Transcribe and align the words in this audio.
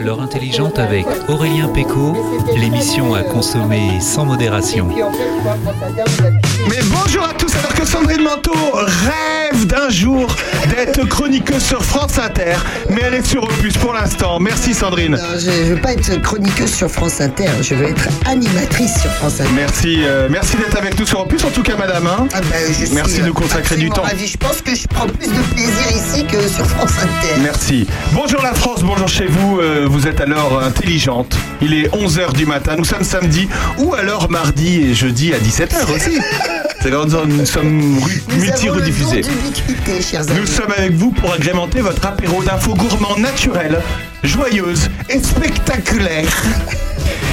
L'heure 0.00 0.20
intelligente 0.22 0.78
avec 0.78 1.06
Aurélien 1.28 1.68
Péco, 1.68 2.16
l'émission 2.56 3.14
à 3.14 3.22
consommer 3.22 4.00
sans 4.00 4.24
modération. 4.24 4.88
Mais 6.68 6.78
bonjour 6.90 7.24
à 7.24 7.34
tous, 7.34 7.54
alors 7.56 7.74
que 7.74 7.86
Sandrine 7.86 8.22
Manteau 8.22 8.52
rêve 8.72 9.66
d'un 9.66 9.90
jour 9.90 10.34
d'être 10.70 11.06
chroniqueuse 11.06 11.62
sur 11.62 11.84
France 11.84 12.18
Inter, 12.18 12.54
mais 12.88 13.02
elle 13.04 13.14
est 13.14 13.26
sur 13.26 13.44
Opus 13.44 13.76
pour 13.76 13.92
l'instant. 13.92 14.38
Merci 14.40 14.72
Sandrine. 14.74 15.12
Non, 15.12 15.38
je 15.38 15.50
ne 15.50 15.74
veux 15.74 15.80
pas 15.80 15.92
être 15.92 16.20
chroniqueuse 16.22 16.72
sur 16.72 16.90
France 16.90 17.20
Inter, 17.20 17.50
je 17.60 17.74
veux 17.74 17.88
être 17.90 18.08
animatrice 18.26 19.00
sur 19.02 19.10
France 19.12 19.40
Inter. 19.40 19.50
Merci, 19.54 19.98
euh, 20.04 20.28
merci 20.30 20.56
d'être 20.56 20.76
avec 20.78 20.98
nous 20.98 21.06
sur 21.06 21.20
Opus, 21.20 21.44
en 21.44 21.50
tout 21.50 21.62
cas 21.62 21.76
madame. 21.76 22.06
hein. 22.06 22.26
Ah 22.32 22.40
ben, 22.40 22.58
je 22.68 22.86
suis, 22.86 22.94
Merci 22.94 23.18
de 23.18 23.22
euh, 23.24 23.26
nous 23.26 23.34
consacrer 23.34 23.76
du 23.76 23.90
temps. 23.90 24.02
ravie. 24.02 24.26
Je 24.26 24.36
pense 24.38 24.62
que 24.62 24.74
je 24.74 24.86
prends 24.88 25.06
plus 25.06 25.28
de 25.28 25.42
plaisir 25.54 25.90
ici 25.90 26.24
que 26.24 26.40
sur 26.48 26.64
France 26.66 26.92
Inter. 27.02 27.40
Merci. 27.42 27.86
Bonjour 28.12 28.40
la 28.42 28.54
France, 28.54 28.82
bonjour 28.82 29.08
chez 29.08 29.26
vous. 29.26 29.58
euh, 29.60 29.86
vous 29.90 30.06
êtes 30.06 30.20
l'heure 30.20 30.62
intelligente. 30.62 31.36
Il 31.60 31.74
est 31.74 31.88
11h 31.88 32.32
du 32.34 32.46
matin. 32.46 32.76
Nous 32.78 32.84
sommes 32.84 33.02
samedi 33.02 33.48
ou 33.78 33.94
alors 33.94 34.30
mardi 34.30 34.82
et 34.82 34.94
jeudi 34.94 35.32
à 35.34 35.38
17h 35.38 35.92
aussi. 35.94 36.18
C'est 36.82 36.90
quand 36.90 37.12
nous 37.26 37.44
sommes 37.44 37.98
multi-rediffusés. 38.38 39.22
Nous 40.34 40.46
sommes 40.46 40.72
avec 40.76 40.92
vous 40.92 41.10
pour 41.10 41.32
agrémenter 41.32 41.80
votre 41.80 42.06
apéro 42.06 42.42
d'infos 42.42 42.74
gourmands 42.74 43.18
naturelles, 43.18 43.82
joyeuses 44.22 44.88
et 45.10 45.18
spectaculaires. 45.18 46.42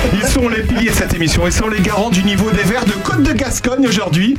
Ils 0.14 0.28
sont 0.28 0.50
les 0.50 0.64
piliers 0.64 0.90
de 0.90 0.96
cette 0.96 1.14
émission 1.14 1.48
et 1.48 1.52
sont 1.52 1.70
les 1.70 1.80
garants 1.80 2.10
du 2.10 2.24
niveau 2.24 2.50
des 2.52 2.64
verres 2.64 2.86
de 2.86 2.92
Côte 3.04 3.24
de 3.24 3.34
Gascogne 3.34 3.88
aujourd'hui. 3.88 4.38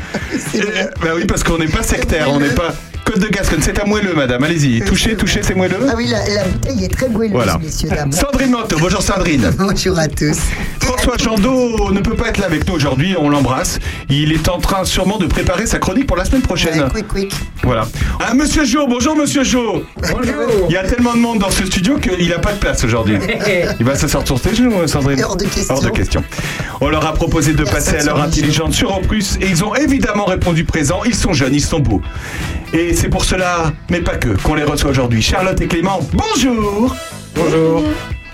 Euh, 0.55 0.87
bah 1.01 1.11
oui, 1.15 1.25
parce 1.25 1.43
qu'on 1.43 1.59
n'est 1.59 1.67
pas 1.67 1.83
sectaire, 1.83 2.31
on 2.31 2.41
n'est 2.41 2.55
pas. 2.55 2.75
De 3.19 3.27
Gascogne, 3.29 3.59
c'est 3.63 3.81
à 3.81 3.85
moelleux, 3.85 4.15
madame. 4.15 4.45
Allez-y, 4.45 4.81
touchez, 4.83 5.17
touchez, 5.17 5.41
c'est 5.43 5.55
moelleux. 5.57 5.79
Ah 5.91 5.95
oui, 5.97 6.07
la, 6.09 6.19
la 6.35 6.45
bouteille 6.45 6.85
est 6.85 6.89
très 6.89 7.09
moelleuse, 7.09 7.33
Voilà. 7.33 7.59
messieurs, 7.59 7.89
dames. 7.89 8.13
Sandrine 8.13 8.51
Manteau, 8.53 8.77
bonjour 8.79 9.03
Sandrine. 9.03 9.51
Bonjour 9.59 9.99
à 9.99 10.07
tous. 10.07 10.39
François 10.81 11.19
Chandot 11.19 11.91
ne 11.91 12.01
peut 12.01 12.15
pas 12.15 12.29
être 12.29 12.39
là 12.39 12.47
avec 12.47 12.67
nous 12.69 12.75
aujourd'hui, 12.75 13.17
on 13.19 13.29
l'embrasse. 13.29 13.79
Il 14.09 14.33
est 14.33 14.49
en 14.49 14.59
train 14.59 14.85
sûrement 14.85 15.19
de 15.19 15.27
préparer 15.27 15.67
sa 15.67 15.79
chronique 15.79 16.07
pour 16.07 16.17
la 16.17 16.25
semaine 16.25 16.43
prochaine. 16.43 16.81
Ouais, 16.81 16.89
quick, 17.03 17.09
quick. 17.09 17.33
Voilà. 17.65 17.89
Ah, 18.21 18.35
monsieur 18.35 18.65
Jo, 18.65 18.87
bonjour 18.89 19.17
monsieur 19.17 19.43
Jo. 19.43 19.83
Bonjour. 20.01 20.67
Il 20.69 20.73
y 20.73 20.77
a 20.77 20.85
tellement 20.85 21.15
de 21.15 21.19
monde 21.19 21.39
dans 21.41 21.51
ce 21.51 21.67
studio 21.67 21.99
qu'il 21.99 22.29
n'a 22.29 22.39
pas 22.39 22.53
de 22.53 22.59
place 22.59 22.85
aujourd'hui. 22.85 23.17
Il 23.81 23.85
va 23.85 23.97
s'asseoir 23.97 24.25
sur 24.27 24.41
tes 24.41 24.55
genoux, 24.55 24.87
Sandrine. 24.87 25.23
Hors 25.25 25.37
de 25.37 25.45
question. 25.45 25.75
Hors 25.75 25.83
de 25.83 25.91
question. 25.91 26.23
On 26.81 26.89
leur 26.89 27.05
a 27.07 27.13
proposé 27.15 27.53
de 27.55 27.65
passer 27.65 27.97
à 27.97 28.03
les 28.03 28.09
intelligente 28.09 28.73
sur 28.73 28.97
Opus 28.97 29.37
et 29.41 29.49
ils 29.49 29.65
ont 29.65 29.75
évidemment 29.75 30.25
répondu 30.25 30.65
présent. 30.65 31.01
Ils 31.05 31.15
sont 31.15 31.33
jeunes, 31.33 31.55
ils 31.55 31.61
sont 31.65 31.81
beaux. 31.81 32.01
Et 32.73 32.95
c'est 32.95 33.09
pour 33.09 33.25
cela, 33.25 33.73
mais 33.91 34.01
pas 34.01 34.17
que, 34.17 34.29
qu'on 34.43 34.55
les 34.55 34.65
reçoit 34.65 34.91
aujourd'hui. 34.91 35.23
Charlotte 35.23 35.61
et 35.61 35.67
Clément, 35.67 36.01
bonjour. 36.13 36.95
Bonjour. 37.35 37.83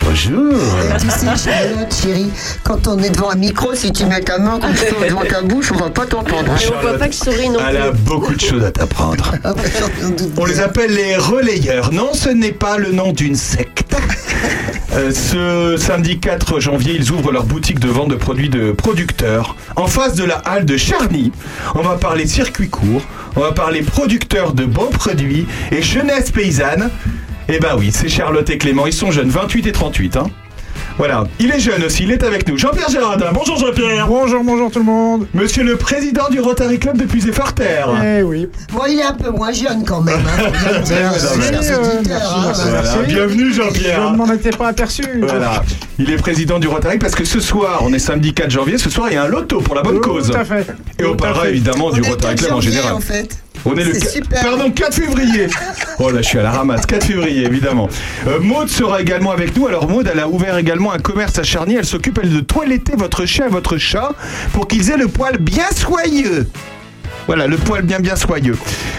Euh, 0.07 0.97
Tu 0.99 1.09
sais, 1.09 1.27
Charlotte, 1.51 1.95
chérie, 2.03 2.31
quand 2.63 2.87
on 2.87 2.99
est 2.99 3.11
devant 3.11 3.31
un 3.31 3.37
micro, 3.37 3.75
si 3.75 3.91
tu 3.93 4.05
mets 4.05 4.21
ta 4.21 4.39
main 4.39 4.59
comme 4.61 4.75
ça 4.77 4.87
devant 5.09 5.25
ta 5.25 5.43
bouche, 5.43 5.73
on 5.73 5.77
va 5.79 5.91
pas 5.91 6.05
t'entendre. 6.07 6.53
on 6.53 6.81
voit 6.81 6.99
pas 6.99 7.09
que 7.09 7.15
je 7.15 7.19
souris 7.19 7.49
non 7.49 7.59
Elle 7.69 7.77
a 7.79 7.91
beaucoup 7.91 8.35
de 8.35 8.41
choses 8.41 8.65
à 8.65 8.71
t'apprendre. 8.71 9.33
Ah 9.43 9.55
bah, 9.55 9.63
On 10.37 10.45
les 10.45 10.61
appelle 10.61 10.95
les 10.95 11.17
relayeurs. 11.17 11.93
Non, 11.93 12.13
ce 12.13 12.29
n'est 12.29 12.53
pas 12.53 12.77
le 12.77 12.93
nom 12.93 13.13
d'une 13.13 13.35
secte. 13.37 13.97
Euh, 14.93 15.11
ce 15.11 15.77
samedi 15.83 16.21
4 16.21 16.61
janvier, 16.61 16.95
ils 16.97 17.11
ouvrent 17.11 17.33
leur 17.33 17.45
boutique 17.45 17.81
de 17.81 17.89
vente 17.89 18.11
de 18.11 18.15
produits 18.15 18.49
de 18.49 18.71
producteurs 18.71 19.57
en 19.75 19.87
face 19.89 20.15
de 20.15 20.23
la 20.25 20.37
halle 20.37 20.67
de 20.67 20.77
Charny. 20.77 21.33
On 21.75 21.83
va 21.83 21.97
parler 21.97 22.27
circuit 22.29 22.69
court, 22.69 23.03
on 23.35 23.41
va 23.41 23.51
parler 23.53 23.83
producteurs 23.83 24.53
de 24.53 24.65
beaux 24.65 24.91
produits 24.93 25.47
et 25.73 25.83
jeunesse 25.83 26.31
paysanne. 26.31 26.91
Eh 27.49 27.59
ben 27.59 27.77
oui, 27.79 27.91
c'est 27.93 28.09
Charlotte 28.09 28.49
et 28.49 28.59
Clément, 28.59 28.87
ils 28.87 28.93
sont 28.93 29.11
jeunes, 29.11 29.29
28 29.29 29.67
et 29.67 29.73
38. 29.73 30.17
Hein. 30.17 30.25
Voilà, 30.97 31.25
il 31.41 31.51
est 31.51 31.59
jeune 31.59 31.83
aussi, 31.85 32.05
il 32.05 32.13
est 32.13 32.23
avec 32.23 32.49
nous. 32.49 32.57
Jean-Pierre 32.57 32.89
Gérardin, 32.89 33.33
bonjour 33.33 33.57
Jean-Pierre. 33.59 34.07
Bonjour, 34.07 34.43
bonjour 34.45 34.71
tout 34.71 34.79
le 34.79 34.85
monde. 34.85 35.27
Monsieur 35.35 35.65
le 35.65 35.77
président 35.77 36.29
du 36.31 36.41
Rotary 36.41 36.79
Club 36.79 36.97
de 36.97 37.05
Puisé-Farterre. 37.05 37.89
Eh 38.03 38.23
oui. 38.23 38.49
Bon, 38.73 38.83
il 38.89 39.01
est 39.01 39.05
un 39.05 39.13
peu 39.13 39.31
moins 39.31 39.53
jeune 39.53 39.85
quand 39.85 40.01
même. 40.01 40.21
Hein, 40.25 40.51
Merci, 40.89 40.93
euh, 41.73 42.01
hein. 42.11 42.53
Voilà, 42.55 43.03
bienvenue 43.07 43.53
Jean-Pierre. 43.53 44.07
Je 44.07 44.13
ne 44.13 44.17
m'en 44.17 44.33
étais 44.33 44.51
pas 44.51 44.69
aperçu. 44.69 45.03
Voilà, 45.21 45.65
il 45.99 46.11
est 46.11 46.17
président 46.17 46.59
du 46.61 46.69
Rotary 46.69 46.99
parce 46.99 47.15
que 47.17 47.25
ce 47.25 47.41
soir, 47.41 47.81
on 47.83 47.93
est 47.93 47.99
samedi 47.99 48.33
4 48.33 48.51
janvier, 48.51 48.79
ce 48.79 48.89
soir 48.89 49.09
il 49.11 49.15
y 49.15 49.17
a 49.17 49.25
un 49.25 49.29
loto 49.29 49.61
pour 49.61 49.75
la 49.75 49.83
bonne 49.83 50.01
cause. 50.01 50.31
Tout 50.31 50.37
à 50.37 50.45
fait. 50.45 50.67
Et 50.99 51.05
parlera 51.17 51.43
fait. 51.43 51.51
évidemment 51.51 51.87
On 51.87 51.93
du 51.93 52.03
Rotary 52.03 52.37
4 52.37 52.45
Club 52.47 52.57
en 52.57 52.61
général. 52.61 52.95
en 52.95 53.01
fait. 53.01 53.44
On 53.67 53.75
est 53.77 53.85
le 53.85 53.95
C'est 53.95 54.01
qua- 54.01 54.11
super. 54.11 54.43
Pardon, 54.43 54.71
4 54.71 54.95
février. 54.95 55.47
Oh 55.99 56.11
là, 56.11 56.21
je 56.23 56.29
suis 56.29 56.39
à 56.39 56.43
la 56.43 56.51
ramasse. 56.51 56.85
4 56.87 57.05
février, 57.07 57.45
évidemment. 57.47 57.89
Euh, 58.27 58.39
Maud 58.41 58.69
sera 58.69 59.01
également 59.01 59.31
avec 59.31 59.57
nous. 59.57 59.67
Alors 59.67 59.89
Maud, 59.89 60.09
elle 60.13 60.21
a 60.21 60.29
ouvert 60.29 60.59
également 60.59 60.93
un 60.93 60.99
commerce 60.99 61.39
à 61.39 61.43
Charny. 61.43 61.75
Elle 61.77 61.87
s'occupe 61.87 62.19
elle 62.23 62.33
de 62.33 62.41
toiletter 62.41 62.93
votre 62.97 63.25
chien 63.27 63.47
et 63.47 63.51
votre 63.51 63.77
chat 63.79 64.13
pour 64.53 64.69
qu'ils 64.69 64.91
aient 64.91 64.97
le 64.99 65.09
poil 65.09 65.39
bien 65.39 65.71
soyeux. 65.75 66.47
Voilà, 67.27 67.47
le 67.47 67.57
poil 67.57 67.83
bien 67.83 68.01
bien 68.01 68.17
soyeux. 68.17 68.57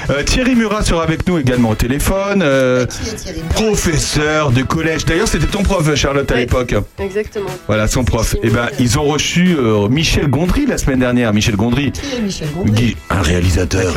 Euh, 0.10 0.24
Thierry 0.24 0.56
Murat 0.56 0.84
sera 0.84 1.04
avec 1.04 1.28
nous 1.28 1.38
également 1.38 1.70
au 1.70 1.76
téléphone. 1.76 2.42
Euh, 2.44 2.86
Qui 2.86 3.10
est 3.10 3.14
Thierry 3.16 3.40
professeur 3.50 4.52
de 4.52 4.62
collège. 4.64 5.06
D'ailleurs, 5.06 5.28
c'était 5.28 5.46
ton 5.48 5.64
prof, 5.64 5.94
Charlotte, 5.96 6.30
à 6.32 6.36
Oui. 6.36 6.42
l'époque. 6.42 6.76
Exactement. 7.00 7.50
Voilà, 7.68 7.88
son 7.88 8.04
prof. 8.04 8.36
Et 8.44 8.50
ben, 8.50 8.64
Michel. 8.66 8.76
ils 8.80 9.00
ont 9.00 9.04
reçu 9.04 9.56
euh, 9.58 9.88
Michel 9.90 10.28
Gondry 10.28 10.66
la 10.66 10.78
semaine 10.78 11.00
dernière. 11.00 11.34
Michel 11.34 11.56
Gondry, 11.56 11.92
Qui 11.92 12.16
est 12.18 12.22
Michel 12.22 12.48
Gondry 12.56 12.96
un 13.10 13.22
réalisateur. 13.22 13.94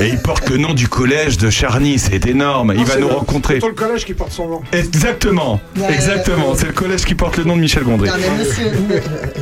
Et 0.00 0.08
il 0.08 0.18
porte 0.18 0.50
le 0.50 0.56
nom 0.56 0.74
du 0.74 0.88
collège 0.88 1.38
de 1.38 1.50
Charny, 1.50 1.98
c'est 1.98 2.26
énorme. 2.26 2.74
Il 2.76 2.84
va 2.84 2.96
nous 2.96 3.08
le- 3.08 3.14
rencontrer. 3.14 3.58
C'est 3.60 3.66
le 3.68 3.74
collège 3.74 4.04
qui 4.04 4.14
porte 4.14 4.32
son 4.32 4.48
nom. 4.48 4.60
Exactement, 4.72 5.60
Ouais, 5.76 5.92
exactement. 5.94 6.54
C'est 6.56 6.66
le 6.66 6.72
collège 6.72 7.04
qui 7.04 7.14
porte 7.14 7.36
le 7.36 7.44
nom 7.44 7.56
de 7.56 7.60
Michel 7.60 7.84
Gondry. 7.84 8.08
Non, 8.08 8.14
mais 8.18 8.44
monsieur, 8.44 8.66
euh, 8.66 9.00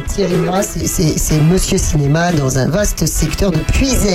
Thierry 0.09 0.35
Murat, 0.37 0.63
c'est- 0.63 0.87
c'est 0.87 1.19
c'est 1.19 1.41
monsieur 1.41 1.79
cinéma 1.79 2.33
dans 2.33 2.59
un 2.59 2.69
vaste 2.69 3.07
secteur 3.07 3.51
de 3.51 3.59
Puisay. 3.59 4.12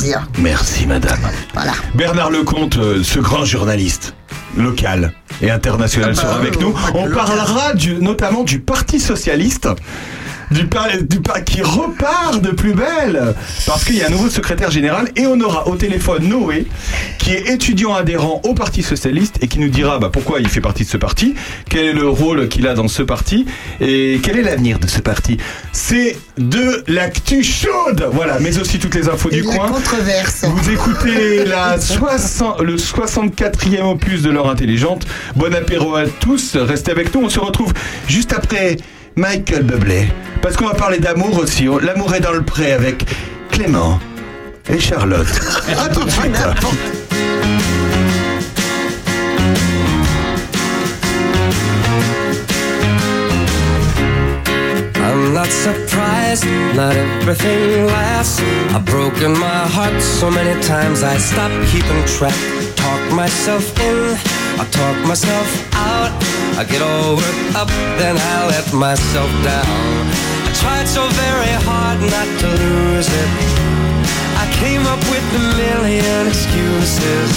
Dire. 0.00 0.26
Merci, 0.38 0.86
madame. 0.86 1.18
Voilà. 1.54 1.72
Bernard 1.94 2.30
Lecomte, 2.30 2.76
euh, 2.78 3.02
ce 3.02 3.18
grand 3.18 3.44
journaliste 3.44 4.14
local 4.56 5.12
et 5.42 5.50
international 5.50 6.10
Ah 6.12 6.16
bah, 6.16 6.22
sera 6.22 6.36
avec 6.36 6.56
euh, 6.56 6.60
nous. 6.60 6.72
que 6.72 6.78
On 6.94 7.10
parlera 7.10 7.74
du- 7.74 7.94
notamment 7.96 8.42
du 8.42 8.60
Parti 8.60 8.98
socialiste. 9.00 9.68
Du, 10.50 10.66
par- 10.66 10.88
du 10.88 11.20
qui 11.46 11.62
repart 11.62 12.40
de 12.40 12.50
plus 12.50 12.74
belle 12.74 13.34
parce 13.66 13.84
qu'il 13.84 13.96
y 13.96 14.02
a 14.02 14.06
un 14.06 14.10
nouveau 14.10 14.28
secrétaire 14.28 14.70
général 14.70 15.08
et 15.14 15.26
on 15.26 15.38
aura 15.40 15.68
au 15.68 15.76
téléphone 15.76 16.24
Noé 16.28 16.66
qui 17.18 17.30
est 17.32 17.50
étudiant 17.50 17.94
adhérent 17.94 18.40
au 18.44 18.52
Parti 18.54 18.82
socialiste 18.82 19.36
et 19.42 19.46
qui 19.46 19.60
nous 19.60 19.68
dira 19.68 20.00
bah, 20.00 20.10
pourquoi 20.12 20.40
il 20.40 20.48
fait 20.48 20.60
partie 20.60 20.84
de 20.84 20.88
ce 20.88 20.96
parti, 20.96 21.36
quel 21.68 21.84
est 21.84 21.92
le 21.92 22.08
rôle 22.08 22.48
qu'il 22.48 22.66
a 22.66 22.74
dans 22.74 22.88
ce 22.88 23.02
parti 23.04 23.46
et 23.80 24.18
quel 24.24 24.38
est 24.38 24.42
l'avenir 24.42 24.80
de 24.80 24.88
ce 24.88 25.00
parti. 25.00 25.36
C'est 25.72 26.16
de 26.36 26.82
l'actu 26.88 27.44
chaude, 27.44 28.08
voilà, 28.12 28.38
mais 28.40 28.58
aussi 28.58 28.78
toutes 28.80 28.96
les 28.96 29.08
infos 29.08 29.28
Et 29.30 29.36
du 29.36 29.42
la 29.42 29.54
coin. 29.56 29.68
controverse. 29.68 30.44
Vous 30.46 30.70
écoutez 30.70 31.44
la 31.44 31.78
60 31.78 32.60
le 32.62 32.74
64e 32.76 33.82
opus 33.84 34.22
de 34.22 34.30
l'heure 34.30 34.50
intelligente. 34.50 35.06
Bon 35.36 35.54
apéro 35.54 35.94
à 35.94 36.06
tous. 36.06 36.56
Restez 36.56 36.90
avec 36.90 37.14
nous. 37.14 37.22
On 37.22 37.28
se 37.28 37.38
retrouve 37.38 37.72
juste 38.08 38.32
après 38.32 38.76
Michael 39.20 39.64
Bublé. 39.64 40.08
Parce 40.40 40.56
qu'on 40.56 40.66
va 40.66 40.72
parler 40.72 40.98
d'amour 40.98 41.38
aussi. 41.38 41.66
L'amour 41.82 42.14
est 42.14 42.20
dans 42.20 42.32
le 42.32 42.40
pré 42.40 42.72
avec 42.72 43.04
Clément 43.50 44.00
et 44.66 44.80
Charlotte. 44.80 45.28
À 45.78 45.90
tout 45.90 46.04
de 46.04 46.10
suite. 46.10 46.34
I'm 54.96 55.34
not 55.34 55.48
surprised, 55.48 56.46
not 56.74 56.96
everything 56.96 57.86
lasts. 57.88 58.40
I've 58.74 58.86
broken 58.86 59.32
my 59.32 59.68
heart 59.68 60.00
so 60.00 60.30
many 60.30 60.58
times 60.62 61.02
I 61.02 61.18
stop 61.18 61.50
keeping 61.70 62.02
track. 62.06 62.34
Talk 62.74 63.12
myself 63.12 63.78
in, 63.80 64.16
I 64.58 64.64
talk 64.70 64.96
myself 65.06 65.74
out. 65.74 66.39
I 66.60 66.64
get 66.64 66.82
all 66.82 67.16
worked 67.16 67.56
up, 67.56 67.68
then 67.96 68.20
I 68.20 68.46
let 68.52 68.68
myself 68.74 69.32
down. 69.40 69.92
I 70.44 70.52
tried 70.60 70.84
so 70.84 71.08
very 71.16 71.56
hard 71.64 71.96
not 72.04 72.28
to 72.28 72.48
lose 72.52 73.08
it. 73.08 73.30
I 74.36 74.44
came 74.60 74.84
up 74.84 75.00
with 75.08 75.24
a 75.40 75.42
million 75.56 76.28
excuses. 76.28 77.32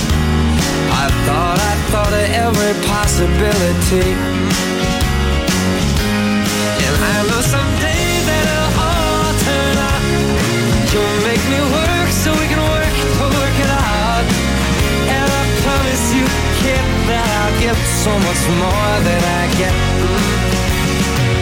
I 0.92 1.08
thought 1.24 1.56
I 1.56 1.74
thought 1.88 2.12
of 2.12 2.28
every 2.36 2.76
possibility. 2.84 4.12
And 6.84 6.96
I 7.00 7.16
know 7.24 7.40
someday 7.48 8.04
that 8.28 8.44
it'll 8.44 8.76
all 8.76 9.32
turn 9.48 9.76
out. 9.88 10.04
You'll 10.92 11.20
make 11.24 11.44
me 11.48 11.64
work 11.72 12.10
so 12.12 12.28
we 12.36 12.44
can 12.52 12.60
work 12.60 12.92
to 12.92 13.24
work 13.40 13.56
it 13.56 13.72
out. 13.72 14.26
And 15.16 15.28
I 15.32 15.44
promise 15.64 16.04
you, 16.12 16.28
kid, 16.60 16.93
that 17.08 17.28
I'll 17.40 17.60
give 17.60 17.78
so 18.04 18.12
much 18.20 18.44
more 18.60 19.00
than 19.04 19.22
I 19.24 19.48
get. 19.58 19.74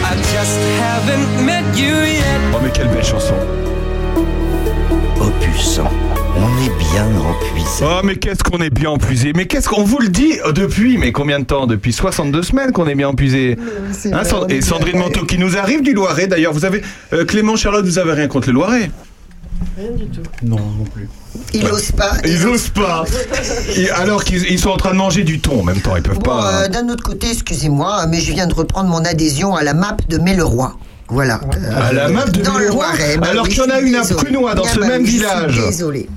I 0.04 0.14
just 0.34 0.58
haven't 0.80 1.44
met 1.44 1.64
you 1.76 1.94
yet. 2.04 2.40
Oh 2.54 2.58
mais 2.62 2.70
quelle 2.72 2.88
belle 2.88 3.04
chanson. 3.04 3.34
Opus. 5.20 5.80
On 6.34 6.64
est 6.64 6.78
bien 6.92 7.06
empuisé. 7.20 7.84
Oh 7.84 8.00
mais 8.02 8.16
qu'est-ce 8.16 8.42
qu'on 8.42 8.58
est 8.58 8.70
bien 8.70 8.90
empuisé 8.90 9.32
Mais 9.36 9.46
qu'est-ce 9.46 9.68
qu'on 9.68 9.84
vous 9.84 9.98
le 9.98 10.08
dit 10.08 10.38
euh, 10.44 10.52
depuis 10.52 10.98
Mais 10.98 11.12
combien 11.12 11.38
de 11.38 11.44
temps? 11.44 11.66
Depuis 11.66 11.92
62 11.92 12.42
semaines 12.42 12.72
qu'on 12.72 12.86
est 12.88 12.94
bien 12.94 13.08
empuisé. 13.08 13.56
Hein, 14.12 14.24
Sand- 14.24 14.50
et 14.50 14.60
Sandrine 14.62 14.98
Manteau 14.98 15.24
qui 15.24 15.38
nous 15.38 15.56
arrive 15.56 15.82
du 15.82 15.92
Loiret 15.92 16.26
d'ailleurs. 16.26 16.52
Vous 16.52 16.64
avez 16.64 16.82
euh, 17.12 17.24
Clément 17.24 17.54
Charlotte, 17.56 17.84
vous 17.84 17.98
avez 17.98 18.12
rien 18.12 18.28
contre 18.28 18.48
le 18.48 18.54
Loiret? 18.54 18.90
Non, 20.42 20.56
non 20.56 20.84
plus. 20.92 21.08
Il 21.54 21.66
ose 21.66 21.92
pas. 21.92 22.12
Ils 22.24 22.46
osent 22.46 22.68
pas. 22.68 23.04
Alors 23.96 24.24
qu'ils 24.24 24.44
ils 24.50 24.58
sont 24.58 24.70
en 24.70 24.76
train 24.76 24.90
de 24.92 24.96
manger 24.96 25.22
du 25.24 25.40
thon 25.40 25.60
en 25.60 25.62
même 25.62 25.80
temps, 25.80 25.96
ils 25.96 26.02
peuvent 26.02 26.18
Bon, 26.18 26.30
pas. 26.30 26.62
euh, 26.64 26.68
d'un 26.68 26.88
autre 26.88 27.02
côté, 27.02 27.30
excusez-moi, 27.30 28.06
mais 28.06 28.20
je 28.20 28.32
viens 28.32 28.46
de 28.46 28.54
reprendre 28.54 28.88
mon 28.90 29.04
adhésion 29.04 29.54
à 29.54 29.62
la 29.62 29.74
map 29.74 29.96
de 30.08 30.18
Mélleroy. 30.18 30.74
Voilà. 31.12 31.40
Euh, 31.56 31.88
À 31.88 31.92
la 31.92 32.08
map 32.08 32.24
de 32.24 32.40
Dans 32.40 32.54
le 32.54 32.60
Mélleroy 32.60 32.86
Loiret. 32.86 33.16
Bah 33.18 33.28
Alors 33.30 33.44
oui, 33.44 33.50
qu'il 33.50 33.62
y 33.62 33.66
en 33.66 33.70
a 33.70 33.80
une 33.80 33.94
à. 33.96 34.00
Prunois, 34.02 34.54
dans 34.54 34.64
ce 34.64 34.78
bah 34.80 34.88
même 34.88 35.02
oui, 35.02 35.10
village. 35.10 35.60
Désolé. 35.66 36.08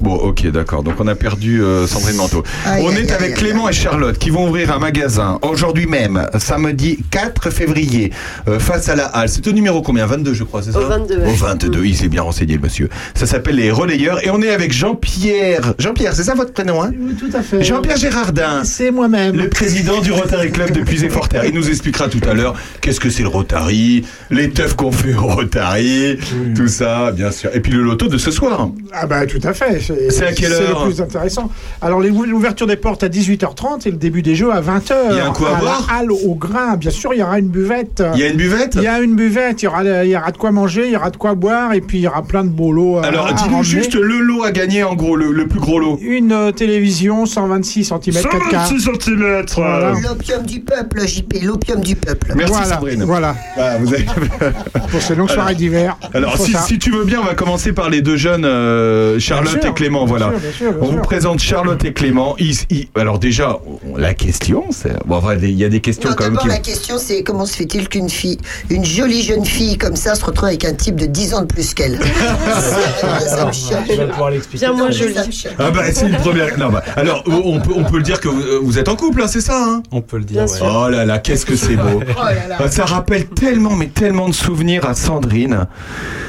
Bon, 0.00 0.14
ok, 0.14 0.46
d'accord. 0.50 0.82
Donc 0.82 0.94
on 1.00 1.06
a 1.08 1.14
perdu 1.14 1.62
euh, 1.62 1.86
Sandrine 1.86 2.16
Manteau. 2.16 2.42
Aïe, 2.64 2.82
on 2.84 2.90
aïe, 2.90 2.98
est 2.98 3.10
aïe, 3.10 3.12
avec 3.12 3.30
aïe, 3.30 3.34
Clément 3.34 3.68
et 3.68 3.72
Charlotte 3.72 4.16
qui 4.16 4.30
vont 4.30 4.46
ouvrir 4.48 4.72
un 4.72 4.78
magasin 4.78 5.38
aujourd'hui 5.42 5.86
même, 5.86 6.26
samedi 6.38 7.00
4 7.10 7.50
février, 7.50 8.12
euh, 8.48 8.58
face 8.60 8.88
à 8.88 8.94
la 8.94 9.06
halle. 9.06 9.28
C'est 9.28 9.46
au 9.48 9.52
numéro 9.52 9.82
combien? 9.82 10.06
22, 10.06 10.32
je 10.32 10.44
crois, 10.44 10.62
c'est 10.62 10.72
ça? 10.72 10.78
Au 10.78 10.86
22, 10.86 11.16
ouais. 11.18 11.26
Au 11.26 11.34
22, 11.34 11.84
il 11.84 11.96
s'est 11.96 12.08
bien 12.08 12.22
renseigné, 12.22 12.54
le 12.54 12.60
monsieur. 12.60 12.88
Ça 13.14 13.26
s'appelle 13.26 13.56
les 13.56 13.70
relayeurs 13.72 14.24
et 14.24 14.30
on 14.30 14.40
est 14.40 14.50
avec 14.50 14.72
Jean-Pierre. 14.72 15.74
Jean-Pierre, 15.78 16.14
c'est 16.14 16.24
ça 16.24 16.34
votre 16.34 16.52
prénom, 16.52 16.82
hein? 16.82 16.92
Oui, 16.98 17.14
tout 17.14 17.36
à 17.36 17.42
fait. 17.42 17.62
Jean-Pierre 17.62 17.96
Gérardin. 17.96 18.62
C'est 18.64 18.90
moi-même. 18.90 19.36
Le 19.36 19.48
président 19.50 20.00
du 20.00 20.12
Rotary 20.12 20.50
Club 20.52 20.70
de 20.70 20.80
Puisé-Forterre. 20.80 21.44
Il 21.44 21.54
nous 21.54 21.68
expliquera 21.68 22.08
tout 22.08 22.20
à 22.28 22.32
l'heure 22.34 22.54
qu'est-ce 22.80 23.00
que 23.00 23.10
c'est 23.10 23.22
le 23.22 23.28
Rotary, 23.28 24.04
les 24.30 24.43
teufs 24.50 24.74
qu'on 24.76 24.92
fait 24.92 25.14
au 25.14 25.26
Rotary, 25.26 26.18
tout 26.54 26.68
ça, 26.68 27.10
bien 27.12 27.30
sûr. 27.30 27.50
Et 27.54 27.60
puis 27.60 27.72
le 27.72 27.82
loto 27.82 28.08
de 28.08 28.18
ce 28.18 28.30
soir. 28.30 28.70
Ah 28.92 29.06
bah 29.06 29.26
tout 29.26 29.40
à 29.42 29.52
fait. 29.52 29.80
C'est 30.10 30.26
à 30.26 30.32
quelle 30.32 30.52
C'est 30.52 30.62
heure 30.62 30.84
le 30.86 30.90
plus 30.92 31.00
intéressant. 31.02 31.50
Alors 31.82 32.00
les- 32.00 32.10
l'ouverture 32.10 32.66
des 32.66 32.76
portes 32.76 33.02
à 33.02 33.08
18h30 33.08 33.86
et 33.86 33.90
le 33.90 33.96
début 33.96 34.22
des 34.22 34.34
jeux 34.34 34.52
à 34.52 34.60
20h. 34.60 34.94
Il 35.10 35.16
y 35.16 35.20
a 35.20 35.26
un 35.28 35.30
coup 35.32 35.46
à 35.46 35.54
boire 35.54 35.86
la 35.88 35.96
halle 35.98 36.12
au 36.12 36.34
grain. 36.34 36.76
Bien 36.76 36.90
sûr, 36.90 37.12
il 37.14 37.20
y 37.20 37.22
aura 37.22 37.38
une 37.38 37.48
buvette. 37.48 38.02
Il 38.14 38.20
y 38.20 38.24
a 38.24 38.28
une 38.28 38.36
buvette 38.36 38.74
Il 38.76 38.82
y 38.82 38.86
a 38.86 39.00
une 39.00 39.14
buvette, 39.16 39.62
il 39.62 39.66
y, 39.66 39.68
aura, 39.68 39.84
il 40.04 40.10
y 40.10 40.16
aura 40.16 40.30
de 40.30 40.36
quoi 40.36 40.50
manger, 40.52 40.86
il 40.86 40.92
y 40.92 40.96
aura 40.96 41.10
de 41.10 41.16
quoi 41.16 41.34
boire 41.34 41.72
et 41.72 41.80
puis 41.80 41.98
il 41.98 42.02
y 42.02 42.06
aura 42.08 42.22
plein 42.22 42.44
de 42.44 42.48
beaux 42.50 42.72
lots. 42.72 42.98
à- 42.98 43.06
Alors, 43.06 43.26
à 43.28 43.32
dis-nous 43.32 43.62
juste 43.62 43.94
le 43.94 44.18
lot 44.20 44.42
à 44.44 44.50
gagner, 44.52 44.82
en 44.84 44.94
gros, 44.94 45.16
le, 45.16 45.32
le 45.32 45.46
plus 45.46 45.60
gros 45.60 45.78
lot. 45.78 45.98
Une 46.02 46.32
euh, 46.32 46.52
télévision 46.52 47.26
126 47.26 47.84
cm 47.84 48.14
4K. 48.14 48.78
cm 48.78 49.44
Voilà. 49.56 49.92
L'opium 50.02 50.42
du 50.44 50.60
peuple, 50.60 51.06
JP, 51.06 51.34
l'opium 51.42 51.80
du 51.80 51.96
peuple. 51.96 52.32
Merci 52.36 52.52
voilà, 52.80 53.04
voilà. 53.04 53.34
Ah, 53.56 53.76
vous 53.80 53.92
avez- 53.94 54.04
Pour 54.90 55.02
ces 55.02 55.14
longues 55.14 55.30
soirées 55.30 55.54
d'hiver. 55.54 55.96
Alors, 56.12 56.36
si, 56.38 56.78
tu 56.78 56.90
veux 56.90 57.04
bien, 57.04 57.20
on 57.20 57.24
va 57.26 57.34
commencer 57.34 57.72
par 57.72 57.90
les 57.90 58.02
deux 58.02 58.16
jeunes, 58.16 58.44
euh, 58.44 59.18
Charlotte 59.18 59.52
Bien 59.54 59.62
sûr, 59.62 59.70
et 59.70 59.74
Clément. 59.74 60.04
bien 60.04 60.16
Voilà. 60.16 60.30
sûr, 60.30 60.38
bien 60.40 60.52
sûr, 60.52 60.72
bien 60.72 60.78
on 60.82 60.86
vous 60.86 60.92
sûr. 60.92 61.02
présente 61.02 61.38
Charlotte 61.40 61.84
et 61.84 61.92
Clément. 61.92 62.36
Ils- 62.38 62.56
ils- 62.70 62.88
alors 62.94 63.18
déjà, 63.18 63.58
la 63.96 64.14
question, 64.14 64.64
c'est 64.70 64.92
bon, 65.06 65.16
en 65.16 65.20
vrai, 65.20 65.38
il 65.42 65.50
y 65.52 65.64
a 65.64 65.68
des 65.68 65.80
questions 65.80 66.10
Non, 66.10 66.16
quand 66.16 66.24
même. 66.24 66.34
d'abord, 66.34 66.44
Qui... 66.44 66.48
la 66.50 66.58
question, 66.58 66.96
c'est 66.98 67.22
comment 67.22 67.46
se 67.46 67.56
fait-il 67.56 67.88
qu'une 67.88 68.08
fille, 68.08 68.38
une 68.70 68.84
jolie 68.84 69.22
jeune 69.22 69.44
fille 69.44 69.78
comme 69.78 69.96
ça, 69.96 70.14
se 70.14 70.24
retrouve 70.24 70.48
avec 70.48 70.64
un 70.64 70.74
type 70.74 70.96
de 70.96 71.06
10 71.06 71.34
ans 71.34 71.42
de 71.42 71.46
plus 71.46 71.74
qu'elle? 71.74 71.98
Ça, 71.98 73.20
ça 73.20 73.46
me 73.46 73.52
choque. 73.52 73.78
Je 73.90 73.94
vais 74.00 74.06
pouvoir 74.08 74.30
l'expliquer. 74.30 74.66
Bien 74.66 74.74
moins 74.74 74.86
Non, 74.86 74.92
jolie. 74.92 75.14
Ah 75.58 75.70
bah 75.70 75.82
c'est 75.92 76.06
une 76.08 76.16
première. 76.16 76.56
Non 76.58 76.68
bah 76.70 76.82
alors 76.96 77.22
on 77.26 77.60
peut 77.60 77.72
on 77.74 77.84
peut 77.84 77.96
le 77.96 78.02
dire 78.02 78.20
que 78.20 78.28
vous, 78.28 78.40
euh, 78.40 78.60
vous 78.62 78.78
êtes 78.78 78.88
en 78.88 78.96
couple, 78.96 79.22
hein, 79.22 79.26
c'est 79.26 79.40
ça. 79.40 79.56
Hein? 79.64 79.82
On 79.92 80.00
peut 80.00 80.18
le 80.18 80.24
dire. 80.24 80.42
Ouais. 80.42 80.48
oh 80.62 80.88
là 80.88 81.04
là, 81.04 81.18
qu'est-ce 81.18 81.44
que 81.46 81.56
c'est 81.56 81.76
beau. 81.76 82.00
Oh 82.02 82.22
là 82.24 82.32
là. 82.48 82.56
Ah, 82.60 82.70
Ça 82.70 82.84
rappelle 82.84 83.26
tellement 83.26 83.74
mais 83.76 83.86
tellement 83.88 84.13
de 84.28 84.34
souvenirs 84.34 84.88
à 84.88 84.94
Sandrine. 84.94 85.66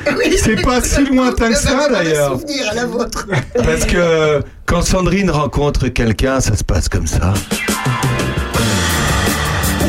Oui, 0.08 0.36
C'est 0.38 0.62
pas 0.62 0.82
si 0.82 1.06
lointain 1.06 1.50
que 1.52 1.58
ça, 1.58 1.88
d'ailleurs. 1.90 2.38
la. 2.76 2.84
Parce 3.64 3.86
que 3.86 4.42
quand 4.66 4.82
Sandrine 4.82 5.30
rencontre 5.32 5.88
quelqu'un, 5.88 6.40
ça 6.42 6.56
se 6.56 6.64
passe 6.64 6.90
comme 6.90 7.08
ça. 7.08 7.34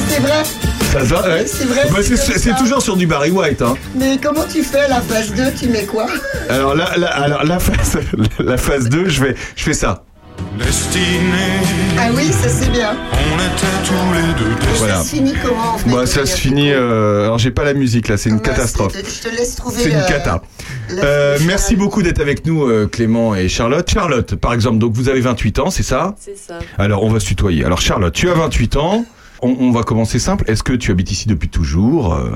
C'est 0.08 0.20
vrai. 0.20 0.42
Ça 0.92 1.00
se 1.00 1.06
va, 1.06 1.22
ouais. 1.28 1.44
C'est 1.46 1.64
vrai, 1.66 1.82
Bah, 1.90 1.98
c'est 2.36 2.54
toujours 2.56 2.80
sur 2.80 2.96
du 2.96 3.06
Barry 3.06 3.30
White. 3.30 3.60
Hein. 3.60 3.74
Mais 3.94 4.18
comment 4.22 4.44
tu 4.50 4.62
fais 4.62 4.88
la 4.88 5.00
phase 5.00 5.32
2 5.34 5.42
Tu 5.58 5.68
mets 5.68 5.84
quoi? 5.84 6.06
Alors 6.48 6.74
là, 6.74 6.90
là- 6.96 7.08
alors 7.08 7.44
la 7.44 7.58
phase, 7.58 7.98
la 8.38 8.56
phase 8.56 8.88
2, 8.88 9.08
je 9.08 9.20
vais, 9.24 9.34
je 9.56 9.62
fais 9.64 9.74
ça. 9.74 10.04
Ah 11.98 12.08
oui, 12.14 12.32
ça 12.32 12.48
c'est 12.48 12.70
bien. 12.70 12.96
Voilà. 14.78 14.96
Ça 14.96 15.02
se 15.04 15.08
finit 15.16 15.34
comment 15.42 15.74
en 15.74 15.78
fait 15.78 15.90
Bah 15.90 16.06
ça 16.06 16.24
se 16.26 16.36
finit. 16.36 16.72
euh, 16.72 17.24
alors 17.24 17.38
j'ai 17.38 17.50
pas 17.50 17.64
la 17.64 17.74
musique 17.74 18.08
là, 18.08 18.16
c'est 18.16 18.30
une 18.30 18.36
Ouais, 18.36 18.42
catastrophe. 18.42 18.92
c'est- 18.94 19.22
Je 19.24 19.28
te 19.30 19.34
laisse 19.36 19.56
trouver. 19.56 19.82
C'est 19.82 19.90
une 19.90 19.96
euh, 19.96 20.06
cata. 20.08 20.42
la- 20.90 21.04
Euh, 21.04 21.38
merci 21.46 21.76
beaucoup 21.76 22.02
d'être 22.02 22.20
avec 22.20 22.46
nous, 22.46 22.64
euh, 22.64 22.86
Clément 22.86 23.34
et 23.34 23.48
Charlotte. 23.48 23.88
Charlotte, 23.90 24.34
par 24.36 24.52
exemple, 24.54 24.78
donc 24.78 24.92
vous 24.94 25.08
avez 25.08 25.20
28 25.20 25.58
ans, 25.58 25.70
c'est 25.70 25.82
ça 25.82 26.14
C'est 26.18 26.36
ça. 26.38 26.58
Alors 26.78 27.02
on 27.04 27.10
va 27.10 27.20
se 27.20 27.26
tutoyer. 27.26 27.64
Alors 27.64 27.80
Charlotte, 27.80 28.14
tu 28.14 28.30
as 28.30 28.34
28 28.34 28.76
ans. 28.76 29.04
On, 29.42 29.54
on 29.60 29.70
va 29.70 29.82
commencer 29.82 30.18
simple. 30.18 30.44
Est-ce 30.50 30.62
que 30.62 30.72
tu 30.72 30.90
habites 30.90 31.10
ici 31.12 31.28
depuis 31.28 31.48
toujours 31.50 32.14
euh, 32.14 32.30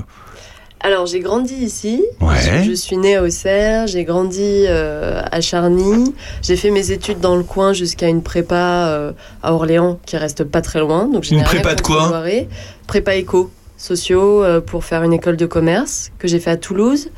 Alors, 0.83 1.07
j'ai 1.07 1.21
grandi 1.21 1.55
ici. 1.55 2.03
Ouais. 2.21 2.37
Je, 2.41 2.71
je 2.71 2.73
suis 2.73 2.97
née 2.97 3.17
à 3.17 3.23
Auxerre. 3.23 3.87
J'ai 3.87 4.05
grandi 4.05 4.65
euh, 4.67 5.21
à 5.31 5.41
Charny. 5.41 6.15
J'ai 6.43 6.57
fait 6.57 6.71
mes 6.71 6.91
études 6.91 7.21
dans 7.21 7.37
le 7.37 7.43
coin 7.43 7.75
jusqu'à 7.75 8.09
une 8.09 8.23
prépa 8.23 8.89
euh, 8.89 9.13
à 9.43 9.53
Orléans 9.53 9.99
qui 10.07 10.17
reste 10.17 10.45
pas 10.45 10.63
très 10.63 10.81
loin. 10.81 11.07
Donc, 11.07 11.25
je 11.25 11.35
Une 11.35 11.45
prépa 11.45 11.75
de 11.75 11.83
quoi 11.83 12.09
Loiret. 12.09 12.49
Prépa 12.87 13.15
éco 13.15 13.51
sociaux 13.77 14.43
euh, 14.43 14.61
pour 14.61 14.85
faire 14.85 15.03
une 15.03 15.13
école 15.13 15.37
de 15.37 15.47
commerce 15.47 16.13
que 16.19 16.29
j'ai 16.29 16.39
fait 16.39 16.51
à 16.51 16.57
Toulouse. 16.57 17.11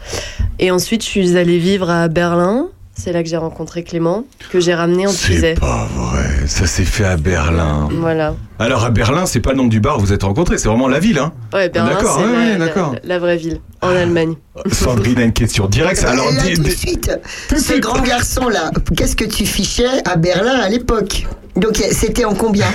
Et 0.58 0.70
ensuite, 0.70 1.02
je 1.02 1.08
suis 1.08 1.36
allée 1.36 1.58
vivre 1.58 1.88
à 1.90 2.08
Berlin. 2.08 2.68
C'est 2.94 3.12
là 3.12 3.22
que 3.22 3.28
j'ai 3.28 3.38
rencontré 3.38 3.82
Clément, 3.84 4.24
que 4.50 4.60
j'ai 4.60 4.74
ramené 4.74 5.06
en 5.06 5.12
Puisay. 5.12 5.54
C'est 5.54 5.60
pas 5.60 5.88
vrai. 5.96 6.46
Ça 6.46 6.66
s'est 6.66 6.84
fait 6.84 7.04
à 7.06 7.16
Berlin. 7.16 7.88
Voilà. 7.98 8.34
Alors 8.58 8.84
à 8.84 8.90
Berlin, 8.90 9.24
c'est 9.26 9.40
pas 9.40 9.50
le 9.52 9.56
nom 9.56 9.66
du 9.66 9.80
bar 9.80 9.96
où 9.98 10.00
vous 10.02 10.12
êtes 10.12 10.22
rencontrés, 10.22 10.58
c'est 10.58 10.68
vraiment 10.68 10.88
la 10.88 11.00
ville. 11.00 11.18
Hein. 11.18 11.32
Ouais, 11.54 11.68
Berlin, 11.70 11.94
D'accord, 11.94 12.18
c'est 12.18 12.24
ouais, 12.26 12.30
ouais, 12.30 12.44
la, 12.52 12.58
la- 12.58 12.66
d'accord. 12.66 12.94
la 13.02 13.18
vraie 13.18 13.36
ville, 13.38 13.60
en 13.80 13.88
Allemagne. 13.88 14.34
Sandrine 14.70 15.18
a 15.18 15.22
une 15.24 15.32
question 15.32 15.66
directe. 15.66 16.04
Alors 16.04 16.30
là, 16.30 16.42
dis- 16.42 16.52
tout 16.54 16.62
de 16.62 16.68
dis- 16.68 16.76
suite, 16.76 17.10
ce 17.56 17.78
grand 17.80 18.00
garçon-là, 18.02 18.70
qu'est-ce 18.96 19.16
que 19.16 19.24
tu 19.24 19.46
fichais 19.46 19.86
à 20.04 20.16
Berlin 20.16 20.60
à 20.60 20.68
l'époque? 20.68 21.26
Donc 21.56 21.76
c'était 21.90 22.24
en 22.26 22.34
combien? 22.34 22.66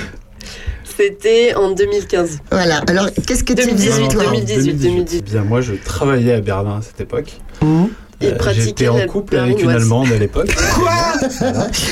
C'était 0.96 1.54
en 1.54 1.70
2015. 1.70 2.38
Voilà. 2.50 2.80
Alors 2.88 3.06
qu'est-ce 3.26 3.44
que 3.44 3.52
tu 3.52 3.62
2018, 3.66 3.90
faisais 3.92 4.08
toi 4.08 4.24
2018, 4.24 4.74
2018. 4.74 5.24
Bien, 5.30 5.42
moi, 5.44 5.60
je 5.60 5.74
travaillais 5.74 6.34
à 6.34 6.40
Berlin 6.40 6.78
à 6.78 6.82
cette 6.82 7.00
époque. 7.00 7.34
Il 7.62 7.88
Euh, 8.20 8.36
J'étais 8.52 8.88
en 8.88 8.98
couple 9.06 9.36
avec 9.36 9.62
une. 9.62 9.70
Allemande 9.70 10.08
à 10.12 10.18
l'époque. 10.18 10.52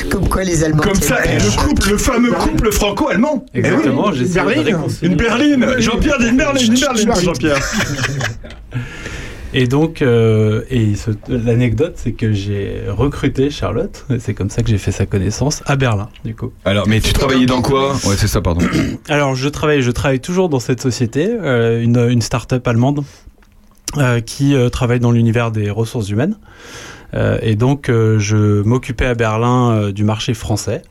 Comme 0.09 0.27
quoi 0.27 0.43
les 0.43 0.63
Allemands. 0.63 0.81
Comme 0.83 0.95
ça, 0.95 1.23
et 1.25 1.35
le 1.37 1.55
couple, 1.67 1.89
le 1.91 1.97
fameux 1.97 2.31
couple 2.33 2.71
franco-allemand. 2.71 3.45
Eh. 3.53 3.59
Exactement, 3.59 4.11
j'ai 4.11 4.25
Berlin. 4.25 4.85
Une 5.01 5.15
berline. 5.15 5.65
Jean-Pierre 5.79 6.19
dit 6.19 6.27
une 6.27 6.37
berline, 6.37 6.73
une 6.73 6.79
berline, 6.79 7.13
Jean-Pierre. 7.21 7.57
Et 9.53 9.65
donc, 9.65 10.01
euh, 10.01 10.63
et 10.69 10.95
ce- 10.95 11.11
l'anecdote, 11.29 11.93
c'est 11.95 12.11
que 12.11 12.33
j'ai 12.33 12.81
recruté 12.89 13.49
Charlotte. 13.49 14.05
et 14.13 14.19
C'est 14.19 14.33
comme 14.33 14.49
ça 14.49 14.61
que 14.61 14.69
j'ai 14.69 14.77
fait 14.77 14.91
sa 14.91 15.05
connaissance 15.05 15.63
à 15.65 15.77
Berlin, 15.77 16.09
du 16.25 16.35
coup. 16.35 16.51
Alors, 16.65 16.87
mais 16.87 16.99
tu 16.99 17.13
travaillais 17.13 17.45
dans 17.45 17.61
quoi? 17.61 17.93
Ouais, 18.05 18.15
c'est 18.17 18.27
ça, 18.27 18.41
pardon. 18.41 18.65
Alors, 19.09 19.35
je 19.35 19.47
travaille, 19.47 19.81
je 19.81 19.91
travaille 19.91 20.19
toujours 20.19 20.49
dans 20.49 20.59
cette 20.59 20.81
société, 20.81 21.29
euh, 21.29 21.81
une, 21.81 21.97
une 22.09 22.21
start-up 22.21 22.67
allemande 22.67 23.03
euh, 23.95 24.19
qui 24.19 24.53
euh, 24.53 24.69
travaille 24.69 24.99
dans 24.99 25.11
l'univers 25.11 25.51
des 25.51 25.69
ressources 25.69 26.09
humaines. 26.09 26.35
Euh, 27.13 27.37
et 27.41 27.55
donc, 27.55 27.89
euh, 27.89 28.19
je 28.19 28.61
m'occupais 28.63 29.05
à 29.05 29.15
Berlin 29.15 29.71
euh, 29.71 29.91
du 29.91 30.03
marché 30.03 30.33
français 30.33 30.81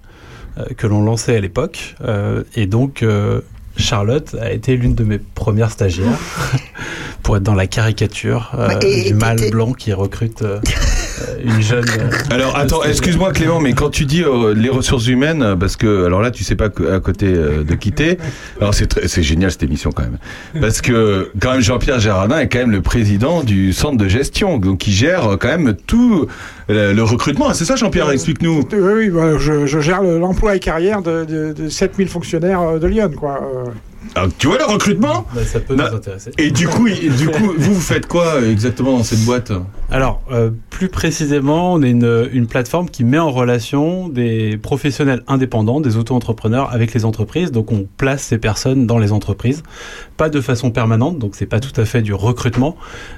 euh, 0.58 0.64
que 0.76 0.86
l'on 0.86 1.02
lançait 1.02 1.36
à 1.36 1.40
l'époque. 1.40 1.94
Euh, 2.02 2.42
et 2.54 2.66
donc, 2.66 3.02
euh, 3.02 3.40
Charlotte 3.76 4.34
a 4.40 4.52
été 4.52 4.76
l'une 4.76 4.94
de 4.94 5.04
mes 5.04 5.18
premières 5.18 5.70
stagiaires 5.70 6.18
pour 7.22 7.36
être 7.36 7.42
dans 7.42 7.54
la 7.54 7.66
caricature 7.66 8.52
euh, 8.58 8.80
et 8.80 9.08
du 9.10 9.14
mâle 9.14 9.50
blanc 9.50 9.72
qui 9.72 9.92
recrute 9.92 10.42
une 11.44 11.60
jeune. 11.62 11.84
euh, 11.88 12.10
Alors 12.30 12.56
attends, 12.56 12.82
excuse-moi 12.84 13.32
Clément, 13.32 13.60
mais 13.60 13.72
quand 13.72 13.90
tu 13.90 14.04
dis 14.04 14.22
euh, 14.22 14.54
les 14.54 14.68
ressources 14.68 15.06
humaines, 15.06 15.42
euh, 15.42 15.56
parce 15.56 15.76
que 15.76 16.04
alors 16.06 16.20
là 16.22 16.30
tu 16.30 16.44
sais 16.44 16.56
pas 16.56 16.66
à 16.66 17.00
côté 17.00 17.26
euh, 17.26 17.62
de 17.64 17.74
quitter, 17.74 18.18
alors 18.60 18.74
c'est 18.74 18.86
très- 18.86 19.08
c'est 19.08 19.22
génial 19.22 19.50
cette 19.50 19.62
émission 19.62 19.90
quand 19.92 20.02
même, 20.02 20.18
parce 20.60 20.80
que 20.80 21.30
quand 21.40 21.52
même 21.52 21.60
Jean-Pierre 21.60 22.00
Gérardin 22.00 22.38
est 22.40 22.48
quand 22.48 22.58
même 22.58 22.70
le 22.72 22.82
président 22.82 23.42
du 23.42 23.72
centre 23.72 23.96
de 23.96 24.08
gestion, 24.08 24.58
donc 24.58 24.86
il 24.86 24.92
gère 24.92 25.32
euh, 25.32 25.36
quand 25.36 25.48
même 25.48 25.74
tout 25.86 26.26
euh, 26.70 26.92
le 26.92 27.02
recrutement. 27.02 27.52
C'est 27.54 27.64
ça 27.64 27.76
Jean-Pierre, 27.76 28.10
explique-nous. 28.10 28.62
Oui, 28.72 28.78
oui, 28.96 29.10
bah, 29.10 29.38
je, 29.38 29.66
je 29.66 29.78
gère 29.80 30.02
le- 30.02 30.18
l'emploi 30.18 30.56
et 30.56 30.60
carrière 30.60 31.02
de, 31.02 31.24
de, 31.24 31.52
de 31.52 31.68
7000 31.68 32.08
fonctionnaires 32.08 32.60
euh, 32.62 32.78
de 32.78 32.86
Lyon, 32.86 33.10
quoi. 33.16 33.40
Euh, 33.42 33.70
Ah, 34.14 34.26
tu 34.38 34.46
vois 34.48 34.58
le 34.58 34.64
recrutement 34.64 35.26
Bah, 35.34 35.42
ça 35.44 35.60
peut 35.60 35.74
Bah, 35.76 35.88
nous 35.90 35.96
intéresser. 35.98 36.30
Et 36.38 36.50
du 36.50 36.66
coup, 36.68 36.86
il- 36.88 37.14
du 37.14 37.28
coup, 37.28 37.52
vous, 37.56 37.74
vous 37.74 37.80
faites 37.80 38.06
quoi 38.06 38.34
euh, 38.36 38.50
exactement 38.50 38.96
dans 38.96 39.04
cette 39.04 39.24
boîte? 39.24 39.52
Alors, 39.90 40.22
euh, 40.32 40.50
plus 40.70 40.88
précisément, 40.88 41.74
on 41.74 41.82
est 41.82 41.90
une, 41.90 42.28
une 42.32 42.46
plateforme 42.48 42.88
qui 42.88 43.04
met 43.04 43.18
en 43.18 43.30
relation 43.30 44.08
des 44.08 44.56
professionnels 44.56 45.22
indépendants, 45.28 45.80
des 45.80 45.96
auto-entrepreneurs 45.96 46.72
avec 46.72 46.92
les 46.94 47.04
entreprises. 47.04 47.52
Donc, 47.52 47.70
on 47.72 47.86
place 47.96 48.22
ces 48.22 48.38
personnes 48.38 48.86
dans 48.86 48.98
les 48.98 49.12
entreprises, 49.12 49.62
pas 50.16 50.28
de 50.28 50.40
façon 50.40 50.70
permanente, 50.70 51.18
donc 51.18 51.34
c'est 51.36 51.46
pas 51.46 51.60
tout 51.60 51.78
à 51.80 51.84
fait 51.84 52.02
du 52.02 52.14
recrutement, 52.14 52.76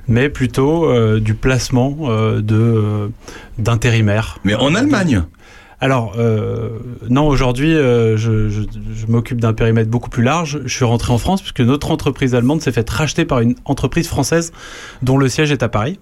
mais 0.08 0.28
plutôt 0.28 0.84
euh, 0.90 1.20
du 1.20 1.34
placement 1.34 1.96
euh, 2.02 2.40
de 2.40 2.54
euh, 2.56 3.08
d'intérimaires. 3.58 4.38
Mais 4.44 4.54
en 4.54 4.74
Allemagne? 4.74 5.22
Alors, 5.80 6.14
euh, 6.18 6.70
non, 7.08 7.28
aujourd'hui, 7.28 7.72
je, 7.72 8.16
je- 8.48 8.62
je 8.96 9.06
m'occupe 9.06 9.40
d'un 9.40 9.52
périmètre 9.52 9.88
beaucoup 9.88 10.10
plus 10.10 10.24
large. 10.24 10.60
Je 10.64 10.74
suis 10.74 10.84
rentré 10.84 11.12
en 11.12 11.18
France 11.18 11.40
puisque 11.40 11.60
notre 11.60 11.92
entreprise 11.92 12.34
allemande 12.34 12.60
s'est 12.62 12.72
faite 12.72 12.90
racheter 12.90 13.24
par 13.24 13.38
une 13.40 13.54
entreprise 13.64 14.08
française 14.08 14.52
dont 15.02 15.18
le 15.18 15.28
siège 15.28 15.52
est 15.52 15.62
à 15.62 15.68
Paris. 15.68 16.00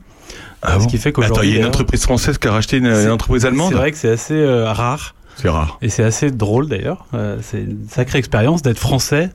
Ah 0.63 0.81
ce 0.81 0.87
qui 0.89 0.97
fait 0.97 1.13
qu'aujourd'hui, 1.13 1.51
il 1.51 1.55
y 1.55 1.57
a 1.59 1.61
une 1.61 1.67
entreprise 1.67 2.03
française 2.03 2.39
qui 2.39 2.49
a 2.49 2.53
racheté 2.53 2.79
une, 2.79 2.87
une 2.87 3.11
entreprise 3.11 3.45
allemande? 3.45 3.69
c'est 3.73 3.77
vrai 3.79 3.93
que 3.93 3.99
c'est 3.99 4.09
assez 4.11 4.43
rare 4.65 5.15
C'est 5.37 5.51
rare. 5.51 5.77
et 5.83 5.91
c'est 5.91 6.03
assez 6.03 6.31
drôle 6.31 6.69
d'ailleurs. 6.69 7.05
C'est 7.43 7.61
une 7.61 7.87
sacrée 7.91 8.19
expérience 8.19 8.63
d'être 8.63 8.79
français, 8.79 9.29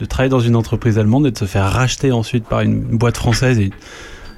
de 0.00 0.04
travailler 0.04 0.30
dans 0.30 0.40
une 0.40 0.56
entreprise 0.56 0.98
allemande 0.98 1.26
et 1.26 1.30
de 1.30 1.38
se 1.38 1.44
faire 1.46 1.70
racheter 1.70 2.12
ensuite 2.12 2.44
par 2.44 2.60
une 2.60 2.80
boîte 2.80 3.16
française 3.16 3.58
et, 3.58 3.70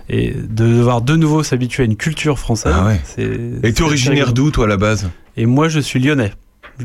et 0.09 0.31
de 0.33 0.67
devoir 0.67 1.01
de 1.03 1.17
nouveau 1.17 1.43
s'habituer 1.43 1.83
à 1.83 1.87
une 1.87 1.97
culture 1.97 2.39
française. 2.39 2.73
Ah 2.77 2.87
ouais. 2.87 3.01
C'est- 3.05 3.23
Et 3.63 3.73
tu 3.73 3.83
es 3.83 3.87
originaire 3.87 4.33
d'où, 4.33 4.51
toi, 4.51 4.65
à 4.67 4.69
la 4.69 4.77
base? 4.77 5.09
Et 5.37 5.47
moi, 5.47 5.69
je 5.69 5.81
suis 5.81 5.99
lyonnais. 6.01 6.33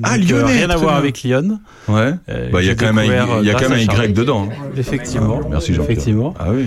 Ah, 0.01 0.17
Donc, 0.17 0.31
euh, 0.31 0.39
lyonnais, 0.41 0.53
Rien 0.57 0.69
à 0.71 0.75
voir 0.75 0.91
bien. 0.93 0.99
avec 0.99 1.21
Lyon. 1.21 1.59
Ouais. 1.87 2.13
Euh, 2.29 2.49
Bah, 2.51 2.61
il 2.61 2.67
y 2.67 2.69
a 2.71 2.75
quand 2.75 2.91
même 2.93 2.97
un, 2.97 3.13
y 3.43 3.49
a 3.49 3.55
euh, 3.55 3.59
quand 3.59 3.69
même 3.69 3.87
un 3.89 4.03
Y 4.05 4.13
dedans. 4.13 4.49
hein. 4.51 4.55
Effectivement. 4.75 5.39
Merci, 5.49 5.73
Jean-Pierre. 5.73 5.91
Effectivement. 5.91 6.33
Ah 6.39 6.47
oui. 6.51 6.65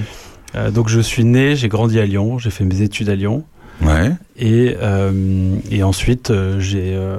Euh, 0.55 0.71
donc 0.71 0.89
je 0.89 1.01
suis 1.01 1.25
né, 1.25 1.57
j'ai 1.57 1.69
grandi 1.69 1.99
à 1.99 2.07
Lyon, 2.07 2.39
j'ai 2.39 2.51
fait 2.51 2.65
mes 2.65 2.83
études 2.83 3.09
à 3.11 3.17
Lyon. 3.17 3.45
Ouais. 3.83 4.13
Et, 4.39 4.77
euh, 4.81 5.57
et 5.73 5.83
ensuite, 5.83 6.31
euh, 6.31 6.61
j'ai 6.61 6.95
euh, 6.95 7.17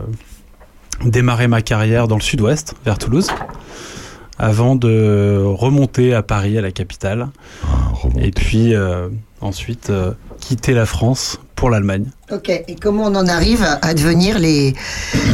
démarré 1.06 1.48
ma 1.48 1.62
carrière 1.62 2.08
dans 2.08 2.15
le 2.15 2.22
sud-ouest, 2.22 2.74
vers 2.86 2.98
Toulouse, 2.98 3.27
avant 4.39 4.75
de 4.75 5.44
remonter 5.44 6.13
à 6.13 6.24
Paris, 6.24 6.58
à 6.58 6.62
la 6.62 6.72
capitale. 6.72 7.27
Ah. 7.63 7.67
Et 8.22 8.32
puis 8.32 8.75
euh, 8.75 9.10
ensuite, 9.41 9.89
euh, 9.89 10.12
quitter 10.39 10.74
la 10.74 10.86
France 10.86 11.39
pour 11.56 11.70
l'Allemagne. 11.72 12.06
Ok, 12.32 12.50
et 12.50 12.75
comment 12.79 13.06
on 13.06 13.15
en 13.15 13.27
arrive 13.27 13.65
à, 13.82 13.94
devenir 13.94 14.38
les, 14.38 14.75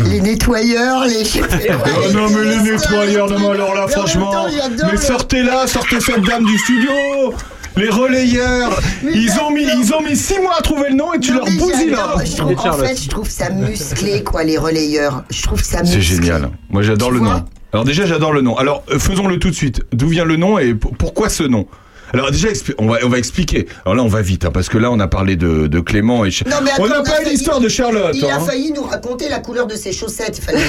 les 0.09 0.21
nettoyeurs, 0.21 1.05
les... 1.05 1.23
Oh 1.41 2.13
non 2.13 2.29
mais 2.29 2.45
les 2.45 2.71
nettoyeurs, 2.71 3.29
non 3.29 3.39
mais 3.39 3.49
alors 3.49 3.75
là 3.75 3.87
franchement, 3.87 4.31
temps, 4.31 4.47
mais 4.89 4.97
sortez 4.97 5.43
là, 5.43 5.67
sortez 5.67 5.99
cette 5.99 6.21
dame 6.21 6.45
du 6.45 6.57
studio 6.57 6.91
Les 7.75 7.89
relayeurs 7.89 8.79
Ils 9.03 9.37
ont 9.41 9.51
mis 9.51 9.63
ils 9.63 9.93
ont 9.93 10.01
mis 10.01 10.15
6 10.15 10.39
mois 10.39 10.55
à 10.59 10.61
trouver 10.61 10.91
le 10.91 10.95
nom 10.95 11.13
et 11.13 11.19
tu 11.19 11.31
Non, 11.33 11.39
leur 11.39 11.45
bousilles 11.45 11.89
là 11.89 12.15
je 12.23 12.37
trouve, 12.37 12.51
Et 12.51 12.57
En 12.57 12.73
fait, 12.73 13.03
je 13.03 13.09
trouve 13.09 13.29
ça 13.29 13.49
musclé, 13.49 14.23
quoi, 14.23 14.45
les 14.45 14.57
relayeurs. 14.57 15.25
Je 15.29 15.41
trouve 15.41 15.61
ça 15.61 15.81
musclé. 15.81 16.01
C'est 16.01 16.15
génial. 16.15 16.51
Moi 16.69 16.83
j'adore 16.83 17.11
le 17.11 17.19
nom. 17.19 17.43
Alors 17.73 17.85
déjà 17.85 18.05
j'adore 18.05 18.31
le 18.33 18.41
nom. 18.41 18.55
Alors 18.57 18.83
euh, 18.91 18.99
faisons-le 18.99 19.39
tout 19.39 19.49
de 19.49 19.55
suite. 19.55 19.81
D'où 19.91 20.07
vient 20.07 20.25
le 20.25 20.35
nom 20.37 20.57
et 20.59 20.73
pourquoi 20.75 21.29
ce 21.29 21.43
nom? 21.43 21.67
Alors 22.15 22.29
déjà, 22.29 22.49
on 22.77 22.85
va, 22.87 22.99
on 23.03 23.09
va 23.09 23.17
expliquer. 23.17 23.67
Alors 23.85 23.95
là, 23.95 24.03
on 24.03 24.07
va 24.07 24.21
vite, 24.21 24.45
hein, 24.45 24.51
parce 24.53 24.69
que 24.69 24.77
là, 24.77 24.91
on 24.91 24.99
a 24.99 25.07
parlé 25.07 25.35
de, 25.35 25.65
de 25.65 25.79
Clément 25.79 26.25
et... 26.25 26.29
Ch- 26.29 26.43
Non, 26.47 26.57
mais 26.63 26.69
on 26.77 26.83
attends, 26.85 26.87
n'a 26.93 26.99
on 26.99 27.03
a 27.03 27.09
pas 27.09 27.23
l'histoire 27.27 27.59
de 27.59 27.67
Charlotte. 27.67 28.11
Il 28.13 28.23
a 28.25 28.35
hein. 28.35 28.39
failli 28.39 28.71
nous 28.71 28.83
raconter 28.83 29.29
la 29.29 29.39
couleur 29.39 29.65
de 29.65 29.73
ses 29.73 29.91
chaussettes. 29.93 30.37
Il 30.37 30.43
fallait 30.43 30.59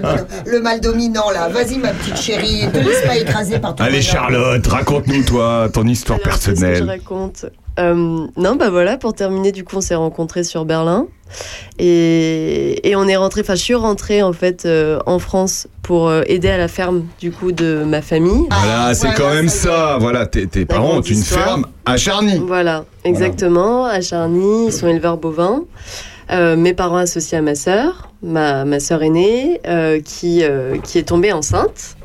la- 0.00 0.16
le 0.46 0.60
mal 0.62 0.80
dominant, 0.80 1.30
là. 1.30 1.48
Vas-y, 1.50 1.76
ma 1.76 1.90
petite 1.90 2.16
chérie. 2.16 2.64
Ne 2.66 2.70
te 2.70 2.78
laisse 2.78 3.02
pas 3.04 3.18
écraser 3.18 3.58
par 3.58 3.74
ton 3.74 3.84
Allez 3.84 3.98
regard. 3.98 4.10
Charlotte, 4.12 4.66
raconte-nous 4.66 5.22
toi 5.24 5.68
ton 5.70 5.86
histoire 5.86 6.18
Alors, 6.24 6.38
que 6.38 6.44
je 6.44 6.50
personnelle. 6.50 6.88
raconte? 6.88 7.44
Euh, 7.78 8.26
Non, 8.36 8.56
bah 8.56 8.70
voilà, 8.70 8.96
pour 8.96 9.14
terminer, 9.14 9.52
du 9.52 9.64
coup, 9.64 9.76
on 9.76 9.80
s'est 9.80 9.94
rencontrés 9.94 10.44
sur 10.44 10.64
Berlin. 10.64 11.06
Et, 11.78 12.88
et 12.88 12.96
on 12.96 13.06
est 13.06 13.16
rentré, 13.16 13.40
enfin, 13.42 13.54
je 13.54 13.62
suis 13.62 13.74
rentrée 13.74 14.20
en 14.22 14.32
fait 14.32 14.64
euh, 14.66 14.98
en 15.06 15.18
France 15.20 15.68
pour 15.82 16.08
euh, 16.08 16.22
aider 16.26 16.48
à 16.48 16.58
la 16.58 16.66
ferme 16.68 17.04
du 17.20 17.30
coup 17.30 17.52
de 17.52 17.84
ma 17.86 18.02
famille. 18.02 18.46
Voilà, 18.50 18.94
c'est 18.94 19.06
voilà, 19.06 19.16
quand 19.20 19.34
même 19.34 19.48
ça. 19.48 19.96
Voilà, 20.00 20.26
tes, 20.26 20.46
tes 20.48 20.64
parents 20.64 20.96
ont 20.98 21.00
une 21.00 21.18
histoire. 21.18 21.44
ferme 21.44 21.66
à 21.86 21.96
Charny. 21.96 22.42
Voilà, 22.44 22.84
exactement, 23.04 23.84
à 23.86 24.00
Charny, 24.00 24.66
ils 24.66 24.72
sont 24.72 24.88
éleveurs 24.88 25.18
bovins. 25.18 25.62
Euh, 26.32 26.56
mes 26.56 26.74
parents 26.74 26.96
associés 26.96 27.38
à 27.38 27.42
ma 27.42 27.54
sœur, 27.56 28.10
ma, 28.22 28.64
ma 28.64 28.78
sœur 28.80 29.02
aînée, 29.02 29.60
euh, 29.66 30.00
qui, 30.00 30.44
euh, 30.44 30.78
qui 30.78 30.98
est 30.98 31.02
tombée 31.04 31.32
enceinte, 31.32 31.96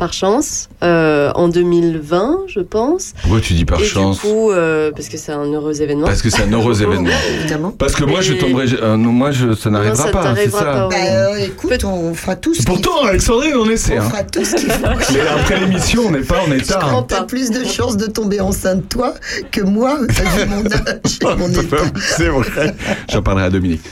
par 0.00 0.12
chance, 0.14 0.68
euh, 0.82 1.30
en 1.34 1.48
2020, 1.48 2.38
je 2.48 2.60
pense. 2.60 3.12
Pourquoi 3.20 3.40
tu 3.40 3.52
dis 3.52 3.66
par 3.66 3.80
et 3.80 3.84
chance 3.84 4.16
du 4.16 4.22
coup, 4.22 4.50
euh, 4.50 4.90
parce 4.92 5.08
que 5.10 5.18
c'est 5.18 5.30
un 5.32 5.44
heureux 5.44 5.82
événement. 5.82 6.06
Parce 6.06 6.22
que 6.22 6.30
c'est 6.30 6.42
un 6.42 6.50
heureux 6.52 6.80
événement. 6.82 7.10
Évidemment. 7.38 7.70
Parce 7.78 7.94
que 7.94 8.04
moi, 8.04 8.22
je 8.22 8.32
tomberai. 8.32 8.64
euh, 8.82 8.96
non, 8.96 9.12
moi, 9.12 9.30
je, 9.30 9.54
ça 9.54 9.68
n'arrivera 9.68 10.08
pas. 10.10 10.30
hein, 10.30 10.34
C'est 10.36 10.50
ça. 10.50 10.64
pas, 10.64 10.88
Bah, 10.88 10.88
ouais. 10.88 11.10
euh, 11.10 11.36
écoute, 11.44 11.84
on 11.84 12.14
fera 12.14 12.34
tout 12.34 12.54
ce 12.54 12.60
qu'il 12.60 12.66
Pourtant, 12.66 13.04
Alexandrine, 13.04 13.52
on 13.56 13.68
essaie. 13.68 13.98
On 13.98 14.02
Hein. 14.02 14.08
fera 14.10 14.22
tout 14.24 14.44
ce 14.44 14.56
qu'il 14.56 14.70
faut. 14.70 15.12
Mais 15.12 15.20
après 15.20 15.60
l'émission, 15.60 16.02
on 16.06 16.10
n'est 16.12 16.20
pas 16.20 16.40
en 16.48 16.50
état. 16.50 16.80
T'as 17.06 17.18
pas. 17.20 17.22
plus 17.26 17.50
de 17.50 17.62
chances 17.64 17.96
de 17.98 18.06
tomber 18.06 18.40
enceinte, 18.40 18.88
toi, 18.88 19.12
que 19.52 19.60
moi, 19.60 19.98
vu 20.00 20.46
mon 20.48 20.64
âge 20.72 21.18
et 21.20 21.36
mon 21.36 21.48
état. 21.50 21.84
C'est 22.16 22.28
vrai. 22.28 22.74
J'en 23.12 23.20
parlerai 23.22 23.44
à 23.46 23.50
Dominique. 23.50 23.82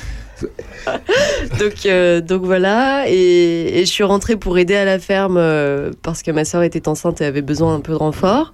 donc, 1.59 1.87
euh, 1.87 2.21
donc 2.21 2.43
voilà, 2.43 3.05
et, 3.09 3.81
je 3.81 3.91
suis 3.91 4.05
rentrée 4.05 4.37
pour 4.37 4.59
aider 4.59 4.75
à 4.75 4.85
la 4.85 4.99
ferme 4.99 5.37
euh, 5.37 5.91
parce 6.03 6.23
que 6.23 6.31
ma 6.31 6.45
sœur 6.45 6.63
était 6.63 6.89
enceinte 6.89 7.21
et 7.21 7.25
avait 7.25 7.43
besoin 7.43 7.75
un 7.75 7.81
peu 7.81 7.93
de 7.93 7.99
renfort. 7.99 8.53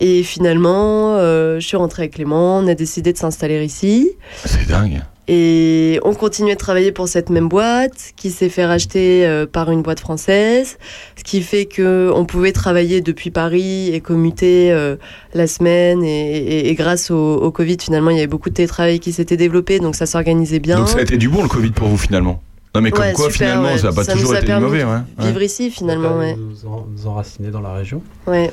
Et 0.00 0.22
finalement, 0.22 1.16
euh, 1.16 1.60
je 1.60 1.66
suis 1.66 1.76
rentrée 1.76 2.04
avec 2.04 2.14
Clément, 2.14 2.58
on 2.58 2.66
a 2.66 2.74
décidé 2.74 3.12
de 3.12 3.18
s'installer 3.18 3.64
ici. 3.64 4.10
C'est 4.44 4.68
dingue. 4.68 5.02
Et 5.26 5.98
on 6.04 6.12
continuait 6.14 6.54
de 6.54 6.58
travailler 6.58 6.92
pour 6.92 7.08
cette 7.08 7.30
même 7.30 7.48
boîte 7.48 8.12
qui 8.16 8.30
s'est 8.30 8.50
fait 8.50 8.66
racheter 8.66 9.26
euh, 9.26 9.46
par 9.46 9.70
une 9.70 9.80
boîte 9.80 10.00
française, 10.00 10.76
ce 11.16 11.24
qui 11.24 11.40
fait 11.40 11.64
que 11.64 12.10
on 12.14 12.26
pouvait 12.26 12.52
travailler 12.52 13.00
depuis 13.00 13.30
Paris 13.30 13.88
et 13.94 14.00
commuter 14.00 14.70
euh, 14.70 14.96
la 15.32 15.46
semaine. 15.46 16.04
Et, 16.04 16.36
et- 16.36 16.68
et 16.68 16.74
grâce 16.74 17.10
au, 17.10 17.36
au 17.36 17.50
Covid, 17.50 17.78
finalement, 17.80 18.10
il 18.10 18.16
y 18.16 18.18
avait 18.20 18.26
beaucoup 18.26 18.50
de 18.50 18.54
télétravail 18.54 19.00
qui 19.00 19.12
s'était 19.12 19.38
développé, 19.38 19.78
donc 19.80 19.94
ça 19.96 20.04
s'organisait 20.06 20.58
bien. 20.60 20.76
Donc 20.78 20.88
ça 20.90 20.98
a 20.98 21.02
été 21.02 21.16
du 21.16 21.28
bon 21.30 21.42
le 21.42 21.48
Covid 21.48 21.70
pour 21.70 21.88
vous 21.88 21.96
finalement? 21.98 22.42
Non 22.74 22.80
mais 22.80 22.90
comme 22.90 23.02
Ouais, 23.04 23.12
quoi 23.12 23.30
super, 23.30 23.48
finalement 23.48 23.68
ouais. 23.72 23.78
ça 23.78 23.88
n'a 23.90 23.92
pas 23.94 24.02
Ça 24.04 24.12
toujours 24.14 24.30
nous 24.32 24.36
a 24.36 24.40
été 24.40 24.52
mauvais. 24.58 24.80
de 24.80 24.84
Ouais. 24.84 24.90
Ouais. 25.20 25.26
Vivre 25.26 25.42
ici, 25.42 25.70
finalement, 25.70 26.18
ouais. 26.18 26.36
Nous, 26.36 26.68
en- 26.68 26.84
nous 26.90 27.06
enraciner 27.06 27.50
dans 27.50 27.60
la 27.60 27.72
région. 27.72 28.02
Ouais. 28.26 28.50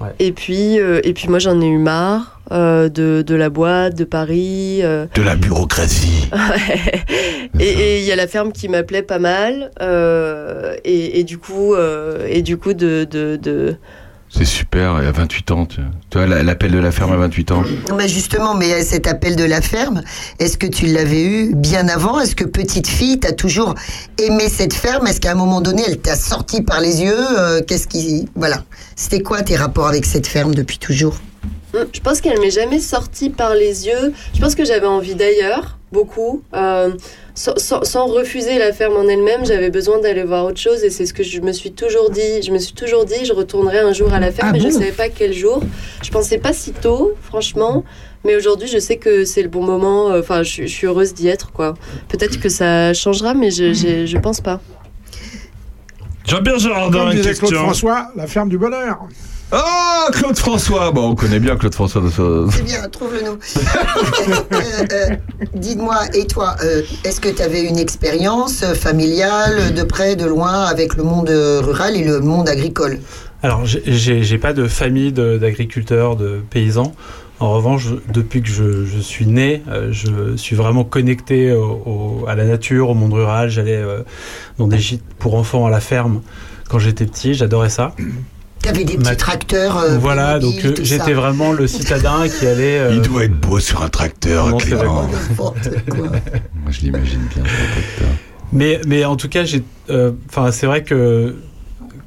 Ouais. 0.00 0.14
Et 0.18 0.32
puis, 0.32 0.78
euh, 0.80 1.00
et 1.04 1.12
puis 1.12 1.28
moi 1.28 1.38
j'en 1.38 1.60
ai 1.60 1.66
eu 1.66 1.76
marre 1.78 2.40
euh, 2.52 2.88
de, 2.88 3.22
de 3.22 3.34
la 3.34 3.50
boîte, 3.50 3.94
de 3.96 4.04
Paris. 4.04 4.80
euh, 4.82 5.06
De 5.14 5.22
la 5.22 5.36
bureaucratie. 5.36 6.28
et 7.60 7.98
il 8.00 8.04
y 8.04 8.12
a 8.12 8.16
la 8.16 8.26
ferme 8.26 8.52
qui 8.52 8.68
m'appelait 8.68 9.02
pas 9.02 9.18
mal. 9.18 9.70
euh, 9.82 10.74
et, 10.84 11.20
et 11.20 11.24
du 11.24 11.38
coup, 11.38 11.74
euh, 11.74 12.26
et 12.28 12.42
du 12.42 12.56
coup 12.56 12.72
de, 12.74 13.04
de, 13.10 13.36
de- 13.36 13.76
C'est 14.32 14.44
super. 14.44 15.02
Et 15.02 15.06
à 15.06 15.12
28 15.12 15.50
ans, 15.50 15.66
tu 15.66 15.80
tu 16.08 16.18
vois 16.18 16.26
la- 16.26 16.42
l'appel 16.42 16.70
de 16.70 16.78
la 16.78 16.92
ferme 16.92 17.12
à 17.12 17.16
28 17.16 17.50
ans. 17.50 17.62
Mais 17.96 18.08
justement, 18.08 18.54
mais 18.54 18.82
cet 18.84 19.06
appel 19.08 19.34
de 19.36 19.44
la 19.44 19.60
ferme, 19.60 20.02
est-ce 20.38 20.56
que 20.56 20.66
tu 20.68 20.86
l'avais 20.86 21.22
eu 21.24 21.54
bien 21.54 21.88
avant? 21.88 22.20
Est-ce 22.20 22.36
que 22.36 22.44
petite 22.44 22.86
fille, 22.86 23.18
t'as 23.18 23.32
toujours 23.32 23.74
aimé 24.18 24.48
cette 24.48 24.72
ferme? 24.74 25.06
Est-ce 25.08 25.20
qu'à 25.20 25.32
un 25.32 25.34
moment 25.34 25.60
donné, 25.60 25.82
elle 25.86 25.98
t'a 25.98 26.14
sorti 26.14 26.62
par 26.62 26.80
les 26.80 27.02
yeux 27.02 27.16
Euh, 27.38 27.60
Qu'est-ce 27.66 27.88
qui, 27.88 28.28
voilà, 28.36 28.62
c'était 28.96 29.20
quoi 29.20 29.42
tes 29.42 29.56
rapports 29.56 29.88
avec 29.88 30.04
cette 30.06 30.26
ferme 30.28 30.54
depuis 30.54 30.78
toujours? 30.78 31.16
Hum, 31.74 31.86
Je 31.92 32.00
pense 32.00 32.20
qu'elle 32.20 32.38
m'est 32.40 32.50
jamais 32.50 32.78
sortie 32.80 33.30
par 33.30 33.54
les 33.54 33.86
yeux. 33.86 34.12
Je 34.34 34.40
pense 34.40 34.54
que 34.54 34.64
j'avais 34.64 34.86
envie 34.86 35.14
d'ailleurs, 35.16 35.76
beaucoup. 35.92 36.42
Euh, 36.54 36.92
sans, 37.34 37.56
sans- 37.58 37.84
sans 37.84 38.06
refuser 38.06 38.58
la 38.58 38.72
ferme 38.72 38.96
en 38.96 39.08
elle-même, 39.08 39.44
j'avais 39.46 39.70
besoin 39.70 39.98
d'aller 40.00 40.24
voir 40.24 40.44
autre 40.46 40.58
chose 40.60 40.82
et 40.84 40.90
c'est 40.90 41.06
ce 41.06 41.14
que 41.14 41.22
je 41.22 41.40
me 41.40 41.52
suis 41.52 41.72
toujours 41.72 42.10
dit. 42.10 42.42
Je 42.44 42.50
me 42.52 42.58
suis 42.58 42.74
toujours 42.74 43.04
dit, 43.04 43.24
je 43.24 43.32
retournerai 43.32 43.78
un 43.80 43.92
jour 43.92 44.12
à 44.12 44.20
la 44.20 44.30
ferme, 44.32 44.48
Ah 44.50 44.52
mais 44.52 44.60
je 44.60 44.68
bon 44.68 44.72
savais 44.72 44.92
pas 44.92 45.08
quel 45.08 45.32
jour. 45.32 45.62
Je 46.02 46.10
pensais 46.10 46.38
pas 46.38 46.52
si 46.52 46.72
tôt, 46.72 47.12
franchement. 47.22 47.84
Mais 48.24 48.36
aujourd'hui, 48.36 48.68
je 48.68 48.78
sais 48.78 48.96
que 48.98 49.24
c'est 49.24 49.42
le 49.42 49.48
bon 49.48 49.62
moment. 49.64 50.08
Enfin, 50.08 50.42
je, 50.42 50.62
je 50.62 50.66
suis 50.66 50.86
heureuse 50.86 51.14
d'y 51.14 51.28
être, 51.28 51.52
quoi. 51.52 51.74
Peut-être 52.08 52.38
que 52.38 52.50
ça 52.50 52.92
changera, 52.92 53.32
mais 53.32 53.50
je, 53.50 53.72
je, 53.72 54.04
je 54.04 54.18
pense 54.18 54.40
pas. 54.42 54.60
Jean-Pierre 56.26 56.58
Jardin, 56.58 56.98
Comme 57.06 57.10
disait 57.14 57.32
Claude. 57.34 57.54
François, 57.54 58.08
la 58.16 58.26
ferme 58.26 58.48
du 58.50 58.58
bonheur. 58.58 58.98
Ah, 59.52 60.06
Claude 60.12 60.38
François. 60.38 60.90
Bon, 60.92 61.10
on 61.10 61.14
connaît 61.14 61.40
bien 61.40 61.56
Claude 61.56 61.74
François. 61.74 62.02
C'est 62.52 62.62
bien, 62.62 62.88
trouve-le 62.88 63.22
nous. 63.22 63.38
Euh, 64.52 64.84
euh, 64.92 65.16
Dis-moi, 65.54 65.96
et 66.14 66.26
toi, 66.26 66.54
euh, 66.62 66.82
est-ce 67.04 67.20
que 67.20 67.28
tu 67.28 67.42
avais 67.42 67.62
une 67.62 67.78
expérience 67.78 68.62
euh, 68.62 68.74
familiale, 68.74 69.74
de 69.74 69.82
près, 69.82 70.14
de 70.16 70.24
loin, 70.26 70.64
avec 70.64 70.94
le 70.96 71.02
monde 71.02 71.30
euh, 71.30 71.60
rural 71.62 71.96
et 71.96 72.04
le 72.04 72.20
monde 72.20 72.48
agricole? 72.48 72.98
Alors, 73.42 73.62
j'ai- 73.64 74.38
pas 74.38 74.52
de 74.52 74.68
famille 74.68 75.12
de- 75.12 75.38
d'agriculteurs, 75.38 76.16
de, 76.16 76.40
paysans. 76.50 76.92
En 77.40 77.52
revanche, 77.52 77.86
depuis 78.12 78.42
que 78.42 78.48
je, 78.48 78.84
je 78.84 78.98
suis 79.00 79.26
né, 79.26 79.62
euh, 79.68 79.88
je 79.92 80.36
suis 80.36 80.54
vraiment 80.56 80.84
connecté 80.84 81.52
au- 81.52 82.20
au- 82.22 82.24
à 82.28 82.34
la 82.34 82.44
nature, 82.44 82.90
au 82.90 82.94
monde 82.94 83.14
rural. 83.14 83.48
J'allais 83.48 83.76
euh, 83.76 84.02
dans 84.58 84.66
des 84.68 84.78
gîtes 84.78 85.02
pour 85.18 85.34
enfants 85.34 85.66
à 85.66 85.70
la 85.70 85.80
ferme 85.80 86.20
quand 86.68 86.78
j'étais 86.78 87.06
petit. 87.06 87.34
J'adorais 87.34 87.70
ça. 87.70 87.94
T'avais 88.62 88.84
des 88.84 88.94
petits 88.96 89.10
Ma- 89.10 89.16
tracteurs. 89.16 89.78
euh, 89.78 89.98
voilà, 89.98 90.38
donc 90.38 90.62
euh, 90.64 90.74
j'étais 90.82 91.14
vraiment 91.14 91.52
le 91.52 91.66
citadin 91.66 92.28
qui 92.28 92.46
allait. 92.46 92.78
euh, 92.78 92.90
Il 92.94 93.00
doit 93.02 93.24
être 93.24 93.38
beau 93.40 93.58
sur 93.58 93.82
un 93.82 93.88
tracteur, 93.88 94.48
Non. 94.48 94.58
Clément. 94.58 95.08
N'importe 95.08 95.70
quoi. 95.88 95.96
Moi, 96.08 96.70
je 96.70 96.80
l'imagine 96.82 97.20
bien 97.34 97.42
sur 97.44 97.44
le 97.44 97.70
tracteur. 97.72 98.08
Mais, 98.52 98.80
mais 98.86 99.04
en 99.04 99.16
tout 99.16 99.28
cas, 99.28 99.44
j'ai, 99.44 99.62
euh, 99.88 100.12
enfin, 100.28 100.50
c'est 100.52 100.66
vrai 100.66 100.82
que 100.84 101.36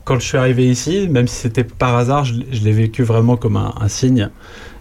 quand 0.04 0.20
je 0.20 0.26
suis 0.28 0.38
arrivé 0.38 0.68
ici, 0.70 1.08
même 1.10 1.28
si 1.28 1.36
c'était 1.38 1.64
par 1.64 1.96
hasard, 1.96 2.26
je, 2.26 2.34
l'ai- 2.34 2.48
je 2.52 2.64
l'ai 2.64 2.72
vécu 2.74 3.02
vraiment 3.04 3.36
comme 3.38 3.58
un, 3.58 3.74
un 3.80 3.88
signe 3.88 4.30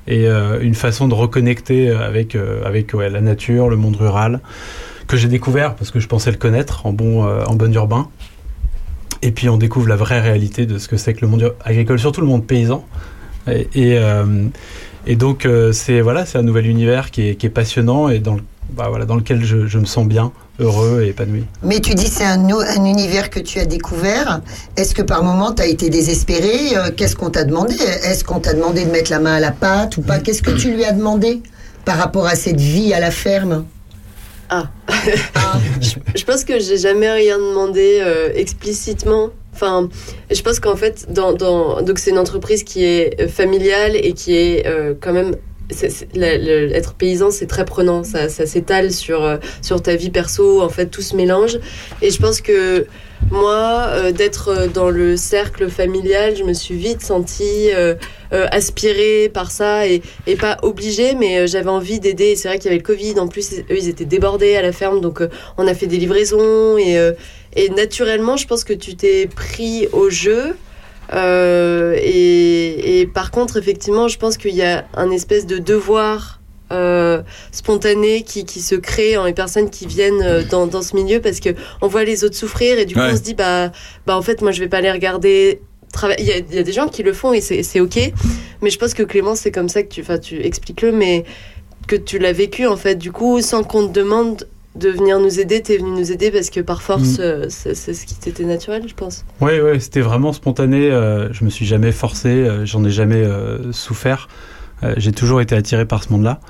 et 0.08 0.26
euh, 0.26 0.58
une 0.60 0.74
façon 0.74 1.06
de 1.08 1.14
reconnecter 1.14 1.90
avec, 1.90 2.34
euh, 2.34 2.62
avec 2.66 2.92
ouais, 2.92 3.08
la 3.08 3.20
nature, 3.20 3.68
le 3.70 3.76
monde 3.76 3.96
rural, 3.96 4.40
que 5.06 5.16
j'ai 5.16 5.28
découvert 5.28 5.74
parce 5.76 5.90
que 5.90 6.00
je 6.00 6.08
pensais 6.08 6.30
le 6.32 6.36
connaître 6.36 6.84
en 6.86 6.92
bon, 6.92 7.24
euh, 7.26 7.44
en 7.46 7.54
bon 7.54 7.72
urbain. 7.72 8.08
Et 9.22 9.30
puis 9.30 9.48
on 9.48 9.56
découvre 9.56 9.88
la 9.88 9.96
vraie 9.96 10.20
réalité 10.20 10.66
de 10.66 10.78
ce 10.78 10.88
que 10.88 10.96
c'est 10.96 11.14
que 11.14 11.20
le 11.22 11.28
monde 11.28 11.54
agricole, 11.64 11.98
surtout 11.98 12.20
le 12.20 12.26
monde 12.26 12.44
paysan. 12.46 12.84
Et, 13.50 13.68
et, 13.74 13.98
euh, 13.98 14.24
et 15.06 15.16
donc 15.16 15.46
euh, 15.46 15.72
c'est 15.72 16.00
voilà, 16.00 16.26
c'est 16.26 16.38
un 16.38 16.42
nouvel 16.42 16.66
univers 16.66 17.10
qui 17.10 17.28
est, 17.28 17.34
qui 17.36 17.46
est 17.46 17.50
passionnant 17.50 18.08
et 18.08 18.18
dans, 18.18 18.34
le- 18.34 18.42
bah, 18.70 18.86
voilà, 18.88 19.04
dans 19.04 19.16
lequel 19.16 19.44
je, 19.44 19.66
je 19.66 19.78
me 19.78 19.84
sens 19.84 20.06
bien, 20.06 20.32
heureux 20.60 21.02
et 21.04 21.08
épanoui. 21.08 21.44
Mais 21.62 21.80
tu 21.80 21.94
dis 21.94 22.06
c'est 22.06 22.24
un 22.24 22.48
univers 22.84 23.30
que 23.30 23.40
tu 23.40 23.58
as 23.58 23.64
découvert. 23.66 24.40
Est-ce 24.76 24.94
que 24.94 25.02
par 25.02 25.22
moment 25.24 25.52
tu 25.52 25.62
as 25.62 25.66
été 25.66 25.88
désespéré? 25.90 26.76
Euh, 26.76 26.90
Qu'est-ce 26.96 27.16
qu'on 27.16 27.30
t'a 27.30 27.44
demandé? 27.44 27.74
Est-ce 28.04 28.24
qu'on 28.24 28.40
t'a 28.40 28.54
demandé 28.54 28.84
de 28.84 28.90
mettre 28.90 29.10
la 29.10 29.18
main 29.20 29.34
à 29.34 29.40
la 29.40 29.50
pâte 29.52 29.96
ou 29.98 30.02
pas? 30.02 30.18
Qu'est-ce 30.18 30.42
que 30.42 30.52
tu 30.52 30.72
lui 30.72 30.84
as 30.84 30.92
demandé 30.92 31.42
par 31.84 31.96
rapport 31.96 32.26
à 32.26 32.34
cette 32.34 32.60
vie 32.60 32.92
à 32.94 33.00
la 33.00 33.10
ferme? 33.10 33.64
Ah. 34.50 34.68
Je 36.14 36.24
pense 36.24 36.44
que 36.44 36.58
j'ai 36.60 36.76
jamais 36.76 37.10
rien 37.10 37.38
demandé 37.38 37.98
euh, 38.00 38.30
explicitement. 38.34 39.30
Enfin, 39.54 39.88
je 40.30 40.40
pense 40.42 40.60
qu'en 40.60 40.76
fait, 40.76 41.06
donc 41.12 41.98
c'est 41.98 42.10
une 42.10 42.18
entreprise 42.18 42.62
qui 42.64 42.84
est 42.84 43.20
euh, 43.20 43.28
familiale 43.28 43.96
et 43.96 44.12
qui 44.12 44.34
est 44.34 44.66
euh, 44.66 44.94
quand 45.00 45.12
même. 45.12 45.36
le- 46.14 46.72
être 46.74 46.94
paysan, 46.94 47.30
c'est 47.30 47.46
très 47.46 47.64
prenant. 47.64 48.04
Ça, 48.04 48.28
ça 48.28 48.46
s'étale 48.46 48.92
sur, 48.92 49.38
sur 49.60 49.82
ta 49.82 49.94
vie 49.96 50.10
perso. 50.10 50.62
En 50.62 50.68
fait, 50.68 50.86
tout 50.86 51.02
se 51.02 51.16
mélange. 51.16 51.58
Et 52.00 52.10
je 52.10 52.18
pense 52.18 52.40
que 52.40 52.86
moi, 53.30 53.86
euh, 53.88 54.12
d'être 54.12 54.48
euh, 54.48 54.66
dans 54.66 54.90
le 54.90 55.16
cercle 55.16 55.68
familial, 55.68 56.36
je 56.36 56.44
me 56.44 56.52
suis 56.52 56.74
vite 56.74 57.02
sentie 57.02 57.70
euh, 57.72 57.94
aspirée 58.30 59.30
par 59.32 59.50
ça 59.50 59.86
et, 59.86 60.02
pas 60.40 60.58
obligée, 60.62 61.14
mais 61.14 61.46
j'avais 61.46 61.70
envie 61.70 62.00
d'aider. 62.00 62.36
C'est 62.36 62.48
vrai 62.48 62.58
qu'il 62.58 62.66
y 62.66 62.68
avait 62.68 62.78
le 62.78 62.82
Covid. 62.82 63.18
En 63.20 63.28
plus, 63.28 63.52
eux, 63.58 63.64
ils 63.70 63.88
étaient 63.88 64.04
débordés 64.04 64.56
à 64.56 64.62
la 64.62 64.72
ferme, 64.72 65.00
donc 65.00 65.22
on 65.58 65.66
a 65.66 65.74
fait 65.74 65.86
des 65.86 65.98
livraisons 65.98 66.76
et, 66.78 67.68
naturellement, 67.76 68.36
je 68.36 68.46
pense 68.46 68.64
que 68.64 68.72
tu 68.72 68.96
t'es 68.96 69.26
pris 69.26 69.86
au 69.92 70.08
jeu. 70.10 70.56
Et 71.14 73.08
par 73.14 73.30
contre, 73.30 73.58
effectivement, 73.58 74.08
je 74.08 74.18
pense 74.18 74.36
qu'il 74.38 74.54
y 74.54 74.62
a 74.62 74.86
un 74.94 75.10
espèce 75.10 75.46
de 75.46 75.58
devoir 75.58 76.41
euh, 76.72 77.22
spontané 77.52 78.22
qui, 78.22 78.44
qui 78.44 78.60
se 78.60 78.74
crée 78.74 79.16
en 79.16 79.24
les 79.24 79.32
personnes 79.34 79.70
qui 79.70 79.86
viennent 79.86 80.22
euh, 80.22 80.42
dans, 80.50 80.66
dans 80.66 80.82
ce 80.82 80.96
milieu 80.96 81.20
parce 81.20 81.38
que 81.40 81.50
on 81.80 81.86
voit 81.88 82.04
les 82.04 82.24
autres 82.24 82.36
souffrir 82.36 82.78
et 82.78 82.84
du 82.86 82.94
coup 82.94 83.00
Ouais. 83.00 83.10
on 83.12 83.16
se 83.16 83.22
dit 83.22 83.34
bah 83.34 83.70
bah 84.06 84.16
en 84.16 84.22
fait 84.22 84.40
moi 84.42 84.50
je 84.52 84.60
vais 84.60 84.68
pas 84.68 84.80
les 84.80 84.90
regarder. 84.92 85.60
Il 86.18 86.24
y, 86.24 86.32
a- 86.32 86.38
il 86.38 86.54
y 86.54 86.58
a 86.58 86.62
des 86.62 86.72
gens 86.72 86.88
qui 86.88 87.02
le 87.02 87.12
font 87.12 87.34
et 87.34 87.42
c'est 87.42 87.62
c'est 87.62 87.78
ok, 87.80 87.98
mais 88.62 88.70
je 88.70 88.78
pense 88.78 88.94
que 88.94 89.02
Clément 89.02 89.34
c'est 89.34 89.50
comme 89.52 89.68
ça 89.68 89.82
que 89.82 89.88
tu, 89.88 90.00
enfin 90.00 90.16
tu 90.18 90.40
expliques 90.40 90.80
le, 90.80 90.90
mais 90.90 91.24
que 91.86 91.96
tu 91.96 92.18
l'as 92.18 92.32
vécu 92.32 92.66
en 92.66 92.76
fait. 92.78 92.94
Du 92.94 93.12
coup, 93.12 93.42
sans 93.42 93.62
qu'on 93.62 93.86
te 93.88 93.92
demande 93.92 94.46
de 94.74 94.88
venir 94.88 95.20
nous 95.20 95.38
aider, 95.38 95.60
t'es 95.60 95.76
venu 95.76 95.90
nous 95.90 96.10
aider 96.10 96.30
parce 96.30 96.48
que 96.48 96.60
par 96.60 96.80
force, 96.80 97.18
Mm. 97.18 97.20
euh, 97.20 97.46
c'est 97.50 97.74
c'est 97.74 97.92
ce 97.92 98.06
qui 98.06 98.14
t'était 98.14 98.44
naturel, 98.44 98.84
je 98.88 98.94
pense. 98.94 99.26
Oui, 99.42 99.60
ouais, 99.60 99.78
c'était 99.80 100.00
vraiment 100.00 100.32
spontané. 100.32 100.90
euh, 100.90 101.30
je 101.32 101.44
me 101.44 101.50
suis 101.50 101.66
jamais 101.66 101.92
forcé, 101.92 102.28
euh, 102.30 102.64
j'en 102.64 102.82
ai 102.84 102.90
jamais 102.90 103.16
euh, 103.22 103.70
souffert. 103.72 104.28
Euh, 104.84 104.94
J'ai 104.96 105.12
toujours 105.12 105.40
été 105.40 105.54
attiré 105.54 105.84
par 105.86 106.02
ce 106.02 106.12
monde-là. 106.12 106.40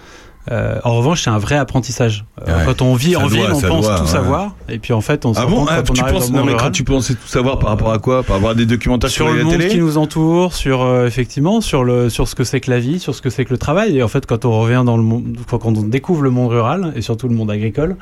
Euh, 0.51 0.81
en 0.83 0.97
revanche, 0.97 1.23
c'est 1.23 1.31
un 1.31 1.39
vrai 1.39 1.55
apprentissage. 1.57 2.25
Euh, 2.49 2.59
Ouais. 2.59 2.65
Quand 2.67 2.83
on 2.83 2.95
vit 2.95 3.12
Ça 3.12 3.19
en 3.21 3.29
doit, 3.29 3.31
ville, 3.31 3.47
on 3.53 3.61
pense 3.61 3.85
doit, 3.87 3.97
tout 3.99 4.03
ouais. 4.03 4.09
savoir, 4.09 4.57
et 4.69 4.81
puis 4.81 4.93
en 4.93 5.01
fait, 5.01 5.25
on 5.25 5.35
se 5.35 5.39
Ah 5.39 5.45
rend 5.45 5.51
bon 5.51 5.57
compte 5.61 5.69
Ah, 5.71 5.77
quand 5.83 5.91
on 5.91 5.95
Tu 5.95 6.01
arrive 6.03 6.15
penses 6.15 6.23
dans 6.25 6.33
le 6.33 6.33
non 6.33 6.39
monde 6.41 6.47
mais 6.47 6.53
quand 6.55 6.59
rural, 6.59 6.73
tu 6.73 6.83
pensais 6.83 7.15
tout 7.15 7.29
savoir 7.29 7.59
par 7.61 7.69
rapport 7.71 7.93
à 7.93 7.99
quoi 8.01 8.25
Par 8.25 8.35
avoir 8.37 8.57
des 8.57 8.67
documentaires 8.67 9.09
sur 9.09 9.27
sur, 9.27 9.33
le 9.33 9.39
la 9.39 9.45
monde 9.45 9.53
télé 9.57 9.69
qui 9.69 9.79
nous 9.79 9.99
entoure, 9.99 10.53
sur 10.55 10.83
euh, 10.83 11.07
effectivement 11.07 11.61
sur 11.61 11.85
le 11.85 12.11
sur 12.11 12.27
ce 12.27 12.35
que 12.35 12.43
c'est 12.43 12.59
que 12.59 12.73
la 12.73 12.81
vie, 12.81 12.99
sur 12.99 13.15
ce 13.15 13.23
que 13.23 13.31
c'est 13.31 13.45
que 13.45 13.51
le 13.53 13.59
travail. 13.59 13.97
Et 13.97 14.03
en 14.03 14.09
fait, 14.09 14.27
quand 14.27 14.45
on 14.45 14.59
revient 14.59 14.83
dans 14.85 14.97
le 14.97 15.05
monde, 15.05 15.37
quand 15.49 15.65
on 15.65 15.83
découvre 15.83 16.23
le 16.23 16.31
monde 16.31 16.51
rural 16.51 16.93
et 16.97 17.03
surtout 17.03 17.29
le 17.29 17.37
monde 17.37 17.51
agricole, 17.53 17.95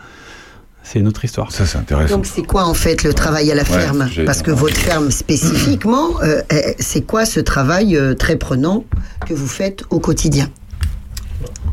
c'est 0.83 0.99
une 0.99 1.09
autre 1.09 1.25
histoire. 1.25 1.53
Ça 1.53 1.67
c'est 1.67 1.79
intéressant. 1.79 2.17
Donc 2.17 2.27
c'est 2.27 2.43
quoi 2.43 2.65
en 2.65 2.75
fait 2.75 3.03
le 3.03 3.15
travail 3.15 3.51
à 3.51 3.55
la 3.55 3.63
Ouais, 3.63 3.69
ferme 3.69 4.09
Parce 4.27 4.43
que 4.43 4.51
votre 4.51 4.77
ferme 4.77 5.11
spécifiquement, 5.11 6.11
euh, 6.23 6.43
c'est 6.79 7.03
quoi 7.03 7.25
ce 7.25 7.41
travail 7.41 7.97
euh, 7.97 8.15
très 8.15 8.37
prenant 8.37 8.85
que 9.27 9.35
vous 9.35 9.49
faites 9.49 9.85
au 9.91 10.01
quotidien 10.01 10.49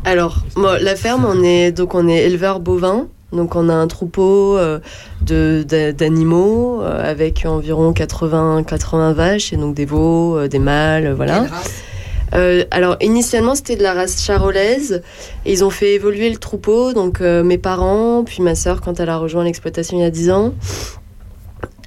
Alors, 0.04 0.44
moi, 0.56 0.78
la 0.78 0.96
ferme, 0.96 1.24
on 1.24 1.42
est 1.42 1.72
donc 1.72 1.94
on 1.94 2.08
est 2.08 2.24
éleveur 2.24 2.60
bovin. 2.60 3.08
Donc 3.32 3.56
on 3.56 3.68
a 3.68 3.74
un 3.74 3.86
troupeau 3.88 4.56
euh, 4.56 4.80
d'animaux 5.22 6.80
euh, 6.82 7.10
avec 7.10 7.44
environ 7.44 7.92
80 7.92 8.64
80 8.64 9.12
vaches 9.12 9.52
et 9.52 9.56
donc 9.56 9.74
des 9.74 9.84
veaux, 9.84 10.38
euh, 10.38 10.48
des 10.48 10.58
mâles, 10.58 11.12
voilà. 11.12 11.40
Quelle 11.40 11.50
race 11.50 11.82
Euh, 12.34 12.64
alors 12.70 12.96
initialement 13.00 13.54
c'était 13.54 13.76
de 13.76 13.82
la 13.82 13.94
race 13.94 14.22
charolaise. 14.22 15.02
Et 15.44 15.52
ils 15.52 15.64
ont 15.64 15.70
fait 15.70 15.94
évoluer 15.94 16.30
le 16.30 16.36
troupeau. 16.36 16.92
Donc 16.92 17.20
euh, 17.20 17.42
mes 17.42 17.58
parents 17.58 18.24
puis 18.24 18.42
ma 18.42 18.54
sœur 18.54 18.80
quand 18.80 19.00
elle 19.00 19.08
a 19.08 19.16
rejoint 19.16 19.44
l'exploitation 19.44 19.98
il 19.98 20.02
y 20.02 20.04
a 20.04 20.10
10 20.10 20.30
ans 20.30 20.54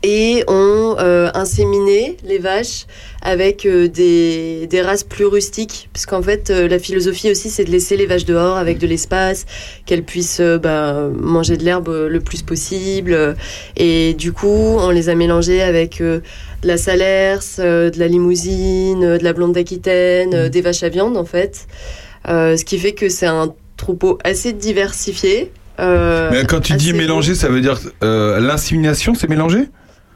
et 0.04 0.44
ont 0.48 0.96
euh, 1.00 1.30
inséminé 1.36 2.18
les 2.26 2.40
vaches 2.40 2.86
avec 3.22 3.66
euh, 3.66 3.88
des, 3.88 4.66
des 4.68 4.82
races 4.82 5.04
plus 5.04 5.26
rustiques 5.26 5.90
parce 5.94 6.08
qu'en 6.08 6.24
fait 6.24 6.50
euh, 6.50 6.68
la 6.68 6.80
philosophie 6.80 7.30
aussi 7.30 7.50
c'est 7.52 7.66
de 7.66 7.70
laisser 7.72 7.98
les 7.98 8.08
vaches 8.08 8.26
dehors 8.26 8.58
avec 8.58 8.80
de 8.80 8.88
l'espace 8.88 9.46
qu'elles 9.86 10.04
puissent 10.04 10.40
euh, 10.40 10.58
bah, 10.58 11.08
manger 11.16 11.56
de 11.56 11.64
l'herbe 11.64 11.90
euh, 11.90 12.10
le 12.10 12.20
plus 12.20 12.42
possible 12.42 13.36
et 13.78 14.14
du 14.16 14.34
coup 14.34 14.48
on 14.80 14.90
les 14.90 15.10
a 15.10 15.16
mélangées 15.16 15.62
avec 15.62 16.02
euh, 16.02 16.22
de 16.64 16.68
la 16.68 16.78
salers, 16.78 17.40
euh, 17.60 17.90
de 17.90 18.00
la 18.00 18.08
limousine, 18.08 19.18
de 19.18 19.24
la 19.24 19.34
blonde 19.34 19.54
d'Aquitaine, 19.54 20.34
euh, 20.34 20.50
des 20.50 20.62
vaches 20.62 20.84
à 20.84 20.90
viande 20.90 21.18
en 21.18 21.26
fait. 21.26 21.68
Euh, 22.28 22.56
ce 22.58 22.66
qui 22.66 22.78
fait 22.78 22.92
que 22.94 23.10
c'est 23.10 23.26
un 23.26 23.54
troupeau 23.78 24.20
assez 24.24 24.54
diversifié. 24.54 25.52
euh, 25.80 26.30
Mais 26.32 26.46
quand 26.46 26.60
tu 26.60 26.74
dis 26.74 26.94
mélanger, 26.94 27.34
ça 27.34 27.50
veut 27.50 27.62
dire 27.62 27.80
euh, 28.04 28.40
l'insémination, 28.40 29.16
c'est 29.16 29.28
mélangé? 29.28 29.70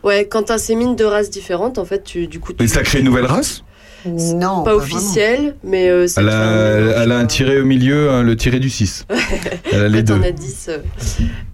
Ouais, 0.06 0.28
quand 0.30 0.44
t'insémines 0.44 0.96
deux 0.96 1.08
races 1.08 1.30
différentes, 1.30 1.78
en 1.80 1.86
fait, 1.86 2.04
tu, 2.04 2.28
du 2.28 2.40
coup, 2.40 2.54
tu, 2.54 2.64
Et 2.64 2.68
ça 2.68 2.84
crée 2.84 3.00
une 3.00 3.06
nouvelle 3.06 3.26
race 3.26 3.64
Non. 4.06 4.62
pas 4.64 4.76
vraiment. 4.76 4.78
officiel, 4.78 5.56
mais 5.64 5.90
euh, 5.90 6.08
elle 6.18 6.30
a, 6.30 7.02
elle 7.04 7.12
a 7.12 7.18
un 7.18 7.26
tiré 7.26 7.60
au 7.60 7.66
milieu, 7.66 8.12
hein, 8.12 8.22
le 8.22 8.36
tiré 8.38 8.60
du 8.60 8.70
6. 8.70 9.08
Elle 9.72 9.82
a 9.82 9.88
les 9.90 10.04
deux. 10.04 10.14
on 10.14 10.22
a 10.22 10.30
10. 10.32 10.68
euh, 10.70 10.78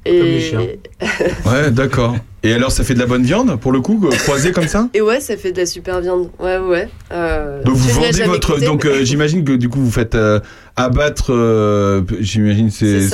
Comme 0.06 0.14
les 0.14 0.36
et... 0.36 0.42
chiens. 0.42 0.68
Ouais, 1.46 1.72
d'accord. 1.72 2.16
Et 2.44 2.54
alors, 2.54 2.72
ça 2.72 2.84
fait 2.84 2.94
de 2.96 3.00
la 3.00 3.06
bonne 3.06 3.24
viande, 3.24 3.58
pour 3.60 3.72
le 3.72 3.80
coup, 3.82 4.02
euh, 4.06 4.10
croisé 4.18 4.52
comme 4.52 4.68
ça 4.68 4.90
et 4.96 5.02
ouais, 5.02 5.20
ça 5.22 5.38
fait 5.38 5.52
de 5.52 5.60
la 5.60 5.66
super 5.68 6.02
viande. 6.02 6.30
Ouais, 6.40 6.58
ouais. 6.58 6.90
Euh, 7.14 7.64
Donc 7.64 7.76
vous 7.76 7.90
vendez 7.90 8.24
votre... 8.24 8.56
goûté, 8.56 8.66
Donc 8.66 8.84
mais- 8.84 9.06
j'imagine 9.06 9.46
que 9.46 9.54
du 9.54 9.70
coup, 9.70 9.80
vous 9.80 9.92
faites 9.92 10.16
euh, 10.16 10.40
abattre, 10.76 11.32
euh, 11.34 12.02
j'imagine, 12.20 12.70
ces, 12.72 13.10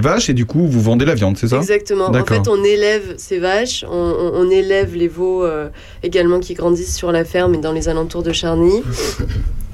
vaches, 0.00 0.28
et 0.28 0.34
du 0.34 0.44
coup, 0.46 0.66
vous 0.66 0.80
vendez 0.80 1.04
la 1.04 1.14
viande, 1.14 1.36
c'est 1.36 1.48
ça? 1.48 1.58
Exactement. 1.58 2.06
En 2.10 2.24
fait, 2.24 2.48
on 2.48 2.62
élève 2.62 3.14
ces 3.16 3.38
vaches, 3.38 3.84
on, 3.90 3.94
on- 3.96 4.32
on 4.46 4.50
élève 4.50 4.94
les 4.94 5.08
veaux 5.08 5.44
euh, 5.44 5.68
également 6.02 6.38
qui 6.40 6.54
grandissent 6.54 6.96
sur 6.96 7.10
la 7.12 7.24
ferme 7.24 7.54
et 7.54 7.58
dans 7.58 7.72
les 7.72 7.88
alentours 7.88 8.22
de 8.22 8.32
Charny. 8.32 8.82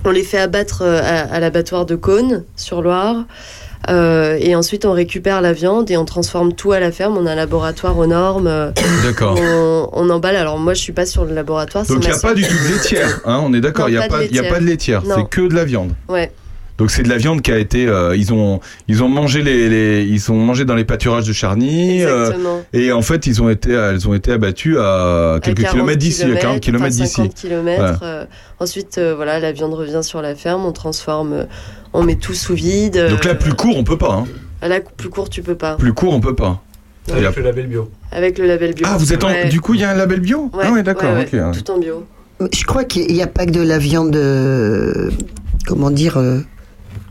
On 0.04 0.10
les 0.10 0.22
fait 0.22 0.38
abattre 0.38 0.82
euh, 0.82 1.00
à, 1.02 1.20
à 1.34 1.40
l'abattoir 1.40 1.86
de 1.86 1.96
Cône, 1.96 2.44
sur 2.56 2.82
Loire. 2.82 3.24
Euh, 3.90 4.38
et 4.40 4.54
ensuite, 4.56 4.86
on 4.86 4.92
récupère 4.92 5.42
la 5.42 5.52
viande 5.52 5.90
et 5.90 5.98
on 5.98 6.06
transforme 6.06 6.54
tout 6.54 6.72
à 6.72 6.80
la 6.80 6.90
ferme. 6.90 7.18
On 7.18 7.26
a 7.26 7.32
un 7.32 7.34
laboratoire 7.34 7.98
aux 7.98 8.06
normes. 8.06 8.72
D'accord. 9.04 9.36
on, 9.38 9.90
on 9.92 10.08
emballe. 10.08 10.36
Alors, 10.36 10.58
moi, 10.58 10.72
je 10.72 10.80
suis 10.80 10.92
pas 10.92 11.04
sur 11.04 11.26
le 11.26 11.34
laboratoire. 11.34 11.84
Donc 11.84 11.98
il 12.02 12.08
n'y 12.08 12.14
a 12.14 12.18
pas 12.18 12.32
du 12.32 12.42
tout 12.44 12.54
de 12.54 12.72
laitière, 12.72 13.20
hein, 13.26 13.42
on 13.44 13.52
est 13.52 13.60
d'accord, 13.60 13.88
il 13.90 13.92
n'y 13.92 13.98
a, 13.98 14.08
pas 14.08 14.18
de 14.60 14.64
laitière, 14.64 15.02
c'est 15.06 15.28
que 15.28 15.42
de 15.42 15.54
la 15.54 15.64
viande. 15.66 15.92
Ouais, 16.08 16.32
Donc 16.76 16.90
c'est 16.90 17.04
de 17.04 17.08
la 17.08 17.18
viande 17.18 17.40
qui 17.40 17.52
a 17.52 17.58
été, 17.58 17.86
euh, 17.86 18.16
ils 18.16 18.32
ont, 18.32 18.58
ils 18.88 19.04
ont 19.04 19.08
mangé 19.08 19.42
les, 19.42 19.68
les- 19.68 20.04
ils 20.04 20.32
ont 20.32 20.34
mangé 20.36 20.64
dans 20.64 20.74
les 20.74 20.84
pâturages 20.84 21.24
de 21.26 21.32
Charny, 21.32 22.02
euh, 22.02 22.22
exactement. 22.24 22.62
et 22.72 22.90
en 22.90 23.00
fait 23.02 23.28
ils 23.28 23.40
ont 23.42 23.48
été, 23.48 23.70
elles 23.70 24.08
ont 24.08 24.14
été 24.14 24.32
abattues 24.32 24.76
à 24.80 25.38
quelques 25.40 25.60
À 25.60 25.62
40 25.62 25.72
kilomètres 25.74 25.98
d'ici, 26.00 26.24
à 26.24 26.34
40 26.34 26.60
kilomètres 26.60 26.94
enfin, 26.96 27.02
d'ici. 27.04 27.14
50 27.14 27.34
kilomètres, 27.34 28.00
euh, 28.02 28.24
ensuite, 28.58 28.98
euh, 28.98 29.14
voilà, 29.14 29.38
la 29.38 29.52
viande 29.52 29.72
revient 29.74 30.00
sur 30.02 30.20
la 30.20 30.34
ferme, 30.34 30.64
on 30.64 30.72
transforme, 30.72 31.46
on 31.92 32.02
met 32.02 32.16
tout 32.16 32.34
sous 32.34 32.54
vide. 32.54 33.06
Donc 33.08 33.24
là 33.24 33.36
plus 33.36 33.54
court 33.54 33.76
on 33.76 33.84
peut 33.84 33.98
pas, 33.98 34.12
hein. 34.12 34.68
Là, 34.68 34.80
plus 34.80 35.10
court, 35.10 35.30
tu 35.30 35.42
peux 35.42 35.54
pas. 35.54 35.76
plus 35.76 35.92
court 35.92 36.12
on 36.14 36.20
peut 36.20 36.34
pas. 36.34 36.60
Avec 37.08 37.22
Avec 37.24 37.36
le 37.36 37.42
label 37.44 37.66
bio. 37.68 37.90
Avec 38.10 38.38
le 38.38 38.46
label 38.46 38.74
bio. 38.74 38.86
Ah 38.90 38.96
vous 38.98 39.12
êtes 39.12 39.22
en, 39.22 39.28
Ouais. 39.28 39.48
du 39.48 39.60
coup 39.60 39.74
il 39.74 39.80
y 39.80 39.84
a 39.84 39.90
un 39.90 39.94
label 39.94 40.18
bio? 40.20 40.50
Ouais, 40.54 40.64
Ah 40.66 40.72
ouais 40.72 40.82
d'accord, 40.82 41.12
ouais, 41.14 41.22
ok. 41.26 41.32
ouais, 41.34 41.40
ouais. 41.40 41.52
Tout 41.52 41.70
en 41.70 41.78
bio. 41.78 42.04
Je 42.52 42.64
crois 42.64 42.82
qu'il 42.82 43.06
n'y 43.12 43.22
a 43.22 43.26
pas 43.28 43.46
que 43.46 43.52
de 43.52 43.60
la 43.62 43.78
viande, 43.78 44.16
euh, 44.16 45.10
comment 45.68 45.90
dire, 45.92 46.16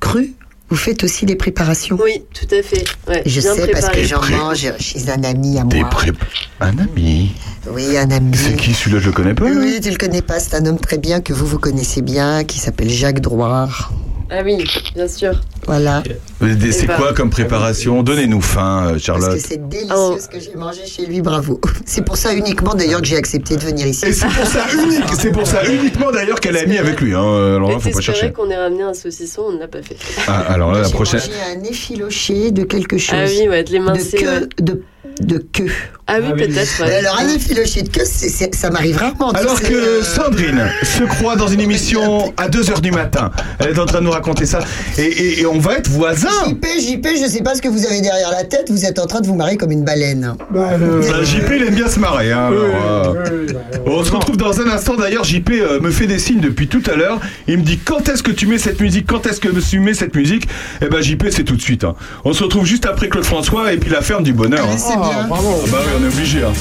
cru, 0.03 0.33
vous 0.69 0.75
faites 0.75 1.03
aussi 1.03 1.25
des 1.25 1.35
préparations. 1.35 1.97
Oui, 2.03 2.23
tout 2.33 2.47
à 2.53 2.61
fait. 2.61 2.83
Ouais, 3.07 3.21
Je 3.25 3.39
sais 3.41 3.67
parce 3.71 3.89
que 3.89 4.03
j'en 4.03 4.21
mange 4.21 4.67
chez 4.79 5.09
un 5.09 5.23
ami 5.23 5.59
à 5.59 5.63
Des 5.63 5.79
moi. 5.79 5.89
pré- 5.89 6.11
Un 6.59 6.77
ami. 6.77 7.31
Oui, 7.69 7.97
un 7.97 8.11
ami. 8.11 8.35
C'est 8.35 8.55
qui 8.57 8.73
celui-là 8.73 8.99
Je 8.99 9.07
le 9.07 9.11
connais 9.13 9.33
pas. 9.33 9.45
Oui, 9.45 9.79
tu 9.81 9.89
le 9.89 9.97
connais 9.97 10.21
pas, 10.21 10.39
c'est 10.39 10.55
un 10.55 10.65
homme 10.65 10.79
très 10.79 10.97
bien 10.97 11.21
que 11.21 11.31
vous 11.33 11.45
vous 11.45 11.59
connaissez 11.59 12.01
bien, 12.01 12.43
qui 12.43 12.59
s'appelle 12.59 12.89
Jacques 12.89 13.21
Drouard. 13.21 13.91
Ah 14.29 14.41
oui, 14.43 14.63
bien 14.95 15.07
sûr. 15.07 15.39
Voilà. 15.67 16.03
Euh, 16.41 16.55
C'est 16.71 16.83
Eh 16.83 16.87
ben. 16.87 16.95
quoi 16.97 17.13
comme 17.13 17.29
préparation 17.29 18.03
Donnez-nous 18.03 18.41
faim, 18.41 18.85
euh, 18.87 18.89
Parce 18.91 19.03
Charlotte. 19.03 19.33
que 19.35 19.39
c'est 19.47 19.69
délicieux 19.69 19.93
Oh. 19.95 20.17
ce 20.19 20.27
que 20.27 20.39
j'ai 20.43 20.55
mangé 20.55 20.85
chez 20.85 21.05
lui, 21.05 21.21
bravo. 21.21 21.59
C'est 21.85 22.03
pour 22.03 22.17
ça 22.17 22.33
uniquement 22.33 22.73
d'ailleurs 22.75 23.01
que 23.01 23.07
j'ai 23.07 23.17
accepté 23.17 23.55
de 23.55 23.61
venir 23.61 23.87
ici. 23.87 24.05
Et 24.07 24.13
c'est 24.13 24.27
pour 24.27 24.45
ça 24.45 24.65
unique, 24.73 25.03
c'est 25.19 25.31
pour 25.31 25.45
ça 25.47 25.65
uniquement 25.65 26.11
d'ailleurs 26.11 26.39
qu'elle 26.39 26.57
a 26.57 26.65
mis 26.65 26.77
avec 26.77 26.99
lui. 27.01 27.13
Hein. 27.13 27.55
Alors 27.55 27.71
là, 27.71 27.79
faut 27.79 27.89
pas 27.89 28.01
chercher. 28.01 28.31
qu'on 28.31 28.49
ait 28.49 28.57
ramené 28.57 28.83
un 28.83 28.93
saucisson, 28.93 29.43
on 29.47 29.51
ne 29.53 29.59
l'a 29.59 29.67
pas 29.67 29.81
fait. 29.81 29.95
Ah, 30.27 30.39
alors 30.49 30.71
là, 30.71 30.79
la 30.81 30.87
J'ai 30.87 30.93
prochaine. 30.93 31.19
mangé 31.21 31.31
un 31.57 31.63
effiloché 31.63 32.51
de 32.51 32.63
quelque 32.63 32.97
chose. 32.97 33.15
Ah 33.17 33.25
oui, 33.27 33.47
ouais, 33.47 33.63
de 33.63 33.67
de 33.69 33.73
l'émincer. 33.73 34.17
ouais. 34.17 34.23
queue, 34.23 34.49
de, 34.61 34.81
de 35.21 35.37
queue. 35.37 35.71
Ah 36.07 36.17
oui, 36.21 36.33
peut-être. 36.45 36.83
ouais. 36.85 36.95
Alors 36.95 37.17
un 37.19 37.27
effiloché 37.29 37.81
de 37.83 37.89
queue, 37.89 38.03
ça 38.05 38.69
m'arrive 38.69 38.97
rarement. 38.97 39.31
Alors 39.31 39.59
que 39.61 39.73
euh, 39.73 40.03
Sandrine 40.03 40.69
se 40.83 41.03
croit 41.03 41.35
dans 41.35 41.47
une 41.47 41.61
émission 41.67 42.33
à 42.37 42.49
2h 42.49 42.81
du 42.81 42.91
matin. 42.91 43.31
Elle 43.59 43.69
est 43.71 43.79
en 43.79 43.85
train 43.85 43.99
de 43.99 44.05
nous 44.05 44.11
raconter 44.11 44.45
ça. 44.45 44.59
Et, 44.97 45.03
et- 45.03 45.39
et 45.41 45.45
on 45.45 45.52
va 45.59 45.77
être 45.77 45.89
voisins. 45.89 46.29
JP, 46.47 46.65
JP, 46.79 47.07
je 47.21 47.27
sais 47.29 47.41
pas 47.43 47.55
ce 47.55 47.61
que 47.61 47.67
vous 47.67 47.85
avez 47.85 48.01
derrière 48.01 48.31
la 48.31 48.43
tête, 48.43 48.69
vous 48.71 48.85
êtes 48.85 48.99
en 48.99 49.05
train 49.07 49.21
de 49.21 49.27
vous 49.27 49.35
marrer 49.35 49.57
comme 49.57 49.71
une 49.71 49.83
baleine. 49.83 50.35
Bah, 50.51 50.77
le- 50.77 50.99
Bah, 51.01 51.23
JP, 51.23 51.51
il 51.55 51.63
aime 51.67 51.75
bien 51.75 51.87
se 51.87 51.99
marrer. 51.99 52.31
hein, 52.31 52.49
Oui, 52.51 52.57
alors, 52.57 53.15
euh, 53.15 53.23
oui, 53.47 53.53
bah, 53.53 53.59
On 53.85 54.03
se 54.03 54.11
retrouve 54.11 54.37
dans 54.37 54.59
un 54.61 54.67
instant. 54.67 54.95
D'ailleurs, 54.95 55.23
JP 55.23 55.49
euh, 55.51 55.79
me 55.79 55.91
fait 55.91 56.07
des 56.07 56.19
signes 56.19 56.39
depuis 56.41 56.67
tout 56.67 56.83
à 56.91 56.95
l'heure. 56.95 57.19
Il 57.47 57.57
me 57.59 57.63
dit 57.63 57.77
quand 57.79 58.07
est-ce 58.09 58.23
que 58.23 58.31
tu 58.31 58.47
mets 58.47 58.57
cette 58.57 58.79
musique? 58.79 59.05
Quand 59.07 59.25
est-ce 59.27 59.39
que 59.39 59.49
tu 59.49 59.79
mets 59.79 59.93
cette 59.93 60.15
musique? 60.15 60.47
Eh 60.81 60.87
ben, 60.87 61.01
JP, 61.01 61.25
c'est 61.31 61.43
tout 61.43 61.55
de 61.55 61.61
suite. 61.61 61.83
hein. 61.83 61.95
On 62.25 62.33
se 62.33 62.43
retrouve 62.43 62.65
juste 62.65 62.85
après 62.85 63.09
Claude 63.09 63.25
François 63.25 63.71
et 63.73 63.77
puis 63.77 63.89
la 63.91 64.01
ferme 64.01 64.23
du 64.23 64.33
bonheur. 64.33 64.65
hein. 64.65 64.75
C'est 64.77 64.93
Ah, 64.95 65.09
bien. 65.19 65.27
bravo. 65.27 65.61
Ah 65.65 65.67
bah 65.71 65.77
oui, 65.85 65.91
on 65.99 66.03
est 66.05 66.13
obligé. 66.13 66.39
Hein. 66.43 66.53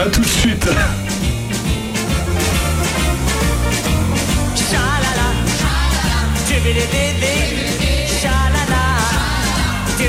À 0.00 0.08
tout 0.08 0.20
de 0.20 0.26
suite. 0.26 0.66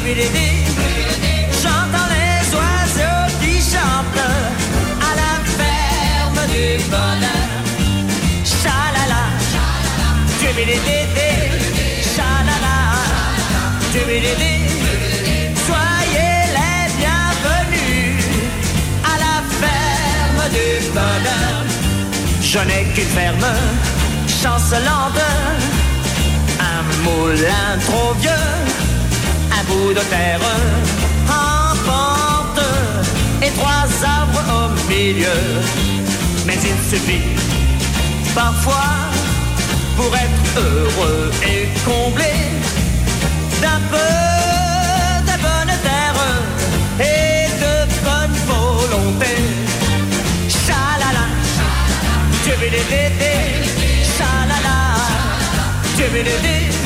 J'entends 0.07 2.05
les 2.13 2.45
oiseaux 2.53 3.25
qui 3.41 3.57
chantent 3.57 4.29
à 5.01 5.11
la 5.21 5.33
ferme 5.57 6.41
du 6.53 6.77
bonheur. 6.91 7.49
Sha-la-la, 8.45 9.23
tibidi-di-di, 10.39 11.31
sha-la-la, 12.13 12.77
tibidi-di. 13.91 14.53
Soyez 15.65 16.37
les 16.57 16.85
bienvenus 16.99 18.21
à 19.03 19.05
la 19.23 19.35
ferme 19.59 20.43
du 20.53 20.69
bonheur. 20.93 21.57
Je 22.43 22.59
n'ai 22.59 22.83
qu'une 22.93 23.07
ferme 23.07 23.49
chancelante, 24.27 25.23
un 26.59 26.81
moulin 27.03 27.69
trop 27.87 28.13
vieux, 28.19 28.53
bout 29.67 29.93
de 29.93 30.03
terre 30.13 30.39
en 31.27 31.75
pente 31.87 32.65
et 33.41 33.51
trois 33.51 33.87
arbres 34.17 34.43
au 34.57 34.89
milieu. 34.89 35.39
Mais 36.45 36.57
il 36.71 36.77
suffit 36.89 37.23
parfois 38.33 38.91
pour 39.95 40.11
être 40.15 40.45
heureux 40.57 41.31
et 41.43 41.67
comblé 41.83 42.33
d'un 43.61 43.81
peu 43.93 44.13
de 45.29 45.35
bonne 45.45 45.73
terre 45.87 46.21
et 46.99 47.47
de 47.63 47.75
bonne 48.07 48.37
volonté. 48.47 49.33
Sha-la-la, 50.49 51.25
tibidi-di-di, 52.43 53.33
sha-la-la, 54.17 54.77
tibidi-di. 55.97 56.55
J'entends 56.65 56.84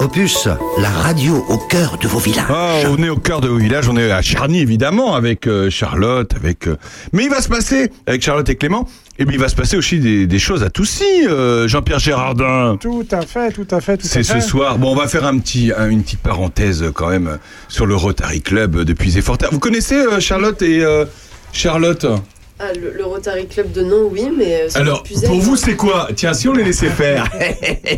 Opus, 0.00 0.48
la 0.78 0.90
radio 0.90 1.44
au 1.48 1.56
cœur 1.56 1.96
de 2.00 2.06
vos 2.08 2.18
villages. 2.18 2.44
Ah, 2.50 2.74
on 2.90 3.02
est 3.02 3.08
au 3.08 3.16
cœur 3.16 3.40
de 3.40 3.48
vos 3.48 3.56
villages, 3.56 3.88
on 3.88 3.96
est 3.96 4.10
à 4.10 4.20
Charny 4.20 4.60
évidemment 4.60 5.14
avec 5.14 5.46
euh, 5.46 5.70
Charlotte, 5.70 6.30
avec. 6.36 6.66
euh, 6.68 6.76
Mais 7.12 7.24
il 7.24 7.30
va 7.30 7.40
se 7.40 7.48
passer 7.48 7.90
avec 8.06 8.20
Charlotte 8.22 8.48
et 8.50 8.56
Clément. 8.56 8.86
Et 9.18 9.24
puis 9.24 9.36
il 9.36 9.40
va 9.40 9.48
se 9.48 9.54
passer 9.54 9.76
aussi 9.76 10.00
des, 10.00 10.26
des 10.26 10.38
choses 10.38 10.62
à 10.62 10.68
Toussy, 10.70 11.04
euh, 11.26 11.68
Jean-Pierre 11.68 12.00
Gérardin. 12.00 12.76
Tout 12.80 13.06
à 13.12 13.22
fait, 13.22 13.52
tout 13.52 13.66
à 13.70 13.80
fait, 13.80 13.96
tout 13.96 14.06
à 14.06 14.08
C'est 14.10 14.24
fait. 14.24 14.40
ce 14.40 14.46
soir. 14.46 14.76
Bon, 14.78 14.92
on 14.92 14.96
va 14.96 15.06
faire 15.08 15.24
un 15.24 15.38
petit, 15.38 15.72
un- 15.76 15.88
une 15.88 16.02
petite 16.02 16.20
parenthèse 16.20 16.82
euh, 16.82 16.90
quand 16.92 17.08
même 17.08 17.28
euh, 17.28 17.36
sur 17.68 17.86
le 17.86 17.94
Rotary 17.96 18.42
Club 18.42 18.76
de 18.82 18.92
Puisé-Forterre. 18.92 19.50
Vous 19.52 19.60
connaissez 19.60 19.94
euh, 19.96 20.20
Charlotte 20.20 20.60
et 20.62 20.84
euh, 20.84 21.04
Charlotte? 21.52 22.04
Ah, 22.60 22.72
le, 22.80 22.92
le 22.96 23.04
Rotary 23.04 23.46
Club 23.46 23.72
de 23.72 23.82
nom, 23.82 24.08
oui, 24.12 24.28
mais. 24.36 24.62
euh, 24.62 24.68
Alors, 24.76 25.02
pour 25.26 25.40
vous, 25.40 25.56
c'est 25.56 25.74
quoi? 25.74 26.08
Tiens, 26.14 26.34
si 26.34 26.48
on 26.48 26.52
les 26.52 26.62
laissait 26.62 26.88
faire. 26.88 27.28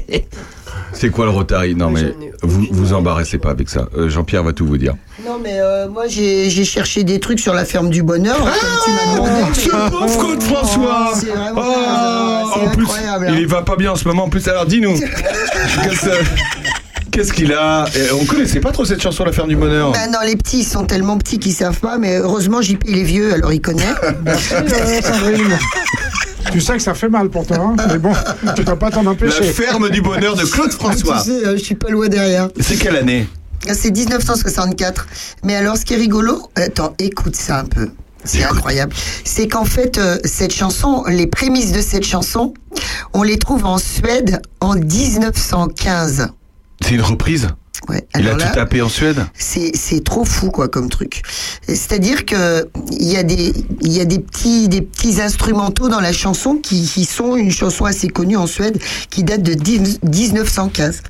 c'est 0.92 1.10
quoi 1.10 1.26
le 1.26 1.30
Rotary? 1.30 1.74
Non, 1.74 1.90
mais 1.90 2.14
vous 2.42 2.66
vous 2.70 2.92
embarrassez 2.94 3.36
pas 3.36 3.50
avec 3.50 3.68
ça. 3.68 3.86
Euh, 3.98 4.08
Jean-Pierre 4.08 4.42
va 4.44 4.54
tout 4.54 4.64
vous 4.66 4.78
dire. 4.78 4.94
Non, 5.26 5.38
mais 5.42 5.60
euh, 5.60 5.88
moi 5.88 6.06
j'ai 6.08 6.48
j'ai 6.50 6.64
cherché 6.64 7.04
des 7.04 7.20
trucs 7.20 7.40
sur 7.40 7.52
la 7.52 7.64
ferme 7.66 7.90
du 7.90 8.02
bonheur, 8.02 8.38
comme 8.38 8.50
tu 8.84 8.90
m'as 8.92 9.14
demandé. 9.14 9.54
Ce 9.54 9.68
pauvre 9.90 10.18
Claude 10.18 10.42
François 10.42 11.10
C'est 11.14 11.26
vraiment 11.26 11.62
Oh, 11.62 12.50
c'est 12.54 12.60
En 12.60 12.70
plus, 12.70 12.84
incroyable. 12.84 13.26
hein. 13.28 13.34
il 13.38 13.46
va 13.46 13.60
pas 13.62 13.76
bien 13.76 13.92
en 13.92 13.96
ce 13.96 14.06
moment. 14.08 14.24
En 14.24 14.28
plus, 14.30 14.46
alors 14.48 14.64
dis-nous, 14.66 14.96
qu'est-ce 17.16 17.32
qu'il 17.32 17.50
a 17.54 17.86
Eh, 17.96 18.12
On 18.12 18.26
connaissait 18.26 18.60
pas 18.60 18.72
trop 18.72 18.84
cette 18.84 19.00
chanson, 19.00 19.24
La 19.24 19.32
ferme 19.32 19.48
du 19.48 19.56
bonheur. 19.56 19.92
Ben 19.92 20.10
non, 20.10 20.18
les 20.26 20.36
petits 20.36 20.58
ils 20.60 20.64
sont 20.66 20.84
tellement 20.84 21.16
petits 21.16 21.38
qu'ils 21.38 21.54
savent 21.54 21.80
pas, 21.80 21.96
mais 21.96 22.18
heureusement 22.18 22.60
JP 22.60 22.84
il 22.86 22.98
est 22.98 23.02
vieux, 23.04 23.32
alors 23.32 23.52
il 23.54 23.60
connaît. 23.62 23.86
Merci, 24.22 24.52
euh, 24.54 25.00
Sandrine. 25.00 25.58
Tu 26.52 26.60
sais 26.60 26.74
que 26.74 26.82
ça 26.82 26.92
fait 26.92 27.08
mal 27.08 27.30
pour 27.30 27.46
toi, 27.46 27.56
hein 27.58 27.76
mais 27.88 27.98
bon, 27.98 28.12
tu 28.54 28.64
peux 28.64 28.76
pas 28.76 28.90
t'en 28.90 29.02
La 29.02 29.10
empêcher. 29.12 29.44
ferme 29.44 29.88
du 29.88 30.02
bonheur 30.02 30.36
de 30.36 30.44
Claude 30.44 30.70
François. 30.72 31.16
Tu 31.22 31.30
sais, 31.30 31.46
euh, 31.46 31.56
je 31.56 31.62
suis 31.64 31.74
pas 31.74 31.88
loin 31.88 32.08
derrière. 32.08 32.48
C'est 32.60 32.76
quelle 32.76 32.96
année 32.96 33.26
Ah, 33.66 33.72
C'est 33.74 33.90
1964. 33.90 35.06
Mais 35.42 35.56
alors, 35.56 35.76
ce 35.78 35.86
qui 35.86 35.94
est 35.94 35.98
rigolo, 35.98 36.50
attends, 36.54 36.94
écoute 36.98 37.34
ça 37.34 37.60
un 37.60 37.64
peu. 37.64 37.88
C'est 38.24 38.44
incroyable. 38.44 38.92
C'est 39.24 39.48
qu'en 39.48 39.64
fait, 39.64 39.96
euh, 39.98 40.18
cette 40.24 40.52
chanson, 40.52 41.04
les 41.08 41.26
prémices 41.26 41.72
de 41.72 41.80
cette 41.80 42.04
chanson, 42.04 42.52
on 43.14 43.22
les 43.22 43.38
trouve 43.38 43.64
en 43.64 43.78
Suède 43.78 44.40
en 44.60 44.74
1915. 44.74 46.28
C'est 46.86 46.94
une 46.94 47.02
reprise 47.02 47.48
Ouais. 47.88 48.06
Il 48.18 48.26
a 48.26 48.34
là, 48.34 48.46
tout 48.46 48.54
tapé 48.54 48.80
en 48.80 48.88
Suède 48.88 49.26
c'est 49.34 49.70
c'est 49.76 50.02
trop 50.02 50.24
fou 50.24 50.50
quoi 50.50 50.66
comme 50.66 50.88
truc. 50.88 51.22
C'est-à-dire 51.68 52.24
que 52.24 52.68
il 52.90 53.06
y 53.06 53.16
a 53.16 53.22
des 53.22 53.52
y 53.82 54.00
a 54.00 54.04
des 54.04 54.18
petits 54.18 54.68
des 54.68 54.80
petits 54.82 55.20
instrumentaux 55.20 55.88
dans 55.88 56.00
la 56.00 56.12
chanson 56.12 56.56
qui, 56.56 56.82
qui 56.82 57.04
sont 57.04 57.36
une 57.36 57.50
chanson 57.50 57.84
assez 57.84 58.08
connue 58.08 58.36
en 58.36 58.46
Suède 58.46 58.80
qui 59.10 59.24
date 59.24 59.42
de 59.42 59.54
10 59.54 60.00
1915. 60.02 61.02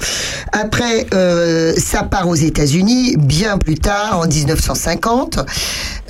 Après 0.52 1.06
euh, 1.14 1.72
ça 1.76 2.02
part 2.02 2.28
aux 2.28 2.34
États-Unis 2.34 3.16
bien 3.16 3.56
plus 3.56 3.76
tard 3.76 4.18
en 4.18 4.26
1950. 4.26 5.38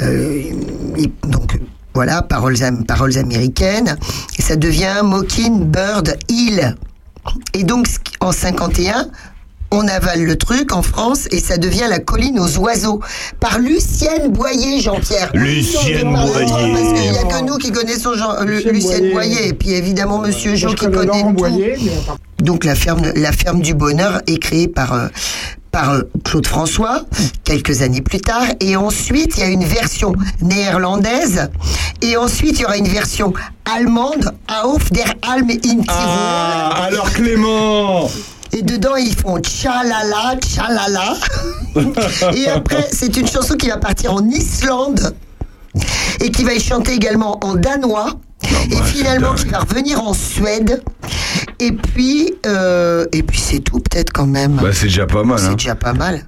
Euh, 0.01 0.43
et 0.97 1.13
donc 1.29 1.61
voilà 1.95 2.23
paroles 2.23 2.57
paroles 2.89 3.19
américaines 3.19 3.97
et 4.39 4.43
ça 4.43 4.57
devient 4.57 5.03
Mockingbird 5.05 6.17
Hill. 6.29 6.75
Et 7.55 7.63
donc 7.63 7.87
en 8.21 8.33
51 8.33 9.11
on 9.73 9.87
avale 9.89 10.23
le 10.23 10.37
truc 10.37 10.73
en 10.73 10.83
France 10.83 11.27
et 11.31 11.41
ça 11.41 11.59
devient 11.59 11.87
la 11.89 11.99
colline 11.99 12.39
aux 12.39 12.57
oiseaux 12.59 13.01
par 13.41 13.59
Lucienne 13.59 14.31
Boyer, 14.33 14.81
Jean-Pierre. 14.81 15.31
Lucienne 15.35 16.13
Boyer. 16.13 16.47
Parce 16.73 17.01
qu'il 17.01 17.11
n'y 17.13 17.19
a 17.19 17.25
que 17.25 17.45
nous 17.45 17.57
qui 17.59 17.73
connaissons 17.73 18.15
Jean- 18.15 18.43
le- 18.45 18.55
Lucienne 18.57 18.75
Lucienne 18.75 19.13
Boyer. 19.13 19.13
Boyer. 19.35 19.49
et 19.49 19.53
puis 19.53 19.73
évidemment 19.73 20.19
Monsieur 20.21 20.55
Jo 20.55 20.69
Je 20.71 20.75
qui 20.77 20.87
connaît 20.87 21.07
Laurent 21.07 21.31
tout. 21.31 21.33
Boyer, 21.39 21.77
mais 21.83 21.91
on 22.39 22.45
Donc 22.45 22.65
la 22.65 22.75
ferme, 22.75 23.03
la 23.17 23.33
ferme 23.33 23.61
du 23.61 23.75
bonheur 23.75 24.23
est 24.27 24.39
créée 24.39 24.69
par 24.69 24.93
euh, 24.95 25.09
par 25.73 25.91
euh, 25.91 26.03
Claude 26.25 26.47
François 26.47 27.03
quelques 27.45 27.83
années 27.83 28.01
plus 28.01 28.21
tard 28.21 28.45
et 28.61 28.77
ensuite 28.77 29.37
il 29.37 29.41
y 29.41 29.43
a 29.43 29.49
une 29.49 29.65
version 29.65 30.15
néerlandaise 30.41 31.49
et 32.03 32.17
ensuite 32.17 32.59
il 32.59 32.63
y 32.63 32.65
aura 32.65 32.77
une 32.79 32.89
version 32.89 33.33
allemande 33.71 34.33
Auf 34.65 34.91
der 34.93 35.13
Alm 35.23 35.51
in 35.51 35.57
Tirol. 35.59 35.85
Ah, 35.89 36.85
alors 36.87 37.11
Clément 37.13 38.09
Et 38.53 38.63
dedans, 38.63 38.97
ils 38.97 39.15
font 39.15 39.39
tchalala, 39.39 40.37
tchalala. 40.41 41.15
et 42.35 42.49
après, 42.49 42.89
c'est 42.91 43.17
une 43.17 43.27
chanson 43.27 43.55
qui 43.55 43.69
va 43.69 43.77
partir 43.77 44.15
en 44.15 44.27
Islande 44.29 45.15
et 46.21 46.31
qui 46.31 46.45
va 46.45 46.55
être 46.55 46.63
chantée 46.63 46.95
également 46.95 47.39
en 47.45 47.55
danois. 47.55 48.15
et 48.71 48.83
finalement, 48.85 49.35
qui 49.35 49.47
va 49.47 49.61
revenir 49.61 50.01
en 50.03 50.13
Suède. 50.13 50.83
Et 51.59 51.73
puis, 51.73 52.35
euh, 52.45 53.07
et 53.13 53.23
puis 53.23 53.41
c'est 53.41 53.61
tout 53.61 53.81
peut-être 53.81 54.13
quand 54.13 54.27
même. 54.27 54.57
Bah, 54.57 54.71
c'est 54.73 54.87
déjà 54.87 55.07
pas 55.07 55.25
mal. 55.25 55.39
C'est 55.39 55.47
hein. 55.47 55.55
déjà 55.55 55.75
pas 55.75 55.95
mal. 55.95 56.23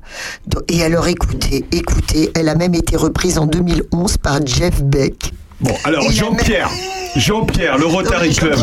Et 0.69 0.83
alors 0.83 1.07
écoutez, 1.07 1.67
écoutez, 1.71 2.31
elle 2.35 2.49
a 2.49 2.55
même 2.55 2.75
été 2.75 2.97
reprise 2.97 3.39
en 3.39 3.47
2011 3.47 4.17
par 4.19 4.45
Jeff 4.47 4.83
Beck. 4.83 5.33
Bon, 5.61 5.75
alors 5.83 6.09
Jean-Pierre, 6.12 6.71
Jean-Pierre, 7.16 7.79
le 7.79 7.87
Rotary 7.87 8.33
Club. 8.33 8.57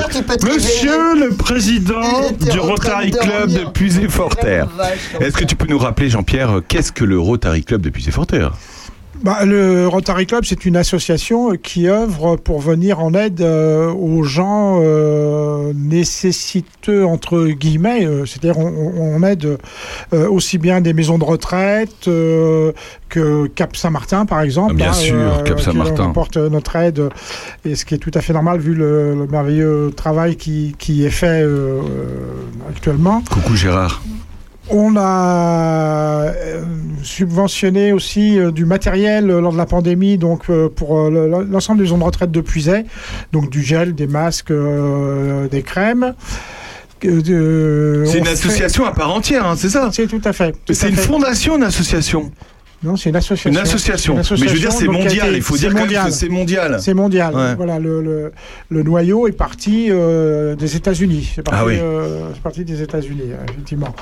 Monsieur 0.44 1.16
le 1.16 1.36
président 1.36 2.30
du 2.40 2.58
Rotary 2.58 3.12
Club 3.12 3.52
de 3.52 3.66
Puisé-Fort-Terre. 3.66 4.68
Vache, 4.78 4.98
Est-ce 5.20 5.36
que 5.36 5.44
tu 5.44 5.58
peux 5.58 5.68
nous 5.68 5.78
rappeler, 5.78 6.10
Jean-Pierre, 6.10 6.62
qu'est-ce 6.68 6.94
que 6.94 7.04
le 7.04 7.20
Rotary 7.20 7.64
Club 7.66 7.82
de 7.82 7.90
Puisé-Fort-Terre 7.90 8.54
Bah, 9.26 9.44
le 9.44 9.88
Rotary 9.88 10.28
Club, 10.28 10.44
c'est 10.46 10.66
une 10.68 10.78
association 10.78 11.54
euh, 11.54 11.56
qui 11.56 11.88
œuvre 11.88 12.36
pour 12.36 12.60
venir 12.60 13.00
en 13.00 13.16
aide 13.16 13.42
euh, 13.42 13.92
aux 13.92 14.22
gens 14.22 14.82
euh, 14.84 15.74
nécessiteux, 15.74 17.04
entre 17.08 17.48
guillemets. 17.48 18.06
euh, 18.06 18.28
C'est-à-dire, 18.28 18.60
on, 18.60 19.24
aide 19.24 19.58
aussi 20.12 20.60
bien 20.60 20.80
des 20.80 20.94
maisons 20.94 21.18
de 21.18 21.24
retraite 21.24 22.06
que 22.06 23.48
Cap 23.56 23.76
Saint-Martin, 23.76 24.28
par 24.28 24.42
exemple. 24.42 24.74
Ah, 24.76 24.78
bien 24.78 24.90
hein, 24.90 24.94
sûr, 24.94 25.44
Cap 25.44 25.60
Saint-Martin. 25.60 26.04
On 26.04 26.10
apporte 26.12 26.38
notre 26.38 26.76
aide, 26.76 27.10
et 27.66 27.74
ce 27.74 27.84
qui 27.84 27.96
est 27.96 27.98
tout 27.98 28.12
à 28.14 28.22
fait 28.22 28.34
normal 28.34 28.60
vu 28.60 28.76
le, 28.76 29.16
le 29.16 29.26
merveilleux 29.26 29.92
travail 29.96 30.36
qui, 30.36 30.76
qui 30.78 31.04
est 31.04 31.10
fait 31.10 31.44
actuellement. 32.70 33.24
Coucou 33.32 33.56
Gérard. 33.56 34.04
On 34.70 34.96
a 34.98 36.32
euh, 36.34 36.64
subventionné 37.04 37.94
aussi 37.94 38.40
euh, 38.40 38.52
du 38.52 38.66
matériel 38.66 39.30
euh, 39.30 39.40
lors 39.40 39.52
de 39.54 39.58
la 39.58 39.66
pandémie, 39.68 40.18
donc 40.18 40.46
pour 40.76 41.10
le- 41.10 41.44
l'ensemble 41.50 41.82
des 41.82 41.88
zones 41.90 42.00
de 42.00 42.04
retraite 42.04 42.32
de 42.32 42.42
Puiset, 42.42 42.86
donc 43.32 43.50
du 43.50 43.62
gel, 43.62 43.94
des 43.94 44.08
masques, 44.08 44.52
des 45.52 45.62
crèmes. 45.62 46.14
Euh, 47.06 48.06
C'est 48.08 48.18
une 48.18 48.26
fait- 48.26 48.32
association 48.32 48.86
à 48.86 48.92
part 48.92 49.14
entière, 49.14 49.46
hein, 49.46 49.54
c'est 49.56 49.70
ça? 49.70 49.90
C'est 49.92 50.08
tout 50.08 50.22
à 50.24 50.34
fait. 50.34 50.56
C'est 50.72 50.90
une 50.90 50.96
fait. 50.96 51.02
fondation, 51.04 51.58
une 51.58 51.64
association 51.64 52.32
Non, 52.86 52.96
c'est 52.96 53.10
une 53.10 53.16
association. 53.16 53.50
Une 53.50 53.58
association. 53.58 54.16
Mais 54.16 54.24
je 54.24 54.54
veux 54.54 54.60
dire, 54.60 54.72
c'est 54.72 54.88
mondial. 54.88 55.28
été- 55.30 55.36
Il 55.38 55.42
faut 55.42 55.58
dire 55.58 55.74
quand 55.74 55.86
même 55.88 56.06
que 56.06 56.12
c'est 56.12 56.30
mondial. 56.30 56.78
C'est 56.80 56.94
mondial. 56.94 57.34
Ouais. 57.36 57.56
Voilà, 57.56 57.80
le, 57.80 58.02
le, 58.02 58.32
le 58.70 58.84
noyau 58.84 59.28
est 59.28 59.32
parti 59.32 59.88
euh, 59.90 60.56
des 60.56 60.76
États-Unis. 60.76 61.32
C'est 61.36 61.42
parti, 61.44 61.60
Ah 61.62 61.66
oui. 61.66 61.74
euh, 61.82 62.30
c'est 62.34 62.42
parti 62.44 62.64
des 62.64 62.82
États-Unis, 62.82 63.32
euh, 63.32 63.44
effectivement. 63.52 63.94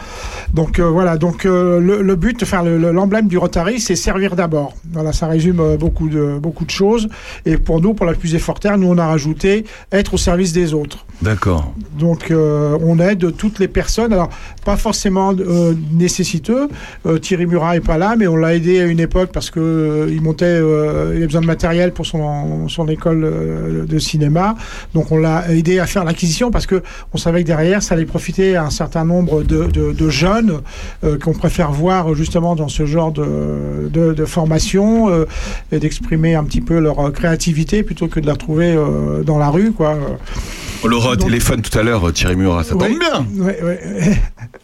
Donc 0.53 0.79
euh, 0.79 0.89
voilà, 0.89 1.17
donc 1.17 1.45
le, 1.45 1.79
le 1.79 2.15
but, 2.15 2.43
enfin 2.43 2.61
le- 2.63 2.77
le- 2.77 2.91
l'emblème 2.91 3.27
du 3.27 3.37
Rotary, 3.37 3.79
c'est 3.79 3.95
servir 3.95 4.35
d'abord. 4.35 4.73
Voilà, 4.91 5.13
ça 5.13 5.27
résume 5.27 5.77
beaucoup 5.79 6.09
de 6.09 6.37
beaucoup 6.39 6.65
de 6.65 6.71
choses. 6.71 7.07
Et 7.45 7.57
pour 7.57 7.79
nous, 7.81 7.93
pour 7.93 8.05
la 8.05 8.13
plus 8.13 8.35
effortaire, 8.35 8.77
nous 8.77 8.87
on 8.89 8.97
a 8.97 9.07
rajouté 9.07 9.65
être 9.91 10.13
au 10.15 10.17
service 10.17 10.51
des 10.53 10.73
autres. 10.73 11.05
D'accord. 11.21 11.73
Donc 11.97 12.31
on 12.31 12.99
aide 12.99 13.35
toutes 13.37 13.59
les 13.59 13.67
personnes. 13.69 14.11
Alors 14.13 14.29
pas 14.65 14.75
forcément 14.77 15.33
nécessiteux. 15.93 16.67
Thierry 17.21 17.45
Murat 17.45 17.77
est 17.77 17.79
pas 17.79 17.97
là, 17.97 18.15
mais 18.17 18.27
on 18.27 18.35
l'a 18.35 18.55
aidé 18.55 18.72
à 18.79 18.85
une 18.85 18.99
époque 18.99 19.31
parce 19.31 19.49
que 19.49 19.59
euh, 19.59 20.07
il 20.11 20.21
montait, 20.21 20.45
euh, 20.45 21.11
il 21.13 21.17
avait 21.17 21.25
besoin 21.25 21.41
de 21.41 21.45
matériel 21.45 21.91
pour 21.91 22.05
son 22.05 22.67
son 22.67 22.87
école 22.87 23.23
euh, 23.23 23.85
de 23.85 23.99
cinéma. 23.99 24.55
Donc 24.93 25.11
on 25.11 25.17
l'a 25.17 25.51
aidé 25.51 25.79
à 25.79 25.85
faire 25.85 26.03
l'acquisition 26.03 26.51
parce 26.51 26.65
que 26.65 26.83
on 27.13 27.17
savait 27.17 27.43
que 27.43 27.47
derrière 27.47 27.83
ça 27.83 27.95
allait 27.95 28.05
profiter 28.05 28.55
à 28.55 28.65
un 28.65 28.69
certain 28.69 29.05
nombre 29.05 29.43
de, 29.43 29.65
de, 29.65 29.91
de 29.91 30.09
jeunes 30.09 30.61
euh, 31.03 31.17
qu'on 31.17 31.33
préfère 31.33 31.71
voir 31.71 32.13
justement 32.15 32.55
dans 32.55 32.67
ce 32.67 32.85
genre 32.85 33.11
de, 33.11 33.89
de, 33.89 34.25
formation 34.25 35.11
et 35.71 35.79
d'exprimer 35.79 36.35
un 36.35 36.43
petit 36.43 36.61
peu 36.61 36.79
leur 36.79 37.11
créativité 37.11 37.83
plutôt 37.83 38.07
que 38.07 38.19
de 38.19 38.25
la 38.25 38.33
retrouver 38.33 38.77
dans 39.25 39.37
la 39.37 39.49
rue, 39.49 39.71
quoi. 39.71 39.97
On 40.83 40.87
l'aura 40.87 41.11
au 41.11 41.15
téléphone 41.15 41.61
tout 41.61 41.77
à 41.77 41.83
l'heure, 41.83 42.11
Thierry 42.13 42.35
Murat. 42.35 42.63
Ça 42.63 42.75
tombe 42.75 42.97
bien. 42.99 43.25
Ouais, 43.37 43.61
ouais. 43.61 43.79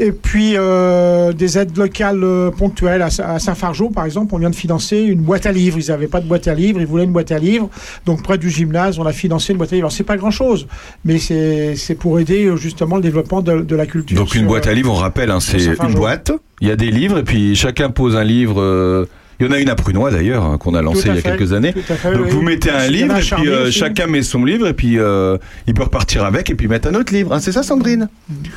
Et 0.00 0.12
puis 0.12 0.54
euh, 0.56 1.34
des 1.34 1.58
aides 1.58 1.76
locales 1.76 2.24
euh, 2.24 2.50
ponctuelles 2.50 3.02
à, 3.02 3.08
à 3.22 3.38
Saint-Fargeau, 3.38 3.90
par 3.90 4.06
exemple, 4.06 4.34
on 4.34 4.38
vient 4.38 4.48
de 4.48 4.54
financer 4.54 4.96
une 4.96 5.20
boîte 5.20 5.44
à 5.44 5.52
livres. 5.52 5.76
Ils 5.78 5.88
n'avaient 5.90 6.06
pas 6.06 6.22
de 6.22 6.26
boîte 6.26 6.48
à 6.48 6.54
livres, 6.54 6.80
ils 6.80 6.86
voulaient 6.86 7.04
une 7.04 7.12
boîte 7.12 7.30
à 7.32 7.38
livres. 7.38 7.68
Donc 8.06 8.22
près 8.22 8.38
du 8.38 8.48
gymnase, 8.48 8.98
on 8.98 9.04
a 9.04 9.12
financé 9.12 9.52
une 9.52 9.58
boîte 9.58 9.72
à 9.72 9.76
livres. 9.76 9.84
Alors 9.84 9.92
c'est 9.92 10.04
pas 10.04 10.16
grand-chose, 10.16 10.66
mais 11.04 11.18
c'est 11.18 11.76
c'est 11.76 11.96
pour 11.96 12.18
aider 12.18 12.46
euh, 12.46 12.56
justement 12.56 12.96
le 12.96 13.02
développement 13.02 13.42
de, 13.42 13.60
de 13.60 13.76
la 13.76 13.84
culture. 13.84 14.16
Donc 14.16 14.34
une 14.34 14.40
sur, 14.40 14.48
boîte 14.48 14.66
à 14.66 14.70
euh, 14.70 14.74
livres, 14.74 14.90
on 14.90 14.94
rappelle, 14.94 15.30
hein, 15.30 15.40
c'est 15.40 15.66
une 15.66 15.94
boîte. 15.94 16.32
Il 16.62 16.68
y 16.68 16.70
a 16.70 16.76
des 16.76 16.90
livres 16.90 17.18
et 17.18 17.22
puis 17.22 17.54
chacun 17.54 17.90
pose 17.90 18.16
un 18.16 18.24
livre. 18.24 19.06
Il 19.40 19.46
y 19.46 19.48
en 19.48 19.52
a 19.52 19.58
une 19.58 19.70
à 19.70 19.74
Prunois 19.74 20.10
d'ailleurs 20.10 20.44
hein, 20.44 20.58
qu'on 20.58 20.74
a 20.74 20.82
lancé 20.82 21.04
Tout 21.04 21.08
à 21.08 21.12
il 21.12 21.16
y 21.16 21.18
a 21.18 21.22
fait, 21.22 21.30
quelques 21.36 21.52
années. 21.54 21.72
tout 21.72 21.80
à 21.92 21.94
fait, 21.96 22.12
Donc 22.12 22.26
oui. 22.26 22.30
vous 22.30 22.42
mettez 22.42 22.70
un 22.70 22.86
livre 22.88 23.16
et 23.16 23.20
puis 23.22 23.48
euh, 23.48 23.70
chacun 23.70 24.06
met 24.06 24.22
son 24.22 24.44
livre 24.44 24.68
et 24.68 24.74
puis 24.74 24.98
euh, 24.98 25.38
il 25.66 25.74
peut 25.74 25.82
repartir 25.84 26.24
avec 26.24 26.50
et 26.50 26.54
puis 26.54 26.68
mettre 26.68 26.88
un 26.88 26.94
autre 26.94 27.12
livre. 27.12 27.32
hein. 27.32 27.40
c'est 27.40 27.52
ça 27.52 27.62
Sandrine? 27.62 28.08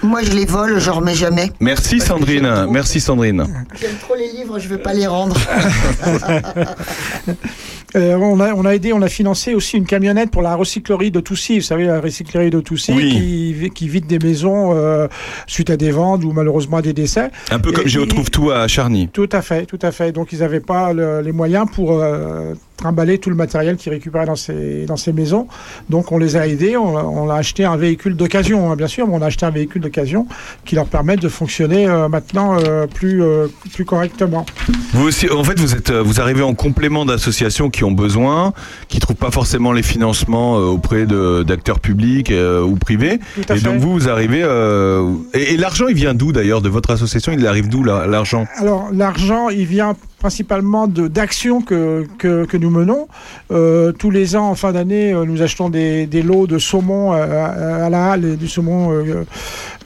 Moi, 0.04 0.22
je 0.24 0.32
les 0.32 0.46
vole, 0.46 0.80
je 0.80 0.90
remets 0.90 1.16
jamais. 1.16 1.52
Merci 1.60 2.00
Sandrine. 2.00 2.66
Merci 2.70 3.00
Sandrine. 3.00 3.46
J'aime 3.80 3.96
trop 4.02 4.16
les 4.16 4.28
livres, 4.38 4.60
je 4.60 4.68
veux 4.68 4.78
pas 4.78 4.94
les 4.94 5.08
rendre. 5.08 5.38
Euh, 7.96 8.16
on, 8.16 8.40
a, 8.40 8.54
on 8.56 8.66
a 8.66 8.72
aidé, 8.74 8.92
on 8.92 9.04
a 9.04 9.08
financé 9.08 9.54
aussi 9.54 9.78
une 9.78 9.86
camionnette 9.86 10.32
pour 10.32 10.42
la 10.42 10.56
recyclerie 10.56 11.12
de 11.12 11.20
Toussy. 11.20 11.58
Vous 11.60 11.64
savez, 11.64 11.86
la 11.86 12.02
recyclerie 12.02 12.50
de 12.50 12.60
Toussy 12.60 12.92
Oui. 12.92 13.12
qui, 13.12 13.54
vi- 13.54 13.70
qui 13.70 13.88
vide 13.88 14.08
des 14.08 14.18
maisons 14.18 14.72
euh, 14.76 15.08
suite 15.46 15.70
à 15.70 15.78
des 15.78 15.92
ventes 15.92 16.24
ou 16.24 16.32
malheureusement 16.32 16.78
à 16.78 16.82
des 16.82 16.94
décès. 16.94 17.30
Un 17.52 17.60
peu 17.60 17.72
comme 17.72 17.86
Et- 17.86 17.90
je 17.90 18.00
retrouve 18.00 18.32
tout 18.32 18.50
à 18.50 18.68
Charny. 18.68 19.10
Tout 19.14 19.30
à 19.32 19.44
fait, 19.44 19.68
tout 19.68 19.78
à 19.84 19.92
fait. 19.92 20.12
Donc 20.12 20.34
ils 20.34 20.40
n'avaient 20.40 20.60
pas 20.60 20.73
le- 20.94 21.22
les 21.22 21.32
moyens 21.32 21.68
pour 21.72 21.92
euh, 22.02 22.54
trimballer 22.78 23.18
tout 23.20 23.30
le 23.30 23.36
matériel 23.36 23.78
qu'ils 23.78 23.92
récupéraient 23.94 24.26
dans 24.26 24.36
ces, 24.36 24.86
dans 24.86 24.98
ces 24.98 25.14
maisons. 25.14 25.48
Donc 25.90 26.12
on 26.12 26.18
les 26.18 26.36
a 26.36 26.48
aidés, 26.48 26.76
on, 26.78 26.98
a- 26.98 27.04
on 27.04 27.30
a 27.30 27.36
acheté 27.36 27.66
un 27.66 27.78
véhicule 27.78 28.16
d'occasion, 28.16 28.72
hein, 28.72 28.76
bien 28.76 28.88
sûr, 28.88 29.08
mais 29.08 29.14
on 29.16 29.22
a 29.22 29.28
acheté 29.28 29.46
un 29.46 29.52
véhicule 29.52 29.82
d'occasion 29.82 30.28
qui 30.66 30.76
leur 30.76 30.88
permet 30.88 31.16
de 31.16 31.30
fonctionner 31.30 31.88
euh, 31.88 32.10
maintenant 32.10 32.58
euh, 32.60 32.88
plus, 32.88 33.22
euh, 33.24 33.48
plus 33.74 33.86
correctement. 33.86 34.46
Vous 34.94 35.06
aussi, 35.08 35.30
en 35.30 35.44
fait, 35.44 35.60
vous 35.60 35.74
êtes, 35.76 35.92
vous 35.92 36.20
arrivez 36.20 36.42
en 36.44 36.54
complément 36.56 37.06
d'associations 37.06 37.70
qui 37.70 37.84
ont 37.84 37.92
besoin, 37.92 38.54
qui 38.88 39.00
trouvent 39.00 39.16
pas 39.16 39.32
forcément 39.32 39.72
les 39.72 39.84
financements 39.84 40.54
auprès 40.56 41.06
d'acteurs 41.06 41.80
publics 41.80 42.32
ou 42.66 42.76
privés. 42.76 43.20
Tout 43.36 43.42
à 43.54 43.56
Et 43.56 43.60
donc 43.62 43.80
vous, 43.80 43.94
vous 43.94 44.10
arrivez. 44.10 44.40
et 45.34 45.54
et 45.54 45.58
l'argent, 45.58 45.86
il 45.88 45.96
vient 45.96 46.14
d'où 46.14 46.32
d'ailleurs 46.32 46.62
de 46.62 46.70
votre 46.70 46.92
association? 46.92 47.32
Il 47.34 47.46
arrive 47.48 47.70
d'où 47.70 47.84
la- 47.84 48.08
l'argent? 48.08 48.46
Alors 48.58 48.90
l'argent, 48.92 49.50
il 49.50 49.66
vient 49.66 49.96
principalement 50.20 50.88
d'actions 50.88 51.62
que, 51.62 52.06
que, 52.18 52.46
que 52.46 52.56
nous 52.64 52.70
menons. 52.70 53.08
Euh, 53.52 53.92
tous 53.92 54.10
les 54.12 54.36
ans, 54.36 54.50
en 54.50 54.56
fin 54.56 54.72
d'année, 54.72 55.14
euh, 55.14 55.26
nous 55.26 55.42
achetons 55.42 55.70
des, 55.70 56.08
des 56.08 56.22
lots 56.24 56.48
de 56.48 56.58
saumon 56.58 57.14
euh, 57.14 57.46
à, 57.46 57.86
à 57.86 57.90
la 57.90 58.12
halle, 58.12 58.26
et 58.26 58.36
du 58.38 58.48
saumon 58.48 58.92
euh, 58.92 59.26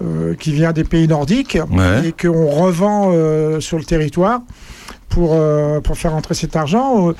euh, 0.04 0.34
qui 0.36 0.52
vient 0.54 0.72
des 0.74 0.84
pays 0.84 1.08
nordiques 1.08 1.58
Ouais. 1.72 2.08
et 2.10 2.12
qu'on 2.14 2.48
revend 2.48 3.12
euh, 3.14 3.60
sur 3.60 3.78
le 3.78 3.84
territoire. 3.84 4.42
Pour, 5.10 5.32
euh, 5.34 5.80
pour 5.80 5.98
faire 5.98 6.14
entrer 6.14 6.36
cet 6.36 6.56
argent. 6.56 7.10
Euh, 7.10 7.14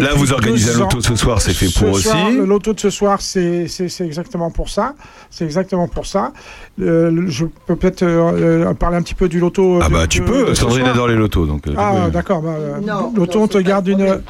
Là, 0.00 0.10
vous 0.14 0.32
organisez 0.34 0.74
un 0.74 0.80
loto 0.80 1.00
ce 1.00 1.14
soir, 1.16 1.40
c'est 1.40 1.54
fait 1.54 1.68
ce 1.68 1.78
pour 1.82 1.98
soir, 1.98 2.26
aussi. 2.26 2.36
Le 2.36 2.44
loto 2.44 2.74
de 2.74 2.80
ce 2.80 2.90
soir, 2.90 3.22
c'est 3.22 3.66
exactement 4.00 4.50
pour 4.50 4.68
ça. 4.68 4.94
C'est 5.30 5.44
exactement 5.46 5.88
pour 5.88 6.04
ça. 6.04 6.32
Euh, 6.82 7.24
je 7.28 7.46
peux 7.66 7.76
peut-être 7.76 8.04
parler 8.74 8.96
un 8.98 9.02
petit 9.02 9.14
peu 9.14 9.28
du 9.30 9.38
loto. 9.40 9.78
Ah 9.80 9.88
de- 9.88 9.92
bah 9.94 10.06
tu 10.08 10.20
de- 10.20 10.24
peux. 10.26 10.54
Sandrine 10.54 10.86
adore 10.88 11.08
les 11.08 11.14
lotos, 11.14 11.46
donc. 11.46 11.62
Ah, 11.76 12.10
d'accord. 12.12 12.42
Bah, 12.42 12.56
loto, 13.16 13.40
on 13.40 13.48
te 13.48 13.58
garde 13.58 13.86
une. 13.88 14.20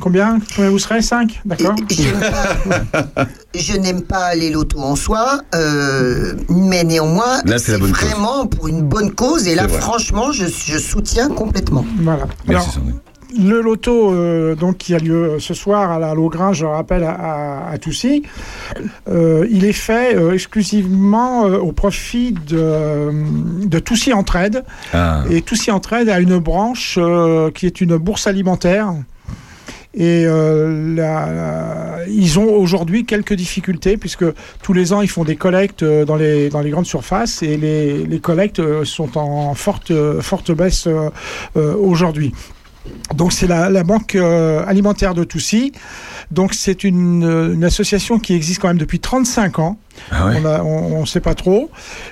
Combien 0.00 0.38
Combien 0.54 0.70
vous 0.70 0.78
serez 0.78 1.02
5 1.02 1.40
D'accord 1.44 1.74
Je 1.90 2.02
n'aime 2.02 2.20
pas- 2.20 3.26
je 3.54 3.76
n'aime 3.76 4.02
pas 4.02 4.34
les 4.34 4.50
lotos 4.50 4.78
en 4.80 4.94
soi, 4.96 5.40
euh, 5.54 6.34
mais 6.48 6.84
néanmoins, 6.84 7.40
Là, 7.44 7.58
c'est 7.58 7.72
la 7.72 7.78
bonne 7.78 7.92
cause. 7.92 8.04
vraiment 8.08 8.46
pour 8.46 8.68
une 8.68 8.82
bonne 8.82 9.12
cause. 9.12 9.48
Et 9.48 9.54
là, 9.54 9.66
vrai. 9.66 9.80
franchement, 9.80 10.32
je, 10.32 10.46
je 10.46 10.78
soutiens 10.78 11.28
complètement. 11.28 11.84
Voilà. 12.00 12.26
Merci 12.46 12.78
Alors, 12.78 12.92
le 13.38 13.60
loto 13.60 14.12
euh, 14.14 14.54
donc, 14.54 14.78
qui 14.78 14.94
a 14.94 14.98
lieu 14.98 15.36
ce 15.38 15.52
soir 15.52 15.90
à 15.92 15.98
la 15.98 16.14
Logrin, 16.14 16.52
je 16.54 16.64
rappelle, 16.64 17.04
à, 17.04 17.10
à, 17.10 17.70
à 17.72 17.78
Toussy, 17.78 18.22
euh, 19.10 19.46
il 19.50 19.64
est 19.66 19.72
fait 19.74 20.16
euh, 20.16 20.32
exclusivement 20.32 21.46
euh, 21.46 21.58
au 21.58 21.72
profit 21.72 22.32
de, 22.32 23.10
de 23.66 23.78
Toussy 23.80 24.12
Entraide. 24.14 24.64
Ah. 24.94 25.24
Et 25.30 25.42
Toussy 25.42 25.70
Entraide 25.70 26.08
a 26.08 26.20
une 26.20 26.38
branche 26.38 26.96
euh, 27.00 27.50
qui 27.50 27.66
est 27.66 27.80
une 27.82 27.96
bourse 27.98 28.26
alimentaire. 28.26 28.92
Et 29.94 30.24
euh, 30.26 30.94
la- 30.94 31.32
la- 31.32 31.98
ils 32.08 32.38
ont 32.38 32.44
aujourd'hui 32.54 33.04
quelques 33.06 33.32
difficultés 33.34 33.96
puisque 33.96 34.24
tous 34.62 34.72
les 34.72 34.92
ans 34.92 35.00
ils 35.00 35.08
font 35.08 35.24
des 35.24 35.36
collectes 35.36 35.82
euh, 35.82 36.04
dans 36.04 36.16
les, 36.16 36.50
dans 36.50 36.60
les 36.60 36.70
grandes 36.70 36.86
surfaces 36.86 37.42
et 37.42 37.56
les, 37.56 38.04
les 38.06 38.20
collectes 38.20 38.60
euh, 38.60 38.84
sont 38.84 39.16
en 39.18 39.54
forte, 39.54 39.92
forte 40.20 40.52
baisse 40.52 40.86
euh, 40.86 41.74
aujourd'hui. 41.74 42.32
Donc 43.14 43.32
c'est 43.32 43.46
la, 43.46 43.68
la 43.70 43.82
banque 43.82 44.14
euh, 44.14 44.62
alimentaire 44.66 45.14
de 45.14 45.24
Toussy. 45.24 45.72
Donc 46.30 46.54
c'est 46.54 46.84
une, 46.84 47.22
une 47.54 47.64
association 47.64 48.18
qui 48.18 48.34
existe 48.34 48.60
quand 48.60 48.68
même 48.68 48.78
depuis 48.78 49.00
35 49.00 49.58
ans. 49.58 49.78
Ah 50.10 50.26
ouais. 50.28 50.36
On 50.62 51.00
ne 51.00 51.06
sait 51.06 51.20
pas 51.20 51.34
trop, 51.34 51.70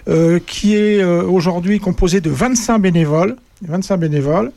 euh, 0.09 0.39
qui 0.45 0.75
est 0.75 1.01
euh, 1.03 1.23
aujourd'hui 1.23 1.79
composée 1.79 2.21
de 2.21 2.31
25 2.31 2.79
bénévoles. 2.79 3.37
25 3.63 3.97
bénévoles. 3.97 4.53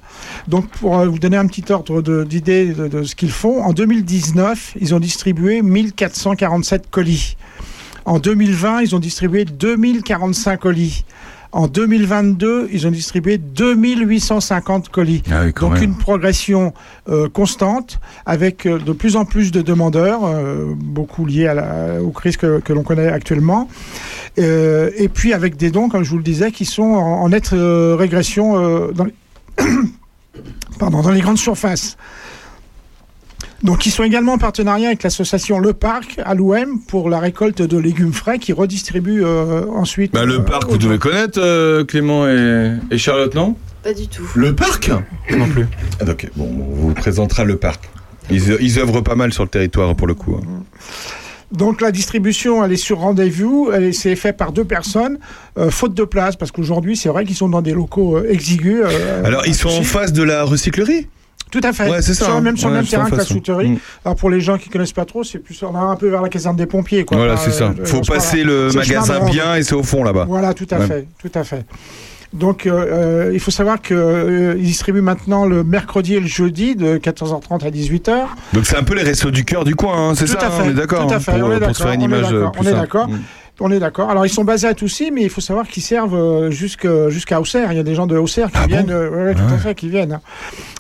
Donc, 0.48 0.68
pour 0.70 1.00
euh, 1.00 1.08
vous 1.08 1.20
donner 1.20 1.38
un 1.38 1.48
petit 1.48 1.72
ordre 1.72 2.02
d'idée 2.24 2.74
de, 2.74 2.88
de 2.88 3.04
ce 3.04 3.16
qu'ils 3.16 3.32
font, 3.32 3.62
en 3.64 3.74
2019, 3.74 4.76
ils 4.80 4.94
ont 4.94 5.00
distribué 5.00 5.62
1447 5.62 6.90
colis. 6.90 7.38
En 8.06 8.20
2020, 8.20 8.82
ils 8.82 8.96
ont 8.96 9.00
distribué 9.00 9.46
2045 9.46 10.60
colis. 10.60 11.06
En 11.52 11.68
2022, 11.68 12.70
ils 12.72 12.86
ont 12.86 12.92
distribué 12.92 13.40
2850 13.40 14.90
colis. 14.90 15.24
Ah 15.32 15.46
oui, 15.46 15.54
Donc 15.60 15.74
même. 15.74 15.84
une 15.84 15.98
progression 15.98 16.74
euh, 17.10 17.28
constante 17.28 18.00
avec 18.28 18.68
euh, 18.68 18.78
de 18.78 18.94
plus 18.94 19.16
en 19.16 19.26
plus 19.26 19.52
de 19.52 19.64
demandeurs, 19.64 20.26
euh, 20.26 20.76
beaucoup 20.76 21.26
liés 21.26 21.48
à 21.48 21.56
la, 21.56 22.04
aux 22.04 22.12
crises 22.12 22.38
que, 22.38 22.60
que 22.60 22.72
l'on 22.72 22.84
connaît 22.84 23.08
actuellement. 23.08 23.68
Euh, 24.38 24.92
et 24.96 25.10
puis 25.10 25.34
avec 25.34 25.58
des 25.58 25.72
dons, 25.72 25.90
comme 25.90 26.04
je 26.04 26.12
vous 26.12 26.18
le 26.18 26.24
disais, 26.24 26.52
qui 26.52 26.66
sont 26.66 26.84
en, 26.84 27.22
en 27.24 27.30
nette 27.30 27.50
régression 27.50 28.92
dans, 28.92 29.06
les 29.06 29.14
Pardon, 30.80 31.02
dans 31.02 31.12
les 31.12 31.22
grandes 31.22 31.40
surfaces. 31.40 31.98
Donc, 33.64 33.86
ils 33.86 33.92
sont 33.92 34.04
également 34.04 34.34
en 34.34 34.38
partenariat 34.38 34.88
avec 34.88 35.04
l'association 35.04 35.60
Le 35.60 35.74
Parc 35.74 36.20
à 36.24 36.34
l'OM 36.34 36.80
pour 36.88 37.10
la 37.10 37.20
récolte 37.20 37.62
de 37.62 37.78
légumes 37.78 38.14
frais 38.14 38.40
qui 38.40 38.54
redistribue 38.54 39.22
euh, 39.24 39.66
ensuite. 39.76 40.14
Bah, 40.14 40.24
le 40.26 40.36
euh, 40.36 40.40
parc, 40.40 40.70
vous 40.70 40.78
devez 40.78 40.98
connaître 40.98 41.40
euh, 41.42 41.84
Clément 41.84 42.28
et, 42.28 42.74
et 42.92 42.98
Charlotte, 42.98 43.36
non? 43.36 43.56
Pas 43.84 43.94
du 43.94 44.08
tout. 44.08 44.24
Le 44.36 44.56
parc? 44.56 44.90
Non 45.36 45.48
plus. 45.48 45.68
Ah, 46.00 46.06
Ok, 46.10 46.30
bon, 46.36 46.50
on 46.72 46.76
vous 46.76 46.94
présentera 46.94 47.44
le 47.44 47.58
parc. 47.58 47.90
Ils, 48.32 48.58
ils 48.62 48.80
œuvrent 48.80 49.02
pas 49.04 49.16
mal 49.16 49.34
sur 49.34 49.44
le 49.44 49.50
territoire 49.50 49.96
pour 49.96 50.08
le 50.08 50.14
coup. 50.14 50.36
hein. 50.36 50.64
Donc 51.52 51.82
la 51.82 51.92
distribution, 51.92 52.64
elle 52.64 52.72
est 52.74 52.78
sur 52.78 53.00
rendez-vous, 53.00 53.72
elle 53.74 53.86
est- 53.86 53.92
c'est 53.92 54.16
fait 54.16 54.34
par 54.34 54.52
deux 54.52 54.66
personnes, 54.66 55.18
euh, 55.58 55.72
faute 55.72 55.96
de 55.96 56.04
place, 56.04 56.36
parce 56.36 56.52
qu'aujourd'hui 56.52 56.96
c'est 56.96 57.10
vrai 57.10 57.26
qu'ils 57.26 57.36
sont 57.36 57.50
dans 57.50 57.64
des 57.64 57.72
locaux 57.74 58.18
euh, 58.18 58.30
exigus. 58.32 58.84
euh, 58.86 59.24
Alors, 59.26 59.48
ils 59.48 59.56
sont 59.56 59.70
en 59.70 59.82
face 59.82 60.14
de 60.14 60.22
la 60.22 60.44
recyclerie? 60.44 61.08
Tout 61.52 61.62
à 61.64 61.74
fait. 61.74 61.90
Ouais, 61.90 62.02
c'est 62.02 62.14
ça, 62.14 62.26
Sur- 62.26 62.36
hein. 62.36 62.42
même 62.42 62.58
sur 62.58 62.68
Ouais, 62.68 62.76
le 62.76 62.80
même 62.82 62.88
terrain 62.88 63.06
que 63.06 63.12
la 63.12 63.18
face, 63.18 63.30
ouais. 63.30 63.36
souterie. 63.36 63.70
Mm. 63.72 63.78
Alors 64.06 64.16
pour 64.16 64.30
les 64.30 64.40
gens 64.42 64.58
qui 64.58 64.70
connaissent 64.70 64.92
pas 64.94 65.06
trop, 65.06 65.24
c'est 65.24 65.40
plus 65.40 65.62
on 65.64 65.76
a 65.76 65.80
un 65.80 65.96
peu 65.96 66.08
vers 66.08 66.22
la 66.22 66.30
caserne 66.30 66.56
des 66.56 66.66
pompiers. 66.68 67.06
Quoi, 67.06 67.18
Voilà, 67.18 67.38
c'est 67.38 67.52
ça. 67.52 67.74
euh, 67.80 67.86
Faut 67.86 68.02
passer 68.02 68.44
le 68.44 68.72
magasin 68.72 69.26
bien 69.26 69.56
et 69.56 69.64
c'est 69.64 69.76
au 69.76 69.84
fond 69.84 70.04
là-bas. 70.04 70.26
Voilà, 70.28 70.54
tout 70.54 70.68
à 70.70 70.80
fait, 70.80 71.08
tout 71.22 71.32
à 71.34 71.44
fait. 71.44 71.66
Donc, 72.32 72.68
euh, 72.68 72.72
euh, 73.28 73.32
il 73.34 73.40
faut 73.40 73.50
savoir 73.50 73.82
qu'ils 73.82 74.58
distribuent 74.60 75.02
maintenant 75.02 75.48
le 75.48 75.64
mercredi 75.64 76.14
et 76.14 76.20
le 76.20 76.28
jeudi 76.28 76.76
de 76.76 76.98
14h30 77.00 77.66
à 77.66 77.72
18h. 77.72 78.14
Donc 78.54 78.68
c'est 78.68 78.78
un 78.78 78.84
peu 78.84 78.94
les 78.94 79.02
restos 79.02 79.32
du 79.32 79.44
cœur 79.46 79.64
du 79.64 79.74
coin, 79.76 80.10
hein, 80.12 80.14
c'est 80.16 80.28
ça 80.28 80.38
hein, 80.40 80.52
fait, 80.52 80.64
On 80.68 80.70
est 80.70 80.74
d'accord 80.74 81.08
tout 81.08 81.14
à 81.14 81.16
hein, 81.16 81.20
fait, 81.20 81.32
pour, 81.32 81.42
on 81.50 81.52
est 81.52 81.58
pour 81.60 81.68
d'accord, 81.68 81.88
on 81.88 81.92
est 82.00 82.04
image 82.04 82.26
euh, 82.32 82.34
d'accord, 82.38 82.52
plus 82.52 82.60
on 82.62 82.64
est 82.64 82.66
simple. 82.70 82.82
d'accord. 82.82 83.08
Mm. 83.10 83.20
On 83.62 83.72
est 83.72 83.80
d'accord. 83.80 84.10
Alors, 84.12 84.26
ils 84.26 84.30
sont 84.30 84.46
basés 84.46 84.68
à 84.68 84.74
Toussy, 84.76 85.12
mais 85.12 85.24
il 85.24 85.30
faut 85.30 85.42
savoir 85.42 85.68
qu'ils 85.68 85.84
servent 85.84 86.16
euh, 86.16 86.50
jusqu'à 86.52 87.42
Auxerre. 87.42 87.72
Il 87.74 87.78
y 87.78 87.80
a 87.82 87.84
des 87.84 87.96
gens 87.96 88.06
de 88.08 88.16
Auxerre 88.16 88.48
qui 88.52 88.58
Ah 88.58 88.62
bon? 88.62 88.68
viennent, 88.68 88.92
euh, 88.92 89.10
ouais, 89.10 89.24
ouais, 89.24 89.34
tout 89.34 89.42
Ah 89.46 89.50
à 89.50 89.54
ouais. 89.56 89.60
fait, 89.60 89.76
qui 89.76 89.90
viennent. 89.90 90.14
hein. 90.14 90.22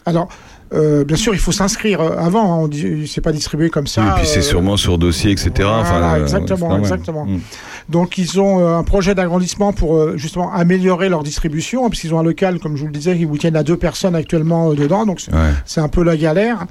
Alors, 0.05 0.29
euh, 0.73 1.03
bien 1.03 1.17
sûr, 1.17 1.33
il 1.33 1.39
faut 1.39 1.51
s'inscrire 1.51 2.01
euh, 2.01 2.17
avant. 2.17 2.65
hein. 2.65 2.69
C'est 3.07 3.21
pas 3.21 3.31
distribué 3.31 3.69
comme 3.69 3.87
ça. 3.87 4.01
Et 4.03 4.19
puis 4.19 4.27
c'est 4.27 4.39
euh, 4.39 4.41
sûrement 4.43 4.77
sur 4.77 4.97
dossier, 4.97 5.31
etc. 5.31 5.51
voilà, 5.57 5.79
enfin, 5.79 6.13
euh, 6.17 6.21
exactement, 6.21 6.77
exactement. 6.77 7.25
Mm. 7.25 7.39
Donc 7.89 8.17
ils 8.19 8.39
ont 8.39 8.59
euh, 8.59 8.75
un 8.77 8.83
projet 8.83 9.15
d'agrandissement 9.15 9.73
pour 9.73 9.95
euh, 9.95 10.13
justement 10.15 10.53
améliorer 10.53 11.09
leur 11.09 11.23
distribution, 11.23 11.85
hein, 11.85 11.89
puisqu'ils 11.89 12.13
ont 12.13 12.19
un 12.19 12.23
local, 12.23 12.59
comme 12.59 12.75
je 12.75 12.81
vous 12.81 12.87
le 12.87 12.93
disais, 12.93 13.17
qui 13.17 13.25
vous 13.25 13.37
tiennent 13.37 13.55
à 13.55 13.63
deux 13.63 13.77
personnes 13.77 14.15
actuellement 14.15 14.71
euh, 14.71 14.75
dedans, 14.75 15.05
donc 15.07 15.21
c'est 15.21 15.31
Ouais. 15.33 15.83
un 15.83 15.87
peu 15.89 16.03
la 16.03 16.15
galère. 16.17 16.65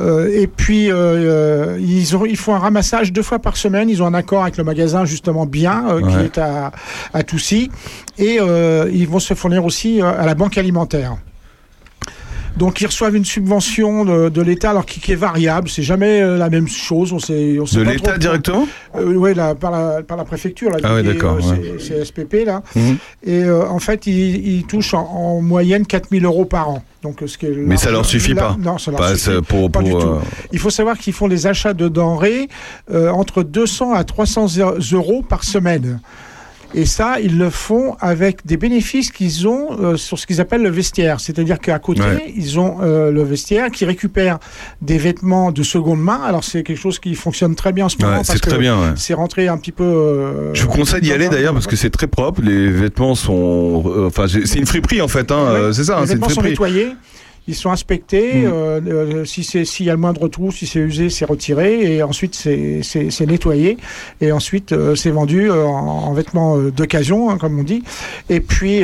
Euh, 0.00 0.30
et 0.32 0.46
puis 0.46 0.86
ils, 0.86 2.16
ont, 2.16 2.24
ils 2.26 2.36
font 2.36 2.54
un 2.54 2.58
ramassage 2.58 3.12
deux 3.12 3.22
fois 3.22 3.38
par 3.40 3.56
semaine. 3.56 3.88
Ils 3.88 4.02
ont 4.02 4.06
un 4.06 4.14
accord 4.14 4.42
avec 4.42 4.56
le 4.58 4.64
magasin 4.64 5.04
justement 5.04 5.46
bien 5.46 5.84
euh, 5.88 6.00
qui 6.00 6.16
Ouais. 6.16 6.24
est 6.26 6.38
à, 6.38 6.70
à 7.14 7.22
Toussy, 7.24 7.70
et 8.18 8.38
euh, 8.40 8.88
ils 8.92 9.08
vont 9.08 9.18
se 9.18 9.34
fournir 9.34 9.64
aussi 9.64 10.00
euh, 10.00 10.12
à 10.20 10.24
la 10.26 10.34
banque 10.34 10.56
alimentaire. 10.58 11.16
Donc 12.56 12.80
ils 12.80 12.86
reçoivent 12.86 13.16
une 13.16 13.24
subvention 13.24 14.04
de, 14.04 14.28
de 14.28 14.42
l'État, 14.42 14.70
alors 14.70 14.84
qui, 14.86 15.00
qui 15.00 15.12
est 15.12 15.16
variable. 15.16 15.68
C'est 15.68 15.82
jamais 15.82 16.20
euh, 16.20 16.36
la 16.36 16.50
même 16.50 16.68
chose. 16.68 17.12
On 17.12 17.18
sait, 17.18 17.58
on 17.60 17.66
sait 17.66 17.76
De 17.78 17.82
l'État 17.82 18.18
directement 18.18 18.66
euh, 18.96 19.14
oui, 19.14 19.32
par, 19.58 19.70
la, 19.70 20.02
par 20.02 20.16
la 20.16 20.24
préfecture. 20.24 20.70
Là, 20.70 20.78
Ah 20.82 20.98
est, 20.98 21.02
d'accord, 21.02 21.36
euh, 21.36 21.50
ouais. 21.52 21.78
c'est- 21.78 21.88
C'est 21.88 22.04
SPP, 22.04 22.44
là. 22.44 22.62
Mhm. 22.74 22.96
Et 23.24 23.44
euh, 23.44 23.66
en 23.68 23.78
fait, 23.78 24.06
ils, 24.06 24.56
ils 24.56 24.64
touchent 24.64 24.94
en, 24.94 25.06
en 25.06 25.40
moyenne 25.40 25.86
4000 25.86 26.24
euros 26.24 26.44
par 26.44 26.68
an. 26.70 26.82
Donc, 27.02 27.22
ce 27.24 27.38
qui 27.38 27.46
est 27.46 27.54
Mais 27.56 27.76
ça 27.78 27.90
leur 27.90 28.04
suffit 28.04 28.34
pas. 28.34 28.56
Non, 28.58 28.76
ça 28.78 28.90
leur 28.90 29.16
suffit 29.16 29.40
pour, 29.48 29.70
pas 29.70 29.80
pour, 29.80 29.88
du 29.88 29.92
tout. 29.94 30.18
Il 30.52 30.58
faut 30.58 30.70
savoir 30.70 30.98
qu'ils 30.98 31.14
font 31.14 31.28
des 31.28 31.46
achats 31.46 31.72
de 31.72 31.88
denrées 31.88 32.48
entre 32.92 33.42
200 33.42 33.94
à 33.94 34.04
300 34.04 34.46
euros 34.92 35.22
par 35.26 35.44
semaine. 35.44 36.00
Et 36.72 36.86
ça, 36.86 37.18
ils 37.20 37.36
le 37.36 37.50
font 37.50 37.96
avec 38.00 38.46
des 38.46 38.56
bénéfices 38.56 39.10
qu'ils 39.10 39.48
ont 39.48 39.76
euh, 39.80 39.96
sur 39.96 40.18
ce 40.20 40.26
qu'ils 40.26 40.40
appellent 40.40 40.62
le 40.62 40.70
vestiaire. 40.70 41.18
C'est-à-dire 41.18 41.58
qu'à 41.58 41.78
côté, 41.80 42.00
Ouais. 42.02 42.32
ils 42.36 42.60
ont 42.60 42.78
euh, 42.82 43.10
le 43.10 43.22
vestiaire 43.24 43.70
qui 43.72 43.84
récupère 43.84 44.38
des 44.80 44.96
vêtements 44.96 45.50
de 45.50 45.62
seconde 45.64 46.00
main. 46.00 46.20
Alors, 46.24 46.44
c'est 46.44 46.62
quelque 46.62 46.78
chose 46.78 47.00
qui 47.00 47.14
fonctionne 47.16 47.56
très 47.56 47.72
bien 47.72 47.86
en 47.86 47.88
ce 47.88 47.96
moment. 48.00 48.18
ouais, 48.18 48.24
c'est 48.24 48.38
très 48.38 48.58
bien. 48.58 48.78
ouais. 48.80 48.92
C'est 48.96 49.14
rentré 49.14 49.48
un 49.48 49.58
petit 49.58 49.72
peu. 49.72 49.82
euh, 49.82 50.54
Je 50.54 50.62
vous 50.62 50.68
conseille 50.70 51.00
d'y 51.00 51.12
aller 51.12 51.28
d'ailleurs 51.28 51.54
parce 51.54 51.66
que 51.66 51.74
c'est 51.76 51.90
très 51.90 52.06
propre. 52.06 52.40
Les 52.42 52.68
vêtements 52.70 53.16
sont, 53.16 53.82
euh, 53.86 54.06
enfin, 54.06 54.26
c'est 54.28 54.58
une 54.58 54.66
friperie 54.66 55.00
en 55.02 55.08
fait. 55.08 55.32
Hein, 55.32 55.38
euh, 55.48 55.72
c'est 55.72 55.84
ça, 55.84 55.96
hein, 55.98 56.02
Les 56.04 56.12
une 56.12 56.18
vêtements 56.18 56.28
sont 56.28 56.42
nettoyés. 56.42 56.88
Ils 57.50 57.54
sont 57.56 57.70
inspectés. 57.70 58.42
Mm. 58.42 58.46
euh, 58.46 58.80
euh, 58.86 59.24
si 59.24 59.42
c'est 59.44 59.64
s'il 59.64 59.86
y 59.86 59.90
a 59.90 59.92
le 59.92 59.98
moindre 59.98 60.28
trou, 60.28 60.50
si 60.52 60.66
c'est 60.66 60.78
usé, 60.78 61.10
c'est 61.10 61.24
retiré 61.24 61.96
et 61.96 62.02
ensuite 62.02 62.34
c'est 62.34 63.26
nettoyé 63.26 63.76
et 64.20 64.30
ensuite 64.32 64.72
euh, 64.72 64.94
c'est 64.94 65.10
vendu 65.10 65.50
en, 65.50 65.56
en 65.56 66.12
vêtements 66.14 66.56
d'occasion, 66.58 67.30
hein, 67.30 67.38
comme 67.38 67.58
on 67.58 67.62
dit. 67.62 67.82
Et 68.28 68.40
puis 68.40 68.82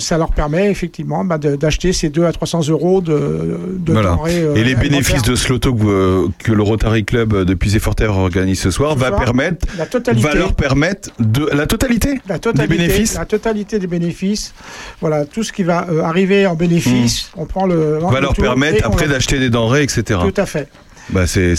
ça 0.00 0.18
leur 0.18 0.32
permet 0.32 0.70
effectivement 0.70 1.24
bah, 1.24 1.38
de- 1.38 1.56
d'acheter 1.56 1.92
ces 1.92 2.08
2 2.08 2.24
à 2.24 2.32
300 2.32 2.68
euros 2.68 3.00
de, 3.00 3.58
de 3.78 3.92
Voilà. 3.92 4.10
denrées, 4.16 4.42
Et 4.60 4.64
les 4.64 4.74
bénéfices 4.74 5.22
de 5.22 5.34
ce 5.36 5.48
loto 5.52 5.72
que, 5.74 6.26
que 6.38 6.52
le 6.52 6.62
Rotary 6.62 7.04
Club 7.04 7.44
depuis 7.44 7.70
Zeforter 7.70 8.06
organise 8.06 8.60
ce 8.60 8.70
soir 8.70 8.94
Ce 8.94 8.98
va 8.98 9.08
soir, 9.08 9.20
permettre, 9.20 9.66
la 9.78 9.86
totalité. 9.86 10.26
va 10.28 10.34
leur 10.34 10.54
permettre 10.54 11.10
de 11.20 11.48
la 11.52 11.66
totalité. 11.66 12.18
la 12.28 12.38
totalité, 12.38 12.66
des 12.68 12.76
bénéfices 12.86 13.14
la 13.14 13.24
totalité 13.26 13.78
des 13.78 13.86
bénéfices, 13.86 14.54
voilà, 15.00 15.24
tout 15.24 15.42
ce 15.44 15.52
qui 15.52 15.62
va 15.62 15.86
arriver 16.04 16.46
en 16.46 16.54
bénéfice, 16.54 17.30
on 17.36 17.46
prend 17.46 17.66
le. 17.66 17.98
Va 18.10 18.20
le 18.20 18.26
leur 18.26 18.34
permettre 18.34 18.86
après 18.86 19.08
d'acheter 19.08 19.38
des 19.38 19.50
denrées, 19.50 19.82
etc. 19.82 20.20
Tout 20.22 20.40
à 20.40 20.46
fait. 20.46 20.68
Bah 21.10 21.26
c'est 21.26 21.54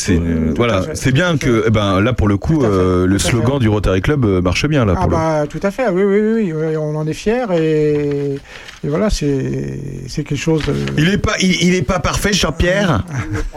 voilà, 0.55 0.83
c'est 0.93 1.11
bien 1.11 1.37
que 1.37 1.63
eh 1.65 1.69
ben 1.71 2.01
là 2.01 2.13
pour 2.13 2.27
le 2.27 2.37
coup 2.37 2.63
euh, 2.63 3.07
le 3.07 3.17
slogan 3.17 3.57
du 3.57 3.67
Rotary 3.67 4.01
Club 4.01 4.23
euh, 4.23 4.41
marche 4.41 4.67
bien 4.67 4.85
là 4.85 4.93
Ah 4.95 5.01
pour 5.01 5.09
le 5.09 5.15
bah 5.15 5.45
tout 5.49 5.59
à 5.63 5.71
fait, 5.71 5.89
oui, 5.89 6.03
oui, 6.03 6.19
oui, 6.19 6.53
oui, 6.53 6.77
on 6.77 6.95
en 6.95 7.07
est 7.07 7.13
fiers 7.13 7.45
et, 7.57 8.37
et 8.83 8.87
voilà, 8.87 9.09
c'est 9.09 9.79
c'est 10.07 10.23
quelque 10.23 10.39
chose. 10.39 10.61
de- 10.65 10.73
Il 10.97 11.09
est 11.09 11.17
pas, 11.17 11.33
il, 11.41 11.63
il 11.63 11.75
est 11.75 11.81
pas 11.81 11.99
parfait, 11.99 12.31
Jean-Pierre. 12.33 13.03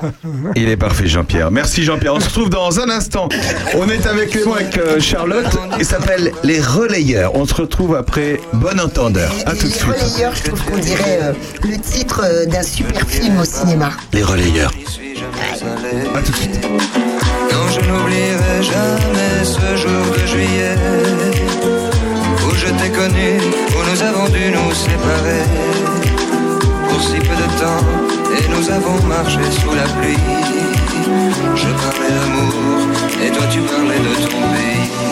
il 0.57 0.69
est 0.69 0.77
parfait, 0.77 1.07
Jean-Pierre. 1.07 1.51
Merci, 1.51 1.85
Jean-Pierre. 1.85 2.15
On 2.15 2.21
se 2.21 2.27
retrouve 2.27 2.51
dans 2.51 2.81
un 2.81 2.91
instant. 2.91 3.29
On 3.77 3.89
est 3.89 4.07
avec 4.07 4.31
Clément, 4.31 4.55
avec 4.55 4.77
euh, 4.79 4.99
Charlotte. 5.01 5.47
Il 5.79 5.85
s'appelle 5.85 6.33
Les 6.43 6.61
Relayeurs. 6.61 7.35
On 7.37 7.47
se 7.47 7.55
retrouve 7.55 7.95
après 7.95 8.41
Bon 8.53 8.79
Entendeur. 8.81 9.33
À 9.47 9.53
tout 9.53 9.59
de 9.59 9.63
Les 9.65 9.71
suite. 9.71 9.83
relayeurs, 9.85 10.33
je 10.35 10.43
trouve 10.51 10.63
qu'on 10.65 10.79
dirait 10.79 11.19
euh, 11.23 11.33
le 11.69 11.79
titre 11.79 12.23
euh, 12.25 12.45
d'un 12.47 12.63
super 12.63 13.07
film 13.09 13.39
au 13.39 13.45
cinéma. 13.45 13.91
Les 14.13 14.23
relayeurs. 14.25 14.73
À 16.15 16.23
tout 16.23 16.33
de 16.33 16.37
suite. 16.37 16.61
Non, 16.65 17.69
je 17.71 17.81
n'oublierai 17.89 18.63
jamais 18.63 19.45
ce 19.45 19.77
jour 19.77 20.13
de 20.13 20.27
juillet 20.27 20.75
où 22.73 23.91
nous 23.91 24.03
avons 24.03 24.29
dû 24.29 24.51
nous 24.51 24.73
séparer 24.75 25.43
pour 26.89 27.01
si 27.01 27.19
peu 27.19 27.35
de 27.35 27.49
temps 27.61 27.85
et 28.39 28.49
nous 28.49 28.71
avons 28.71 29.03
marché 29.07 29.41
sous 29.51 29.75
la 29.75 29.83
pluie. 29.83 30.17
Je 31.55 31.69
parlais 31.83 32.13
d'amour 32.17 32.55
et 33.25 33.31
toi 33.31 33.47
tu 33.51 33.61
parlais 33.61 33.99
de 33.99 34.15
ton 34.23 34.41
pays. 34.53 35.12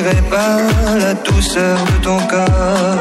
N'oublierai 0.00 0.22
pas 0.30 0.58
la 0.98 1.14
douceur 1.14 1.78
de 1.84 2.04
ton 2.04 2.18
corps 2.26 2.96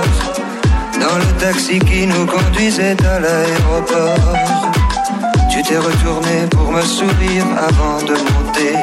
dans 1.00 1.18
le 1.18 1.40
taxi 1.40 1.80
qui 1.80 2.06
nous 2.08 2.26
conduisait 2.26 2.98
à 3.06 3.20
l'aéroport. 3.20 4.36
Tu 5.52 5.62
t'es 5.64 5.78
retourné 5.78 6.48
pour 6.52 6.72
me 6.72 6.82
sourire 6.82 7.46
avant 7.58 8.00
de 8.06 8.14
monter 8.14 8.76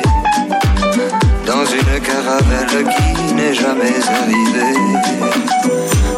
dans 1.47 1.65
une 1.65 2.01
caravelle 2.01 2.87
qui 2.97 3.35
n'est 3.35 3.55
jamais 3.55 3.97
arrivée. 4.21 4.79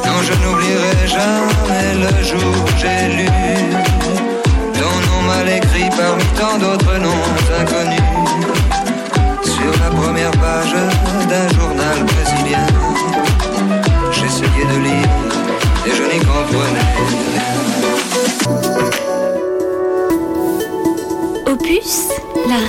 Non, 0.06 0.22
je 0.22 0.32
n'oublierai 0.42 1.06
jamais 1.06 1.94
le 2.04 2.24
jour 2.24 2.54
j'ai 2.78 3.16
lu 3.16 3.28
ton 4.74 4.94
nom 5.10 5.22
mal 5.26 5.48
écrit 5.48 5.90
parmi 5.96 6.24
tant 6.38 6.58
d'autres 6.58 6.96
noms 6.98 7.26
inconnus 7.60 8.77
sur 9.60 9.72
la 9.82 9.90
première 9.90 10.30
page 10.32 10.74
d'un 11.28 11.48
journal 11.58 12.04
brésilien. 12.04 12.66
J'essayais 14.12 14.66
de 14.72 14.78
lire 14.84 15.08
et 15.86 15.90
je 15.90 16.02
n'y 16.02 16.18
comprenais 16.24 16.88
rien. 17.08 17.58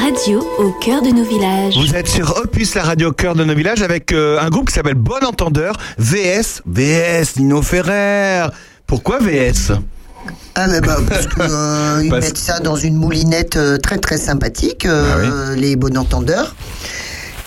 radio 0.10 0.46
au 0.58 0.72
cœur 0.72 1.02
de 1.02 1.10
nos 1.10 1.24
villages. 1.24 1.78
Vous 1.78 1.96
êtes 1.96 2.08
sur 2.08 2.36
Opus, 2.38 2.76
la 2.76 2.84
radio 2.84 3.12
cœur 3.12 3.36
de 3.36 3.44
nos 3.44 3.54
villages, 3.54 3.82
avec 3.82 4.12
euh, 4.12 4.40
un 4.40 4.50
groupe 4.50 4.68
qui 4.68 4.74
s'appelle 4.74 4.96
Bon 4.96 5.24
Entendeur, 5.26 5.76
VS, 5.98 6.62
VS, 6.66 7.38
Nino 7.38 7.62
Ferrer. 7.62 8.48
Pourquoi 8.88 9.20
VS 9.20 9.74
Ah 10.56 10.68
mais 10.68 10.82
bah, 10.82 10.98
parce 11.08 11.28
que, 11.28 11.42
euh, 11.42 12.04
Parce- 12.10 12.26
mettent 12.26 12.38
ça 12.38 12.60
dans 12.60 12.76
une 12.76 12.96
moulinette 12.96 13.56
euh, 13.56 13.78
très 13.78 13.98
très 13.98 14.18
sympathique, 14.18 14.86
euh, 14.86 15.56
les 15.56 15.76
bons 15.76 15.98
entendeurs. 15.98 16.56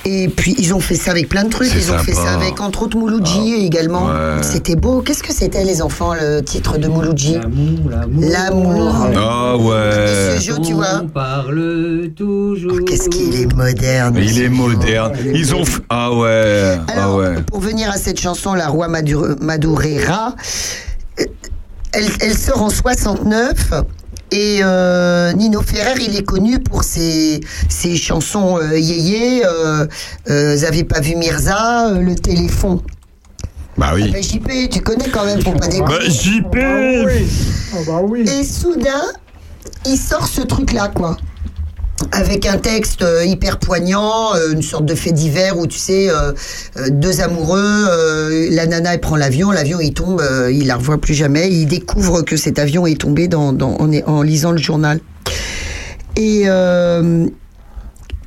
Et 0.04 0.26
puis 0.28 0.56
ils 0.58 0.74
ont 0.74 0.80
fait 0.80 0.96
ça 0.96 1.12
avec 1.12 1.28
plein 1.28 1.44
de 1.44 1.48
trucs. 1.50 1.72
Ils 1.72 1.92
ont 1.92 1.98
fait 1.98 2.12
ça 2.14 2.32
avec 2.32 2.60
entre 2.60 2.82
autres 2.82 2.96
Mouloudji 2.98 3.54
également. 3.64 4.06
ouais. 4.06 4.42
C'était 4.42 4.74
beau. 4.74 5.00
Qu'est-ce 5.00 5.22
que 5.22 5.32
c'était 5.32 5.62
les 5.62 5.80
enfants 5.80 6.12
le 6.14 6.40
titre 6.40 6.76
de 6.76 6.88
Mouloudji? 6.88 7.36
L'amour. 8.18 8.96
Ah 9.16 9.56
ouais. 9.56 10.36
Ce 10.38 10.42
jeu, 10.44 10.54
tu 10.64 10.72
vois? 10.72 11.02
parle 11.14 12.08
toujours. 12.16 12.72
Oh, 12.80 12.84
Qu'est-ce 12.84 13.08
qu'il 13.10 13.40
est 13.40 13.54
moderne. 13.54 14.18
Il 14.20 14.42
est 14.42 14.48
moderne. 14.48 15.12
Ils 15.32 15.54
ont. 15.54 15.62
Ah 15.88 16.12
ouais. 16.12 16.78
Ah 16.88 16.92
Alors, 16.92 17.16
ouais. 17.18 17.42
pour 17.42 17.60
venir 17.60 17.88
à 17.90 17.96
cette 17.96 18.18
chanson, 18.20 18.54
La 18.54 18.66
Roi 18.68 18.88
Madureira, 18.88 20.34
euh, 20.36 20.42
elle, 21.92 22.08
elle 22.20 22.36
sort 22.36 22.62
en 22.62 22.70
69. 22.70 23.72
Et 24.34 24.60
euh, 24.62 25.32
Nino 25.34 25.60
Ferrer, 25.60 25.94
il 26.00 26.16
est 26.16 26.24
connu 26.24 26.58
pour 26.58 26.84
ses, 26.84 27.40
ses 27.68 27.96
chansons 27.96 28.58
euh, 28.58 28.78
yéyé. 28.78 29.44
Euh, 29.44 29.86
euh, 30.30 30.56
vous 30.56 30.64
avez 30.64 30.84
pas 30.84 31.00
vu 31.00 31.16
Mirza, 31.16 31.88
euh, 31.88 32.00
le 32.00 32.14
téléphone. 32.14 32.80
Bah 33.76 33.90
oui. 33.94 34.04
Ah 34.08 34.12
ben, 34.12 34.22
JP, 34.22 34.70
tu 34.70 34.80
connais 34.80 35.08
quand 35.08 35.26
même 35.26 35.42
pour 35.42 35.54
pas 35.54 35.66
déconner. 35.68 35.98
Bah, 35.98 36.08
JP 36.08 36.56
Ah 37.74 37.78
bah 37.86 38.00
oui. 38.02 38.24
Et 38.28 38.44
soudain, 38.44 39.02
il 39.86 39.98
sort 39.98 40.26
ce 40.26 40.40
truc-là, 40.40 40.88
quoi. 40.94 41.16
Avec 42.10 42.46
un 42.46 42.58
texte 42.58 43.02
euh, 43.02 43.24
hyper 43.24 43.58
poignant, 43.58 44.34
euh, 44.34 44.52
une 44.52 44.62
sorte 44.62 44.84
de 44.84 44.94
fait 44.94 45.12
divers 45.12 45.58
où 45.58 45.66
tu 45.66 45.78
sais, 45.78 46.08
euh, 46.10 46.32
deux 46.90 47.20
amoureux, 47.20 47.86
la 48.50 48.66
nana 48.66 48.94
elle 48.94 49.00
prend 49.00 49.16
l'avion, 49.16 49.50
l'avion 49.50 49.80
il 49.80 49.94
tombe, 49.94 50.22
il 50.50 50.66
la 50.66 50.76
revoit 50.76 50.98
plus 50.98 51.14
jamais, 51.14 51.50
il 51.50 51.66
découvre 51.66 52.22
que 52.22 52.36
cet 52.36 52.58
avion 52.58 52.86
est 52.86 53.00
tombé 53.00 53.28
en, 53.34 53.56
en 53.58 54.22
lisant 54.22 54.52
le 54.52 54.58
journal. 54.58 55.00
Et, 56.16 56.42
euh, 56.46 57.26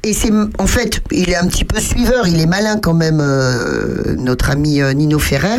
et 0.06 0.14
c'est 0.14 0.32
en 0.60 0.68
fait, 0.68 1.02
il 1.12 1.32
est 1.32 1.36
un 1.36 1.48
petit 1.48 1.66
peu 1.66 1.80
suiveur, 1.80 2.28
il 2.28 2.40
est 2.40 2.46
malin 2.46 2.78
quand 2.80 2.94
même, 2.94 3.20
euh, 3.20 4.16
notre 4.20 4.52
ami 4.52 4.80
euh, 4.80 4.94
Nino 4.94 5.18
Ferrer. 5.18 5.58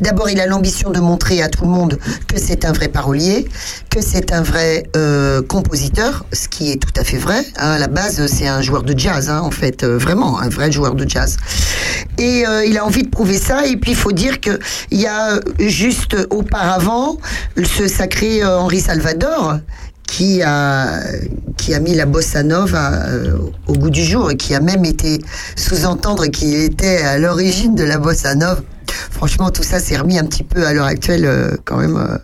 D'abord, 0.00 0.28
il 0.28 0.40
a 0.40 0.46
l'ambition 0.46 0.90
de 0.90 0.98
montrer 0.98 1.42
à 1.42 1.48
tout 1.48 1.62
le 1.62 1.70
monde 1.70 2.00
que 2.26 2.36
c'est 2.36 2.64
un 2.64 2.72
vrai 2.72 2.88
parolier, 2.88 3.46
que 3.90 4.00
c'est 4.00 4.32
un 4.32 4.42
vrai 4.42 4.82
euh, 4.96 5.42
compositeur, 5.42 6.26
ce 6.32 6.48
qui 6.48 6.72
est 6.72 6.76
tout 6.82 6.92
à 7.00 7.04
fait 7.04 7.18
vrai. 7.18 7.44
hein. 7.56 7.70
à 7.70 7.78
la 7.78 7.86
base, 7.86 8.26
c'est 8.26 8.48
un 8.48 8.62
joueur 8.62 8.82
de 8.82 8.98
jazz, 8.98 9.30
hein, 9.30 9.40
en 9.44 9.52
fait, 9.52 9.84
vraiment 9.84 10.40
un 10.40 10.48
vrai 10.48 10.72
joueur 10.72 10.96
de 10.96 11.08
jazz. 11.08 11.36
Et 12.18 12.44
il 12.66 12.78
a 12.78 12.84
envie 12.84 13.04
de 13.04 13.08
prouver 13.08 13.38
ça. 13.38 13.66
Et 13.66 13.76
puis, 13.76 13.92
il 13.92 13.96
faut 13.96 14.12
dire 14.12 14.40
que 14.40 14.58
il 14.90 15.00
y 15.00 15.06
a 15.06 15.40
juste 15.58 16.16
auparavant 16.30 17.18
ce 17.56 17.86
sacré 17.86 18.44
Henri 18.44 18.80
Salvador 18.80 19.58
qui 20.06 20.42
a, 20.42 21.00
qui 21.56 21.74
a 21.74 21.80
mis 21.80 21.94
la 21.94 22.06
bossa 22.06 22.42
nova 22.42 22.92
euh, 23.08 23.36
au 23.66 23.72
goût 23.72 23.90
du 23.90 24.04
jour 24.04 24.30
et 24.30 24.36
qui 24.36 24.54
a 24.54 24.60
même 24.60 24.84
été 24.84 25.18
sous-entendre 25.56 26.26
qu'il 26.26 26.54
était 26.54 26.98
à 26.98 27.18
l'origine 27.18 27.74
de 27.74 27.84
la 27.84 27.98
bossa 27.98 28.34
nova. 28.34 28.60
Franchement, 29.10 29.50
tout 29.50 29.62
ça 29.62 29.80
s'est 29.80 29.96
remis 29.96 30.18
un 30.18 30.24
petit 30.24 30.44
peu 30.44 30.66
à 30.66 30.72
l'heure 30.72 30.86
actuelle 30.86 31.24
euh, 31.24 31.56
quand 31.64 31.78
même 31.78 31.96
euh, 31.96 32.18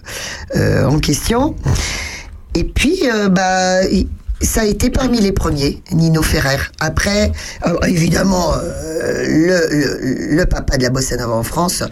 euh, 0.56 0.86
en 0.86 0.98
question. 0.98 1.56
Et 2.54 2.64
puis, 2.64 3.00
euh, 3.04 3.28
bah, 3.28 3.82
ça 4.42 4.62
a 4.62 4.64
été 4.64 4.90
parmi 4.90 5.20
les 5.20 5.32
premiers, 5.32 5.82
Nino 5.92 6.22
Ferrer. 6.22 6.58
Après, 6.80 7.30
euh, 7.66 7.76
évidemment, 7.86 8.52
euh, 8.54 9.24
le, 9.26 9.68
le, 9.70 10.36
le 10.36 10.46
papa 10.46 10.78
de 10.78 10.82
la 10.82 10.90
bossa 10.90 11.16
nova 11.16 11.34
en 11.34 11.42
France, 11.42 11.82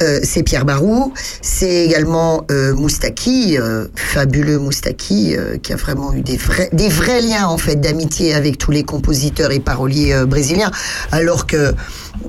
euh, 0.00 0.20
c'est 0.22 0.42
Pierre 0.42 0.64
Barou. 0.64 1.12
C'est 1.42 1.86
également 1.86 2.44
euh, 2.50 2.74
Moustaki, 2.74 3.58
euh, 3.58 3.86
fabuleux 3.94 4.58
Moustaki, 4.58 5.36
euh, 5.36 5.58
qui 5.58 5.72
a 5.72 5.76
vraiment 5.76 6.12
eu 6.14 6.22
des 6.22 6.36
vrais, 6.36 6.70
des 6.72 6.88
vrais 6.88 7.20
liens 7.20 7.46
en 7.46 7.58
fait 7.58 7.76
d'amitié 7.76 8.34
avec 8.34 8.58
tous 8.58 8.70
les 8.70 8.82
compositeurs 8.82 9.52
et 9.52 9.60
paroliers 9.60 10.14
euh, 10.14 10.26
brésiliens. 10.26 10.70
Alors 11.12 11.46
que 11.46 11.74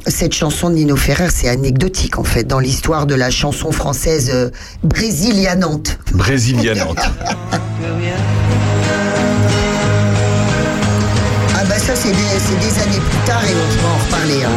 cette 0.07 0.34
chanson 0.34 0.69
de 0.69 0.76
Nino 0.76 0.95
Ferrer, 0.95 1.30
c'est 1.34 1.49
anecdotique 1.49 2.19
en 2.19 2.24
fait 2.24 2.43
dans 2.43 2.59
l'histoire 2.59 3.05
de 3.05 3.15
la 3.15 3.30
chanson 3.30 3.72
française 3.72 4.32
euh, 4.34 4.49
brésilianante. 4.84 5.97
Brésilianante. 6.13 6.99
Ah 11.72 11.76
bah 11.76 11.80
ça 11.80 11.95
c'est 11.95 12.11
des, 12.11 12.82
années 12.84 12.99
plus 12.99 13.26
tard 13.26 13.41
et 13.45 13.53
on 13.55 13.82
va 13.82 13.93
en 13.93 13.97
reparler. 13.97 14.43
hein. 14.43 14.49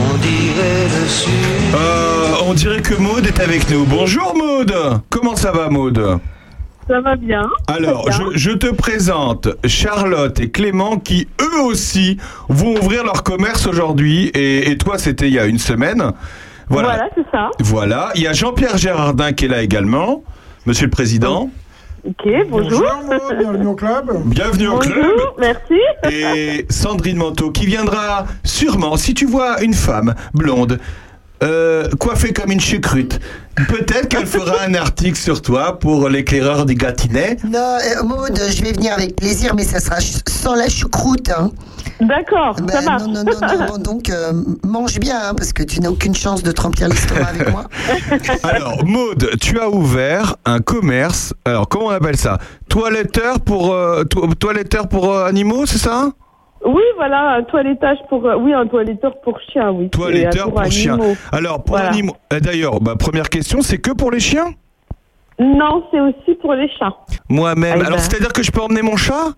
Euh, 1.76 2.48
on 2.48 2.54
dirait 2.54 2.82
que 2.82 2.94
Maude 2.94 3.24
est 3.24 3.38
avec 3.38 3.70
nous. 3.70 3.84
Bonjour 3.84 4.34
Maude. 4.36 4.74
Comment 5.10 5.36
ça 5.36 5.52
va 5.52 5.68
Maude? 5.68 6.18
Ça 6.88 7.00
va 7.00 7.14
bien. 7.14 7.48
Alors, 7.68 8.08
bien. 8.08 8.18
je, 8.32 8.36
je 8.36 8.50
te 8.50 8.66
présente 8.66 9.46
Charlotte 9.64 10.40
et 10.40 10.50
Clément 10.50 10.98
qui, 10.98 11.28
eux 11.40 11.60
aussi, 11.62 12.16
vont 12.48 12.74
ouvrir 12.80 13.04
leur 13.04 13.22
commerce 13.22 13.68
aujourd'hui. 13.68 14.32
Et, 14.34 14.72
et 14.72 14.76
toi, 14.76 14.98
c'était 14.98 15.28
il 15.28 15.34
y 15.34 15.38
a 15.38 15.44
une 15.46 15.60
semaine. 15.60 16.10
Voilà. 16.68 16.88
Voilà, 16.88 17.08
c'est 17.14 17.30
ça. 17.30 17.50
Voilà. 17.60 18.10
Il 18.16 18.22
y 18.22 18.26
a 18.26 18.32
Jean-Pierre 18.32 18.76
Gérardin 18.76 19.32
qui 19.32 19.44
est 19.44 19.48
là 19.48 19.62
également. 19.62 20.24
Monsieur 20.66 20.86
le 20.86 20.90
Président. 20.90 21.48
Ok, 22.06 22.28
bonjour. 22.50 22.82
Maud, 23.08 23.38
bienvenue 23.38 23.66
au 23.66 23.74
club. 23.74 24.12
Bienvenue 24.26 24.68
au 24.68 24.78
club. 24.78 24.94
Bonjour, 24.94 25.36
merci. 25.38 26.12
Et 26.12 26.66
Sandrine 26.68 27.16
Manteau 27.16 27.50
qui 27.50 27.64
viendra 27.64 28.26
sûrement, 28.44 28.98
si 28.98 29.14
tu 29.14 29.24
vois 29.24 29.62
une 29.62 29.72
femme 29.72 30.14
blonde, 30.34 30.78
euh, 31.42 31.88
coiffée 31.98 32.34
comme 32.34 32.52
une 32.52 32.60
choucrute, 32.60 33.20
peut-être 33.68 34.08
qu'elle 34.08 34.26
fera 34.26 34.64
un 34.66 34.74
article 34.74 35.16
sur 35.16 35.40
toi 35.40 35.78
pour 35.78 36.10
l'éclaireur 36.10 36.66
du 36.66 36.74
Gâtinais. 36.74 37.38
Non, 37.42 37.58
euh, 37.58 38.02
Maud, 38.02 38.38
je 38.38 38.62
vais 38.62 38.72
venir 38.72 38.92
avec 38.92 39.16
plaisir, 39.16 39.54
mais 39.54 39.64
ça 39.64 39.80
sera 39.80 39.96
sans 40.28 40.54
la 40.54 40.68
choucroute. 40.68 41.30
Hein. 41.30 41.52
D'accord, 42.00 42.56
Ben, 42.60 42.68
ça 42.68 42.80
marche. 42.82 43.02
Non, 43.04 43.22
non, 43.24 43.32
non, 43.40 43.66
non, 43.68 43.78
donc 43.78 44.10
euh, 44.10 44.32
mange 44.64 44.98
bien, 44.98 45.16
hein, 45.28 45.34
parce 45.36 45.52
que 45.52 45.62
tu 45.62 45.80
n'as 45.80 45.90
aucune 45.90 46.14
chance 46.14 46.42
de 46.42 46.50
te 46.50 46.60
remplir 46.60 46.88
l'estomac 46.88 47.26
avec 47.28 47.50
moi. 47.50 47.64
Alors, 48.42 48.84
Maude, 48.84 49.30
tu 49.40 49.58
as 49.60 49.68
ouvert 49.68 50.34
un 50.44 50.60
commerce. 50.60 51.34
Alors, 51.44 51.68
comment 51.68 51.86
on 51.86 51.90
appelle 51.90 52.16
ça? 52.16 52.38
Toiletteur 52.68 53.40
pour 53.40 53.72
euh, 53.72 54.02
to- 54.04 54.26
toiletteur 54.34 54.88
pour 54.88 55.10
euh, 55.12 55.24
animaux, 55.26 55.66
c'est 55.66 55.78
ça? 55.78 56.10
Oui, 56.66 56.82
voilà, 56.96 57.34
un 57.36 57.42
toilettage 57.44 57.98
pour. 58.08 58.26
euh, 58.26 58.36
oui, 58.36 58.52
un 58.54 58.66
toiletteur 58.66 59.12
pour 59.22 59.38
chien, 59.52 59.70
oui. 59.70 59.88
Toiletteur 59.90 60.46
Et, 60.46 60.50
euh, 60.50 60.52
pour, 60.62 60.72
chien. 60.72 60.98
Alors, 61.30 61.62
pour 61.62 61.76
Voilà. 61.76 61.90
animaux. 61.90 62.16
D'ailleurs, 62.30 62.82
ma 62.82 62.96
première 62.96 63.28
question, 63.28 63.60
c'est 63.62 63.78
que 63.78 63.92
pour 63.92 64.10
les 64.10 64.20
chiens? 64.20 64.52
Non, 65.38 65.84
c'est 65.90 66.00
aussi 66.00 66.34
pour 66.40 66.54
les 66.54 66.68
chats. 66.78 66.94
Moi-même. 67.28 67.78
Ah, 67.82 67.86
Alors, 67.86 67.98
ben. 67.98 68.04
c'est-à-dire 68.04 68.32
que 68.32 68.42
je 68.42 68.50
peux 68.50 68.60
emmener 68.62 68.82
mon 68.82 68.96
chat? 68.96 69.34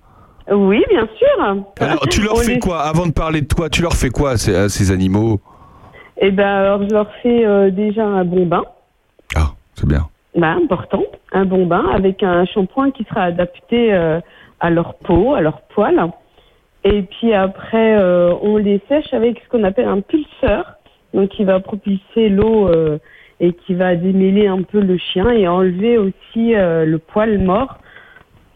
Oui, 0.51 0.85
bien 0.89 1.09
sûr. 1.17 1.65
Alors, 1.81 2.07
tu 2.09 2.23
leur 2.23 2.35
On 2.35 2.37
fais 2.37 2.55
les- 2.55 2.59
quoi 2.61 2.81
Avant 2.83 3.07
de 3.07 3.13
parler 3.13 3.41
de 3.41 3.47
toi, 3.47 3.69
tu 3.69 3.83
leur 3.83 3.95
fais 3.95 4.11
quoi 4.11 4.31
à 4.33 4.37
ces, 4.37 4.55
à 4.55 4.69
ces 4.69 4.91
animaux 4.93 5.41
Eh 6.19 6.31
ben, 6.31 6.47
alors, 6.47 6.83
je 6.89 6.93
leur 6.95 7.11
fais 7.23 7.45
euh, 7.45 7.71
déjà 7.71 8.05
un 8.07 8.25
bon 8.25 8.47
bain. 8.47 8.65
Ah, 9.35 9.51
c'est 9.75 9.89
bien. 9.89 10.07
Bah, 10.37 10.53
important. 10.53 11.03
Un 11.33 11.45
bon 11.47 11.67
bain 11.67 11.87
avec 11.93 12.23
un 12.23 12.45
shampoing 12.45 12.91
qui 12.93 13.05
sera 13.05 13.23
adapté 13.25 13.93
euh, 13.93 14.21
à 14.61 14.71
leur 14.71 14.95
peau, 14.95 15.35
à 15.35 15.41
leur 15.41 15.63
poil. 15.75 16.01
Et 16.85 17.03
puis 17.03 17.33
après, 17.35 17.99
euh, 17.99 18.33
on 18.43 18.57
les 18.59 18.81
sèche 18.89 19.13
avec 19.13 19.43
ce 19.43 19.49
qu'on 19.49 19.65
appelle 19.65 19.89
un 19.89 20.01
pulseur. 20.01 20.75
Donc, 21.15 21.31
qui 21.31 21.45
va 21.45 21.59
propulser 21.61 22.29
l'eau 22.29 22.69
euh, 22.69 22.99
et 23.41 23.53
qui 23.53 23.75
va 23.75 23.97
démêler 23.97 24.47
un 24.47 24.63
peu 24.63 24.81
le 24.81 24.97
chien 24.99 25.31
et 25.31 25.49
enlever 25.49 25.99
aussi 25.99 26.55
euh, 26.55 26.85
le 26.85 26.99
poil 26.99 27.39
mort. 27.39 27.79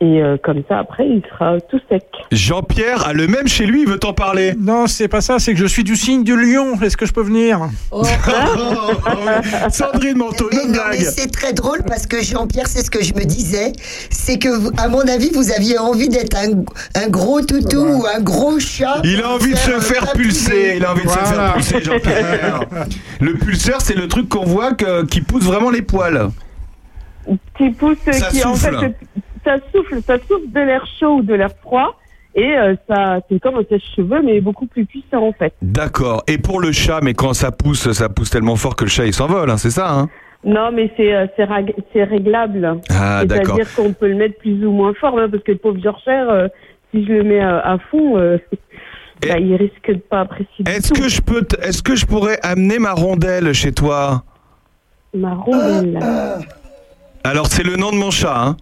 Et 0.02 0.22
euh, 0.22 0.38
comme 0.42 0.62
ça, 0.66 0.78
après, 0.78 1.06
il 1.06 1.22
sera 1.30 1.60
tout 1.60 1.78
sec. 1.90 2.04
Jean-Pierre 2.32 3.06
a 3.06 3.12
le 3.12 3.26
même 3.26 3.46
chez 3.46 3.66
lui, 3.66 3.82
il 3.82 3.86
veut 3.88 3.98
t'en 3.98 4.14
parler. 4.14 4.54
Non, 4.58 4.86
c'est 4.86 5.08
pas 5.08 5.20
ça, 5.20 5.38
c'est 5.38 5.52
que 5.52 5.58
je 5.58 5.66
suis 5.66 5.84
du 5.84 5.94
signe 5.94 6.24
du 6.24 6.34
lion. 6.36 6.80
Est-ce 6.80 6.96
que 6.96 7.04
je 7.04 7.12
peux 7.12 7.22
venir? 7.22 7.68
Sandrine 9.70 10.16
Manteau, 10.16 10.48
Mais 10.52 10.62
une 10.64 10.72
non, 10.72 10.78
mais 10.90 10.96
blague. 10.98 11.06
c'est 11.14 11.30
très 11.30 11.52
drôle 11.52 11.80
parce 11.86 12.06
que 12.06 12.22
Jean-Pierre, 12.22 12.66
c'est 12.66 12.82
ce 12.84 12.90
que 12.90 13.02
je 13.04 13.12
me 13.14 13.24
disais, 13.24 13.72
c'est 14.10 14.38
que, 14.38 14.48
vous- 14.48 14.70
à 14.78 14.88
mon 14.88 15.00
avis, 15.02 15.30
vous 15.34 15.50
aviez 15.52 15.78
envie 15.78 16.08
d'être 16.08 16.36
un, 16.36 16.64
un 17.02 17.08
gros 17.08 17.40
toutou 17.42 17.80
ou 17.86 18.06
un 18.06 18.20
gros 18.20 18.58
chat. 18.58 19.00
Il 19.04 19.22
a 19.22 19.30
envie 19.30 19.52
de 19.52 19.58
se 19.58 19.80
faire 19.80 20.12
pulser, 20.12 20.74
il 20.76 20.84
a 20.84 20.92
envie 20.92 21.04
de 21.04 21.10
se 21.10 21.14
faire 21.18 21.52
pulser, 21.54 21.82
Jean-Pierre. 21.82 22.60
Le 23.20 23.34
pulseur, 23.34 23.80
c'est 23.80 23.96
le 23.96 24.08
truc 24.08 24.28
qu'on 24.28 24.44
voit 24.44 24.72
que- 24.72 25.04
qui 25.04 25.20
pousse 25.20 25.44
vraiment 25.44 25.70
les 25.70 25.82
poils. 25.82 26.30
Qui 27.56 27.70
pousse, 27.70 27.98
Ça 28.10 28.28
qui 28.28 28.42
en 28.44 28.54
fait, 28.54 28.70
souffle. 28.72 28.92
Ça 29.44 29.56
souffle, 29.72 30.00
ça 30.02 30.18
souffle 30.18 30.50
de 30.52 30.60
l'air 30.60 30.86
chaud 30.98 31.16
ou 31.16 31.22
de 31.22 31.34
l'air 31.34 31.50
froid. 31.62 31.96
Et 32.34 32.56
euh, 32.56 32.76
ça, 32.88 33.18
c'est 33.28 33.40
comme 33.40 33.56
un 33.56 33.64
sèche-cheveux, 33.68 34.22
mais 34.22 34.40
beaucoup 34.40 34.66
plus 34.66 34.84
puissant 34.84 35.26
en 35.26 35.32
fait. 35.32 35.52
D'accord. 35.62 36.22
Et 36.28 36.38
pour 36.38 36.60
le 36.60 36.70
chat, 36.70 37.00
mais 37.02 37.12
quand 37.12 37.34
ça 37.34 37.50
pousse, 37.50 37.90
ça 37.90 38.08
pousse 38.08 38.30
tellement 38.30 38.54
fort 38.54 38.76
que 38.76 38.84
le 38.84 38.90
chat 38.90 39.06
il 39.06 39.12
s'envole, 39.12 39.50
hein, 39.50 39.56
c'est 39.56 39.70
ça 39.70 39.92
hein? 39.92 40.08
Non, 40.44 40.70
mais 40.72 40.90
c'est 40.96 41.12
euh, 41.12 41.26
c'est 41.36 42.04
réglable. 42.04 42.80
Ah, 42.88 43.24
d'accord. 43.26 43.56
C'est-à-dire 43.56 43.74
qu'on 43.74 43.92
peut 43.92 44.08
le 44.08 44.14
mettre 44.14 44.38
plus 44.38 44.64
ou 44.64 44.70
moins 44.70 44.94
fort, 44.94 45.18
hein, 45.18 45.28
parce 45.30 45.42
que 45.42 45.52
le 45.52 45.58
pauvre 45.58 45.80
Georgère, 45.82 46.30
euh, 46.30 46.48
si 46.90 47.04
je 47.04 47.12
le 47.12 47.24
mets 47.24 47.40
à, 47.40 47.58
à 47.58 47.78
fond, 47.78 48.16
euh, 48.16 48.38
bah, 49.20 49.38
il 49.38 49.54
risque 49.56 49.88
de 49.88 49.98
pas 49.98 50.20
apprécier 50.20 50.64
Est-ce 50.66 50.94
que 50.94 51.08
je 51.08 51.20
peux, 51.20 51.46
est-ce 51.62 51.82
que 51.82 51.94
je 51.94 52.06
pourrais 52.06 52.38
amener 52.42 52.78
ma 52.78 52.92
rondelle 52.92 53.52
chez 53.52 53.72
toi? 53.72 54.22
Ma 55.12 55.34
rondelle. 55.34 55.98
Alors 57.24 57.48
c'est 57.48 57.64
le 57.64 57.76
nom 57.76 57.90
de 57.90 57.96
mon 57.96 58.10
chat. 58.10 58.34
Hein. 58.34 58.56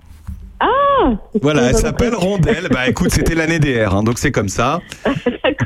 Ah 0.61 1.13
Voilà, 1.41 1.71
elle 1.71 1.77
s'appelle 1.77 2.15
Rondelle. 2.15 2.69
Bah 2.71 2.89
écoute, 2.89 3.11
c'était 3.13 3.35
l'année 3.35 3.59
DR, 3.59 3.95
hein, 3.95 4.03
donc 4.03 4.19
c'est 4.19 4.33
comme 4.33 4.49
ça. 4.49 4.81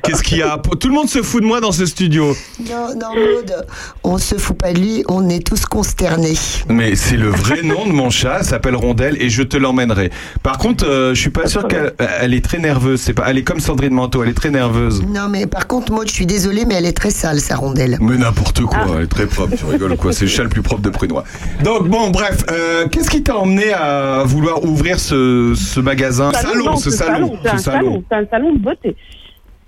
Qu'est-ce 0.02 0.22
qu'il 0.22 0.38
y 0.38 0.42
a 0.42 0.58
Tout 0.58 0.88
le 0.88 0.94
monde 0.94 1.08
se 1.08 1.22
fout 1.22 1.40
de 1.42 1.46
moi 1.46 1.60
dans 1.60 1.72
ce 1.72 1.86
studio. 1.86 2.34
Non, 2.68 2.88
non, 2.94 3.14
Maud, 3.14 3.66
on 4.04 4.18
se 4.18 4.36
fout 4.36 4.56
pas 4.58 4.72
de 4.72 4.78
lui, 4.78 5.04
on 5.08 5.28
est 5.28 5.46
tous 5.46 5.64
consternés. 5.64 6.34
Mais 6.68 6.94
c'est 6.94 7.16
le 7.16 7.28
vrai 7.28 7.62
nom 7.62 7.86
de 7.86 7.92
mon 7.92 8.10
chat, 8.10 8.38
elle 8.40 8.44
s'appelle 8.44 8.76
Rondelle 8.76 9.16
et 9.20 9.30
je 9.30 9.42
te 9.42 9.56
l'emmènerai. 9.56 10.10
Par 10.42 10.58
contre, 10.58 10.86
euh, 10.86 11.14
je 11.14 11.20
suis 11.20 11.30
pas 11.30 11.46
sûr 11.46 11.66
qu'elle 11.68 11.94
elle 11.98 12.34
est 12.34 12.44
très 12.44 12.58
nerveuse. 12.58 13.00
C'est 13.00 13.14
pas, 13.14 13.24
elle 13.28 13.38
est 13.38 13.44
comme 13.44 13.60
Sandrine 13.60 13.94
Manteau, 13.94 14.22
elle 14.22 14.30
est 14.30 14.34
très 14.34 14.50
nerveuse. 14.50 15.02
Non, 15.02 15.28
mais 15.30 15.46
par 15.46 15.66
contre, 15.66 15.92
Maud, 15.92 16.08
je 16.08 16.12
suis 16.12 16.26
désolée, 16.26 16.64
mais 16.66 16.74
elle 16.74 16.86
est 16.86 16.96
très 16.96 17.10
sale, 17.10 17.40
sa 17.40 17.56
rondelle. 17.56 17.98
Mais 18.00 18.16
n'importe 18.16 18.60
quoi, 18.62 18.86
elle 18.96 19.04
est 19.04 19.06
très 19.06 19.26
propre, 19.26 19.56
tu 19.56 19.64
rigoles 19.64 19.96
quoi, 19.96 20.12
c'est 20.12 20.24
le 20.24 20.30
chat 20.30 20.42
le 20.42 20.48
plus 20.48 20.62
propre 20.62 20.82
de 20.82 20.90
Prunois. 20.90 21.24
Donc 21.62 21.88
bon, 21.88 22.10
bref, 22.10 22.44
euh, 22.50 22.88
qu'est-ce 22.88 23.08
qui 23.08 23.22
t'a 23.22 23.36
emmené 23.36 23.72
à 23.72 24.24
vouloir 24.24 24.64
ouvrir 24.64 24.81
ce, 24.96 25.54
ce 25.54 25.80
magasin 25.80 26.32
Salon, 26.32 26.64
non, 26.64 26.76
ce 26.76 26.90
salon, 26.90 27.38
C'est 27.42 27.48
un 27.48 27.58
ce 27.58 27.64
salon, 27.64 28.04
c'est 28.08 28.16
un 28.16 28.26
salon 28.26 28.52
de 28.52 28.58
beauté. 28.58 28.96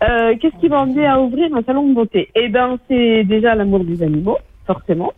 Euh, 0.03 0.35
Qu'est-ce 0.41 0.59
qui 0.61 0.69
m'a 0.69 0.81
emmené 0.81 1.07
à 1.07 1.21
ouvrir 1.21 1.55
un 1.55 1.63
salon 1.63 1.89
de 1.89 1.95
beauté? 1.95 2.29
Eh 2.35 2.49
ben, 2.49 2.79
c'est 2.89 3.25
déjà 3.25 3.55
l'amour 3.55 3.85
des 3.85 4.03
animaux, 4.03 4.39
forcément. 4.67 5.13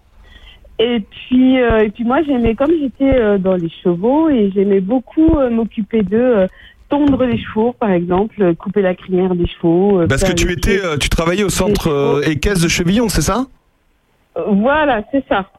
Et 0.78 1.00
puis, 1.00 1.60
euh, 1.60 1.84
et 1.84 1.88
puis 1.90 2.04
moi, 2.04 2.22
j'aimais, 2.22 2.54
comme 2.54 2.70
j'étais 2.80 3.18
euh, 3.18 3.38
dans 3.38 3.54
les 3.54 3.70
chevaux, 3.82 4.28
et 4.28 4.50
j'aimais 4.54 4.80
beaucoup 4.80 5.38
m'occuper 5.50 6.02
d'eux, 6.02 6.46
tondre 6.88 7.24
les 7.24 7.38
chevaux, 7.38 7.72
par 7.72 7.90
exemple, 7.90 8.54
couper 8.56 8.82
la 8.82 8.94
crinière 8.94 9.34
des 9.34 9.46
chevaux. 9.46 10.02
Parce 10.08 10.22
que 10.22 10.32
tu 10.32 10.52
étais, 10.52 10.78
tu 11.00 11.08
travaillais 11.08 11.44
au 11.44 11.48
centre 11.48 12.20
équestre 12.24 12.64
de 12.64 12.68
Chevillon, 12.68 13.08
c'est 13.08 13.22
ça? 13.22 13.46
Voilà, 14.46 15.02
c'est 15.10 15.24
ça. 15.28 15.50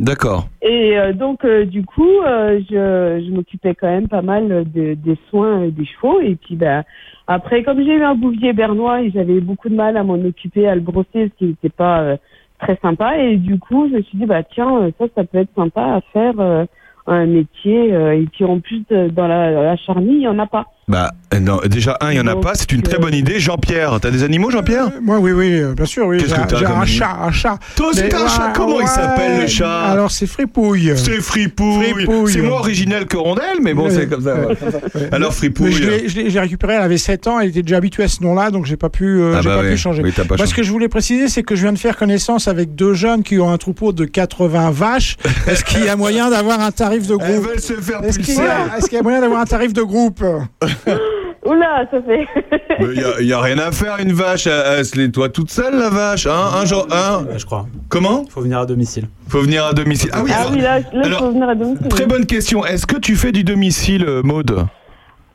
D'accord. 0.00 0.48
Et 0.60 0.98
euh, 0.98 1.12
donc, 1.12 1.44
euh, 1.44 1.64
du 1.64 1.84
coup, 1.84 2.20
euh, 2.26 2.60
je, 2.68 3.24
je 3.24 3.30
m'occupais 3.30 3.76
quand 3.76 3.86
même 3.86 4.08
pas 4.08 4.22
mal 4.22 4.64
de, 4.74 4.94
des 4.94 5.18
soins 5.30 5.68
des 5.68 5.84
chevaux. 5.84 6.20
Et 6.20 6.34
puis, 6.34 6.56
ben, 6.56 6.82
après, 7.28 7.62
comme 7.62 7.82
j'ai 7.82 7.94
eu 7.94 8.02
un 8.02 8.16
bouvier 8.16 8.52
bernois 8.52 9.02
et 9.02 9.10
j'avais 9.12 9.40
beaucoup 9.40 9.68
de 9.68 9.76
mal 9.76 9.96
à 9.96 10.02
m'en 10.02 10.14
occuper, 10.14 10.66
à 10.66 10.74
le 10.74 10.80
brosser, 10.80 11.06
ce 11.14 11.38
qui 11.38 11.44
n'était 11.46 11.68
pas 11.68 12.16
très 12.58 12.76
sympa. 12.82 13.18
Et 13.18 13.36
du 13.36 13.58
coup, 13.58 13.88
je 13.88 13.96
me 13.96 14.02
suis 14.02 14.18
dit, 14.18 14.26
bah 14.26 14.42
tiens, 14.42 14.90
ça, 14.98 15.04
ça 15.14 15.24
peut 15.24 15.38
être 15.38 15.54
sympa 15.54 15.82
à 15.82 16.00
faire 16.12 16.66
un 17.06 17.26
métier. 17.26 17.90
et 17.90 18.26
puis, 18.32 18.44
en 18.44 18.58
plus, 18.58 18.82
dans 18.90 19.28
la, 19.28 19.52
la 19.52 19.76
charnie, 19.76 20.14
il 20.14 20.18
n'y 20.18 20.28
en 20.28 20.38
a 20.40 20.46
pas. 20.46 20.66
Bah 20.86 21.12
euh, 21.32 21.40
non, 21.40 21.60
déjà 21.68 21.96
un, 22.00 22.12
il 22.12 22.16
y 22.16 22.20
en 22.20 22.26
a 22.26 22.36
pas, 22.36 22.54
c'est 22.54 22.70
une 22.72 22.82
très 22.82 22.98
bonne 22.98 23.14
idée. 23.14 23.40
Jean-Pierre, 23.40 23.98
t'as 24.00 24.10
des 24.10 24.22
animaux, 24.22 24.50
Jean-Pierre 24.50 24.90
Moi, 25.00 25.18
oui, 25.18 25.32
oui, 25.32 25.58
euh, 25.58 25.74
bien 25.74 25.86
sûr, 25.86 26.06
oui. 26.06 26.18
Qu'est-ce 26.18 26.34
J'ai 26.34 26.42
que 26.42 26.46
t'as 26.46 26.58
j'ai 26.58 26.66
un 26.66 26.84
chat, 26.84 27.18
un 27.22 27.32
chat. 27.32 27.58
Toi 27.74 27.88
aussi, 27.88 28.02
t'as 28.08 28.24
un 28.24 28.28
chat 28.28 28.46
ouais, 28.48 28.52
Comment 28.54 28.80
il 28.80 28.86
s'appelle, 28.86 29.40
le 29.40 29.46
chat 29.46 29.84
Alors, 29.84 30.10
c'est 30.10 30.26
Fripouille. 30.26 30.92
C'est 30.96 31.20
Fripouille. 31.20 31.90
Fripouille. 31.90 32.32
C'est 32.32 32.42
moins 32.42 32.58
original 32.58 33.06
que 33.06 33.16
Rondelle, 33.16 33.58
mais 33.62 33.72
bon, 33.72 33.88
c'est 33.88 34.08
comme 34.08 34.22
ça. 34.22 34.34
ouais. 34.34 34.46
Ouais. 34.94 35.08
Alors 35.10 35.32
Fripouille. 35.32 35.74
l'ai 35.74 36.40
récupéré, 36.40 36.74
elle 36.74 36.82
avait 36.82 36.98
7 36.98 37.26
ans, 37.28 37.40
elle 37.40 37.48
était 37.48 37.62
déjà 37.62 37.78
habituée 37.78 38.04
à 38.04 38.08
ce 38.08 38.22
nom-là, 38.22 38.50
donc 38.50 38.66
j'ai 38.66 38.76
pas 38.76 38.90
pu, 38.90 39.20
euh, 39.20 39.34
Ah 39.36 39.40
j'ai 39.42 39.48
bah 39.48 39.56
pas 39.56 39.68
pu 39.68 39.76
changer. 39.76 40.02
Oui, 40.02 40.12
t'as 40.14 40.24
pas 40.24 40.36
Moi, 40.36 40.46
ce 40.46 40.54
que 40.54 40.62
je 40.62 40.70
voulais 40.70 40.88
préciser, 40.88 41.28
c'est 41.28 41.42
que 41.42 41.56
je 41.56 41.62
viens 41.62 41.72
de 41.72 41.78
faire 41.78 41.96
connaissance 41.96 42.46
avec 42.46 42.74
deux 42.74 42.94
jeunes 42.94 43.22
qui 43.22 43.38
ont 43.38 43.50
un 43.50 43.58
troupeau 43.58 43.92
de 43.92 44.04
80 44.04 44.70
vaches. 44.70 45.16
Est-ce 45.46 45.64
qu'il 45.64 45.84
y 45.84 45.88
a 45.88 45.96
moyen 45.96 46.30
d'avoir 46.30 46.60
un 46.60 46.70
tarif 46.70 47.06
de 47.06 47.14
Elles 47.20 47.36
groupe 47.36 47.48
veulent 47.48 47.60
se 47.60 47.72
faire 47.74 48.02
est-ce 48.04 48.18
qu'il 48.18 48.96
y 48.96 49.00
a 49.00 49.02
moyen 49.02 49.20
d'avoir 49.20 49.40
un 49.40 49.46
tarif 49.46 49.72
de 49.72 49.82
groupe? 49.82 50.22
Oula, 51.46 51.84
ça 51.90 51.98
fait. 52.02 52.26
Mais 52.80 52.94
y 52.94 53.04
a, 53.04 53.20
y 53.20 53.32
a 53.32 53.40
rien 53.40 53.58
à 53.58 53.70
faire, 53.70 53.96
une 54.00 54.12
vache. 54.12 54.46
Elle, 54.46 54.78
elle 54.78 54.84
se 54.84 54.98
nettoie 54.98 55.28
toute 55.28 55.50
seule, 55.50 55.78
la 55.78 55.90
vache. 55.90 56.26
Hein, 56.26 56.50
un 56.60 56.64
genre, 56.64 56.86
un. 56.90 57.26
je 57.36 57.44
crois. 57.44 57.66
Comment? 57.90 58.24
Faut 58.30 58.40
venir 58.40 58.60
à 58.60 58.66
domicile. 58.66 59.08
Faut 59.28 59.42
venir 59.42 59.66
à 59.66 59.72
domicile. 59.74 60.08
Ah 60.14 60.20
oui, 60.24 60.30
Ah 60.34 60.40
alors- 60.40 60.52
oui, 60.52 60.60
là, 60.60 60.78
là 60.78 60.84
il 60.94 61.02
alors, 61.04 61.18
faut 61.18 61.30
venir 61.30 61.48
à 61.48 61.54
domicile. 61.54 61.88
Très 61.88 62.06
bonne 62.06 62.24
question. 62.24 62.64
Est-ce 62.64 62.86
que 62.86 62.96
tu 62.96 63.14
fais 63.16 63.30
du 63.32 63.44
domicile, 63.44 64.04
euh, 64.08 64.22
Maude? 64.22 64.66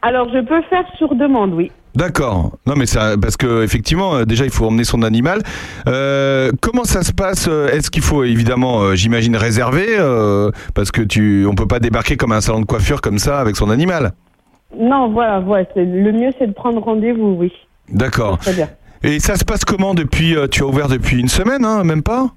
Alors, 0.02 0.28
je 0.34 0.40
peux 0.40 0.62
faire 0.70 0.86
sur 0.98 1.14
demande, 1.14 1.54
oui. 1.54 1.72
D'accord. 1.96 2.58
Non, 2.66 2.74
mais 2.78 2.86
ça, 2.86 3.16
parce 3.22 3.36
que 3.38 3.64
effectivement, 3.64 4.16
euh, 4.16 4.24
déjà, 4.26 4.46
il 4.46 4.52
faut 4.52 4.66
emmener 4.66 4.84
son 4.86 5.04
animal. 5.04 5.42
Euh, 5.88 6.52
comment 6.62 6.86
ça 6.86 7.04
se 7.04 7.12
passe 7.12 7.48
euh, 7.50 7.68
Est-ce 7.70 7.92
qu'il 7.92 8.04
faut 8.04 8.24
évidemment, 8.24 8.82
euh, 8.82 8.96
j'imagine, 8.96 9.36
réserver 9.36 9.88
euh, 10.00 10.52
parce 10.74 10.92
que 10.92 11.02
tu, 11.02 11.46
on 11.48 11.54
peut 11.56 11.68
pas 11.68 11.80
débarquer 11.80 12.16
comme 12.16 12.32
un 12.32 12.42
salon 12.42 12.62
de 12.62 12.66
coiffure 12.66 13.02
comme 13.02 13.20
ça 13.20 13.40
avec 13.40 13.56
son 13.58 13.70
animal? 13.70 14.14
Non, 14.78 15.10
voilà, 15.10 15.40
voilà. 15.40 15.66
c'est- 15.74 15.84
Le 15.86 16.12
mieux, 16.12 16.32
c'est 16.38 16.48
de 16.48 16.54
prendre 16.54 16.82
rendez-vous, 16.82 17.36
oui. 17.40 17.52
D'accord. 17.90 18.38
Très 18.40 18.54
bien. 18.54 18.70
Et 19.04 19.20
ça 19.20 19.36
se 19.36 19.44
passe 19.46 19.66
comment 19.66 19.94
depuis 19.94 20.36
euh, 20.36 20.48
Tu 20.48 20.62
as 20.64 20.66
ouvert 20.66 20.88
depuis 20.88 21.20
une 21.20 21.28
semaine, 21.30 21.64
hein, 21.66 21.84
même 21.84 22.04
pas? 22.04 22.28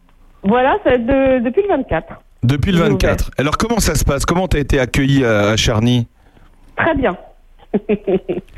Voilà, 0.45 0.79
c'est 0.85 0.99
de- 1.05 1.41
depuis 1.41 1.63
le 1.63 1.69
24. 1.69 2.07
Depuis 2.43 2.73
le 2.73 2.79
J'ai 2.79 2.85
24. 2.85 3.31
Alors 3.39 3.57
comment 3.59 3.79
ça 3.81 3.95
se 3.95 4.05
passe? 4.05 4.25
Comment 4.25 4.49
t'as 4.49 4.59
été 4.59 4.81
accueilli 4.81 5.25
à, 5.25 5.51
à 5.51 5.57
Charny? 5.57 6.09
Très 6.77 6.95
bien. 6.95 7.17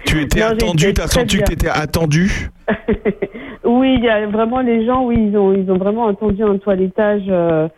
Tu 0.06 0.20
étais 0.22 0.40
Non, 0.40 0.46
attendu 0.46 0.92
T'as 0.92 1.06
senti 1.06 1.38
que 1.38 1.44
t'étais 1.44 1.68
attendu 1.68 2.50
Oui, 3.64 3.94
il 3.98 4.04
y 4.04 4.08
a 4.08 4.26
vraiment 4.26 4.60
les 4.60 4.84
gens, 4.86 5.04
oui, 5.04 5.16
ils 5.30 5.36
ont, 5.36 5.52
ils 5.54 5.70
ont 5.70 5.78
vraiment 5.78 6.04
entendu 6.04 6.42
un 6.42 6.58
toilettage. 6.58 7.22
euh, 7.28 7.68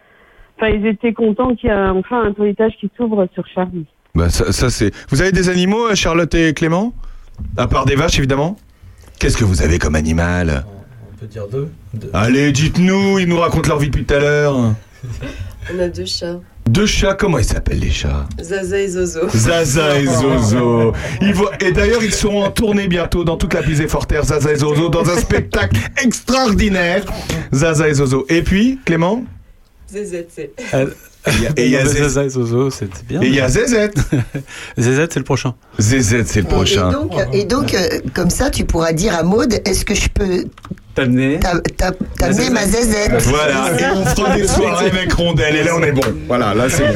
Enfin, 0.58 0.68
ils 0.70 0.86
étaient 0.86 1.12
contents 1.12 1.54
qu'il 1.54 1.68
y 1.68 1.72
ait 1.72 1.76
enfin 1.76 2.22
un 2.22 2.32
toilettage 2.32 2.72
qui 2.80 2.90
s'ouvre 2.96 3.26
sur 3.34 3.46
Charlie. 3.46 3.86
Bah 4.16 4.30
ça, 4.30 4.50
ça, 4.50 4.70
c'est. 4.70 4.92
Vous 5.10 5.20
avez 5.20 5.30
des 5.30 5.50
animaux, 5.50 5.88
euh, 5.88 5.94
Charlotte 5.94 6.34
et 6.34 6.54
Clément? 6.54 6.94
À 7.58 7.66
part 7.66 7.84
des 7.84 7.96
vaches, 7.96 8.18
évidemment? 8.18 8.56
Qu'est-ce 9.18 9.36
que 9.36 9.44
vous 9.44 9.60
avez 9.62 9.78
comme 9.78 9.94
animal? 9.94 10.64
On 11.12 11.16
peut 11.18 11.26
dire 11.26 11.46
deux. 11.48 11.68
Allez, 12.14 12.50
dites-nous. 12.50 13.18
Ils 13.18 13.28
nous 13.28 13.38
racontent 13.38 13.68
leur 13.68 13.78
vie 13.78 13.88
depuis 13.90 14.04
tout 14.06 14.14
à 14.14 14.18
l'heure. 14.18 14.56
On 15.74 15.78
a 15.80 15.88
deux 15.88 16.06
chats, 16.06 16.40
Deux 16.66 16.86
chats. 16.86 17.12
Comment 17.14 17.38
ils 17.38 17.44
s'appellent 17.44 17.80
les 17.80 17.90
chats? 17.90 18.26
Zaza 18.40 18.78
et 18.78 18.88
Zozo. 18.88 19.28
Zaza 19.34 19.98
et 19.98 20.06
Zozo. 20.22 20.92
Ils 21.20 21.34
vont- 21.34 21.50
Et 21.60 21.72
d'ailleurs, 21.72 22.02
ils 22.02 22.12
seront 22.14 22.44
en 22.44 22.50
tournée 22.50 22.86
bientôt 22.88 23.22
dans 23.24 23.36
toute 23.36 23.52
la 23.52 23.62
Pisée 23.62 23.88
Forterre, 23.88 24.24
Zaza 24.24 24.52
et 24.52 24.56
Zozo, 24.56 24.88
dans 24.88 25.10
un 25.10 25.16
spectacle 25.18 25.76
extraordinaire. 26.02 27.04
Zaza 27.52 27.88
et 27.88 27.94
Zozo. 27.94 28.24
Et 28.30 28.42
puis, 28.42 28.78
Clément? 28.86 29.24
ZZC. 29.90 30.50
Et 31.56 31.66
il 31.66 31.70
y 31.72 31.76
a- 31.76 32.28
Zozo, 32.28 32.70
c'est 32.70 32.88
bien. 33.06 33.20
Et 33.22 33.26
il 33.26 33.34
y 33.34 33.40
a. 33.40 33.48
Zezette, 33.48 33.94
c'est 34.78 35.16
le 35.16 35.22
prochain. 35.24 35.54
Zezette, 35.80 36.28
c'est 36.28 36.40
le 36.42 36.46
prochain. 36.48 36.90
Et 36.90 36.92
donc, 36.92 37.12
et 37.32 37.44
donc 37.44 37.74
euh, 37.74 37.88
comme 38.14 38.30
ça, 38.30 38.50
tu 38.50 38.64
pourras 38.64 38.92
dire 38.92 39.14
à 39.14 39.22
Maud, 39.22 39.60
est-ce 39.64 39.84
que 39.84 39.94
je 39.94 40.08
peux 40.08 40.44
T'amener 40.96 41.38
t'a- 41.38 41.60
t'a- 41.76 41.92
t'amener 42.18 42.48
ma 42.48 42.62
zézette 42.62 43.20
Voilà, 43.24 43.66
et 43.78 43.84
on 43.94 44.04
fera 44.06 44.34
des 44.34 44.46
soirées 44.48 44.86
avec 44.86 45.12
Rondelle, 45.12 45.54
et 45.56 45.62
là 45.62 45.72
on 45.78 45.82
est 45.82 45.92
bon. 45.92 46.00
Voilà, 46.26 46.54
là 46.54 46.70
c'est 46.70 46.86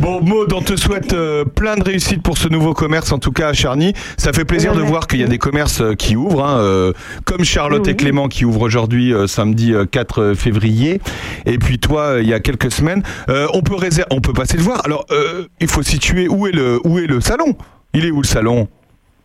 bon. 0.00 0.20
Bon, 0.20 0.20
Maud, 0.22 0.52
on 0.54 0.62
te 0.62 0.76
souhaite 0.76 1.12
euh, 1.12 1.44
plein 1.44 1.76
de 1.76 1.84
réussite 1.84 2.22
pour 2.22 2.38
ce 2.38 2.48
nouveau 2.48 2.72
commerce, 2.72 3.12
en 3.12 3.18
tout 3.18 3.32
cas 3.32 3.48
à 3.48 3.52
Charny. 3.52 3.92
Ça 4.16 4.32
fait 4.32 4.46
plaisir 4.46 4.72
de 4.74 4.80
voir 4.80 5.06
qu'il 5.06 5.20
y 5.20 5.24
a 5.24 5.26
des 5.28 5.36
commerces 5.36 5.82
euh, 5.82 5.92
qui 5.94 6.16
ouvrent, 6.16 6.42
hein, 6.42 6.58
euh, 6.58 6.92
comme 7.26 7.44
Charlotte 7.44 7.86
et 7.86 7.94
Clément 7.96 8.28
qui 8.28 8.46
ouvrent 8.46 8.62
aujourd'hui, 8.62 9.12
euh, 9.12 9.26
samedi 9.26 9.74
euh, 9.74 9.84
4 9.84 10.32
février. 10.34 11.02
Et 11.44 11.58
puis 11.58 11.78
toi, 11.78 12.00
euh, 12.14 12.22
il 12.22 12.28
y 12.28 12.32
a 12.32 12.40
quelques 12.40 12.72
semaines. 12.72 13.02
Euh, 13.28 13.46
on 13.52 13.60
peut 13.60 13.74
réserver, 13.76 14.08
on 14.10 14.22
peut 14.22 14.32
passer 14.32 14.56
le 14.56 14.62
voir. 14.62 14.80
Alors, 14.86 15.04
euh, 15.10 15.44
il 15.60 15.68
faut 15.68 15.82
situer 15.82 16.28
où 16.28 16.46
est 16.46 16.52
le, 16.52 16.80
où 16.84 16.98
est 16.98 17.06
le 17.06 17.20
salon? 17.20 17.54
Il 17.92 18.06
est 18.06 18.10
où 18.10 18.22
le 18.22 18.26
salon? 18.26 18.68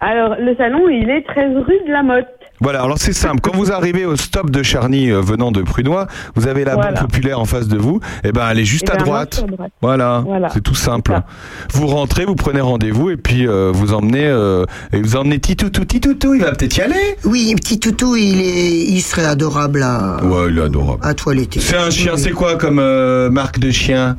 Alors, 0.01 0.35
le 0.39 0.55
salon, 0.57 0.89
il 0.89 1.09
est 1.09 1.23
13 1.25 1.55
rue 1.65 1.79
de 1.87 1.91
la 1.93 2.03
Motte. 2.03 2.25
Voilà, 2.61 2.81
alors 2.83 2.97
c'est 2.99 3.13
simple. 3.13 3.39
Quand 3.41 3.55
vous 3.55 3.71
arrivez 3.71 4.05
au 4.05 4.15
stop 4.15 4.49
de 4.49 4.63
Charny 4.63 5.09
euh, 5.11 5.21
venant 5.21 5.51
de 5.51 5.61
Prunois, 5.61 6.07
vous 6.35 6.47
avez 6.47 6.65
la 6.65 6.75
Voilà. 6.75 6.91
Banque 6.91 7.01
populaire 7.09 7.39
en 7.39 7.45
face 7.45 7.67
de 7.67 7.77
vous. 7.77 7.99
Et 8.23 8.31
ben, 8.31 8.47
elle 8.51 8.59
est 8.59 8.65
juste 8.65 8.85
Eh 8.89 8.91
à 8.93 8.97
ben, 8.97 9.03
droite. 9.03 9.45
Voilà, 9.81 10.23
Voilà. 10.25 10.49
c'est 10.53 10.61
tout 10.61 10.75
simple. 10.75 11.19
Vous 11.73 11.87
rentrez, 11.87 12.25
vous 12.25 12.35
prenez 12.35 12.61
rendez-vous 12.61 13.09
et 13.09 13.17
puis 13.17 13.47
euh, 13.47 13.71
vous 13.73 13.93
emmenez 13.93 14.25
euh, 14.27 14.65
et 14.93 15.01
vous 15.01 15.15
emmenez 15.15 15.39
Titoutou. 15.39 15.85
Titoutou, 15.85 16.33
il 16.33 16.41
va 16.41 16.51
peut-être 16.51 16.77
y 16.77 16.81
aller. 16.81 17.15
Oui, 17.25 17.53
petit 17.55 17.79
toutou, 17.79 18.15
il, 18.15 18.41
est, 18.41 18.71
il 18.89 19.01
serait 19.01 19.25
adorable 19.25 19.83
à, 19.83 20.23
Ouais, 20.23 20.47
il 20.49 20.57
est 20.57 20.61
adorable. 20.63 20.99
à 21.03 21.13
toiletter. 21.13 21.59
C'est 21.59 21.77
un 21.77 21.89
chien, 21.89 22.17
c'est 22.17 22.31
quoi 22.31 22.55
comme 22.57 22.79
euh, 22.79 23.29
marque 23.29 23.59
de 23.59 23.71
chien? 23.71 24.17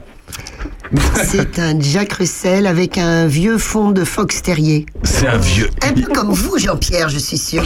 C'est 1.23 1.59
un 1.61 1.79
Jack 1.79 2.15
Russell 2.15 2.67
avec 2.67 2.99
un 2.99 3.27
vieux 3.27 3.59
fond 3.59 3.93
de 3.93 4.03
fox 4.05 4.43
terrier. 4.43 4.87
C'est 5.05 5.29
un 5.29 5.37
vieux. 5.39 5.71
Un 5.89 5.93
peu 5.93 6.13
comme 6.13 6.31
vous, 6.33 6.59
Jean-Pierre, 6.59 7.09
je 7.09 7.19
suis 7.19 7.39
sûr. 7.39 7.63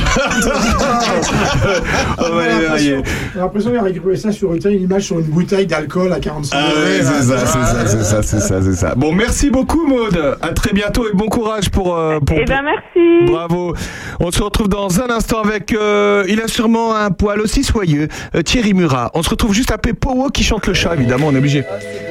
Oh, 2.19 2.35
Valérie 2.35 2.61
Verrier. 2.61 2.97
J'ai 3.33 3.41
l'impression 3.41 3.71
qu'il 3.71 3.79
a 3.79 3.83
récupéré 3.83 4.17
ça 4.17 4.31
sur 4.33 4.53
une, 4.55 4.63
image 4.73 5.05
sur 5.05 5.19
une 5.19 5.25
bouteille 5.27 5.67
d'alcool 5.67 6.13
à 6.13 6.21
45 6.21 6.57
Ah 6.57 6.69
ouais, 6.79 7.01
c'est 7.03 7.23
ça, 7.23 7.39
c'est 7.39 7.47
ça, 7.47 7.87
c'est 7.87 8.03
ça, 8.05 8.23
c'est 8.23 8.41
ça, 8.41 8.63
c'est 8.63 8.75
ça. 8.75 8.95
Bon, 8.95 9.13
merci 9.13 9.51
beaucoup, 9.51 9.87
Maude. 9.87 10.37
À 10.43 10.49
très 10.49 10.73
bientôt 10.73 11.07
et 11.09 11.15
bon 11.17 11.27
courage 11.29 11.71
pour. 11.71 11.97
euh, 11.97 12.19
pour 12.21 12.37
Eh 12.39 12.45
ben, 12.45 12.63
merci. 12.63 13.31
Bravo. 13.33 13.75
On 14.21 14.31
se 14.31 14.43
retrouve 14.43 14.69
dans 14.69 15.01
un 15.01 15.11
instant 15.11 15.41
avec. 15.43 15.73
euh, 15.73 16.25
il 16.29 16.41
a 16.41 16.49
sûrement 16.49 16.95
un 16.95 17.11
poil 17.11 17.41
aussi 17.41 17.65
soyeux, 17.65 18.09
euh, 18.35 18.43
Thierry 18.43 18.75
Murat. 18.75 19.11
On 19.15 19.23
se 19.23 19.31
retrouve 19.31 19.55
juste 19.55 19.71
après 19.71 19.93
Powo 19.95 20.29
qui 20.29 20.43
chante 20.45 20.67
le 20.67 20.75
chat, 20.75 20.95
évidemment, 20.95 21.29
on 21.29 21.35
est 21.35 21.39
obligé. 21.39 21.65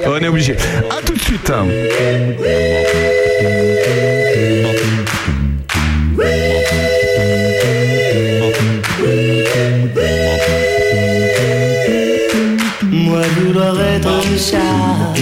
On 0.06 0.16
est 0.18 0.28
obligé. 0.28 0.56
À 0.90 1.03
tout 1.04 1.14
de 1.14 1.20
suite. 1.20 1.52
Moi 12.90 13.20
vouloir 13.36 13.80
être 13.80 14.22
chat, 14.38 15.14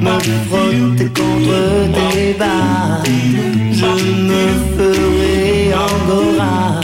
me 0.00 0.18
frotter 0.48 1.06
contre 1.06 1.58
tes 1.92 2.34
bas, 2.38 3.02
je 3.72 3.90
me 4.28 4.44
ferai 4.76 5.74
angora 5.74 6.80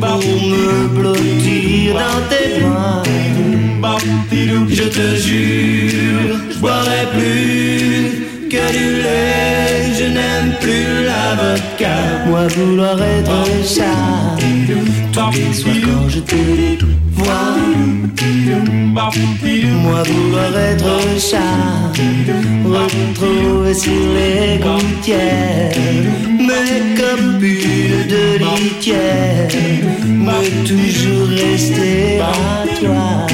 pour 0.00 0.18
me 0.18 0.88
blottir 0.88 1.94
dans 1.94 2.22
tes 2.28 2.60
bras. 2.60 3.09
Je 3.82 4.82
te 4.82 5.16
jure, 5.16 6.36
je 6.50 6.58
boirai 6.58 7.06
plus 7.12 8.48
que 8.50 8.72
du 8.72 9.02
lait, 9.02 9.94
je 9.98 10.04
n'aime 10.04 10.52
plus 10.60 11.04
la 11.06 11.34
vodka. 11.34 11.96
Moi 12.26 12.46
vouloir 12.48 13.00
être 13.02 13.46
chat, 13.64 14.36
tous 15.12 15.30
les 15.32 15.54
soirs 15.54 15.74
quand 15.82 16.08
je 16.08 16.20
te 16.20 16.84
vois. 17.12 17.56
Moi 19.82 20.02
vouloir 20.02 20.58
être 20.58 21.00
chat, 21.18 21.92
retrouver 22.64 23.74
sur 23.74 23.92
les 23.92 24.58
gouttières 24.58 25.72
mes 26.50 26.96
copules 26.96 28.06
de 28.08 28.38
litière, 28.38 29.48
mais 30.06 30.50
toujours 30.66 31.28
rester 31.28 32.20
à 32.20 32.66
toi. 32.80 33.29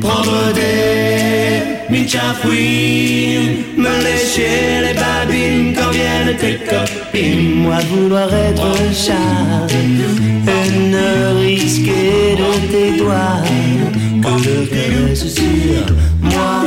Prendre 0.00 0.52
des 0.54 1.90
michafouines, 1.90 3.64
me 3.76 4.04
lécher 4.04 4.80
les 4.82 4.94
babines 4.94 5.74
quand 5.74 5.90
viennent 5.90 6.36
tes 6.36 6.58
copines. 6.64 7.62
Moi 7.62 7.78
vouloir 7.90 8.32
être 8.32 8.76
chat 8.92 9.66
et 9.68 10.70
ne 10.90 11.40
risquer 11.40 12.36
de 12.36 12.50
tes 12.70 12.98
doigts 12.98 13.42
que 14.22 14.48
le 14.48 14.66
caresse 14.66 15.26
sur. 15.34 15.86
Moi 16.22 16.66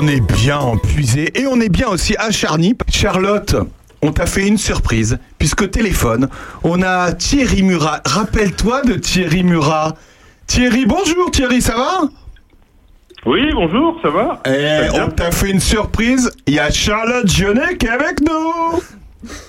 on 0.00 0.06
est 0.06 0.20
bien 0.20 0.58
empuisé 0.58 1.32
et 1.34 1.48
on 1.48 1.60
est 1.60 1.68
bien 1.68 1.88
aussi 1.88 2.14
acharni. 2.18 2.76
Charlotte, 2.88 3.56
on 4.00 4.12
t'a 4.12 4.26
fait 4.26 4.46
une 4.46 4.56
surprise 4.56 5.18
puisqu'au 5.38 5.66
téléphone, 5.66 6.28
on 6.62 6.82
a 6.82 7.12
Thierry 7.12 7.64
Murat. 7.64 8.00
Rappelle-toi 8.04 8.82
de 8.82 8.94
Thierry 8.94 9.42
Murat. 9.42 9.96
Thierry, 10.46 10.86
bonjour 10.86 11.32
Thierry, 11.32 11.60
ça 11.60 11.74
va? 11.74 12.02
Oui, 13.26 13.40
bonjour, 13.52 13.98
ça 14.00 14.10
va? 14.10 14.40
Eh, 14.46 14.88
on 15.00 15.08
t'a 15.08 15.32
fait 15.32 15.50
une 15.50 15.58
surprise. 15.58 16.30
Il 16.46 16.54
y 16.54 16.60
a 16.60 16.70
Charlotte 16.70 17.28
Jeunet 17.28 17.76
qui 17.76 17.86
est 17.86 17.90
avec 17.90 18.20
nous. 18.20 18.80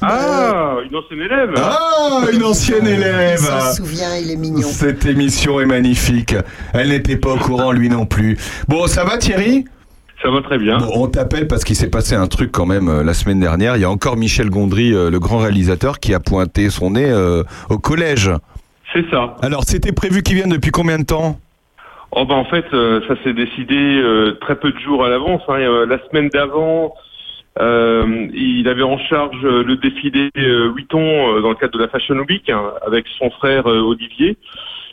Ah, 0.02 0.78
une 0.84 0.95
ancienne 0.95 1.22
élève 1.22 1.54
Ah, 1.58 2.22
une 2.34 2.43
ancienne 2.43 2.88
élève. 2.88 3.39
Il 3.39 3.45
s'en 3.45 3.74
souvient, 3.76 4.18
il 4.18 4.32
est 4.32 4.36
mignon. 4.36 4.68
Cette 4.68 5.06
émission 5.06 5.62
est 5.62 5.68
magnifique. 5.68 6.34
Elle 6.74 6.89
n'était 6.89 7.18
pas 7.18 7.34
au 7.34 7.38
courant, 7.38 7.72
lui 7.72 7.88
non 7.88 8.08
plus. 8.08 8.36
Bon, 8.68 8.88
ça 8.88 9.04
va 9.04 9.20
Thierry? 9.20 9.66
Ça 10.22 10.30
va 10.30 10.41
très 10.41 10.57
bien. 10.57 10.78
Bon, 10.78 10.91
on 10.95 11.07
t'appelle 11.07 11.47
parce 11.47 11.63
qu'il 11.63 11.76
s'est 11.76 11.89
passé 11.89 12.13
un 12.13 12.28
truc 12.28 12.51
quand 12.51 12.65
même 12.65 12.89
euh, 12.89 13.03
la 13.03 13.13
semaine 13.13 13.39
dernière. 13.39 13.78
Il 13.78 13.82
y 13.82 13.86
a 13.86 13.89
encore 13.89 14.17
Michel 14.17 14.49
Gondry, 14.49 14.93
euh, 14.93 15.09
le 15.09 15.20
grand 15.20 15.38
réalisateur, 15.38 15.99
qui 15.99 16.13
a 16.13 16.20
pointé 16.20 16.70
son 16.70 16.91
nez 16.91 17.09
euh, 17.09 17.43
au 17.70 17.78
collège. 17.78 18.30
C'est 18.93 19.09
ça. 19.09 19.38
Alors, 19.41 19.63
c'était 19.65 19.93
prévu 19.93 20.22
qu'il 20.22 20.36
vienne 20.36 20.49
depuis 20.49 20.72
combien 20.72 20.99
de 20.99 21.05
temps? 21.05 21.39
Oh 22.11 22.26
bah 22.26 22.36
en 22.36 22.45
fait, 22.45 22.65
euh, 22.74 23.01
ça 23.07 23.13
s'est 23.24 23.34
décidé 23.34 23.76
euh, 23.76 24.38
très 24.41 24.55
peu 24.55 24.72
de 24.72 24.80
jours 24.80 25.05
à 25.05 25.09
l'avance. 25.09 25.43
hein. 25.47 25.59
Euh, 25.59 25.86
la 25.86 25.99
semaine 26.07 26.28
d'avant, 26.30 26.95
euh, 27.61 28.28
il 28.34 28.67
avait 28.67 28.84
en 28.84 28.97
charge 28.97 29.41
le 29.43 29.76
défilé 29.76 30.30
euh, 30.38 30.72
Vuitton 30.76 30.99
euh, 30.99 31.41
dans 31.41 31.49
le 31.49 31.55
cadre 31.55 31.78
de 31.78 31.84
la 31.84 31.88
Fashion 31.88 32.17
Week 32.28 32.49
hein, 32.49 32.63
avec 32.86 33.05
son 33.20 33.30
frère 33.30 33.70
euh, 33.70 33.82
Olivier. 33.82 34.38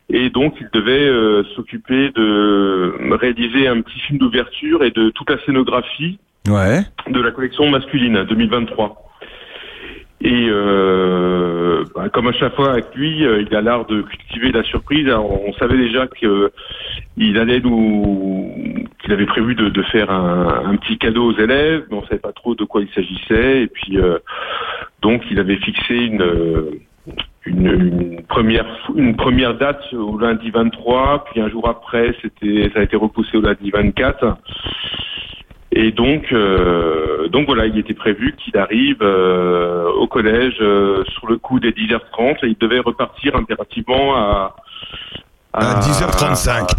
Et 0.08 0.30
donc, 0.30 0.54
il 0.60 0.68
devait 0.72 1.08
euh, 1.08 1.42
s'occuper 1.56 2.10
de 2.14 3.14
réaliser 3.14 3.66
un 3.66 3.80
petit 3.80 3.98
film 4.00 4.18
d'ouverture 4.18 4.84
et 4.84 4.90
de 4.90 5.10
toute 5.10 5.28
la 5.30 5.38
scénographie 5.44 6.18
Ouais. 6.48 6.80
de 7.10 7.20
la 7.20 7.32
collection 7.32 7.68
masculine 7.68 8.22
2023. 8.24 9.02
Et 10.22 10.46
euh, 10.48 11.84
bah, 11.94 12.08
comme 12.08 12.28
à 12.28 12.32
chaque 12.32 12.54
fois 12.54 12.72
avec 12.72 12.94
lui, 12.94 13.24
euh, 13.26 13.42
il 13.42 13.54
a 13.54 13.60
l'art 13.60 13.84
de 13.86 14.00
cultiver 14.02 14.50
la 14.50 14.62
surprise. 14.62 15.06
Alors, 15.08 15.30
on 15.46 15.52
savait 15.54 15.76
déjà 15.76 16.06
que 16.06 16.52
il 17.18 17.36
allait 17.38 17.60
nous, 17.60 18.50
qu'il 19.02 19.12
avait 19.12 19.26
prévu 19.26 19.54
de, 19.54 19.68
de 19.68 19.82
faire 19.82 20.10
un, 20.10 20.62
un 20.66 20.76
petit 20.76 20.96
cadeau 20.98 21.32
aux 21.32 21.36
élèves, 21.38 21.84
mais 21.90 21.96
on 21.98 22.02
savait 22.04 22.18
pas 22.20 22.32
trop 22.32 22.54
de 22.54 22.64
quoi 22.64 22.80
il 22.80 22.88
s'agissait. 22.94 23.62
Et 23.62 23.66
puis 23.66 23.98
euh, 23.98 24.18
donc 25.02 25.22
il 25.30 25.38
avait 25.38 25.56
fixé 25.56 25.94
une, 25.94 26.22
euh, 26.22 26.70
une, 27.46 28.22
première 28.28 28.66
une 28.94 29.16
première 29.16 29.54
date 29.56 29.92
au 29.92 30.18
lundi 30.18 30.50
23, 30.50 31.24
puis 31.24 31.40
un 31.40 31.48
jour 31.48 31.68
après, 31.68 32.14
c'était 32.22 32.70
ça 32.74 32.80
a 32.80 32.82
été 32.82 32.96
repoussé 32.96 33.36
au 33.36 33.40
lundi 33.40 33.70
24. 33.70 34.36
Et 35.72 35.92
donc, 35.92 36.32
euh, 36.32 37.28
donc 37.28 37.46
voilà, 37.46 37.66
il 37.66 37.76
était 37.78 37.94
prévu 37.94 38.34
qu'il 38.36 38.56
arrive 38.56 39.02
euh, 39.02 39.90
au 39.90 40.06
collège 40.06 40.56
euh, 40.60 41.04
sur 41.04 41.26
le 41.26 41.38
coup 41.38 41.60
des 41.60 41.72
10h30 41.72 42.44
et 42.44 42.48
il 42.48 42.56
devait 42.58 42.78
repartir 42.78 43.36
impérativement 43.36 44.16
à, 44.16 44.56
À 45.52 45.80
10h35. 45.80 46.76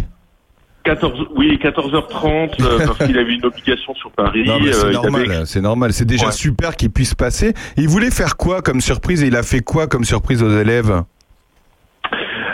14, 0.88 1.26
oui, 1.36 1.58
14h30 1.62 2.50
euh, 2.62 2.78
parce 2.86 2.98
qu'il 3.06 3.18
avait 3.18 3.34
une 3.34 3.44
obligation 3.44 3.94
sur 3.94 4.10
Paris. 4.12 4.44
Euh, 4.48 4.72
c'est 4.72 4.90
normal, 4.92 5.30
avait- 5.30 5.44
c'est 5.46 5.60
normal. 5.60 5.92
C'est 5.92 6.04
déjà 6.06 6.26
Ouais. 6.26 6.32
super 6.32 6.76
qu'il 6.76 6.90
puisse 6.90 7.14
passer. 7.14 7.52
Il 7.76 7.88
voulait 7.88 8.10
faire 8.10 8.36
quoi 8.36 8.62
comme 8.62 8.80
surprise 8.80 9.22
et 9.22 9.26
il 9.26 9.36
a 9.36 9.42
fait 9.42 9.60
quoi 9.60 9.86
comme 9.86 10.04
surprise 10.04 10.42
aux 10.42 10.50
élèves? 10.50 11.02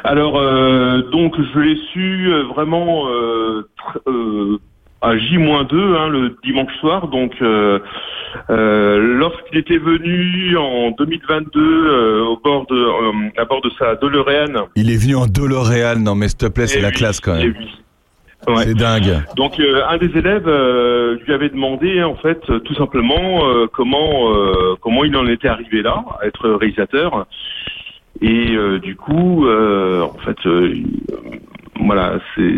Alors, 0.03 0.37
euh, 0.39 1.03
donc, 1.13 1.35
je 1.55 1.59
l'ai 1.61 1.77
su 1.93 2.31
vraiment 2.55 3.07
à 5.01 5.17
J-2, 5.17 5.97
hein, 5.97 6.09
le 6.09 6.37
dimanche 6.45 6.73
soir. 6.81 7.09
Donc, 7.09 7.33
lorsqu'il 8.49 9.59
était 9.59 9.79
venu 9.79 10.57
en 10.57 10.91
2022 10.93 11.61
euh, 11.61 12.25
au 12.25 12.37
bord 12.43 12.67
de, 12.67 13.41
à 13.41 13.45
bord 13.45 13.61
de 13.63 13.71
sa 13.79 13.95
DeLorean, 13.97 14.67
Il 14.77 14.91
est 14.91 14.97
venu 14.97 15.15
en 15.17 15.27
DeLorean. 15.27 15.97
Non, 16.01 16.15
mais 16.15 16.29
s'il 16.29 16.39
te 16.39 16.47
plaît, 16.47 16.67
c'est 16.67 16.79
Et 16.81 16.83
la 16.83 16.89
oui, 16.89 16.95
classe 16.95 17.21
quand 17.21 17.37
et 17.37 17.45
même. 17.49 17.55
Ouais. 18.47 18.65
C'est 18.65 18.75
dingue. 18.75 19.23
Donc 19.37 19.59
euh, 19.59 19.83
un 19.89 19.97
des 19.97 20.17
élèves 20.19 20.47
euh, 20.49 21.17
lui 21.27 21.33
avait 21.33 21.49
demandé 21.49 22.03
en 22.03 22.15
fait 22.17 22.41
euh, 22.51 22.59
tout 22.61 22.75
simplement 22.75 23.47
euh, 23.49 23.67
comment 23.73 24.35
euh, 24.35 24.75
comment 24.81 25.05
il 25.05 25.17
en 25.17 25.27
était 25.27 25.49
arrivé 25.49 25.83
là 25.83 26.05
à 26.21 26.27
être 26.27 26.51
réalisateur 26.51 27.27
et 28.21 28.55
euh, 28.55 28.79
du 28.79 28.97
coup 28.97 29.47
euh, 29.47 30.03
en 30.03 30.19
fait 30.19 30.37
il- 30.45 30.87
voilà 31.81 32.19
c'est 32.35 32.55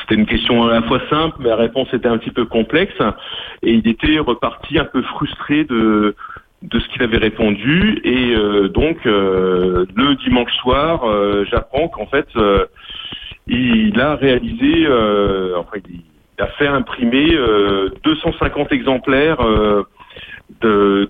c'était 0.00 0.14
une 0.16 0.26
question 0.26 0.64
à 0.66 0.72
la 0.72 0.82
fois 0.82 1.00
simple 1.08 1.36
mais 1.40 1.48
la 1.48 1.56
réponse 1.56 1.88
était 1.92 2.08
un 2.08 2.18
petit 2.18 2.30
peu 2.32 2.44
complexe 2.44 2.94
et 3.62 3.72
il 3.72 3.86
était 3.86 4.18
reparti 4.18 4.78
un 4.78 4.84
peu 4.84 5.02
frustré 5.02 5.64
de 5.64 6.14
de 6.62 6.78
ce 6.78 6.88
qu'il 6.88 7.02
avait 7.02 7.18
répondu 7.18 8.00
et 8.04 8.34
euh, 8.36 8.68
donc 8.68 8.98
euh, 9.06 9.84
le 9.94 10.14
dimanche 10.24 10.52
soir 10.60 11.04
euh, 11.04 11.44
j'apprends 11.50 11.88
qu'en 11.88 12.06
fait 12.06 12.26
euh, 12.36 12.66
il 13.46 14.00
a 14.00 14.14
réalisé, 14.16 14.86
euh, 14.86 15.56
enfin, 15.58 15.78
il 15.88 16.42
a 16.42 16.46
fait 16.58 16.66
imprimer 16.66 17.34
euh, 17.34 17.90
250 18.04 18.72
exemplaires 18.72 19.40
euh, 19.40 19.84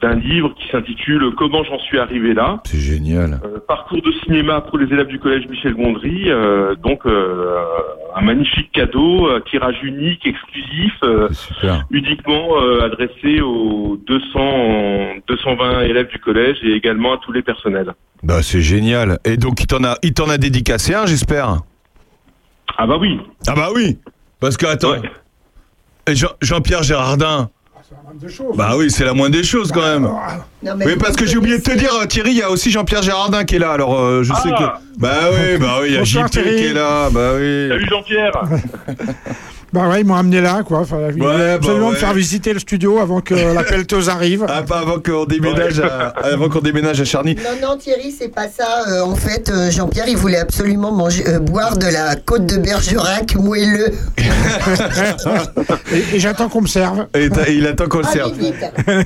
d'un 0.00 0.14
livre 0.14 0.54
qui 0.54 0.68
s'intitule 0.70 1.32
Comment 1.36 1.62
j'en 1.64 1.78
suis 1.80 1.98
arrivé 1.98 2.32
là. 2.32 2.60
C'est 2.64 2.78
génial. 2.78 3.40
Euh, 3.44 3.58
parcours 3.66 4.00
de 4.00 4.10
cinéma 4.24 4.60
pour 4.62 4.78
les 4.78 4.86
élèves 4.92 5.08
du 5.08 5.18
collège 5.18 5.46
Michel 5.48 5.74
Gondry. 5.74 6.30
euh, 6.30 6.74
donc 6.76 7.04
euh, 7.06 7.56
un 8.14 8.20
magnifique 8.22 8.70
cadeau, 8.72 9.28
tirage 9.50 9.76
unique, 9.82 10.26
exclusif, 10.26 10.92
euh, 11.02 11.28
uniquement 11.90 12.60
euh, 12.62 12.84
adressé 12.84 13.40
aux 13.40 13.98
200, 14.06 15.20
220 15.28 15.80
élèves 15.82 16.08
du 16.08 16.18
collège 16.18 16.56
et 16.62 16.72
également 16.72 17.14
à 17.14 17.18
tous 17.18 17.32
les 17.32 17.42
personnels. 17.42 17.92
Bah, 18.22 18.42
c'est 18.42 18.60
génial. 18.60 19.18
Et 19.24 19.36
donc, 19.36 19.60
il 19.60 19.66
t'en 19.66 19.82
a, 19.84 19.96
il 20.02 20.12
t'en 20.14 20.28
a 20.28 20.38
dédicacé 20.38 20.94
un, 20.94 21.06
j'espère? 21.06 21.56
Ah 22.78 22.86
bah 22.86 22.96
oui. 23.00 23.20
Ah 23.46 23.54
bah 23.54 23.68
oui. 23.74 23.98
Parce 24.40 24.56
que 24.56 24.66
attends. 24.66 24.94
Et 26.06 26.14
Jean- 26.16 26.32
Jean-Pierre 26.40 26.82
Gérardin. 26.82 27.50
Bah 28.54 28.72
oui, 28.76 28.90
c'est 28.90 29.04
la 29.04 29.14
moindre 29.14 29.36
des 29.36 29.44
choses 29.44 29.70
quand 29.72 29.82
même. 29.82 30.02
Non, 30.02 30.74
mais 30.76 30.86
Oui, 30.86 30.92
vous 30.94 30.98
parce 30.98 31.16
que 31.16 31.26
j'ai 31.26 31.36
oublié 31.36 31.58
de 31.58 31.62
te 31.62 31.72
dire, 31.72 31.90
Thierry, 32.08 32.30
il 32.32 32.36
y 32.38 32.42
a 32.42 32.50
aussi 32.50 32.70
Jean-Pierre 32.70 33.02
Gérardin 33.02 33.44
qui 33.44 33.56
est 33.56 33.58
là. 33.58 33.72
Alors, 33.72 33.98
euh, 33.98 34.22
je 34.22 34.32
sais 34.34 34.50
que. 34.50 34.54
Ah. 34.62 34.80
Bah 34.98 35.10
oui, 35.32 35.58
bah 35.58 35.78
oui, 35.82 35.88
il 35.90 35.94
y 35.94 35.98
a 35.98 36.04
JP 36.04 36.30
Thierry. 36.30 36.56
qui 36.56 36.64
est 36.64 36.72
là. 36.74 37.08
Bah 37.10 37.32
oui. 37.36 37.68
Salut 37.68 37.86
Jean-Pierre 37.88 38.32
Bah 39.72 39.88
ouais, 39.88 40.00
ils 40.02 40.06
m'ont 40.06 40.16
amené 40.16 40.40
là, 40.42 40.62
quoi. 40.66 40.80
Enfin, 40.80 40.98
il 41.08 41.12
voulait 41.14 41.26
Ouais, 41.26 41.38
bah 41.38 41.52
absolument 41.54 41.90
me 41.92 41.96
faire 41.96 42.12
visiter 42.12 42.52
le 42.52 42.58
studio 42.58 42.98
avant 42.98 43.20
que 43.22 43.34
la 43.54 43.62
pelleteuse 43.64 44.08
arrive. 44.10 44.44
Ah, 44.48 44.62
pas 44.62 44.80
avant 44.80 45.00
qu'on 45.00 45.24
déménage, 45.24 45.80
à, 45.80 46.08
avant 46.08 46.50
qu'on 46.50 46.60
déménage 46.60 47.00
à 47.00 47.04
Charny. 47.06 47.36
Non, 47.36 47.68
non, 47.70 47.76
Thierry, 47.78 48.12
c'est 48.12 48.28
pas 48.28 48.48
ça. 48.48 48.84
Euh, 48.88 49.00
en 49.02 49.14
fait, 49.14 49.50
euh, 49.50 49.70
Jean-Pierre, 49.70 50.08
il 50.08 50.16
voulait 50.18 50.36
absolument 50.38 50.92
manger, 50.92 51.24
euh, 51.26 51.38
boire 51.38 51.78
de 51.78 51.86
la 51.86 52.16
côte 52.16 52.44
de 52.46 52.58
Bergerac 52.58 53.34
moelleux. 53.36 53.86
Et, 55.92 56.16
et 56.16 56.20
j'attends 56.20 56.48
qu'on 56.48 56.62
me 56.62 56.66
serve. 56.66 57.06
Et, 57.14 57.28
il 57.50 57.66
attend 57.66 57.86
qu'on 57.88 57.98
le 57.98 58.04
serve. 58.04 58.32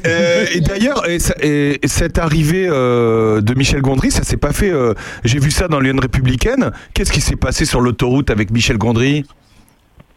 Euh, 0.07 0.47
et 0.53 0.61
d'ailleurs, 0.61 1.09
et, 1.09 1.19
ça- 1.19 1.35
et 1.43 1.79
cette 1.85 2.19
arrivée 2.19 2.67
euh, 2.69 3.41
de 3.41 3.55
Michel 3.55 3.83
Gondry, 3.83 4.11
ça 4.11 4.23
s'est 4.23 4.37
pas 4.37 4.53
fait. 4.53 4.71
euh, 4.71 4.95
J'ai 5.25 5.39
vu 5.39 5.51
ça 5.51 5.69
dans 5.69 5.81
l'Union 5.81 6.01
républicaine. 6.01 6.71
Qu'est-ce 6.95 7.13
qui 7.13 7.21
s'est 7.21 7.37
passé 7.37 7.65
sur 7.65 7.81
l'autoroute 7.81 8.31
avec 8.31 8.51
Michel 8.51 8.79
Gondry? 8.79 9.25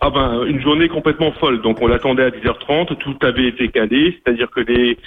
Ah 0.01 0.09
ben, 0.09 0.45
une 0.45 0.61
journée 0.61 0.87
complètement 0.87 1.33
folle. 1.33 1.61
Donc 1.61 1.81
on 1.81 1.87
l'attendait 1.87 2.23
à 2.23 2.29
10h30, 2.29 2.95
tout 2.97 3.17
avait 3.21 3.47
été 3.47 3.67
calé, 3.67 4.17
c'est-à-dire 4.23 4.49
que 4.49 4.61
les 4.61 4.97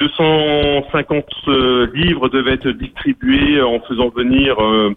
250 0.00 1.24
euh, 1.48 1.86
livres 1.94 2.28
devaient 2.28 2.54
être 2.54 2.70
distribués 2.70 3.62
en 3.62 3.78
faisant 3.80 4.08
venir 4.08 4.60
euh, 4.60 4.92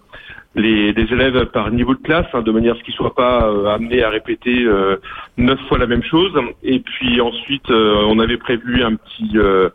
les, 0.56 0.92
les 0.94 1.14
élèves 1.14 1.46
par 1.48 1.70
niveau 1.72 1.94
de 1.94 2.02
classe, 2.02 2.26
hein, 2.34 2.42
de 2.42 2.52
manière 2.52 2.74
à 2.74 2.78
ce 2.78 2.84
qu'ils 2.84 2.96
soient 2.96 3.14
pas 3.14 3.48
euh, 3.48 3.68
amenés 3.68 4.04
à 4.04 4.10
répéter 4.10 4.64
euh, 4.66 4.98
neuf 5.38 5.60
fois 5.68 5.78
la 5.78 5.88
même 5.88 6.04
chose. 6.04 6.32
Et 6.64 6.80
puis 6.80 7.22
ensuite, 7.22 7.70
euh, 7.70 8.06
on 8.08 8.18
avait 8.18 8.38
prévu 8.38 8.84
un 8.84 8.96
petit 8.96 9.32
euh, 9.36 9.70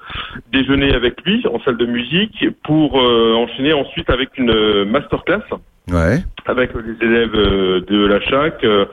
déjeuner 0.53 0.93
avec 0.93 1.23
lui 1.25 1.45
en 1.53 1.61
salle 1.61 1.77
de 1.77 1.87
musique 1.87 2.47
pour 2.65 3.01
euh, 3.01 3.35
enchaîner 3.35 3.73
ensuite 3.73 4.11
avec 4.11 4.37
une 4.39 4.51
euh, 4.51 4.85
masterclass 4.85 5.43
Ouais. 5.91 6.19
avec 6.45 6.71
les 6.75 7.07
élèves 7.07 7.35
euh, 7.35 7.81
de 7.81 8.07
la 8.07 8.21
chac 8.21 8.63
euh, 8.63 8.85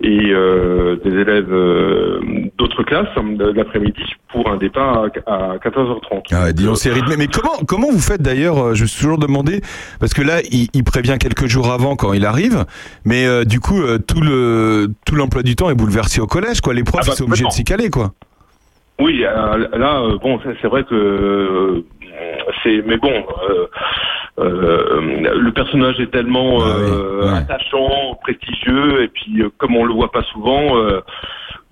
et 0.00 0.30
euh, 0.32 0.96
des 1.04 1.10
élèves 1.10 1.52
euh, 1.52 2.20
d'autres 2.56 2.84
classes 2.84 3.08
hein, 3.16 3.24
de 3.36 3.50
l'après-midi 3.50 4.02
pour 4.30 4.48
un 4.48 4.56
départ 4.56 5.06
à, 5.26 5.32
à 5.32 5.56
14h30. 5.56 6.22
Ah 6.30 6.52
disons, 6.52 6.76
c'est 6.76 6.92
rythmé. 6.92 7.16
Mais 7.16 7.26
comment, 7.26 7.56
comment 7.66 7.90
vous 7.90 7.98
faites 7.98 8.22
d'ailleurs 8.22 8.58
euh, 8.58 8.74
Je 8.74 8.82
me 8.82 8.86
suis 8.86 9.00
toujours 9.00 9.18
demandé, 9.18 9.60
parce 9.98 10.14
que 10.14 10.22
là, 10.22 10.40
il, 10.52 10.68
il 10.72 10.84
prévient 10.84 11.16
quelques 11.18 11.46
jours 11.46 11.72
avant 11.72 11.96
quand 11.96 12.12
il 12.12 12.24
arrive, 12.24 12.64
mais 13.04 13.26
euh, 13.26 13.44
du 13.44 13.58
coup, 13.58 13.80
euh, 13.80 13.98
tout 13.98 14.20
le 14.20 14.88
tout 15.04 15.16
l'emploi 15.16 15.42
du 15.42 15.56
temps 15.56 15.68
est 15.70 15.74
bouleversé 15.74 16.20
au 16.20 16.26
collège, 16.26 16.60
quoi. 16.60 16.74
Les 16.74 16.84
profs 16.84 17.00
Ah 17.02 17.06
bah, 17.08 17.12
ils 17.14 17.18
sont 17.18 17.24
obligés 17.24 17.44
de 17.44 17.50
s'y 17.50 17.64
caler, 17.64 17.90
quoi. 17.90 18.12
Oui, 19.00 19.24
euh, 19.24 19.68
là, 19.76 20.02
bon, 20.20 20.40
c'est 20.44 20.56
c'est 20.60 20.68
vrai 20.68 20.82
que 20.84 20.94
euh, 20.94 21.84
c'est, 22.62 22.82
mais 22.86 22.96
bon, 22.96 23.12
euh, 23.48 23.66
euh, 24.38 25.00
le 25.34 25.52
personnage 25.52 26.00
est 26.00 26.10
tellement 26.10 26.60
Ah 26.62 26.76
oui, 26.78 26.90
euh, 26.90 27.24
ouais. 27.24 27.38
attachant, 27.38 28.18
prestigieux, 28.22 29.02
et 29.02 29.08
puis 29.08 29.42
euh, 29.42 29.50
comme 29.58 29.76
on 29.76 29.84
le 29.84 29.92
voit 29.92 30.10
pas 30.10 30.22
souvent, 30.24 30.76
euh, 30.76 31.00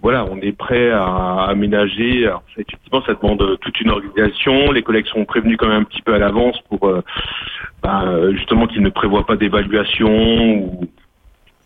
voilà, 0.00 0.24
on 0.24 0.36
est 0.38 0.56
prêt 0.56 0.90
à 0.90 1.46
aménager. 1.48 2.26
Alors, 2.26 2.42
effectivement, 2.52 3.02
ça 3.06 3.14
demande 3.14 3.42
euh, 3.42 3.56
toute 3.56 3.80
une 3.80 3.90
organisation. 3.90 4.70
Les 4.72 4.82
collègues 4.82 5.06
sont 5.06 5.24
prévenus 5.24 5.56
quand 5.56 5.68
même 5.68 5.82
un 5.82 5.84
petit 5.84 6.02
peu 6.02 6.14
à 6.14 6.18
l'avance 6.18 6.58
pour 6.68 6.88
euh, 6.88 7.02
bah, 7.82 8.02
euh, 8.06 8.32
justement 8.34 8.66
qu'ils 8.66 8.82
ne 8.82 8.90
prévoient 8.90 9.26
pas 9.26 9.36
d'évaluation 9.36 10.08
ou 10.58 10.80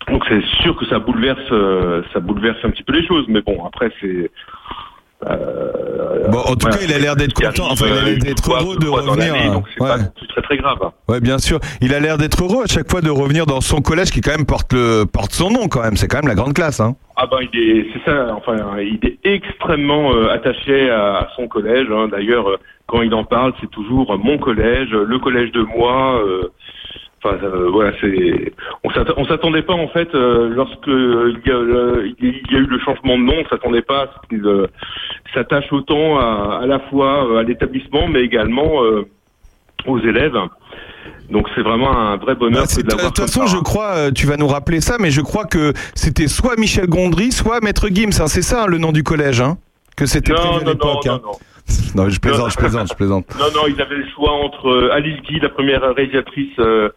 donc 0.08 0.24
c'est 0.28 0.42
sûr 0.62 0.76
que 0.76 0.86
ça 0.86 0.98
bouleverse, 0.98 1.40
euh, 1.52 2.02
ça 2.12 2.20
bouleverse 2.20 2.58
un 2.64 2.70
petit 2.70 2.82
peu 2.82 2.92
les 2.92 3.06
choses, 3.06 3.26
mais 3.28 3.42
bon 3.42 3.64
après 3.64 3.92
c'est. 4.00 4.30
Euh, 5.28 6.28
Bon, 6.28 6.38
en 6.38 6.54
tout 6.54 6.68
cas, 6.68 6.78
il 6.82 6.92
a 6.92 6.98
l'air 6.98 7.16
d'être 7.16 7.34
content. 7.34 7.68
Enfin, 7.70 7.86
il 7.88 7.92
a 7.92 8.02
l'air 8.02 8.18
d'être 8.18 8.50
heureux 8.52 8.76
de 8.76 8.88
revenir. 8.88 9.52
Donc 9.52 9.64
c'est 9.74 9.82
ouais. 9.82 9.88
pas 9.90 9.98
très 10.28 10.42
très 10.42 10.56
grave. 10.58 10.78
Ouais, 11.08 11.20
bien 11.20 11.38
sûr. 11.38 11.58
Il 11.80 11.94
a 11.94 12.00
l'air 12.00 12.18
d'être 12.18 12.42
heureux 12.42 12.64
à 12.64 12.66
chaque 12.66 12.90
fois 12.90 13.00
de 13.00 13.10
revenir 13.10 13.46
dans 13.46 13.60
son 13.60 13.80
collège 13.80 14.10
qui 14.10 14.20
quand 14.20 14.30
même 14.30 14.46
porte 14.46 14.72
le 14.72 15.04
porte 15.04 15.32
son 15.32 15.50
nom 15.50 15.68
quand 15.68 15.82
même. 15.82 15.96
C'est 15.96 16.08
quand 16.08 16.18
même 16.18 16.28
la 16.28 16.34
grande 16.34 16.54
classe, 16.54 16.80
hein. 16.80 16.96
Ah 17.16 17.26
ben 17.30 17.38
il 17.52 17.58
est, 17.60 17.86
c'est 17.92 18.10
ça. 18.10 18.34
Enfin, 18.34 18.56
il 18.80 18.98
est 19.06 19.18
extrêmement 19.24 20.14
euh, 20.14 20.30
attaché 20.30 20.90
à, 20.90 21.28
son 21.36 21.48
collège. 21.48 21.88
hein. 21.92 22.08
D'ailleurs, 22.10 22.48
euh, 22.48 22.56
quand 22.86 23.02
il 23.02 23.12
en 23.14 23.24
parle, 23.24 23.52
c'est 23.60 23.70
toujours 23.70 24.16
mon 24.18 24.38
collège, 24.38 24.90
le 24.90 25.18
collège 25.18 25.52
de 25.52 25.62
moi. 25.62 26.22
euh, 26.24 26.50
Enfin, 27.22 27.36
euh, 27.42 27.68
voilà, 27.70 27.92
c'est. 28.00 28.52
On 28.82 28.90
s'att- 28.90 29.12
on 29.16 29.24
s'attendait 29.26 29.62
pas 29.62 29.74
en 29.74 29.88
fait 29.88 30.14
euh, 30.14 30.48
lorsque 30.48 30.86
il 30.86 31.40
y, 31.44 31.50
a, 31.50 31.54
euh, 31.54 32.08
il 32.18 32.28
y 32.50 32.56
a 32.56 32.58
eu 32.58 32.66
le 32.66 32.78
changement 32.80 33.18
de 33.18 33.22
nom, 33.24 33.34
on 33.44 33.48
s'attendait 33.48 33.82
pas 33.82 34.02
à 34.02 34.06
ce 34.06 34.28
qu'il 34.28 34.46
euh, 34.46 34.66
s'attache 35.34 35.70
autant 35.72 36.18
à, 36.18 36.60
à 36.62 36.66
la 36.66 36.78
fois 36.88 37.38
à 37.38 37.42
l'établissement, 37.42 38.08
mais 38.08 38.20
également 38.22 38.70
aux 39.86 39.98
élèves. 39.98 40.36
Donc 41.30 41.46
c'est 41.54 41.62
vraiment 41.62 41.96
un 41.96 42.16
vrai 42.16 42.34
bonheur 42.34 42.64
Bah, 42.64 42.82
de 42.82 42.88
l'avoir 42.88 43.12
toute 43.12 43.24
façon, 43.24 43.46
ça. 43.46 43.56
je 43.56 43.62
crois, 43.62 43.92
euh, 43.96 44.10
tu 44.10 44.26
vas 44.26 44.36
nous 44.36 44.48
rappeler 44.48 44.80
ça, 44.80 44.96
mais 44.98 45.10
je 45.10 45.20
crois 45.20 45.44
que 45.44 45.72
c'était 45.94 46.26
soit 46.26 46.58
Michel 46.58 46.86
Gondry, 46.86 47.30
soit 47.32 47.60
Maître 47.60 47.88
Gims. 47.88 48.10
hein. 48.20 48.26
C'est 48.26 48.42
ça 48.42 48.64
hein, 48.64 48.66
le 48.66 48.78
nom 48.78 48.90
du 48.92 49.02
collège, 49.04 49.40
hein 49.40 49.56
Que 49.96 50.06
c'était 50.06 50.32
prévu 50.32 50.48
à 50.62 50.64
l'époque. 50.64 51.04
non, 51.06 51.12
hein. 51.12 51.20
non. 51.22 51.32
Non, 51.94 52.08
je 52.08 52.20
plaisante, 52.20 52.50
je 52.52 52.56
plaisante, 52.56 52.88
je 52.88 52.94
plaisante. 52.94 53.26
Non, 53.38 53.46
non, 53.54 53.66
ils 53.68 53.80
avaient 53.80 53.96
le 53.96 54.06
choix 54.14 54.32
entre 54.32 54.68
euh, 54.68 54.92
Alice 54.92 55.20
Guy, 55.28 55.40
la 55.40 55.48
première 55.48 55.82
réalisatrice, 55.94 56.52
euh, 56.58 56.88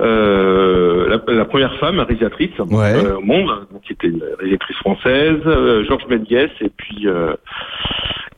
euh, 0.00 1.08
la, 1.26 1.34
la 1.34 1.44
première 1.44 1.74
femme 1.78 1.98
réalisatrice 2.00 2.50
Ouais. 2.70 2.94
euh, 3.04 3.16
au 3.18 3.20
monde, 3.20 3.48
donc 3.72 3.82
qui 3.82 3.92
était 3.92 4.08
une 4.08 4.22
réalisatrice 4.38 4.76
française, 4.78 5.40
euh, 5.46 5.84
Georges 5.86 6.06
Méliès 6.08 6.50
et 6.60 6.70
puis 6.76 7.06
euh, 7.06 7.34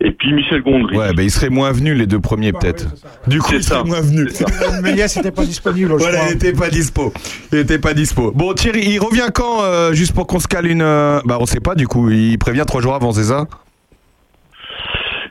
et 0.00 0.10
puis 0.10 0.32
Michel 0.32 0.62
Gondry. 0.62 0.96
Ouais, 0.96 1.12
bah, 1.14 1.22
il 1.22 1.30
serait 1.30 1.48
moins 1.50 1.70
venu 1.70 1.94
les 1.94 2.06
deux 2.06 2.18
premiers 2.18 2.52
peut-être. 2.52 2.86
du 3.28 3.38
coup, 3.38 3.50
C'est 3.50 3.56
il 3.58 3.62
serait 3.62 3.78
ça. 3.78 3.84
moins 3.84 4.00
venu. 4.00 4.26
C'est 4.30 4.48
ça. 4.48 4.80
Méliès 4.82 5.14
n'était 5.16 5.30
pas 5.30 5.44
disponible, 5.44 5.92
Voilà, 5.96 6.18
crois. 6.18 6.30
il 6.30 6.34
était 6.36 6.52
pas 6.52 6.68
dispo. 6.70 7.12
Il 7.52 7.58
était 7.58 7.78
pas 7.78 7.94
dispo. 7.94 8.32
Bon, 8.32 8.52
Thierry, 8.52 8.80
il 8.84 8.98
revient 8.98 9.28
quand 9.32 9.62
euh, 9.62 9.92
Juste 9.92 10.14
pour 10.14 10.26
qu'on 10.26 10.40
se 10.40 10.48
cale 10.48 10.66
une. 10.66 10.80
Bah, 11.24 11.38
on 11.38 11.46
sait 11.46 11.60
pas 11.60 11.76
du 11.76 11.86
coup. 11.86 12.10
Il 12.10 12.36
prévient 12.38 12.64
trois 12.66 12.80
jours 12.82 12.94
avant, 12.94 13.12
c'est 13.12 13.22
ça? 13.24 13.46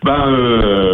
Ben, 0.04 0.34
euh, 0.34 0.94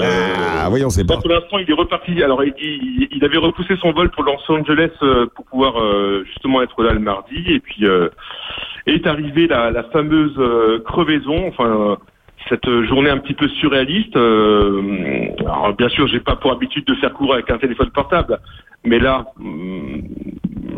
Ah, 0.60 0.70
on 0.70 0.90
sait 0.90 1.04
Là, 1.04 1.16
pas. 1.16 1.22
pour 1.22 1.30
l'instant, 1.32 1.58
il 1.60 1.70
est 1.70 1.74
reparti. 1.74 2.22
Alors, 2.24 2.44
il, 2.44 2.54
il- 2.60 3.08
il 3.12 3.24
avait 3.24 3.38
repoussé 3.38 3.76
son 3.78 3.92
vol 3.94 4.10
pour 4.10 4.24
Los 4.24 4.34
Angeles 4.50 4.90
euh, 5.02 5.26
pour 5.34 5.46
pouvoir 5.46 5.82
euh, 5.82 6.24
justement 6.26 6.62
être 6.62 6.84
là 6.84 6.92
le 6.94 7.00
mardi. 7.00 7.42
Et 7.48 7.60
puis 7.60 7.86
euh, 7.86 8.10
est 8.86 9.08
arrivée 9.08 9.48
la, 9.48 9.72
la 9.72 9.84
fameuse 9.84 10.36
euh, 10.38 10.80
crevaison. 10.86 11.48
Enfin, 11.48 11.98
cette 12.50 12.70
journée 12.84 13.10
un 13.10 13.18
petit 13.18 13.34
peu 13.34 13.48
surréaliste. 13.48 14.16
euh, 14.18 14.82
alors, 15.40 15.74
bien 15.74 15.90
sûr, 15.90 16.08
j'ai 16.08 16.20
pas 16.20 16.36
pour 16.36 16.52
habitude 16.52 16.86
de 16.86 16.96
faire 16.96 17.14
court 17.14 17.34
avec 17.34 17.50
un 17.50 17.58
téléphone 17.58 17.90
portable, 17.92 18.40
mais 18.86 19.00
là, 19.00 19.26
hum, 19.40 20.02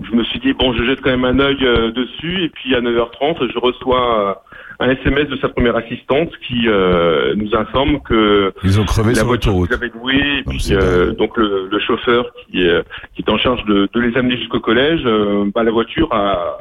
je 0.09 0.15
me 0.15 0.23
suis 0.25 0.39
dit 0.39 0.53
bon, 0.53 0.73
je 0.73 0.83
jette 0.83 1.01
quand 1.01 1.09
même 1.15 1.25
un 1.25 1.39
œil 1.39 1.57
euh, 1.63 1.91
dessus. 1.91 2.43
Et 2.43 2.49
puis 2.49 2.75
à 2.75 2.81
9h30, 2.81 3.51
je 3.51 3.59
reçois 3.59 4.19
euh, 4.29 4.33
un 4.81 4.89
SMS 4.91 5.27
de 5.27 5.37
sa 5.37 5.49
première 5.49 5.75
assistante 5.75 6.29
qui 6.47 6.67
euh, 6.67 7.33
nous 7.35 7.53
informe 7.55 7.99
que 8.01 8.53
Ils 8.63 8.79
ont 8.79 8.85
crevé 8.85 9.13
la 9.13 9.23
voiture 9.23 9.53
qu'ils 9.53 9.73
avaient 9.73 9.91
louée, 9.93 10.39
et 10.39 10.43
puis 10.43 10.67
euh, 10.71 11.11
donc 11.13 11.35
le, 11.37 11.67
le 11.69 11.79
chauffeur 11.79 12.25
qui 12.49 12.63
est, 12.63 12.81
qui 13.15 13.21
est 13.21 13.29
en 13.29 13.37
charge 13.37 13.63
de, 13.65 13.89
de 13.93 13.99
les 13.99 14.17
amener 14.17 14.37
jusqu'au 14.37 14.59
collège, 14.61 15.01
euh, 15.05 15.45
bah, 15.53 15.63
la 15.63 15.71
voiture 15.71 16.07
a, 16.13 16.57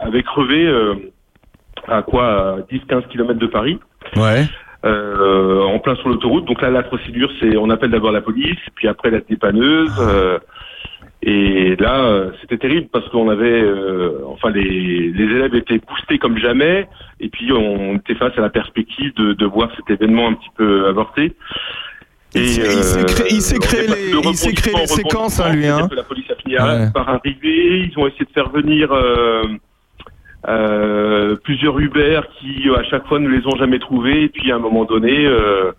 avait 0.00 0.22
crevé 0.22 0.66
euh, 0.66 0.94
à 1.88 2.02
quoi 2.02 2.58
10-15 2.72 3.08
km 3.08 3.34
de 3.38 3.46
Paris. 3.46 3.78
Ouais. 4.16 4.44
Euh, 4.86 5.60
en 5.64 5.78
plein 5.78 5.94
sur 5.96 6.08
l'autoroute. 6.08 6.46
Donc 6.46 6.62
là, 6.62 6.70
la 6.70 6.82
procédure, 6.82 7.30
c'est 7.38 7.54
on 7.58 7.68
appelle 7.68 7.90
d'abord 7.90 8.12
la 8.12 8.22
police, 8.22 8.56
puis 8.74 8.88
après 8.88 9.10
la 9.10 9.20
dépanneuse. 9.20 9.92
euh, 10.00 10.38
et 11.22 11.76
là, 11.76 12.00
euh, 12.04 12.30
c'était 12.40 12.56
terrible 12.58 12.88
parce 12.92 13.08
qu'on 13.10 13.28
avait, 13.28 13.62
euh, 13.62 14.20
enfin, 14.28 14.50
les, 14.50 14.62
les 15.12 15.24
élèves 15.24 15.54
étaient 15.54 15.78
boostés 15.86 16.18
comme 16.18 16.38
jamais, 16.38 16.88
et 17.20 17.28
puis 17.28 17.52
on 17.52 17.96
était 17.96 18.14
face 18.14 18.32
à 18.38 18.40
la 18.40 18.48
perspective 18.50 19.12
de, 19.14 19.34
de 19.34 19.46
voir 19.46 19.70
cet 19.76 19.90
événement 19.90 20.28
un 20.28 20.32
petit 20.34 20.50
peu 20.56 20.86
avorté. 20.86 21.34
Il 22.34 22.46
s'est- 22.48 22.62
il 23.28 23.42
s'est 23.42 23.58
créé- 23.58 23.86
les- 23.88 24.12
il 24.28 24.34
s'est 24.36 24.52
créé 24.54 24.72
les 24.74 24.86
séquences, 24.86 25.40
hein, 25.40 25.52
lui, 25.52 25.66
hein. 25.66 25.88
La 25.94 26.04
police 26.04 26.30
a 26.30 26.36
fini 26.36 26.54
Ouais. 26.56 26.90
par 26.94 27.08
arriver. 27.08 27.80
Ils 27.88 27.92
ont 27.98 28.06
essayé 28.06 28.24
de 28.24 28.30
faire 28.30 28.48
venir 28.50 28.90
euh, 28.92 29.42
euh, 30.48 31.36
plusieurs 31.42 31.78
Uber 31.78 32.20
qui, 32.38 32.68
à 32.74 32.82
chaque 32.84 33.06
fois, 33.06 33.18
ne 33.18 33.28
les 33.28 33.46
ont 33.46 33.56
jamais 33.56 33.78
trouvés. 33.78 34.22
Et 34.24 34.28
puis, 34.28 34.50
à 34.52 34.56
un 34.56 34.58
moment 34.58 34.84
donné, 34.84 35.26
euh, 35.26 35.72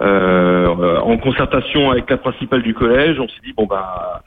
en 0.00 1.16
concertation 1.18 1.90
avec 1.90 2.08
la 2.10 2.16
principale 2.18 2.62
du 2.62 2.74
collège, 2.74 3.18
on 3.20 3.28
s'est 3.28 3.40
dit 3.44 3.52
bon 3.56 3.66
bah, 3.66 4.22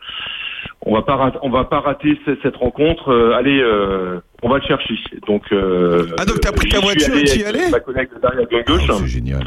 on 0.85 0.93
va 0.95 1.01
pas, 1.01 1.15
rat- 1.15 1.39
on 1.41 1.49
va 1.49 1.63
pas 1.65 1.79
rater 1.79 2.19
cette, 2.25 2.41
cette 2.41 2.55
rencontre. 2.57 3.09
euh, 3.09 3.33
allez, 3.37 3.59
euh, 3.61 4.19
on 4.41 4.49
va 4.49 4.57
le 4.57 4.63
chercher. 4.63 4.95
Donc, 5.27 5.43
euh, 5.51 6.05
Ah, 6.19 6.25
donc 6.25 6.41
t'as 6.41 6.51
pris 6.51 6.69
ta 6.69 6.79
voiture 6.79 7.15
et 7.15 7.23
t'y 7.23 7.43
allais 7.45 7.69
Ma 7.71 7.79
collègue 7.79 8.09
derrière 8.21 8.41
à 8.59 8.63
gauche. 8.63 8.81
Oh, 8.89 8.93
c'est 8.99 9.07
génial. 9.07 9.43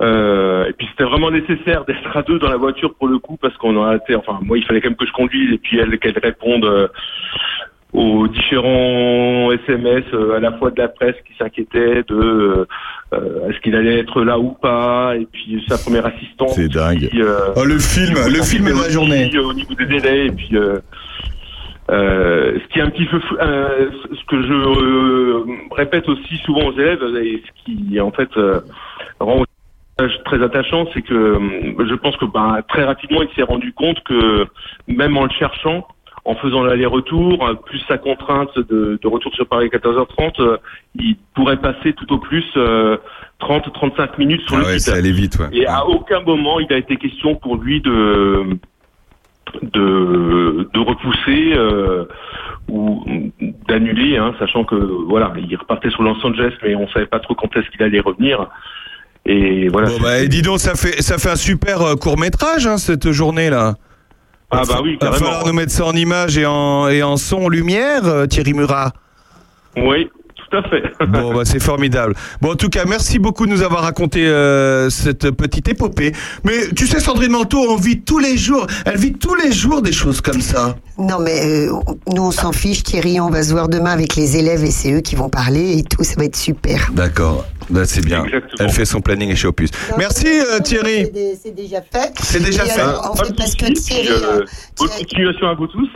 Euh, 0.00 0.64
et 0.68 0.72
puis 0.72 0.88
c'était 0.90 1.04
vraiment 1.04 1.30
nécessaire 1.30 1.84
d'être 1.84 2.16
à 2.16 2.22
deux 2.22 2.38
dans 2.40 2.48
la 2.48 2.56
voiture 2.56 2.92
pour 2.94 3.06
le 3.06 3.18
coup 3.18 3.36
parce 3.40 3.56
qu'on 3.58 3.76
en 3.76 3.84
a 3.84 3.96
été, 3.96 4.16
enfin 4.16 4.40
moi 4.42 4.58
il 4.58 4.64
fallait 4.64 4.80
quand 4.80 4.88
même 4.88 4.96
que 4.96 5.06
je 5.06 5.12
conduise 5.12 5.52
et 5.52 5.58
puis 5.58 5.78
elle 5.78 5.96
qu'elle 6.00 6.18
réponde 6.18 6.64
euh, 6.64 6.88
aux 7.92 8.26
différents 8.26 9.50
SMS 9.52 10.04
euh, 10.14 10.36
à 10.36 10.40
la 10.40 10.52
fois 10.52 10.70
de 10.70 10.78
la 10.80 10.88
presse 10.88 11.16
qui 11.26 11.34
s'inquiétait 11.38 12.02
de 12.04 12.14
euh, 12.14 12.66
euh, 13.12 13.48
est-ce 13.50 13.60
qu'il 13.60 13.76
allait 13.76 13.98
être 13.98 14.22
là 14.24 14.38
ou 14.38 14.52
pas 14.52 15.14
et 15.16 15.26
puis 15.30 15.62
sa 15.68 15.76
première 15.76 16.06
assistante 16.06 16.50
C'est 16.50 16.68
dingue. 16.72 17.08
qui, 17.10 17.20
euh, 17.20 17.52
Oh, 17.56 17.64
le 17.64 17.78
film, 17.78 18.14
le 18.14 18.42
film 18.42 18.64
de 18.64 18.70
la 18.70 18.76
aussi, 18.76 18.92
journée. 18.92 19.30
euh, 19.34 19.42
au 19.44 19.52
niveau 19.52 19.74
des 19.74 19.84
délais 19.86 20.26
et 20.26 20.30
puis 20.30 20.48
euh, 20.54 20.78
euh, 21.90 22.58
ce 22.62 22.72
qui 22.72 22.78
est 22.78 22.82
un 22.82 22.90
petit 22.90 23.04
peu 23.06 23.20
euh, 23.40 23.90
ce 24.10 24.24
que 24.26 24.42
je 24.42 24.52
euh, 24.52 25.44
répète 25.72 26.08
aussi 26.08 26.36
souvent 26.46 26.68
aux 26.68 26.72
élèves 26.72 27.02
et 27.22 27.42
ce 27.46 27.64
qui 27.64 28.00
en 28.00 28.10
fait 28.10 28.30
euh, 28.38 28.60
rend 29.20 29.44
très 30.24 30.42
attachant, 30.42 30.86
c'est 30.94 31.02
que 31.02 31.38
je 31.86 31.94
pense 31.94 32.16
que 32.16 32.24
bah, 32.24 32.60
très 32.68 32.84
rapidement 32.84 33.22
il 33.22 33.28
s'est 33.36 33.42
rendu 33.42 33.72
compte 33.74 34.02
que 34.04 34.46
même 34.88 35.16
en 35.18 35.24
le 35.24 35.30
cherchant, 35.38 35.86
en 36.24 36.36
faisant 36.36 36.62
l'aller-retour, 36.62 37.44
euh, 37.46 37.54
plus 37.54 37.80
sa 37.88 37.98
contrainte 37.98 38.56
de, 38.56 38.98
de 39.02 39.08
retour 39.08 39.34
sur 39.34 39.46
Paris 39.46 39.68
14h30, 39.68 40.40
euh, 40.40 40.56
il 40.94 41.16
pourrait 41.34 41.60
passer 41.60 41.92
tout 41.94 42.12
au 42.12 42.18
plus 42.18 42.44
30-35 43.40 44.18
minutes 44.18 44.42
sur 44.42 44.56
Ah 44.56 44.60
le 44.60 44.64
ouais, 44.66 44.78
site. 44.78 44.92
ça 44.92 44.94
allait 44.98 45.10
vite, 45.10 45.36
ouais. 45.40 45.48
Et 45.52 45.66
à 45.66 45.84
aucun 45.86 46.20
moment 46.20 46.60
il 46.60 46.72
a 46.72 46.76
été 46.78 46.96
question 46.96 47.34
pour 47.34 47.56
lui 47.56 47.80
de 47.80 48.44
de, 49.62 50.68
de 50.72 50.78
repousser 50.80 51.52
euh, 51.54 52.04
ou 52.68 53.04
d'annuler, 53.68 54.16
hein, 54.16 54.34
sachant 54.38 54.64
que 54.64 54.76
voilà, 54.76 55.32
il 55.36 55.54
repartait 55.56 55.90
sur 55.90 56.02
Los 56.02 56.24
Angeles, 56.24 56.52
mais 56.62 56.74
on 56.74 56.88
savait 56.88 57.06
pas 57.06 57.18
trop 57.18 57.34
quand 57.34 57.54
est-ce 57.56 57.68
qu'il 57.70 57.82
allait 57.82 58.00
revenir. 58.00 58.46
Et 59.26 59.68
voilà. 59.68 59.88
Bon, 59.88 60.00
bah, 60.00 60.20
et 60.20 60.28
dis 60.28 60.42
donc, 60.42 60.58
ça 60.58 60.74
fait, 60.74 61.02
ça 61.02 61.18
fait 61.18 61.30
un 61.30 61.36
super 61.36 61.78
court 62.00 62.18
métrage, 62.18 62.68
cette 62.76 63.10
journée-là. 63.10 63.74
Ah 64.52 64.62
bah 64.68 64.80
oui, 64.82 64.98
Il 65.00 65.04
va 65.04 65.10
carrément. 65.10 65.24
falloir 65.26 65.46
nous 65.46 65.52
mettre 65.54 65.72
ça 65.72 65.84
en 65.86 65.94
image 65.94 66.36
et 66.38 66.44
en, 66.46 66.88
et 66.88 67.02
en 67.02 67.16
son 67.16 67.48
lumière, 67.48 68.04
euh, 68.04 68.26
Thierry 68.26 68.52
Murat. 68.52 68.92
Oui, 69.76 70.10
tout 70.52 70.58
à 70.58 70.62
fait. 70.68 71.06
Bon, 71.06 71.34
bah, 71.34 71.42
c'est 71.44 71.62
formidable. 71.62 72.14
Bon, 72.40 72.52
en 72.52 72.54
tout 72.56 72.68
cas, 72.68 72.84
merci 72.86 73.18
beaucoup 73.18 73.46
de 73.46 73.50
nous 73.52 73.62
avoir 73.62 73.82
raconté 73.82 74.26
euh, 74.26 74.90
cette 74.90 75.30
petite 75.30 75.68
épopée. 75.68 76.12
Mais 76.44 76.68
tu 76.76 76.86
sais, 76.86 77.00
Sandrine 77.00 77.32
Manteau, 77.32 77.58
on 77.70 77.76
vit 77.76 78.00
tous 78.02 78.18
les 78.18 78.36
jours, 78.36 78.66
elle 78.84 78.98
vit 78.98 79.12
tous 79.14 79.34
les 79.34 79.52
jours 79.52 79.82
des 79.82 79.92
choses 79.92 80.20
comme 80.20 80.40
ça. 80.40 80.76
Non, 80.98 81.18
mais 81.20 81.40
euh, 81.68 81.72
nous, 82.14 82.22
on 82.22 82.30
s'en 82.30 82.52
fiche, 82.52 82.82
Thierry. 82.82 83.18
On 83.20 83.30
va 83.30 83.42
se 83.42 83.52
voir 83.52 83.68
demain 83.68 83.90
avec 83.92 84.14
les 84.16 84.36
élèves 84.36 84.62
et 84.64 84.70
c'est 84.70 84.92
eux 84.92 85.00
qui 85.00 85.14
vont 85.16 85.28
parler 85.30 85.78
et 85.78 85.82
tout. 85.82 86.04
Ça 86.04 86.14
va 86.18 86.24
être 86.24 86.36
super. 86.36 86.90
D'accord, 86.92 87.46
bah, 87.70 87.84
c'est 87.86 88.04
bien. 88.04 88.24
Elle 88.60 88.70
fait 88.70 88.84
son 88.84 89.00
planning 89.00 89.34
chez 89.34 89.48
Opus. 89.48 89.70
Merci 89.96 90.26
euh, 90.28 90.60
Thierry. 90.60 91.06
C'est 91.42 91.54
déjà 91.54 91.80
fait. 91.80 92.12
C'est 92.22 92.42
déjà 92.42 92.64
Et 92.66 92.68
fait. 92.68 92.80
alors, 92.80 93.10
en 93.12 93.16
fait, 93.16 93.34
parce 93.34 93.54
que 93.54 93.72
Thierry, 93.72 94.08
Euh, 94.10 94.44
bonne 94.78 94.88
continuation 94.90 95.48
à 95.48 95.54
vous 95.54 95.66
tous. 95.66 95.88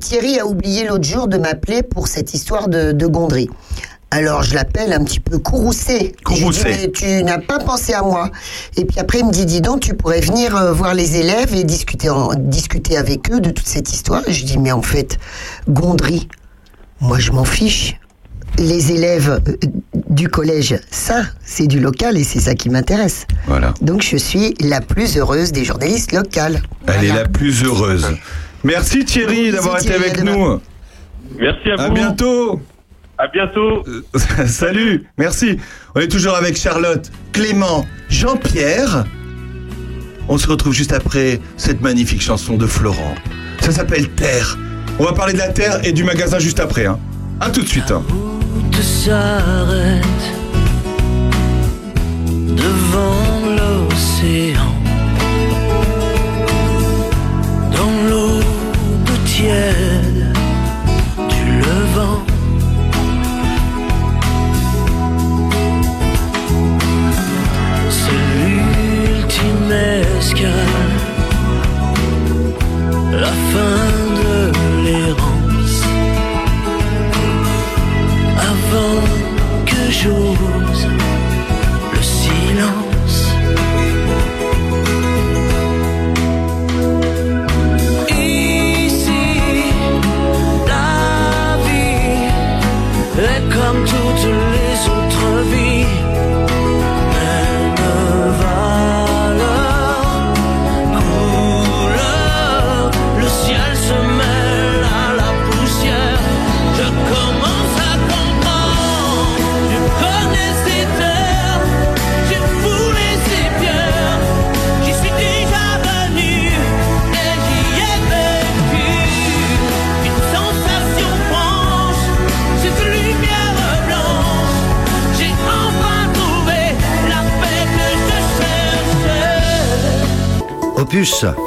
Thierry 0.00 0.38
a 0.38 0.46
oublié 0.46 0.86
l'autre 0.86 1.04
jour 1.04 1.28
de 1.28 1.38
m'appeler 1.38 1.82
pour 1.82 2.06
cette 2.08 2.34
histoire 2.34 2.68
de, 2.68 2.92
de 2.92 3.06
Gondry. 3.06 3.48
Alors 4.10 4.42
je 4.42 4.54
l'appelle 4.54 4.92
un 4.94 5.04
petit 5.04 5.20
peu 5.20 5.38
courroucé. 5.38 6.14
Courroucé. 6.24 6.72
Je 6.72 6.86
dis, 6.86 6.92
tu 6.92 7.22
n'as 7.24 7.38
pas 7.38 7.58
pensé 7.58 7.92
à 7.92 8.02
moi. 8.02 8.30
Et 8.76 8.84
puis 8.86 8.98
après 8.98 9.18
il 9.20 9.26
me 9.26 9.32
dit 9.32 9.44
dis 9.46 9.60
donc 9.60 9.80
tu 9.80 9.94
pourrais 9.94 10.20
venir 10.20 10.56
euh, 10.56 10.72
voir 10.72 10.94
les 10.94 11.16
élèves 11.16 11.54
et 11.54 11.64
discuter 11.64 12.08
en- 12.08 12.32
discuter 12.34 12.96
avec 12.96 13.30
eux 13.30 13.40
de 13.40 13.50
toute 13.50 13.66
cette 13.66 13.92
histoire. 13.92 14.22
Et 14.26 14.32
je 14.32 14.44
dis 14.46 14.56
mais 14.58 14.72
en 14.72 14.80
fait 14.82 15.18
Gondry, 15.68 16.28
moi 17.00 17.18
je 17.18 17.32
m'en 17.32 17.44
fiche. 17.44 17.96
Les 18.58 18.92
élèves 18.92 19.40
euh, 19.46 19.68
du 20.08 20.28
collège, 20.28 20.80
ça 20.90 21.22
c'est 21.44 21.66
du 21.66 21.78
local 21.78 22.16
et 22.16 22.24
c'est 22.24 22.40
ça 22.40 22.54
qui 22.54 22.70
m'intéresse. 22.70 23.26
Voilà. 23.46 23.74
Donc 23.82 24.02
je 24.02 24.16
suis 24.16 24.54
la 24.60 24.80
plus 24.80 25.18
heureuse 25.18 25.52
des 25.52 25.64
journalistes 25.64 26.12
locales. 26.12 26.62
Elle 26.86 27.04
est 27.04 27.12
la 27.12 27.28
plus 27.28 27.62
heureuse. 27.62 28.06
Merci 28.64 29.04
Thierry 29.04 29.52
d'avoir 29.52 29.78
été 29.78 29.94
avec 29.94 30.22
nous. 30.22 30.60
Merci 31.38 31.70
à 31.70 31.76
vous. 31.76 31.82
À 31.82 31.90
bientôt. 31.90 32.60
À 33.18 33.28
bientôt. 33.28 33.84
Salut, 34.46 35.06
merci. 35.18 35.58
On 35.94 36.00
est 36.00 36.08
toujours 36.08 36.36
avec 36.36 36.56
Charlotte, 36.56 37.10
Clément, 37.32 37.84
Jean-Pierre. 38.08 39.04
On 40.28 40.38
se 40.38 40.46
retrouve 40.46 40.72
juste 40.74 40.92
après 40.92 41.40
cette 41.56 41.80
magnifique 41.80 42.22
chanson 42.22 42.56
de 42.56 42.66
Florent. 42.66 43.14
Ça 43.60 43.72
s'appelle 43.72 44.08
Terre. 44.10 44.56
On 45.00 45.04
va 45.04 45.12
parler 45.12 45.32
de 45.32 45.38
la 45.38 45.48
Terre 45.48 45.80
et 45.84 45.92
du 45.92 46.04
magasin 46.04 46.38
juste 46.38 46.60
après. 46.60 46.86
Hein. 46.86 46.98
À 47.40 47.50
tout 47.50 47.62
de 47.62 47.68
suite. 47.68 47.90
hein. 47.90 48.02
route 48.08 48.76
devant 52.56 53.17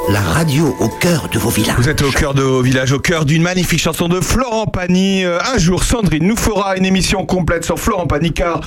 la 0.08 0.20
radio 0.20 0.76
au 0.78 0.88
cœur 0.88 1.28
de 1.32 1.36
vos 1.38 1.48
villages. 1.48 1.74
Vous 1.76 1.88
êtes 1.88 2.02
au 2.02 2.10
cœur 2.10 2.32
de 2.32 2.42
vos 2.42 2.62
villages, 2.62 2.92
au 2.92 3.00
cœur 3.00 3.24
d'une 3.24 3.42
magnifique 3.42 3.80
chanson 3.80 4.08
de 4.08 4.20
Florent 4.20 4.66
Pagny. 4.66 5.24
Euh, 5.24 5.38
Un 5.52 5.58
jour, 5.58 5.82
Sandrine 5.82 6.24
nous 6.28 6.36
fera 6.36 6.76
une 6.76 6.84
émission 6.84 7.26
complète 7.26 7.64
sur 7.64 7.76
Florent 7.80 8.06
Pagny, 8.06 8.32
car 8.32 8.60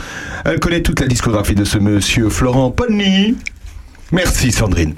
elle 0.43 0.59
connaît 0.59 0.81
toute 0.81 0.99
la 0.99 1.07
discographie 1.07 1.55
de 1.55 1.63
ce 1.63 1.77
monsieur 1.77 2.27
Florent 2.29 2.71
Pagny. 2.71 3.35
Merci 4.11 4.51
Sandrine. 4.51 4.95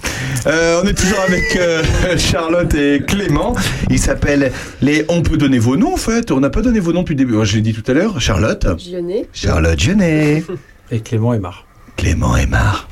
Euh, 0.48 0.82
on 0.84 0.88
est 0.88 0.96
toujours 0.98 1.20
avec 1.28 1.56
euh, 1.58 1.84
Charlotte 2.18 2.74
et 2.74 3.04
Clément. 3.06 3.56
Il 3.92 4.00
s'appelle 4.00 4.52
les. 4.82 5.06
On 5.10 5.22
peut 5.22 5.38
donner 5.38 5.60
vos 5.60 5.78
noms 5.78 5.94
en 5.94 5.98
fait. 5.98 6.32
On 6.32 6.40
n'a 6.40 6.50
pas 6.50 6.62
donné 6.62 6.80
vos 6.80 6.92
noms 6.92 7.02
depuis 7.02 7.14
le 7.14 7.24
début. 7.24 7.36
Je 7.46 7.56
l'ai 7.56 7.62
dit 7.62 7.74
tout 7.74 7.90
à 7.90 7.94
l'heure. 7.94 8.20
Charlotte. 8.20 8.66
Lyonnais. 8.92 9.28
Charlotte 9.32 9.80
Genet. 9.80 10.44
Et 10.90 11.02
Clément 11.02 11.34
Aymar. 11.36 11.66
Clément 11.98 12.36
Aymar. 12.36 12.88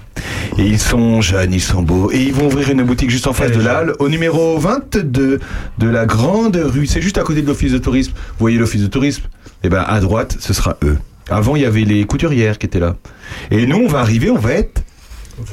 Et 0.58 0.64
ils 0.64 0.80
sont 0.80 1.22
jeunes, 1.22 1.54
ils 1.54 1.62
sont 1.62 1.82
beaux. 1.82 2.12
Et 2.12 2.22
ils 2.22 2.34
vont 2.34 2.48
ouvrir 2.48 2.70
une 2.70 2.84
boutique 2.84 3.10
juste 3.10 3.28
en 3.28 3.34
face 3.34 3.52
de 3.52 3.62
l'Halle, 3.62 3.94
au 4.00 4.10
numéro 4.10 4.58
22 4.58 5.40
de 5.78 5.88
la 5.90 6.06
grande 6.06 6.56
rue. 6.56 6.86
C'est 6.88 7.02
juste 7.02 7.18
à 7.18 7.24
côté 7.24 7.42
de 7.42 7.48
l'office 7.48 7.72
de 7.74 7.78
tourisme. 7.78 8.14
Vous 8.14 8.40
voyez 8.40 8.58
l'office 8.58 8.82
de 8.82 8.88
tourisme? 8.88 9.24
Eh 9.64 9.70
ben, 9.70 9.84
à 9.86 10.00
droite, 10.00 10.38
ce 10.40 10.54
sera 10.54 10.78
eux. 10.84 10.98
Avant, 11.30 11.56
il 11.56 11.64
y 11.64 11.66
avait 11.66 11.82
les 11.86 12.06
couturières 12.06 12.58
qui 12.58 12.68
étaient 12.68 12.80
là. 12.80 12.96
Et 13.52 13.66
nous, 13.66 13.78
on 13.78 13.88
va 13.88 14.00
arriver, 14.00 14.30
on 14.30 14.38
va 14.38 14.52
être 14.54 14.84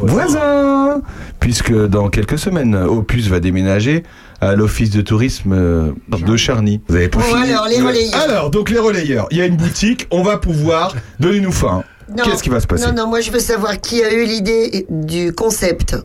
voisins. 0.00 1.02
Puisque 1.40 1.72
dans 1.72 2.08
quelques 2.08 2.38
semaines, 2.38 2.76
Opus 2.76 3.28
va 3.28 3.40
déménager 3.40 4.02
à 4.40 4.54
l'office 4.54 4.90
de 4.90 5.00
tourisme 5.00 5.52
euh, 5.52 5.92
de 6.08 6.36
Charny. 6.36 6.80
Vous 6.88 6.96
avez 6.96 7.08
pas 7.08 7.20
Bon, 7.20 7.24
fini 7.24 7.50
alors, 7.50 7.66
les 7.68 7.80
relayeurs. 7.80 8.14
Alors, 8.22 8.50
donc 8.50 8.70
les 8.70 8.78
relayeurs. 8.78 9.26
Il 9.30 9.38
y 9.38 9.40
a 9.40 9.46
une 9.46 9.56
boutique, 9.56 10.06
on 10.10 10.22
va 10.22 10.36
pouvoir. 10.36 10.94
Donnez-nous 11.20 11.52
faim. 11.52 11.84
Non, 12.08 12.24
Qu'est-ce 12.24 12.42
qui 12.42 12.48
va 12.48 12.60
se 12.60 12.66
passer 12.66 12.86
Non, 12.86 12.92
non, 12.92 13.06
moi 13.08 13.20
je 13.20 13.30
veux 13.30 13.38
savoir 13.40 13.80
qui 13.80 14.02
a 14.02 14.12
eu 14.12 14.24
l'idée 14.24 14.86
du 14.90 15.32
concept. 15.32 15.96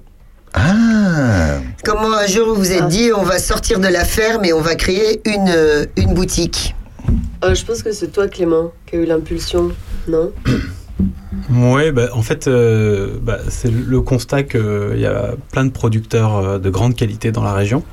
Ah 0.53 1.57
Comment 1.83 2.13
un 2.13 2.25
jour 2.27 2.47
vous 2.47 2.55
vous 2.55 2.71
êtes 2.71 2.87
dit 2.87 3.11
on 3.15 3.23
va 3.23 3.37
sortir 3.39 3.79
de 3.79 3.87
la 3.87 4.05
ferme 4.05 4.45
et 4.45 4.53
on 4.53 4.61
va 4.61 4.75
créer 4.75 5.21
une, 5.25 5.49
euh, 5.49 5.85
une 5.97 6.13
boutique 6.13 6.75
Euh, 7.43 7.53
je 7.53 7.63
pense 7.65 7.83
que 7.83 7.91
c'est 7.91 8.07
toi, 8.07 8.27
Clément, 8.27 8.71
qui 8.85 8.95
a 8.95 8.99
eu 8.99 9.05
l'impulsion, 9.05 9.69
non? 10.07 10.31
Ouais, 11.51 11.91
bah, 11.91 12.09
en 12.13 12.23
fait, 12.23 12.47
euh, 12.47 13.19
bah, 13.21 13.37
c'est 13.49 13.71
le 13.71 14.01
constat 14.01 14.43
qu'il 14.43 14.97
y 14.99 15.05
a 15.05 15.35
plein 15.51 15.65
de 15.65 15.69
producteurs 15.69 16.59
de 16.59 16.69
grande 16.69 16.95
qualité 16.95 17.31
dans 17.31 17.43
la 17.43 17.53
région. 17.53 17.83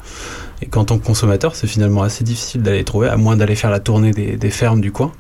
Et 0.63 0.67
qu'en 0.67 0.85
tant 0.85 0.99
que 0.99 1.05
consommateur, 1.05 1.55
c'est 1.55 1.67
finalement 1.67 2.03
assez 2.03 2.25
difficile 2.25 2.63
d'aller 2.63 2.83
trouver, 2.85 3.09
à 3.09 3.17
moins 3.17 3.37
d'aller 3.37 3.55
faire 3.55 3.71
la 3.71 3.81
tournée 3.81 4.13
des, 4.13 4.37
des 4.37 4.51
fermes 4.51 4.81
du 4.81 4.91
coin. 4.93 5.13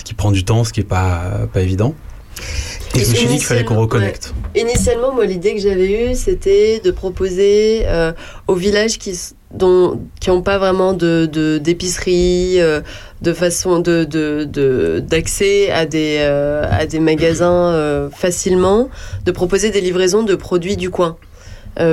Ce 0.00 0.04
qui 0.04 0.14
prend 0.14 0.30
du 0.30 0.44
temps, 0.46 0.64
ce 0.64 0.72
qui 0.72 0.80
n'est 0.80 0.86
pas, 0.86 1.20
pas 1.52 1.60
évident. 1.60 1.94
Et 2.94 3.00
je 3.04 3.10
me 3.10 3.14
suis 3.14 3.26
dit 3.26 3.34
qu'il 3.36 3.44
fallait 3.44 3.64
qu'on 3.66 3.78
reconnecte. 3.78 4.32
Ouais. 4.54 4.62
Initialement, 4.62 5.12
moi, 5.12 5.26
l'idée 5.26 5.54
que 5.54 5.60
j'avais 5.60 5.92
eue, 6.10 6.14
c'était 6.14 6.80
de 6.82 6.90
proposer 6.90 7.82
euh, 7.84 8.12
aux 8.48 8.54
villages 8.54 8.96
qui 8.98 9.12
dont, 9.52 10.00
qui 10.20 10.30
n'ont 10.30 10.40
pas 10.40 10.56
vraiment 10.56 10.94
de 10.94 11.28
de- 11.30 11.58
d'épicerie, 11.58 12.60
euh, 12.60 12.80
de, 13.20 13.32
façon 13.34 13.78
de 13.80 14.04
de- 14.04 14.44
de- 14.50 15.04
d'accès 15.06 15.70
à 15.70 15.84
des 15.84 16.16
euh, 16.20 16.64
à 16.70 16.86
des 16.86 16.98
magasins 16.98 18.08
facilement, 18.10 18.88
de 19.26 19.32
proposer 19.32 19.68
des 19.70 19.82
livraisons 19.82 20.22
de 20.22 20.34
produits 20.34 20.76
du 20.78 20.88
coin. 20.88 21.16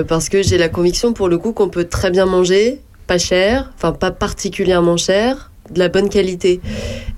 Parce 0.08 0.30
que 0.30 0.42
j'ai 0.44 0.58
la 0.58 0.70
conviction, 0.70 1.12
pour 1.14 1.28
le 1.28 1.38
coup, 1.38 1.52
qu'on 1.52 1.70
peut 1.70 1.86
très 1.86 2.10
bien 2.10 2.26
manger, 2.26 2.80
pas 3.06 3.18
cher, 3.18 3.72
enfin 3.76 3.92
pas 3.92 4.12
particulièrement 4.12 4.98
cher, 4.98 5.52
de 5.72 5.80
la 5.80 5.90
bonne 5.90 6.10
qualité. 6.10 6.60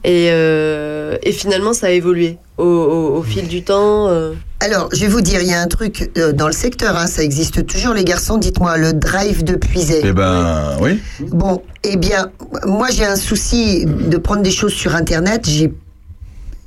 Et, 0.04 0.30
euh, 0.32 1.18
et 1.24 1.32
finalement, 1.32 1.74
ça 1.74 1.88
a 1.88 1.90
évolué 1.92 2.38
au, 2.58 2.64
au- 2.64 3.18
au 3.18 3.24
fil 3.24 3.48
du 3.48 3.64
temps. 3.64 4.08
euh. 4.10 4.34
Alors, 4.62 4.90
je 4.94 5.02
vais 5.02 5.08
vous 5.08 5.22
dire, 5.22 5.42
il 5.42 5.48
y 5.48 5.54
a 5.54 5.62
un 5.62 5.68
truc 5.68 6.12
euh, 6.18 6.32
dans 6.34 6.48
le 6.48 6.54
secteur, 6.54 6.98
hein, 6.98 7.08
ça 7.08 7.24
existe 7.24 7.66
toujours, 7.66 7.94
les 7.94 8.04
garçons, 8.04 8.38
dites-moi, 8.38 8.78
le 8.78 8.94
drive 8.94 9.44
de 9.44 9.56
Puiset. 9.56 10.02
Eh 10.04 10.12
ben, 10.14 10.76
oui. 10.82 11.00
Bon, 11.30 11.62
eh 11.84 11.96
bien, 11.98 12.32
moi 12.66 12.88
j'ai 12.92 13.06
un 13.06 13.16
souci 13.16 13.86
de 13.86 14.18
prendre 14.18 14.42
des 14.42 14.52
choses 14.52 14.74
sur 14.74 14.96
Internet, 14.96 15.48
j'ai 15.48 15.74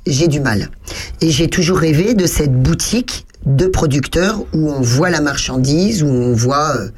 j'ai 0.05 0.27
du 0.27 0.39
mal. 0.41 0.69
Et 1.21 1.29
j'ai 1.29 1.47
toujours 1.47 1.77
rêvé 1.77 2.13
de 2.13 2.25
cette 2.25 2.51
boutique 2.53 3.25
de 3.45 3.67
producteurs 3.67 4.39
où 4.53 4.71
on 4.71 4.81
voit 4.81 5.09
la 5.09 5.21
marchandise, 5.21 6.03
où 6.03 6.07
on 6.07 6.33
voit 6.33 6.75
euh, 6.77 6.89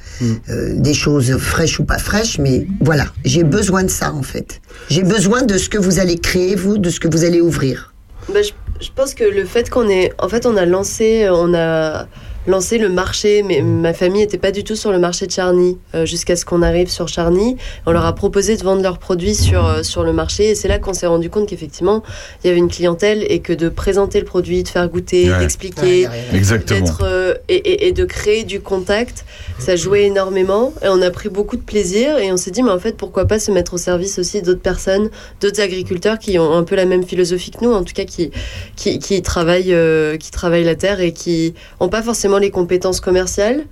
euh, 0.49 0.73
des 0.75 0.93
choses 0.93 1.37
fraîches 1.37 1.79
ou 1.79 1.85
pas 1.85 1.97
fraîches, 1.97 2.37
mais 2.37 2.67
voilà, 2.81 3.05
j'ai 3.23 3.43
besoin 3.43 3.83
de 3.83 3.89
ça 3.89 4.13
en 4.13 4.23
fait. 4.23 4.61
J'ai 4.89 5.03
besoin 5.03 5.41
de 5.41 5.57
ce 5.57 5.69
que 5.69 5.77
vous 5.77 5.99
allez 5.99 6.17
créer, 6.17 6.55
vous, 6.55 6.77
de 6.77 6.89
ce 6.89 6.99
que 6.99 7.07
vous 7.07 7.23
allez 7.23 7.41
ouvrir. 7.41 7.93
Bah, 8.33 8.41
je, 8.41 8.51
je 8.81 8.89
pense 8.93 9.13
que 9.13 9.23
le 9.23 9.45
fait 9.45 9.69
qu'on 9.69 9.89
ait, 9.89 10.11
en 10.19 10.29
fait, 10.29 10.45
on 10.45 10.57
a 10.57 10.65
lancé, 10.65 11.27
on 11.31 11.53
a 11.53 12.07
lancé 12.47 12.77
le 12.77 12.89
marché, 12.89 13.43
mais 13.43 13.61
ma 13.61 13.93
famille 13.93 14.21
n'était 14.21 14.37
pas 14.37 14.51
du 14.51 14.63
tout 14.63 14.75
sur 14.75 14.91
le 14.91 14.99
marché 14.99 15.25
de 15.27 15.31
Charny 15.31 15.77
euh, 15.95 16.05
jusqu'à 16.05 16.35
ce 16.35 16.45
qu'on 16.45 16.61
arrive 16.61 16.89
sur 16.89 17.07
Charny. 17.07 17.57
On 17.85 17.91
leur 17.91 18.05
a 18.05 18.13
proposé 18.13 18.55
de 18.57 18.63
vendre 18.63 18.81
leurs 18.83 18.97
produits 18.99 19.35
sur 19.35 19.65
euh, 19.65 19.83
sur 19.83 20.03
le 20.03 20.13
marché, 20.13 20.49
et 20.49 20.55
c'est 20.55 20.67
là 20.67 20.79
qu'on 20.79 20.93
s'est 20.93 21.07
rendu 21.07 21.29
compte 21.29 21.47
qu'effectivement, 21.49 22.03
il 22.43 22.47
y 22.47 22.49
avait 22.51 22.59
une 22.59 22.69
clientèle 22.69 23.25
et 23.29 23.39
que 23.39 23.53
de 23.53 23.69
présenter 23.69 24.19
le 24.19 24.25
produit, 24.25 24.63
de 24.63 24.67
faire 24.67 24.87
goûter, 24.89 25.29
Ouais. 25.31 25.39
d'expliquer, 25.39 26.07
Exactement. 26.33 26.79
d'être 26.79 26.99
euh, 27.03 27.33
et, 27.49 27.55
et- 27.55 27.87
et 27.87 27.91
de 27.91 28.05
créer 28.05 28.43
du 28.43 28.59
contact, 28.59 29.25
ça 29.59 29.75
jouait 29.75 30.03
énormément 30.05 30.73
et 30.83 30.87
on 30.89 31.01
a 31.01 31.09
pris 31.11 31.29
beaucoup 31.29 31.55
de 31.57 31.61
plaisir 31.61 32.17
et 32.17 32.31
on 32.31 32.37
s'est 32.37 32.51
dit 32.51 32.61
mais 32.63 32.71
en 32.71 32.79
fait 32.79 32.95
pourquoi 32.97 33.25
pas 33.25 33.39
se 33.39 33.51
mettre 33.51 33.73
au 33.73 33.77
service 33.77 34.19
aussi 34.19 34.41
d'autres 34.41 34.61
personnes, 34.61 35.09
d'autres 35.41 35.61
agriculteurs 35.61 36.19
qui 36.19 36.37
ont 36.39 36.53
un 36.53 36.63
peu 36.63 36.75
la 36.75 36.85
même 36.85 37.03
philosophie 37.03 37.51
que 37.51 37.63
nous, 37.63 37.71
en 37.73 37.83
tout 37.83 37.93
cas 37.93 38.03
qui 38.05 38.31
qui, 38.75 38.99
qui 38.99 39.21
travaillent 39.21 39.73
euh, 39.73 40.17
qui 40.17 40.31
travaillent 40.31 40.63
la 40.63 40.75
terre 40.75 40.99
et 40.99 41.11
qui 41.13 41.53
ont 41.79 41.89
pas 41.89 42.01
forcément 42.03 42.34
les 42.39 42.51
compétences 42.51 42.99
commerciales. 43.01 43.65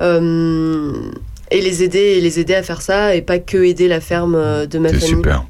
euh, 0.00 0.92
et 1.50 1.60
les 1.62 1.82
aider 1.82 1.98
et 1.98 2.20
les 2.20 2.38
aider 2.38 2.54
à 2.54 2.62
faire 2.62 2.82
ça 2.82 3.14
et 3.16 3.22
pas 3.22 3.38
que 3.38 3.56
aider 3.64 3.88
la 3.88 4.00
ferme 4.00 4.34
euh, 4.34 4.66
de 4.66 4.78
ma 4.78 4.90
C'est 4.90 4.96
famille. 5.00 5.16
super. 5.16 5.44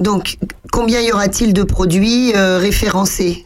Donc, 0.00 0.38
combien 0.72 1.00
y 1.02 1.12
aura-t-il 1.12 1.52
de 1.52 1.62
produits 1.64 2.32
euh, 2.34 2.58
référencés? 2.58 3.44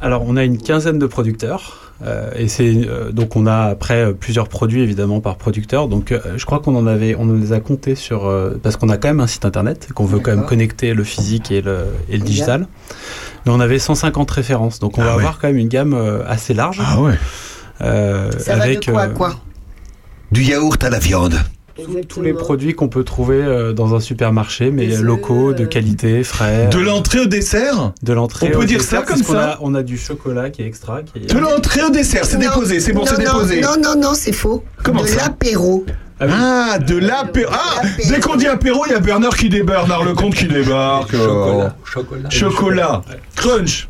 Alors, 0.00 0.24
on 0.26 0.36
a 0.36 0.44
une 0.44 0.58
quinzaine 0.58 0.98
de 0.98 1.06
producteurs. 1.06 1.92
euh, 2.04 2.30
et 2.36 2.48
c'est 2.48 2.74
euh, 2.88 3.12
donc 3.12 3.36
on 3.36 3.46
a 3.46 3.66
après 3.66 4.00
euh, 4.06 4.12
plusieurs 4.12 4.48
produits 4.48 4.80
évidemment 4.82 5.20
par 5.20 5.36
producteur. 5.36 5.86
Donc 5.86 6.10
euh, 6.12 6.18
je 6.36 6.44
crois 6.46 6.58
qu'on 6.60 6.74
en 6.76 6.86
avait, 6.86 7.14
on 7.14 7.32
les 7.32 7.52
a 7.52 7.60
comptés 7.60 7.94
sur 7.94 8.26
euh, 8.26 8.58
parce 8.62 8.76
qu'on 8.76 8.88
a 8.88 8.96
quand 8.96 9.08
même 9.08 9.20
un 9.20 9.26
site 9.28 9.44
internet 9.44 9.88
qu'on 9.94 10.04
veut 10.06 10.18
quand 10.18 10.34
même 10.34 10.44
connecter 10.46 10.92
le 10.94 11.04
physique 11.04 11.50
et 11.52 11.60
le, 11.62 11.76
et 12.08 12.12
le 12.16 12.18
Bien. 12.18 12.24
digital. 12.26 12.66
Mais 13.46 13.52
on 13.52 13.60
avait 13.60 13.78
150 13.78 14.30
références, 14.30 14.78
donc 14.78 14.98
on 14.98 15.02
Ah 15.02 15.04
va 15.04 15.10
ouais. 15.12 15.18
avoir 15.20 15.38
quand 15.38 15.48
même 15.48 15.58
une 15.58 15.68
gamme 15.68 15.94
euh, 15.94 16.22
assez 16.26 16.54
large. 16.54 16.80
Ah 16.84 17.00
ouais. 17.00 17.14
euh, 17.82 18.30
Ça 18.38 18.56
va 18.56 18.64
avec 18.64 18.86
de 18.86 18.90
quoi 18.92 19.02
à 19.02 19.06
euh, 19.06 19.10
quoi 19.12 19.36
Du 20.32 20.42
yaourt 20.42 20.82
à 20.82 20.90
la 20.90 20.98
viande. 20.98 21.34
tous- 21.76 22.04
tous 22.08 22.22
les 22.22 22.32
produits 22.32 22.74
qu'on 22.74 22.88
peut 22.88 23.02
trouver 23.04 23.72
dans 23.74 23.94
un 23.94 24.00
supermarché, 24.00 24.70
mais 24.70 24.86
Des 24.86 24.96
locaux, 24.98 25.52
de 25.52 25.64
qualité, 25.64 26.22
frais. 26.22 26.68
De 26.68 26.78
l'entrée 26.78 27.20
au 27.20 27.26
dessert 27.26 27.92
de 28.02 28.12
l'entrée. 28.12 28.46
On 28.48 28.50
peut 28.52 28.62
au 28.62 28.64
dire 28.64 28.78
dessert, 28.78 29.00
ça 29.00 29.06
comme 29.06 29.22
ça 29.24 29.52
a- 29.54 29.58
On 29.60 29.74
a 29.74 29.82
du 29.82 29.98
chocolat 29.98 30.50
qui 30.50 30.62
est 30.62 30.66
extra. 30.66 31.02
Qui 31.02 31.18
est... 31.18 31.34
De 31.34 31.38
l'entrée 31.38 31.82
au 31.82 31.90
dessert, 31.90 32.24
c'est 32.24 32.38
déposé, 32.38 32.78
c'est 32.80 32.92
bon, 32.92 33.04
c'est 33.04 33.18
non, 33.18 33.24
déposé. 33.24 33.60
Non, 33.60 33.74
non, 33.82 33.96
non, 34.00 34.14
c'est 34.14 34.32
faux. 34.32 34.62
Comment 34.84 35.02
de 35.02 35.08
ça? 35.08 35.24
l'apéro. 35.24 35.84
Ah 36.20 36.26
oui. 36.26 36.32
Ah, 36.34 36.78
de 36.78 36.96
l'apéro. 36.98 37.50
Ah, 37.52 37.82
dès 38.08 38.20
qu'on 38.20 38.36
dit 38.36 38.46
apéro, 38.46 38.84
il 38.86 38.92
y 38.92 38.94
a 38.94 39.00
Bernard 39.00 39.36
qui 39.36 39.48
débarque, 39.48 39.88
Bernard 39.88 40.04
Lecomte 40.04 40.34
qui 40.34 40.46
débarque. 40.46 41.12
euh, 41.14 41.68
Chocolat. 41.84 42.30
Chocolat. 42.30 43.02
Crunch. 43.36 43.88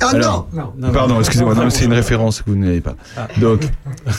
Ah 0.00 0.08
Alors, 0.12 0.48
non 0.52 0.72
Non, 0.76 0.92
Pardon, 0.92 1.14
non. 1.14 1.20
excusez-moi, 1.20 1.54
non, 1.54 1.70
c'est 1.70 1.84
une 1.84 1.92
référence 1.92 2.42
que 2.42 2.50
vous 2.50 2.56
n'avez 2.56 2.80
pas. 2.80 2.96
Ah. 3.16 3.28
Donc, 3.40 3.60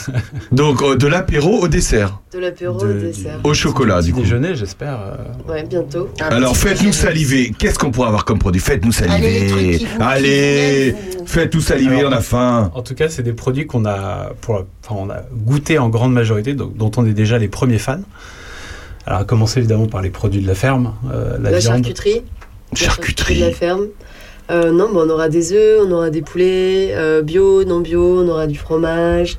donc 0.52 0.82
euh, 0.82 0.96
de 0.96 1.06
l'apéro 1.06 1.60
au 1.62 1.68
dessert, 1.68 2.20
De 2.32 2.38
l'apéro 2.38 2.78
De- 2.80 2.86
au 2.86 2.92
dessert. 2.92 3.38
au 3.44 3.54
chocolat 3.54 4.02
du 4.02 4.12
coup. 4.12 4.20
déjeuner, 4.20 4.54
j'espère. 4.54 4.98
euh, 5.00 5.50
Ouais, 5.52 5.64
bientôt. 5.64 6.08
Un 6.20 6.26
Alors 6.28 6.56
faites-nous 6.56 6.92
saliver. 6.92 7.52
Qu'est-ce 7.58 7.78
qu'on 7.78 7.90
pourrait 7.90 8.08
avoir 8.08 8.24
comme 8.24 8.38
produit? 8.38 8.60
Faites-nous 8.60 8.92
saliver. 8.92 9.86
Allez, 10.00 10.94
faites-nous 11.26 11.60
saliver, 11.60 12.00
Alors, 12.00 12.12
on 12.12 12.16
a 12.16 12.20
faim. 12.20 12.70
En 12.74 12.82
tout 12.82 12.94
cas, 12.94 13.08
c'est 13.08 13.22
des 13.22 13.32
produits 13.32 13.66
qu'on 13.66 13.84
a, 13.84 14.30
pour, 14.40 14.64
enfin, 14.84 14.94
on 14.98 15.10
a 15.10 15.22
goûté 15.32 15.78
en 15.78 15.88
grande 15.88 16.12
majorité, 16.12 16.54
donc, 16.54 16.76
dont 16.76 16.90
on 16.96 17.06
est 17.06 17.12
déjà 17.12 17.38
les 17.38 17.48
premiers 17.48 17.78
fans. 17.78 18.00
Alors, 19.06 19.20
à 19.20 19.24
commencer 19.24 19.60
évidemment 19.60 19.86
par 19.86 20.02
les 20.02 20.10
produits 20.10 20.40
de 20.42 20.46
la 20.48 20.54
ferme, 20.54 20.94
euh, 21.12 21.36
la, 21.40 21.50
La, 21.50 21.58
viande. 21.58 21.74
charcuterie. 21.84 22.22
La 22.72 22.78
Charcuterie. 22.78 23.40
de 23.40 23.44
la 23.46 23.52
ferme. 23.52 23.82
Euh, 24.50 24.70
non, 24.70 24.92
bah, 24.92 25.00
on 25.04 25.10
aura 25.10 25.28
des 25.28 25.52
œufs, 25.52 25.80
on 25.86 25.90
aura 25.90 26.10
des 26.10 26.22
poulets, 26.22 26.90
euh, 26.94 27.22
bio, 27.22 27.64
non 27.64 27.80
bio, 27.80 28.20
on 28.20 28.28
aura 28.28 28.46
du 28.46 28.56
fromage, 28.56 29.38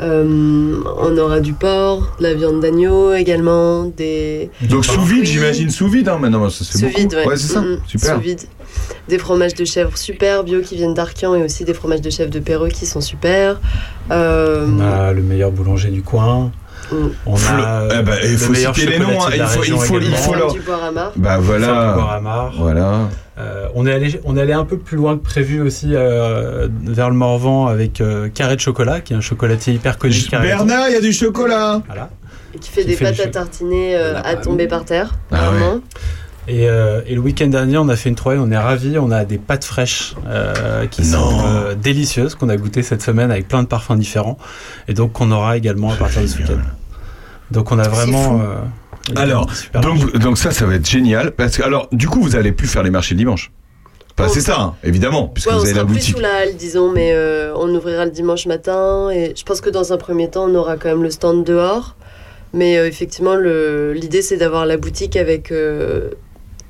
euh, 0.00 0.76
on 0.98 1.18
aura 1.18 1.40
du 1.40 1.52
porc, 1.52 2.16
de 2.18 2.24
la 2.24 2.34
viande 2.34 2.60
d'agneau 2.60 3.14
également, 3.14 3.84
des 3.84 4.50
Donc 4.68 4.84
sous 4.84 5.02
vide, 5.02 5.24
j'imagine 5.24 5.70
sous 5.70 5.88
vide. 5.88 6.08
Hein, 6.08 6.18
maintenant, 6.20 6.48
ça 6.50 6.64
c'est 6.64 6.78
sous 6.78 6.86
beaucoup. 6.86 6.98
vide, 6.98 7.14
ouais. 7.26 7.36
c'est 7.36 7.52
ça. 7.52 7.60
Mm, 7.60 7.72
mm, 7.72 7.78
Super. 7.86 8.14
sous 8.14 8.20
vide. 8.20 8.40
Des 9.08 9.18
fromages 9.18 9.54
de 9.54 9.64
chèvre 9.64 9.96
super 9.96 10.42
bio 10.42 10.60
qui 10.60 10.76
viennent 10.76 10.94
d'Arquian 10.94 11.34
et 11.34 11.42
aussi 11.42 11.64
des 11.64 11.74
fromages 11.74 12.00
de 12.00 12.10
chèvre 12.10 12.30
de 12.30 12.40
Péreux 12.40 12.68
qui 12.68 12.86
sont 12.86 13.00
super. 13.00 13.60
Euh, 14.10 14.66
On 14.68 14.80
a 14.80 15.12
le 15.12 15.22
meilleur 15.22 15.52
boulanger 15.52 15.90
du 15.90 16.02
coin. 16.02 16.50
Mm. 16.92 17.08
On 17.26 17.36
Flo- 17.36 17.62
a 17.64 17.88
eh 17.98 18.02
ben, 18.02 18.14
il 18.22 18.36
faut 18.38 18.54
citer 18.54 18.86
les 18.86 18.98
noms, 18.98 19.06
hein, 19.20 19.30
il 19.34 19.42
faut- 19.44 19.64
il 19.64 19.72
faut- 19.78 19.98
il 19.98 20.06
également. 20.06 20.16
faut 20.16 20.34
leur-. 20.34 21.12
Bah 21.16 21.38
voilà. 21.40 22.20
Voilà. 22.58 23.08
Euh, 23.36 23.66
on, 23.74 23.84
est 23.86 23.92
allé, 23.92 24.20
on 24.24 24.36
est 24.36 24.40
allé 24.42 24.52
un 24.52 24.64
peu 24.64 24.78
plus 24.78 24.96
loin 24.96 25.16
que 25.18 25.22
prévu 25.24 25.60
aussi 25.60 25.90
euh, 25.92 26.68
vers 26.84 27.10
le 27.10 27.16
Morvan 27.16 27.66
avec 27.66 28.00
euh, 28.00 28.28
Carré 28.28 28.54
de 28.54 28.60
Chocolat, 28.60 29.00
qui 29.00 29.12
est 29.12 29.16
un 29.16 29.20
chocolatier 29.20 29.74
hyper 29.74 29.98
connu. 29.98 30.14
Bernard, 30.30 30.88
il 30.88 30.92
y 30.92 30.96
a 30.96 31.00
du 31.00 31.12
chocolat. 31.12 31.82
Voilà. 31.86 32.10
Et 32.54 32.58
qui 32.58 32.70
fait 32.70 32.82
Qui 32.82 32.86
des 32.88 32.96
fait 32.96 33.06
pâtes 33.06 33.20
à 33.20 33.26
tartiner 33.26 33.96
euh, 33.96 34.20
à 34.22 34.36
tomber 34.36 34.68
par 34.68 34.84
terre. 34.84 35.14
Ah 35.32 35.50
ouais. 35.50 35.80
Et, 36.46 36.68
euh, 36.68 37.00
et 37.06 37.14
le 37.14 37.20
week-end 37.20 37.46
dernier, 37.46 37.78
on 37.78 37.88
a 37.88 37.96
fait 37.96 38.08
une 38.10 38.14
trouvaille, 38.16 38.38
on 38.38 38.50
est 38.50 38.58
ravis, 38.58 38.98
on 38.98 39.10
a 39.10 39.24
des 39.24 39.38
pâtes 39.38 39.64
fraîches 39.64 40.14
euh, 40.26 40.86
qui 40.86 41.02
Non. 41.02 41.30
sont 41.30 41.40
euh, 41.46 41.74
délicieuses, 41.74 42.34
qu'on 42.34 42.48
a 42.50 42.56
goûté 42.56 42.82
cette 42.82 43.02
semaine 43.02 43.30
avec 43.30 43.48
plein 43.48 43.62
de 43.62 43.68
parfums 43.68 43.96
différents, 43.96 44.36
et 44.86 44.92
donc 44.94 45.12
qu'on 45.12 45.30
aura 45.32 45.56
également 45.56 45.90
à 45.92 45.96
partir 45.96 46.20
de 46.22 46.26
ce 46.26 46.38
week-end. 46.38 46.58
Donc 47.50 47.72
on 47.72 47.78
a 47.78 47.88
vraiment... 47.88 48.40
euh, 48.42 48.56
Alors, 49.16 49.50
donc, 49.80 50.16
donc 50.18 50.36
ça, 50.38 50.50
ça 50.50 50.66
va 50.66 50.74
être 50.74 50.88
génial. 50.88 51.30
Parce 51.32 51.56
que, 51.56 51.62
alors, 51.62 51.88
du 51.92 52.08
coup, 52.08 52.20
vous 52.22 52.36
allez 52.36 52.52
plus 52.52 52.68
faire 52.68 52.82
les 52.82 52.90
marchés 52.90 53.14
le 53.14 53.18
dimanche. 53.18 53.50
Enfin, 54.18 54.28
On 54.30 54.32
c'est 54.32 54.40
ça, 54.42 54.60
hein, 54.60 54.74
évidemment, 54.84 55.28
puisque 55.28 55.48
Ouais, 55.48 55.54
vous 55.54 55.60
on 55.60 55.64
avez 55.64 55.72
la 55.72 55.76
sera 55.80 55.86
plus 55.86 55.94
boutique. 55.94 56.14
sous 56.16 56.22
la 56.22 56.34
halle, 56.36 56.56
disons, 56.56 56.92
mais 56.92 57.12
euh, 57.14 57.52
on 57.56 57.68
ouvrira 57.74 58.04
le 58.04 58.10
dimanche 58.12 58.46
matin. 58.46 59.10
Et 59.10 59.32
je 59.36 59.42
pense 59.44 59.60
que 59.60 59.70
dans 59.70 59.92
un 59.92 59.96
premier 59.96 60.30
temps, 60.30 60.44
on 60.48 60.54
aura 60.54 60.76
quand 60.76 60.88
même 60.88 61.02
le 61.02 61.10
stand 61.10 61.42
dehors. 61.44 61.96
Mais 62.52 62.78
euh, 62.78 62.86
effectivement, 62.86 63.34
l'idée, 63.34 64.22
c'est 64.22 64.36
d'avoir 64.36 64.66
la 64.66 64.76
boutique 64.76 65.16
avec 65.16 65.50
euh, 65.50 66.10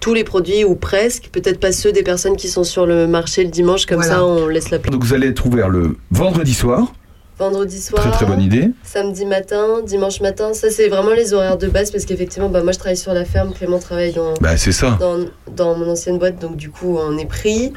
tous 0.04 0.12
les 0.12 0.22
produits, 0.22 0.64
ou 0.66 0.74
presque. 0.74 1.30
Peut-être 1.32 1.58
pas 1.58 1.72
ceux 1.72 1.90
des 1.90 2.02
personnes 2.02 2.36
qui 2.36 2.48
sont 2.48 2.62
sur 2.62 2.84
le 2.84 3.06
marché 3.06 3.42
le 3.42 3.48
dimanche, 3.50 3.86
comme 3.86 4.02
Voilà. 4.02 4.16
ça, 4.16 4.24
on 4.26 4.48
laisse 4.48 4.68
la 4.68 4.78
place. 4.78 4.92
Donc 4.92 5.02
vous 5.02 5.14
allez 5.14 5.28
être 5.28 5.46
ouvert 5.46 5.70
le 5.70 5.96
vendredi 6.10 6.52
soir. 6.52 6.92
Vendredi 7.38 7.80
soir. 7.80 8.00
Très 8.02 8.12
très 8.12 8.26
bonne 8.26 8.40
idée. 8.40 8.70
Samedi 8.84 9.26
matin, 9.26 9.80
dimanche 9.84 10.20
matin, 10.20 10.54
ça 10.54 10.70
c'est 10.70 10.88
vraiment 10.88 11.10
les 11.14 11.34
horaires 11.34 11.58
de 11.58 11.66
base 11.66 11.90
parce 11.90 12.04
qu'effectivement, 12.04 12.48
bah, 12.48 12.62
moi 12.62 12.70
je 12.72 12.78
travaille 12.78 12.96
sur 12.96 13.12
la 13.12 13.24
ferme, 13.24 13.52
Clément 13.52 13.80
travaille 13.80 14.12
dans, 14.12 14.34
Bah 14.40 14.56
ça. 14.56 14.96
dans, 15.00 15.18
dans 15.50 15.74
mon 15.76 15.90
ancienne 15.90 16.18
boîte, 16.18 16.40
donc 16.40 16.56
du 16.56 16.70
coup 16.70 16.96
on 16.96 17.18
est 17.18 17.26
pris. 17.26 17.72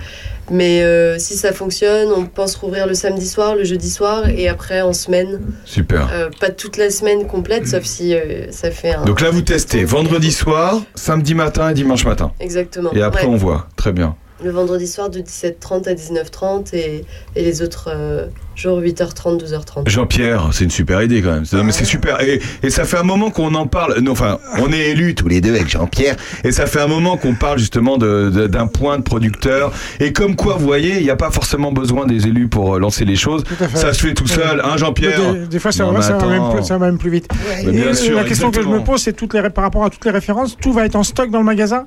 Mais 0.51 0.83
euh, 0.83 1.17
si 1.19 1.35
ça 1.35 1.51
fonctionne, 1.53 2.09
on 2.15 2.25
pense 2.25 2.55
rouvrir 2.55 2.85
le 2.87 2.93
samedi 2.93 3.27
soir, 3.27 3.55
le 3.55 3.63
jeudi 3.63 3.89
soir 3.89 4.29
et 4.29 4.47
après 4.47 4.81
en 4.81 4.93
semaine. 4.93 5.41
Super. 5.65 6.07
Euh, 6.13 6.29
pas 6.39 6.51
toute 6.51 6.77
la 6.77 6.89
semaine 6.91 7.25
complète, 7.27 7.67
sauf 7.67 7.83
si 7.83 8.13
euh, 8.13 8.51
ça 8.51 8.69
fait 8.71 8.93
un. 8.93 9.05
Donc 9.05 9.21
là 9.21 9.31
vous 9.31 9.41
testez 9.41 9.83
vendredi 9.85 10.31
soir, 10.31 10.79
samedi 10.95 11.33
matin 11.33 11.71
et 11.71 11.73
dimanche 11.73 12.05
matin. 12.05 12.31
Exactement. 12.39 12.93
Et 12.93 13.01
après 13.01 13.23
Ouais. 13.23 13.29
on 13.33 13.35
voit. 13.37 13.67
Très 13.75 13.91
bien. 13.91 14.15
Le 14.43 14.51
vendredi 14.51 14.85
soir 14.85 15.09
de 15.09 15.19
17h30 15.19 15.89
à 15.89 15.93
19h30 15.95 16.75
et, 16.75 17.05
et 17.35 17.43
les 17.43 17.63
autres 17.63 17.89
euh, 17.91 18.27
jours 18.55 18.79
8h30, 18.79 19.43
12h30. 19.43 19.89
Jean-Pierre, 19.89 20.49
c'est 20.51 20.63
une 20.63 20.69
super 20.69 21.01
idée 21.01 21.23
quand 21.23 21.31
même. 21.31 21.45
Non, 21.53 21.63
mais 21.63 21.71
c'est 21.71 21.85
super. 21.85 22.21
Et, 22.21 22.39
et 22.61 22.69
ça 22.69 22.85
fait 22.85 22.97
un 22.97 23.03
moment 23.03 23.31
qu'on 23.31 23.55
en 23.55 23.65
parle. 23.65 23.97
Non, 23.99 24.11
enfin, 24.11 24.37
on 24.59 24.71
est 24.71 24.89
élus 24.91 25.15
tous 25.15 25.27
les 25.27 25.41
deux 25.41 25.55
avec 25.55 25.67
Jean-Pierre. 25.67 26.15
Et 26.43 26.51
ça 26.51 26.67
fait 26.67 26.79
un 26.79 26.85
moment 26.87 27.17
qu'on 27.17 27.33
parle 27.33 27.57
justement 27.57 27.97
de- 27.97 28.29
de- 28.29 28.45
d'un 28.45 28.67
point 28.67 28.99
de 28.99 29.03
producteur. 29.03 29.71
Et 29.99 30.13
comme 30.13 30.35
quoi, 30.35 30.53
vous 30.53 30.65
voyez, 30.67 30.97
il 30.97 31.03
n'y 31.03 31.09
a 31.09 31.15
pas 31.15 31.31
forcément 31.31 31.71
besoin 31.71 32.05
des 32.05 32.27
élus 32.27 32.47
pour 32.47 32.75
euh, 32.75 32.79
lancer 32.79 33.05
les 33.05 33.15
choses. 33.15 33.43
Ça 33.73 33.91
se 33.91 34.05
fait 34.05 34.13
tout 34.13 34.27
seul, 34.27 34.61
hein, 34.63 34.77
Jean-Pierre 34.77 35.33
Des, 35.33 35.47
des 35.47 35.59
fois, 35.59 35.71
ça, 35.71 35.83
Non, 35.83 35.93
va, 35.93 35.97
mais 35.97 36.05
ça, 36.05 36.15
va 36.17 36.27
même, 36.27 36.49
plus- 36.51 36.63
ça 36.63 36.77
va 36.77 36.85
même 36.85 36.99
plus 36.99 37.09
vite. 37.09 37.27
Mais 37.65 37.69
Et 37.69 37.71
bien 37.71 37.93
sûr, 37.95 38.15
la 38.15 38.23
question 38.23 38.51
que 38.51 38.61
je 38.61 38.67
me 38.67 38.83
pose, 38.83 39.01
c'est 39.01 39.13
toutes 39.13 39.33
les, 39.33 39.39
ré- 39.39 39.49
par 39.49 39.63
rapport 39.63 39.83
à 39.83 39.89
toutes 39.89 40.05
les 40.05 40.11
références, 40.11 40.55
tout 40.61 40.73
va 40.73 40.85
être 40.85 40.95
en 40.95 41.01
stock 41.03 41.31
dans 41.31 41.39
le 41.39 41.45
magasin? 41.45 41.85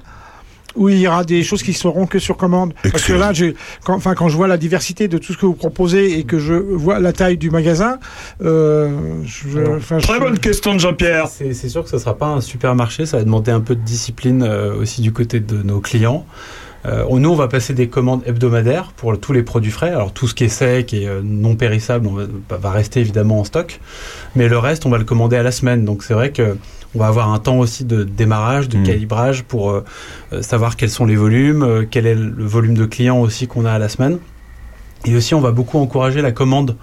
Ou 0.76 0.88
il 0.88 0.98
y 0.98 1.08
aura 1.08 1.24
des 1.24 1.42
choses 1.42 1.62
qui 1.62 1.72
seront 1.72 2.06
que 2.06 2.18
sur 2.18 2.36
commande 2.36 2.74
Parce 2.90 3.04
que 3.04 3.12
là, 3.12 3.32
j'ai- 3.32 3.54
quand, 3.84 3.94
enfin, 3.94 4.14
quand 4.14 4.28
je 4.28 4.36
vois 4.36 4.48
la 4.48 4.56
diversité 4.56 5.08
de 5.08 5.18
tout 5.18 5.32
ce 5.32 5.38
que 5.38 5.46
vous 5.46 5.54
proposez 5.54 6.18
et 6.18 6.24
que 6.24 6.38
je 6.38 6.54
vois 6.54 6.98
la 7.00 7.12
taille 7.12 7.36
du 7.38 7.50
magasin, 7.50 7.98
euh, 8.44 8.90
je, 9.24 9.76
enfin, 9.76 9.98
je- 9.98 10.06
Très 10.06 10.20
bonne 10.20 10.38
question 10.38 10.74
de 10.74 10.80
Jean-Pierre. 10.80 11.28
C'est 11.28 11.52
c'est 11.54 11.68
sûr 11.68 11.82
que 11.84 11.90
ce 11.90 11.96
ne 11.96 12.00
sera 12.00 12.16
pas 12.16 12.26
un 12.26 12.40
supermarché, 12.40 13.06
ça 13.06 13.18
va 13.18 13.24
demander 13.24 13.50
un 13.50 13.60
peu 13.60 13.74
de 13.74 13.80
discipline 13.82 14.42
euh, 14.42 14.74
aussi 14.76 15.02
du 15.02 15.12
côté 15.12 15.40
de 15.40 15.62
nos 15.62 15.80
clients. 15.80 16.24
Euh, 16.86 17.04
nous, 17.10 17.28
on 17.28 17.34
va 17.34 17.46
passer 17.48 17.74
des 17.74 17.88
commandes 17.88 18.22
hebdomadaires 18.24 18.92
pour 18.96 19.18
tous 19.20 19.34
les 19.34 19.42
produits 19.42 19.70
frais. 19.70 19.90
Alors, 19.90 20.12
tout 20.14 20.26
ce 20.26 20.34
qui 20.34 20.44
est 20.44 20.48
sec 20.48 20.94
et 20.94 21.06
euh, 21.06 21.20
non 21.22 21.54
périssable 21.54 22.06
on 22.06 22.12
va, 22.12 22.24
va 22.56 22.70
rester 22.70 23.00
évidemment 23.00 23.40
en 23.40 23.44
stock. 23.44 23.80
Mais 24.34 24.48
le 24.48 24.56
reste, 24.56 24.86
on 24.86 24.90
va 24.90 24.96
le 24.96 25.04
commander 25.04 25.36
à 25.36 25.42
la 25.42 25.52
semaine. 25.52 25.84
Donc, 25.84 26.02
c'est 26.02 26.14
vrai 26.14 26.32
que 26.32 26.56
on 26.94 26.98
va 26.98 27.06
avoir 27.06 27.32
un 27.32 27.38
temps 27.38 27.58
aussi 27.58 27.84
de 27.84 28.02
démarrage, 28.04 28.68
de 28.68 28.84
calibrage 28.84 29.44
pour 29.44 29.70
euh, 29.70 29.84
euh, 30.32 30.42
savoir 30.42 30.76
quels 30.76 30.90
sont 30.90 31.06
les 31.06 31.16
volumes, 31.16 31.62
euh, 31.62 31.84
quel 31.88 32.06
est 32.06 32.14
le 32.16 32.44
volume 32.44 32.74
de 32.74 32.84
clients 32.86 33.20
aussi 33.20 33.46
qu'on 33.46 33.64
a 33.64 33.72
à 33.72 33.78
la 33.78 33.88
semaine. 33.88 34.18
Et 35.06 35.14
aussi, 35.16 35.34
on 35.34 35.40
va 35.40 35.52
beaucoup 35.52 35.78
encourager 35.78 36.20
la 36.20 36.32
commande 36.32 36.76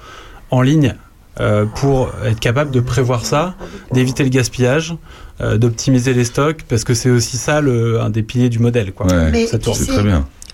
en 0.49 0.62
ligne 0.62 0.95
euh, 1.39 1.66
pour 1.66 2.10
être 2.26 2.39
capable 2.39 2.72
de 2.72 2.80
prévoir 2.80 3.26
ça, 3.26 3.55
d'éviter 3.91 4.24
le 4.24 4.30
gaspillage, 4.30 4.95
euh, 5.41 5.58
d'optimiser 5.58 6.14
les 6.14 6.24
stocks, 6.24 6.64
parce 6.68 6.84
que 6.84 6.93
c'est 6.95 7.12
aussi 7.12 7.38
ça 7.38 7.62
le, 7.62 8.01
un 8.01 8.10
des 8.10 8.24
piliers 8.24 8.49
du 8.49 8.58
modèle. 8.60 8.91
Quoi. 8.93 9.05
Mais 9.32 9.45
Ça 9.45 9.60
tourne. 9.60 9.78
sais, 9.78 9.91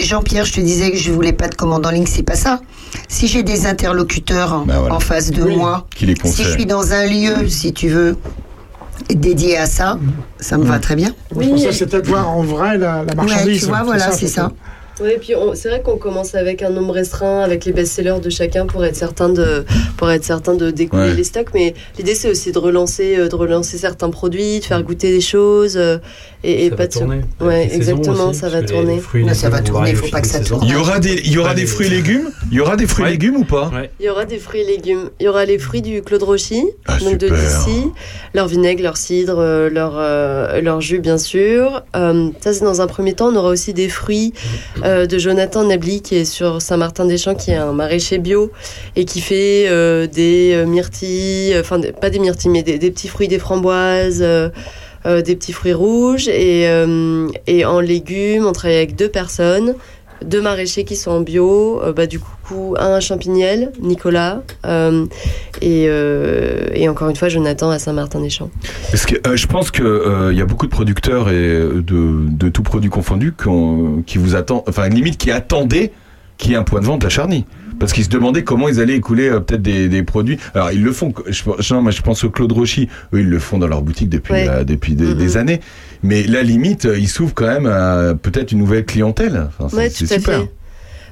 Jean-Pierre, 0.04 0.44
je 0.46 0.54
te 0.54 0.60
disais 0.60 0.92
que 0.92 0.98
je 0.98 1.12
voulais 1.12 1.32
pas 1.32 1.48
de 1.48 1.56
commande 1.56 1.86
en 1.86 1.92
ligne, 1.92 2.08
c'est 2.08 2.24
pas 2.24 2.36
ça. 2.36 2.60
Si 3.08 3.28
j'ai 3.28 3.44
des 3.44 3.68
interlocuteurs 3.68 4.66
Bah 4.66 4.80
voilà. 4.80 4.96
en 4.96 5.00
face 5.00 5.30
de 5.32 5.44
Oui. 5.44 5.56
moi, 5.56 5.86
Qui 5.96 6.08
les 6.08 6.16
si 6.26 6.44
je 6.44 6.50
suis 6.50 6.66
dans 6.66 6.92
un 6.94 7.06
lieu, 7.06 7.48
si 7.48 7.72
tu 7.74 7.88
veux, 7.90 8.18
dédié 9.10 9.58
à 9.58 9.66
ça, 9.66 9.98
ça 10.40 10.58
me 10.58 10.66
va 10.66 10.80
très 10.80 10.96
bien. 10.96 11.10
C'est 11.30 11.50
pour 11.50 11.60
ça, 11.60 11.72
c'est 11.72 11.88
peut-être 11.88 12.08
voir 12.08 12.30
en 12.30 12.44
vrai 12.44 12.78
la, 12.78 13.04
la 13.04 13.16
marchandise. 13.16 13.48
Ouais, 13.48 13.60
tu 13.60 13.66
vois, 13.66 13.84
voilà, 13.84 14.12
c'est 14.12 14.28
ça. 14.28 14.52
Oui, 15.02 15.10
et 15.16 15.18
puis 15.18 15.36
on- 15.36 15.56
c'est 15.56 15.70
vrai 15.70 15.82
qu'on 15.82 15.98
commence 15.98 16.36
avec 16.36 16.62
un 16.62 16.70
nombre 16.70 16.94
restreint, 16.94 17.42
avec 17.42 17.66
les 17.66 17.72
best-sellers 17.72 18.20
de 18.24 18.30
chacun 18.30 18.66
pour 18.68 18.86
être 18.86 18.96
certain 18.96 19.30
de, 19.30 19.66
pour 19.98 20.10
être 20.12 20.24
certain 20.24 20.54
de 20.54 20.70
découler 20.72 21.10
Ouais. 21.10 21.14
les 21.16 21.24
stocks. 21.24 21.48
Mais 21.54 21.74
l'idée 21.98 22.14
c'est 22.14 22.30
aussi 22.30 22.52
de 22.52 22.60
relancer, 22.60 23.16
euh, 23.18 23.28
de 23.28 23.36
relancer 23.36 23.78
certains 23.80 24.12
produits, 24.12 24.60
de 24.60 24.66
faire 24.66 24.84
goûter 24.84 25.12
des 25.12 25.22
choses 25.22 25.78
euh, 25.78 25.98
et, 26.44 26.66
et 26.66 26.70
Ça 26.70 26.76
pas 26.76 26.84
va 26.84 26.88
de 26.88 26.94
tourner. 26.94 27.22
Ouais, 27.42 27.66
les 27.68 27.76
exactement, 27.76 28.30
aussi, 28.30 28.40
ça 28.40 28.50
va 28.50 28.62
tourner. 28.62 29.00
fruits, 29.00 29.22
les 29.24 29.30
Non, 29.30 29.34
ça 29.34 29.50
va 29.50 29.62
tourner, 29.62 29.94
varient 29.94 29.96
faut 29.96 30.06
au 30.08 30.12
pas 30.12 30.22
que 30.22 30.28
ça 30.28 30.40
tourne. 30.42 30.62
Il 30.66 30.72
y 30.72 30.76
aura 30.76 31.00
des, 31.00 31.14
il 31.26 31.32
y 31.32 31.38
aura 31.40 31.56
des 31.56 31.66
fruits 31.66 31.88
et 31.88 31.90
légumes? 31.90 32.30
Il 32.52 32.58
y 32.58 32.60
aura 32.62 32.76
des 32.76 32.86
fruits 32.86 33.06
et 33.08 33.10
légumes 33.12 33.38
ou 33.38 33.46
pas? 33.46 33.72
Il 34.00 34.06
y 34.06 34.10
aura 34.10 34.26
des 34.26 34.38
fruits 34.38 34.62
et 34.62 34.66
légumes. 34.66 35.10
Il 35.20 35.24
y 35.26 35.28
aura 35.28 35.46
les 35.46 35.58
fruits 35.58 35.82
du 35.82 36.02
Claude 36.04 36.22
Rochy, 36.24 36.64
Ah, 36.88 37.00
donc 37.00 37.18
de 37.18 37.30
d'ici, 37.30 37.88
leur 38.36 38.48
vinaigre, 38.48 38.84
leur 38.84 38.98
cidre, 38.98 39.38
euh, 39.40 39.70
leur, 39.70 39.94
euh, 39.96 40.62
leur 40.62 40.82
jus 40.82 41.00
bien 41.00 41.18
sûr. 41.18 41.84
Euh, 41.96 42.30
ça 42.42 42.54
c'est 42.54 42.64
dans 42.64 42.82
un 42.82 42.88
premier 42.88 43.14
temps. 43.14 43.30
On 43.30 43.36
aura 43.36 43.50
aussi 43.50 43.74
des 43.74 43.90
fruits 43.90 44.34
euh, 44.84 45.06
de 45.06 45.18
Jonathan 45.18 45.64
Nabli 45.64 46.02
qui 46.02 46.16
est 46.16 46.26
sur 46.26 46.62
Saint-Martin-des-Champs, 46.62 47.36
qui 47.36 47.52
est 47.52 47.56
un 47.56 47.72
maraîcher 47.72 48.18
bio 48.18 48.52
et 48.96 49.06
qui 49.06 49.22
fait 49.22 49.66
euh, 49.68 50.08
des 50.08 50.54
euh, 50.54 50.66
myrtilles, 50.66 51.56
enfin 51.60 51.80
pas 52.02 52.10
des 52.10 52.20
myrtilles 52.20 52.52
mais 52.52 52.64
des, 52.64 52.78
petits 52.92 53.08
fruits, 53.08 53.28
des 53.28 53.40
framboises. 53.40 54.24
des 55.06 55.36
petits 55.36 55.52
fruits 55.52 55.74
rouges 55.74 56.30
et, 56.30 56.64
et 57.46 57.66
en 57.66 57.82
légumes, 57.82 58.46
on 58.46 58.54
travaille 58.54 58.78
avec 58.78 58.96
deux 58.96 59.10
personnes, 59.10 59.76
deux 60.24 60.42
maraîchers 60.42 60.84
qui 60.84 60.96
sont 60.96 61.12
en 61.12 61.22
bio, 61.22 61.82
euh, 61.84 61.94
bah, 61.94 62.08
du 62.08 62.20
coup 62.20 62.76
un 62.80 62.94
à 62.94 63.00
Champignelles, 63.00 63.72
Nicolas, 63.82 64.44
euh, 64.66 65.06
et, 65.62 65.86
euh, 65.88 66.68
et 66.74 66.90
encore 66.90 67.10
une 67.10 67.16
fois 67.16 67.30
Jonathan 67.30 67.70
à 67.70 67.80
Saint-Martin-des-Champs. 67.80 68.50
Je 68.94 69.48
pense 69.48 69.72
que 69.72 70.32
il 70.32 70.38
y 70.38 70.42
a 70.42 70.46
beaucoup 70.46 70.66
de 70.66 70.72
producteurs 70.72 71.30
et 71.30 71.60
de, 71.60 71.82
de 72.30 72.50
tout 72.50 72.64
produit 72.64 72.90
confondu 72.90 73.34
qui 74.06 74.18
vous 74.18 74.36
attendent, 74.36 74.64
enfin 74.68 74.90
limite 74.90 75.18
qui 75.18 75.32
attendaient 75.32 75.92
qu'il 76.38 76.52
y 76.52 76.54
ait 76.56 76.58
un 76.58 76.64
point 76.64 76.82
de 76.82 76.86
vente 76.86 77.06
à 77.06 77.10
Charny. 77.10 77.46
Parce 77.80 77.94
qu'ils 77.94 78.04
se 78.06 78.10
demandaient 78.10 78.44
comment 78.44 78.68
ils 78.70 78.80
allaient 78.80 78.96
écouler 78.96 79.30
euh, 79.30 79.40
peut-être 79.40 79.62
des, 79.62 79.90
des 79.90 80.04
produits. 80.04 80.38
Alors 80.54 80.72
ils 80.72 80.84
le 80.84 80.92
font. 80.92 81.14
Je, 81.28 81.44
je- 81.60 81.74
non, 81.74 81.82
mais 81.82 81.92
je 81.92 82.02
pense 82.02 82.24
au 82.24 82.30
Claude 82.30 82.52
Rochy. 82.52 82.90
Eux, 83.14 83.20
ils 83.22 83.30
le 83.30 83.40
font 83.40 83.58
dans 83.58 83.68
leur 83.68 83.82
boutique 83.82 84.10
depuis 84.10 84.34
Ouais. 84.34 84.48
euh, 84.50 84.64
depuis 84.64 84.96
des, 84.96 85.14
des 85.16 85.38
années. 85.38 85.60
Mais 86.04 86.24
la 86.24 86.44
limite, 86.44 86.86
euh, 86.86 86.98
ils 86.98 87.08
s'ouvrent 87.08 87.34
quand 87.34 87.48
même 87.48 87.66
à 87.66 88.14
peut-être 88.22 88.52
une 88.52 88.60
nouvelle 88.60 88.86
clientèle. 88.86 89.48
Enfin, 89.60 89.76
Ouais, 89.78 89.90
c'est 89.90 90.06
super. 90.08 90.42
fait. 90.42 90.52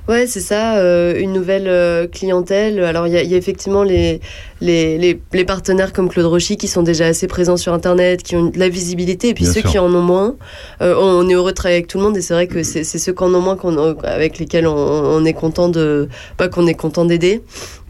Ouais, 0.08 0.26
c'est 0.28 0.40
ça, 0.42 0.78
euh, 0.78 1.14
une 1.18 1.32
nouvelle 1.32 1.68
euh, 1.68 2.08
clientèle. 2.08 2.84
Alors, 2.84 3.08
il 3.08 3.14
y, 3.14 3.18
a- 3.18 3.22
il 3.24 3.30
y 3.30 3.36
a 3.36 3.38
effectivement 3.38 3.84
les, 3.84 4.20
les, 4.60 4.98
les, 4.98 5.22
les 5.32 5.46
partenaires 5.46 5.94
comme 5.94 6.10
Claude 6.10 6.26
Rochy 6.26 6.58
qui 6.58 6.68
sont 6.68 6.82
déjà 6.82 7.06
assez 7.06 7.28
présents 7.28 7.56
sur 7.56 7.72
Internet, 7.72 8.24
qui 8.24 8.36
ont 8.36 8.46
de 8.48 8.58
la 8.60 8.68
visibilité, 8.68 9.30
et 9.30 9.34
puis 9.34 9.44
Bien 9.46 9.54
ceux 9.54 9.62
sûr. 9.62 9.70
qui 9.72 9.80
en 9.80 9.94
ont 9.94 10.02
moins. 10.02 10.36
Euh, 10.82 10.96
on 10.98 11.30
est 11.30 11.34
heureux 11.34 11.52
de 11.52 11.56
travailler 11.56 11.78
avec 11.78 11.88
tout 11.88 11.98
le 12.00 12.04
monde, 12.04 12.18
et 12.18 12.22
c'est 12.22 12.34
vrai 12.34 12.48
que 12.48 12.64
c'est 12.64 12.84
c'est 12.84 12.98
ceux 12.98 13.14
qui 13.14 13.24
en 13.24 13.34
ont 13.34 13.42
moins 13.42 13.56
qu'on- 13.56 13.96
avec 14.04 14.40
lesquels 14.40 14.66
on, 14.68 14.76
on 14.76 15.24
est 15.24 15.34
content 15.34 15.70
de. 15.70 16.10
Pas 16.36 16.48
qu'on 16.50 16.66
est 16.68 16.74
content 16.74 17.06
d'aider. 17.06 17.42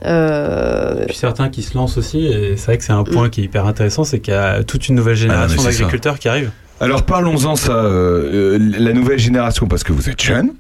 Euh, 0.06 1.04
Et 1.04 1.06
puis 1.08 1.16
certains 1.16 1.50
qui 1.50 1.62
se 1.64 1.76
lancent 1.78 1.98
aussi, 1.98 2.26
et 2.28 2.58
c'est 2.58 2.66
vrai 2.66 2.78
que 2.78 2.84
c'est 2.84 2.92
un 2.94 3.04
point 3.04 3.30
qui 3.30 3.42
est 3.42 3.44
hyper 3.46 3.66
intéressant, 3.66 4.04
c'est 4.04 4.20
qu'il 4.20 4.34
y 4.34 4.38
a 4.38 4.64
toute 4.64 4.90
une 4.90 4.96
nouvelle 4.96 5.16
génération 5.16 5.58
Ah, 5.62 5.64
ça. 5.64 5.70
d'agriculteurs 5.72 6.20
qui 6.20 6.28
arrive. 6.28 6.52
Alors 6.82 7.04
parlons-en 7.04 7.56
ça, 7.56 7.76
euh, 7.76 8.56
euh, 8.56 8.72
la 8.80 8.92
nouvelle 8.92 9.20
génération, 9.20 9.68
parce 9.68 9.84
que 9.84 9.94
vous 9.94 10.10
êtes 10.10 10.20
jeune. 10.20 10.56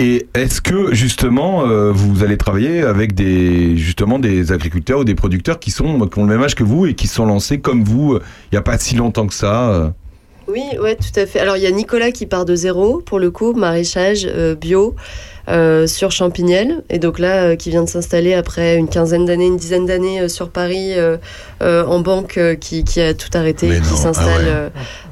Et 0.00 0.26
est-ce 0.34 0.60
que 0.60 0.92
justement 0.92 1.64
euh, 1.64 1.92
vous 1.92 2.24
allez 2.24 2.36
travailler 2.36 2.82
avec 2.82 3.14
des 3.14 3.76
justement 3.76 4.18
des 4.18 4.50
agriculteurs 4.50 4.98
ou 4.98 5.04
des 5.04 5.14
producteurs 5.14 5.60
qui 5.60 5.70
sont 5.70 6.08
qui 6.08 6.18
ont 6.18 6.24
le 6.24 6.28
même 6.28 6.42
âge 6.42 6.56
que 6.56 6.64
vous 6.64 6.86
et 6.86 6.94
qui 6.94 7.06
sont 7.06 7.24
lancés 7.24 7.60
comme 7.60 7.84
vous 7.84 8.16
il 8.16 8.54
n'y 8.54 8.58
a 8.58 8.62
pas 8.62 8.78
si 8.78 8.96
longtemps 8.96 9.28
que 9.28 9.34
ça. 9.34 9.94
Oui, 10.48 10.64
ouais, 10.82 10.96
tout 10.96 11.20
à 11.20 11.24
fait. 11.26 11.38
Alors 11.38 11.56
il 11.56 11.62
y 11.62 11.68
a 11.68 11.70
Nicolas 11.70 12.10
qui 12.10 12.26
part 12.26 12.44
de 12.44 12.56
zéro 12.56 13.00
pour 13.00 13.20
le 13.20 13.30
coup, 13.30 13.52
maraîchage 13.52 14.26
bio 14.60 14.96
euh, 15.50 15.86
sur 15.86 16.10
Champignelles, 16.10 16.82
et 16.90 16.98
donc 16.98 17.18
là 17.18 17.42
euh, 17.44 17.56
qui 17.56 17.70
vient 17.70 17.82
de 17.84 17.88
s'installer 17.88 18.34
après 18.34 18.76
une 18.76 18.88
quinzaine 18.88 19.24
d'années, 19.26 19.46
une 19.46 19.56
dizaine 19.56 19.86
d'années 19.86 20.20
euh, 20.20 20.28
sur 20.28 20.50
Paris 20.50 20.92
en 21.60 22.00
banque, 22.00 22.38
qui, 22.60 22.84
qui 22.84 23.00
a 23.00 23.12
tout 23.14 23.28
arrêté, 23.34 23.66
Mais 23.68 23.80
qui 23.80 23.96
s'installe. 23.96 24.26
ah 24.28 24.38
ouais. 24.38 24.44
euh, 24.46 24.68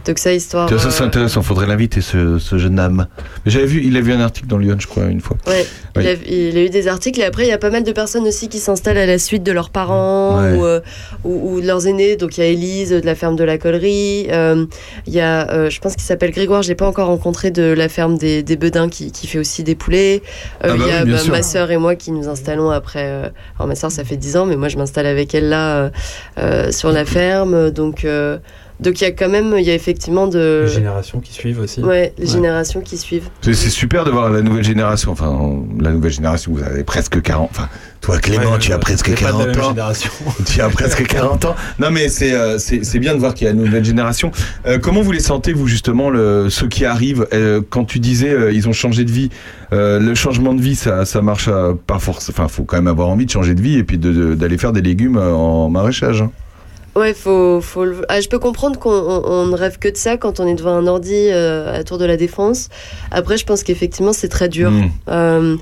donc 0.07 0.19
ça 0.19 0.33
histoire. 0.33 0.69
Ça 0.81 0.91
c'est 0.91 1.03
intéressant, 1.05 1.43
faudrait 1.43 1.67
l'inviter 1.67 2.01
ce, 2.01 2.39
ce 2.39 2.57
jeune 2.57 2.81
homme. 2.81 3.07
Mais 3.45 3.51
j'avais 3.53 3.67
vu, 3.67 3.83
il 3.85 3.97
a 3.97 4.01
vu 4.01 4.13
un 4.13 4.21
article 4.21 4.47
dans 4.47 4.57
Lyon, 4.57 4.77
je 4.79 4.87
crois, 4.87 5.05
une 5.05 5.21
fois. 5.21 5.37
Ouais, 5.47 5.67
Oui. 5.97 6.03
il, 6.05 6.09
a, 6.09 6.13
il 6.49 6.57
a 6.57 6.63
eu 6.65 6.71
des 6.71 6.89
articles 6.89 7.21
et 7.21 7.25
après 7.25 7.45
il 7.45 7.49
y 7.49 7.53
a 7.53 7.59
pas 7.59 7.69
mal 7.71 7.83
de 7.85 7.93
personnes 7.93 8.27
aussi 8.27 8.49
qui 8.49 8.59
s'installent 8.59 8.97
à 8.99 9.05
la 9.07 9.19
suite 9.19 9.43
de 9.43 9.53
leurs 9.53 9.69
parents 9.71 10.41
Ouais. 10.41 10.83
ou, 11.25 11.29
ou, 11.31 11.55
ou 11.57 11.61
de 11.61 11.67
leurs 11.67 11.87
aînés. 11.87 12.17
Donc 12.17 12.39
il 12.39 12.41
y 12.41 12.45
a 12.45 12.47
Élise 12.47 12.91
de 12.91 13.05
la 13.05 13.15
ferme 13.15 13.37
de 13.37 13.45
la 13.45 13.59
Collerie, 13.59 14.29
il 14.31 15.13
y 15.13 15.21
a, 15.21 15.69
je 15.69 15.79
pense 15.81 15.93
qu'il 15.95 16.03
s'appelle 16.05 16.31
Grégoire, 16.31 16.63
je 16.63 16.69
l'ai 16.69 16.75
pas 16.75 16.87
encore 16.87 17.09
rencontré 17.09 17.51
de 17.51 17.63
la 17.65 17.89
ferme 17.89 18.17
des, 18.17 18.43
des 18.43 18.57
Bedins 18.57 18.89
qui, 18.89 19.13
qui 19.13 19.27
fait 19.27 19.39
aussi 19.39 19.63
des 19.63 19.75
poulets. 19.75 20.23
Euh, 20.65 20.69
Ah 20.69 20.69
bah 20.69 20.75
il 20.79 20.87
y 20.87 20.91
a 20.93 21.05
oui, 21.05 21.11
bah, 21.13 21.19
ma 21.31 21.43
sœur 21.43 21.71
et 21.71 21.77
moi 21.77 21.95
qui 21.95 22.13
nous 22.13 22.29
installons 22.29 22.71
après. 22.71 23.05
euh, 23.07 23.29
alors 23.57 23.67
ma 23.69 23.75
sœur 23.75 23.91
ça 23.91 24.05
fait 24.05 24.17
10 24.17 24.37
ans, 24.37 24.47
mais 24.47 24.57
moi 24.57 24.69
je 24.69 24.77
m'installe 24.77 25.07
avec 25.07 25.35
elle 25.35 25.49
là 25.49 25.77
euh, 25.77 25.91
euh, 26.39 26.73
sur 26.73 26.91
la 26.93 27.05
ferme. 27.05 27.71
Donc 27.71 28.05
euh, 28.05 28.39
donc 28.81 29.01
il 29.01 29.05
y 29.05 29.07
a 29.07 29.11
quand 29.13 29.29
même, 29.29 29.55
il 29.59 29.65
y 29.65 29.71
a 29.71 29.75
effectivement 29.75 30.27
de 30.29 30.63
Les 30.67 30.73
générations 30.73 31.21
qui 31.21 31.33
suivent 31.33 31.61
aussi. 31.61 31.81
ouais 31.83 32.13
les 32.19 32.27
générations 32.27 32.81
qui 32.81 32.97
suivent. 32.97 33.29
C'est 33.43 33.55
super 33.55 34.05
de 34.05 34.11
voir 34.11 34.31
la 34.31 34.41
nouvelle 34.43 34.65
génération. 34.65 35.13
Enfin, 35.13 35.63
la 35.81 35.91
nouvelle 35.91 36.13
génération, 36.13 36.53
vous 36.53 36.63
avez 36.63 36.85
presque 36.85 37.21
40. 37.21 37.49
Enfin, 37.51 37.69
toi, 38.01 38.19
Clément, 38.19 38.53
Ouais, 38.53 38.59
tu 38.59 38.73
as 38.73 38.79
presque 38.79 39.09
on 39.09 39.13
est 39.13 39.23
pas 39.23 39.33
de 39.33 39.39
la 39.39 39.45
40 39.45 39.57
même 39.57 39.65
ans. 39.65 39.69
génération. 39.71 40.11
tu 40.47 40.61
as 40.61 40.69
presque 40.69 41.07
40 41.09 41.45
ans. 41.47 41.57
Non, 41.81 41.91
mais 41.91 42.09
c'est 42.09 42.33
euh, 42.33 42.59
c'est 42.59 42.99
bien 42.99 43.15
de 43.15 43.19
voir 43.21 43.35
qu'il 43.35 43.47
y 43.47 43.49
a 43.49 43.53
une 43.53 43.63
nouvelle 43.65 43.85
génération. 43.85 44.31
Euh, 44.67 44.79
comment 44.79 45.01
vous 45.01 45.13
les 45.13 45.21
sentez, 45.21 45.53
vous, 45.53 45.67
justement, 45.67 46.09
le, 46.11 46.49
ceux 46.51 46.69
qui 46.69 46.85
arrivent 46.85 47.27
euh, 47.33 47.61
Quand 47.69 47.85
tu 47.85 47.99
disais, 47.99 48.31
euh, 48.31 48.53
ils 48.53 48.69
ont 48.69 48.73
changé 48.73 49.05
de 49.05 49.11
vie, 49.11 49.31
euh, 49.73 49.99
le 49.99 50.15
changement 50.15 50.55
de 50.55 50.61
vie, 50.61 50.77
ça, 50.77 51.05
ça 51.05 51.21
marche 51.23 51.51
pas 51.87 51.99
forcément. 51.99 52.37
Enfin, 52.39 52.49
faut 52.49 52.63
quand 52.65 52.77
même 52.77 52.87
avoir 52.87 53.09
envie 53.09 53.27
de 53.27 53.31
changer 53.31 53.55
de 53.55 53.61
vie 53.63 53.77
et 53.79 53.85
puis 53.85 53.99
de- 53.99 54.13
de- 54.13 54.35
d'aller 54.35 54.59
faire 54.59 54.73
des 54.73 54.83
légumes 54.83 55.17
en 55.19 55.69
maraîchage. 55.69 56.23
hein. 56.23 56.31
Ouais, 56.97 57.15
faut, 57.15 57.61
faut 57.61 57.85
le- 57.85 58.05
ah, 58.09 58.21
je 58.21 58.29
peux 58.29 58.41
comprendre 58.41 58.79
qu'on 58.81 58.91
on- 58.91 59.23
on 59.25 59.47
ne 59.47 59.55
rêve 59.57 59.79
que 59.79 59.89
de 59.89 59.97
ça 59.97 60.17
quand 60.17 60.41
on 60.41 60.47
est 60.49 60.55
devant 60.57 60.73
un 60.75 60.87
ordi 60.89 61.15
euh, 61.15 61.79
à 61.79 61.85
Tour 61.85 61.97
de 61.99 62.05
la 62.05 62.17
Défense. 62.17 62.71
Après, 63.13 63.37
je 63.37 63.45
pense 63.45 63.63
qu'effectivement, 63.63 64.13
c'est 64.13 64.29
très 64.29 64.49
dur. 64.49 64.71
Mm. 64.73 64.91
Euh, 65.09 65.57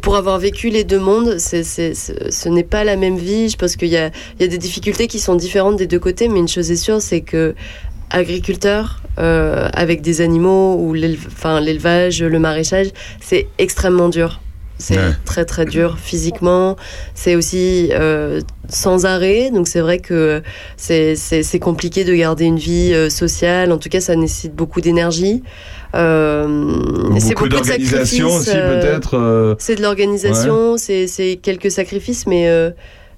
pour 0.00 0.16
avoir 0.16 0.38
vécu 0.38 0.70
les 0.70 0.84
deux 0.84 0.98
mondes, 1.00 1.36
c'est, 1.38 1.64
c'est, 1.64 1.92
c'est- 1.94 2.30
ce 2.30 2.48
n'est 2.48 2.62
pas 2.64 2.84
la 2.84 2.96
même 2.96 3.18
vie. 3.18 3.50
Je 3.50 3.56
pense 3.58 3.76
qu'il 3.76 3.88
y 3.88 3.96
a, 3.98 4.06
il 4.38 4.42
y 4.42 4.44
a 4.44 4.48
des 4.48 4.56
difficultés 4.58 5.06
qui 5.06 5.18
sont 5.18 5.34
différentes 5.34 5.76
des 5.76 5.86
deux 5.86 5.98
côtés, 5.98 6.28
mais 6.28 6.38
une 6.38 6.48
chose 6.48 6.70
est 6.70 6.76
sûre, 6.76 7.02
c'est 7.02 7.20
que 7.20 7.54
agriculteur 8.10 9.02
euh, 9.18 9.68
avec 9.74 10.00
des 10.00 10.20
animaux 10.20 10.76
ou 10.76 10.94
l'élevage, 10.94 12.22
le 12.22 12.38
maraîchage, 12.38 12.88
c'est 13.20 13.48
extrêmement 13.58 14.08
dur. 14.08 14.40
C'est 14.80 14.96
Ouais. 14.96 15.12
très 15.24 15.44
très 15.44 15.64
dur 15.64 15.98
physiquement. 15.98 16.76
C'est 17.14 17.36
aussi 17.36 17.90
euh, 17.92 18.40
sans 18.68 19.04
arrêt, 19.06 19.50
donc 19.52 19.68
c'est 19.68 19.80
vrai 19.80 19.98
que 19.98 20.42
c'est 20.76 21.58
compliqué 21.60 22.02
de 22.04 22.14
garder 22.14 22.44
une 22.46 22.58
vie 22.58 22.92
euh, 22.92 23.08
sociale. 23.10 23.70
En 23.72 23.78
tout 23.78 23.88
cas, 23.88 24.00
ça 24.00 24.16
nécessite 24.16 24.54
beaucoup 24.54 24.80
d'énergie. 24.80 25.42
Euh, 25.94 26.76
c'est 27.18 27.30
Beaucoup 27.34 27.44
de 27.48 27.56
d'organisation 27.56 28.28
aussi, 28.28 28.50
peut-être. 28.50 29.56
c'est 29.58 29.76
de 29.76 29.82
l'organisation, 29.82 30.76
c'est 30.76 31.06
c'est 31.06 31.38
quelques 31.42 31.70
sacrifices, 31.70 32.26
mais 32.26 32.48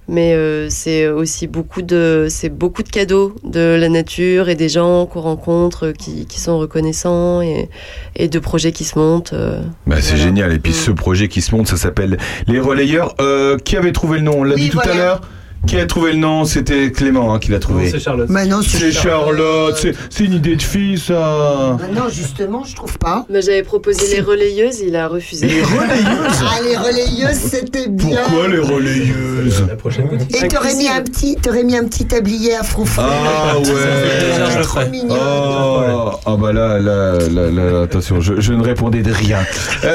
mais 0.09 0.35
euh, 0.35 0.69
c'est 0.69 1.07
aussi 1.09 1.47
beaucoup 1.47 1.83
de 1.83 2.27
c'est 2.29 2.49
beaucoup 2.49 2.83
de 2.83 2.89
cadeaux 2.89 3.35
de 3.45 3.77
la 3.81 3.89
nature 3.89 4.49
et 4.49 4.55
des 4.55 4.69
gens 4.69 5.07
qu'on 5.07 5.21
rencontre 5.21 5.89
euh, 5.89 5.93
qui, 5.93 6.27
qui 6.27 6.41
sont 6.41 6.59
reconnaissants 6.59 7.41
et, 7.41 7.69
et 8.17 8.29
de 8.29 8.39
projets 8.39 8.73
qui 8.73 8.85
se 8.85 8.99
montent. 8.99 9.33
euh. 9.33 9.61
Bah, 9.87 9.97
c'est 10.01 10.17
génial. 10.17 10.53
Et 10.53 10.57
Mm. 10.57 10.61
puis 10.61 10.73
ce 10.73 10.91
projet 10.91 11.29
qui 11.29 11.41
se 11.41 11.55
monte, 11.55 11.69
ça 11.69 11.77
s'appelle 11.77 12.19
Les 12.47 12.59
Relayeurs. 12.61 13.15
Euh, 13.21 13.57
qui 13.59 13.77
avait 13.77 13.93
trouvé 13.93 14.19
le 14.19 14.25
nom? 14.25 14.41
On 14.41 14.45
l'a 14.45 14.57
dit 14.57 14.71
tout 14.71 14.81
à 14.81 14.95
l'heure? 14.95 15.21
Qui 15.67 15.79
a 15.79 15.87
trouvé 15.87 16.13
le 16.13 16.19
nom? 16.19 16.45
C'était 16.45 16.91
Clément 16.91 17.33
hein, 17.33 17.39
qui 17.39 17.51
l'a 17.51 17.59
trouvé. 17.61 17.89
c'est 17.89 18.01
Charlotte. 18.01 18.29
Bah 18.29 18.45
non, 18.47 18.61
C'est 18.63 18.91
Charlotte. 18.93 19.77
C'est- 19.81 19.95
C'est 20.11 20.25
une 20.25 20.35
idée 20.35 20.57
de 20.57 20.63
fille, 20.63 20.99
ça. 20.99 21.77
Bah 21.79 21.87
non, 21.95 22.09
justement, 22.11 22.65
je 22.65 22.75
trouve 22.75 22.99
pas. 22.99 23.25
Mais 23.31 23.41
j'avais 23.43 23.63
proposé 23.63 24.15
les 24.17 24.21
relayeuses, 24.21 24.81
il 24.81 24.97
a 24.97 25.07
refusé. 25.09 25.47
Les 25.47 25.63
relayeuses 25.63 26.45
Ah, 26.45 26.59
les 26.65 26.77
relayeuses, 26.77 27.37
c'était 27.39 27.89
bien. 27.89 28.19
Pourquoi 28.25 28.49
les 28.49 28.59
relayeuses? 28.59 29.65
La 29.69 29.77
prochaine 29.77 30.09
boutique. 30.09 30.43
Et 30.43 30.49
t'aurais 30.49 30.75
mis 30.75 30.89
un 30.89 31.01
petit, 31.03 31.37
t'aurais 31.41 31.65
mis 31.65 31.77
un 31.77 31.85
petit 31.85 32.07
tablier 32.07 32.57
à 32.57 32.63
frou 32.65 32.85
Ah 32.99 33.55
ouais. 33.59 34.57
le 34.59 34.63
trop 34.65 34.81
mignon. 34.91 35.15
Oh, 35.17 36.11
ah 36.27 36.37
bah 36.39 36.53
là, 36.53 36.79
là, 36.81 37.15
là, 37.31 37.51
là, 37.51 37.83
attention, 37.83 38.21
je, 38.21 38.41
je 38.41 38.53
ne 38.53 38.63
répondais 38.63 39.03
de 39.03 39.13
rien. 39.13 39.39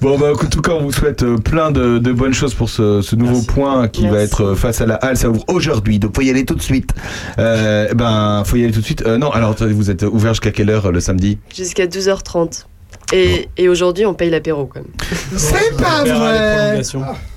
Bon, 0.00 0.18
bah, 0.18 0.32
en 0.34 0.46
tout 0.48 0.60
cas, 0.60 0.72
on 0.72 0.82
vous 0.82 0.92
souhaite 0.92 1.22
euh, 1.22 1.38
plein 1.38 1.70
de, 1.70 1.96
de 1.98 2.12
bonnes 2.12 2.34
choses 2.34 2.52
pour 2.52 2.68
ce, 2.68 3.00
ce 3.00 3.16
nouveau 3.16 3.40
point 3.40 3.88
qui 3.88 4.06
va 4.06 4.18
être 4.20 4.42
euh, 4.42 4.54
face 4.64 4.80
à 4.80 4.86
la 4.86 4.94
halle. 4.94 5.16
Ça 5.16 5.28
ouvre 5.28 5.44
aujourd'hui, 5.48 5.98
donc 5.98 6.16
faut 6.16 6.22
y 6.22 6.30
aller 6.30 6.46
tout 6.46 6.54
de 6.54 6.62
suite. 6.62 6.90
Euh, 7.38 7.92
ben, 7.94 8.42
faut 8.46 8.56
y 8.56 8.64
aller 8.64 8.72
tout 8.72 8.80
de 8.80 8.84
suite. 8.84 9.02
Euh, 9.06 9.18
non, 9.18 9.30
alors 9.30 9.54
vous 9.60 9.90
êtes 9.90 10.02
ouvert 10.04 10.32
jusqu'à 10.32 10.52
quelle 10.52 10.70
heure 10.70 10.86
euh, 10.86 10.92
le 10.92 11.00
samedi? 11.00 11.38
Jusqu'à 11.54 11.86
12h30. 11.86 12.64
Et, 13.12 13.48
et 13.58 13.68
aujourd'hui, 13.68 14.06
on 14.06 14.14
paye 14.14 14.30
l'apéro 14.30 14.64
quand 14.64 14.80
même. 14.80 14.90
C'est 15.36 15.76
pas 15.76 16.04
vrai. 16.04 16.80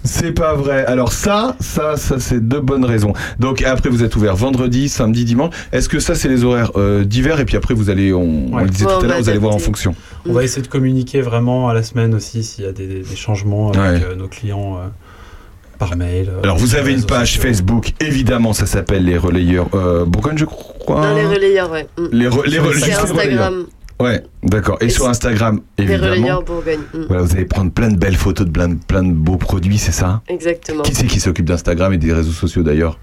C'est 0.06 0.32
pas 0.32 0.54
vrai. 0.54 0.86
Alors 0.86 1.12
ça, 1.12 1.58
ça, 1.60 1.98
ça, 1.98 2.20
c'est 2.20 2.40
deux 2.48 2.62
bonnes 2.62 2.86
raisons. 2.86 3.12
Donc 3.38 3.62
après, 3.62 3.90
vous 3.90 4.02
êtes 4.02 4.16
ouvert 4.16 4.36
vendredi, 4.38 4.88
samedi, 4.88 5.26
dimanche. 5.26 5.54
Est-ce 5.74 5.90
que 5.90 6.00
ça, 6.00 6.16
c'est 6.16 6.30
les 6.30 6.46
horaires 6.46 6.72
euh, 6.78 7.04
d'hiver? 7.04 7.42
Et 7.42 7.46
puis 7.46 7.58
après, 7.58 7.74
vous 7.74 7.90
allez, 7.90 8.14
on, 8.14 8.58
le 8.58 8.70
disait 8.70 8.86
Ouais, 8.86 8.94
tout 8.98 9.04
à 9.06 9.08
l'heure, 9.10 9.20
vous 9.20 9.30
allez 9.30 9.38
voir 9.40 9.54
en 9.54 9.60
fonction. 9.60 9.94
On 10.26 10.32
va 10.32 10.44
essayer 10.46 10.62
de 10.62 10.68
communiquer 10.70 11.20
vraiment 11.22 11.68
à 11.68 11.74
la 11.74 11.84
semaine 11.84 12.16
aussi 12.16 12.44
s'il 12.46 12.64
y 12.64 12.68
a 12.68 12.72
des, 12.72 12.88
des 12.88 13.16
changements 13.18 13.72
avec 13.74 14.04
Ouais. 14.04 14.08
euh, 14.12 14.16
nos 14.16 14.30
clients 14.30 14.78
euh, 14.78 14.88
par 15.78 15.96
mail. 15.96 16.30
euh, 16.30 16.42
Alors 16.44 16.58
vous 16.58 16.76
avez 16.76 16.92
les 16.94 17.00
une 17.02 17.06
page 17.06 17.34
sociaux. 17.34 17.42
Facebook, 17.44 17.94
évidemment, 18.02 18.54
ça 18.54 18.66
s'appelle 18.66 19.06
les 19.06 19.18
relayeurs 19.18 19.68
euh, 19.74 20.06
Bourgogne, 20.06 20.38
je 20.38 20.46
crois. 20.46 21.02
Dans 21.02 21.16
les 21.16 21.26
relayeurs, 21.26 21.72
ouais. 21.72 21.88
Mm. 21.98 22.06
Les, 22.12 22.28
re- 22.28 22.46
les 22.46 22.52
Sur 22.52 22.64
re- 22.64 22.74
les 22.74 22.74
relayeurs. 22.80 23.04
Instagram, 23.04 23.66
Ouais, 24.00 24.24
d'accord. 24.44 24.78
Et, 24.80 24.86
Et 24.86 24.90
sur 24.90 25.10
Instagram, 25.10 25.62
les 25.80 25.86
évidemment. 25.86 26.06
relayeurs 26.12 26.44
Bourgogne. 26.44 26.80
Mm. 26.94 26.98
Voilà, 27.08 27.24
vous 27.24 27.34
allez 27.34 27.46
prendre 27.46 27.72
plein 27.72 27.90
de 27.90 27.98
belles 27.98 28.16
photos 28.16 28.46
de 28.46 28.52
plein 28.52 28.68
de, 28.70 28.76
plein 28.76 29.02
de 29.04 29.12
beaux 29.12 29.38
produits, 29.38 29.78
c'est 29.80 29.92
ça? 29.92 30.22
Exactement. 30.28 30.84
Qui 30.84 30.94
c'est 30.94 31.08
qui 31.08 31.20
s'occupe 31.20 31.46
d'Instagram 31.46 31.92
et 31.94 31.98
des 31.98 32.14
réseaux 32.14 32.32
sociaux 32.32 32.62
d'ailleurs? 32.64 33.00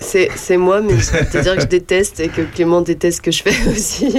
C'est 0.00 0.28
c'est 0.36 0.56
moi, 0.56 0.80
mais 0.80 0.98
c'est-à-dire 1.00 1.54
que 1.56 1.62
je 1.62 1.66
déteste 1.66 2.20
et 2.20 2.28
que 2.28 2.42
Clément 2.42 2.80
déteste 2.80 3.18
ce 3.18 3.22
que 3.22 3.30
je 3.30 3.42
fais 3.42 3.70
aussi. 3.70 4.14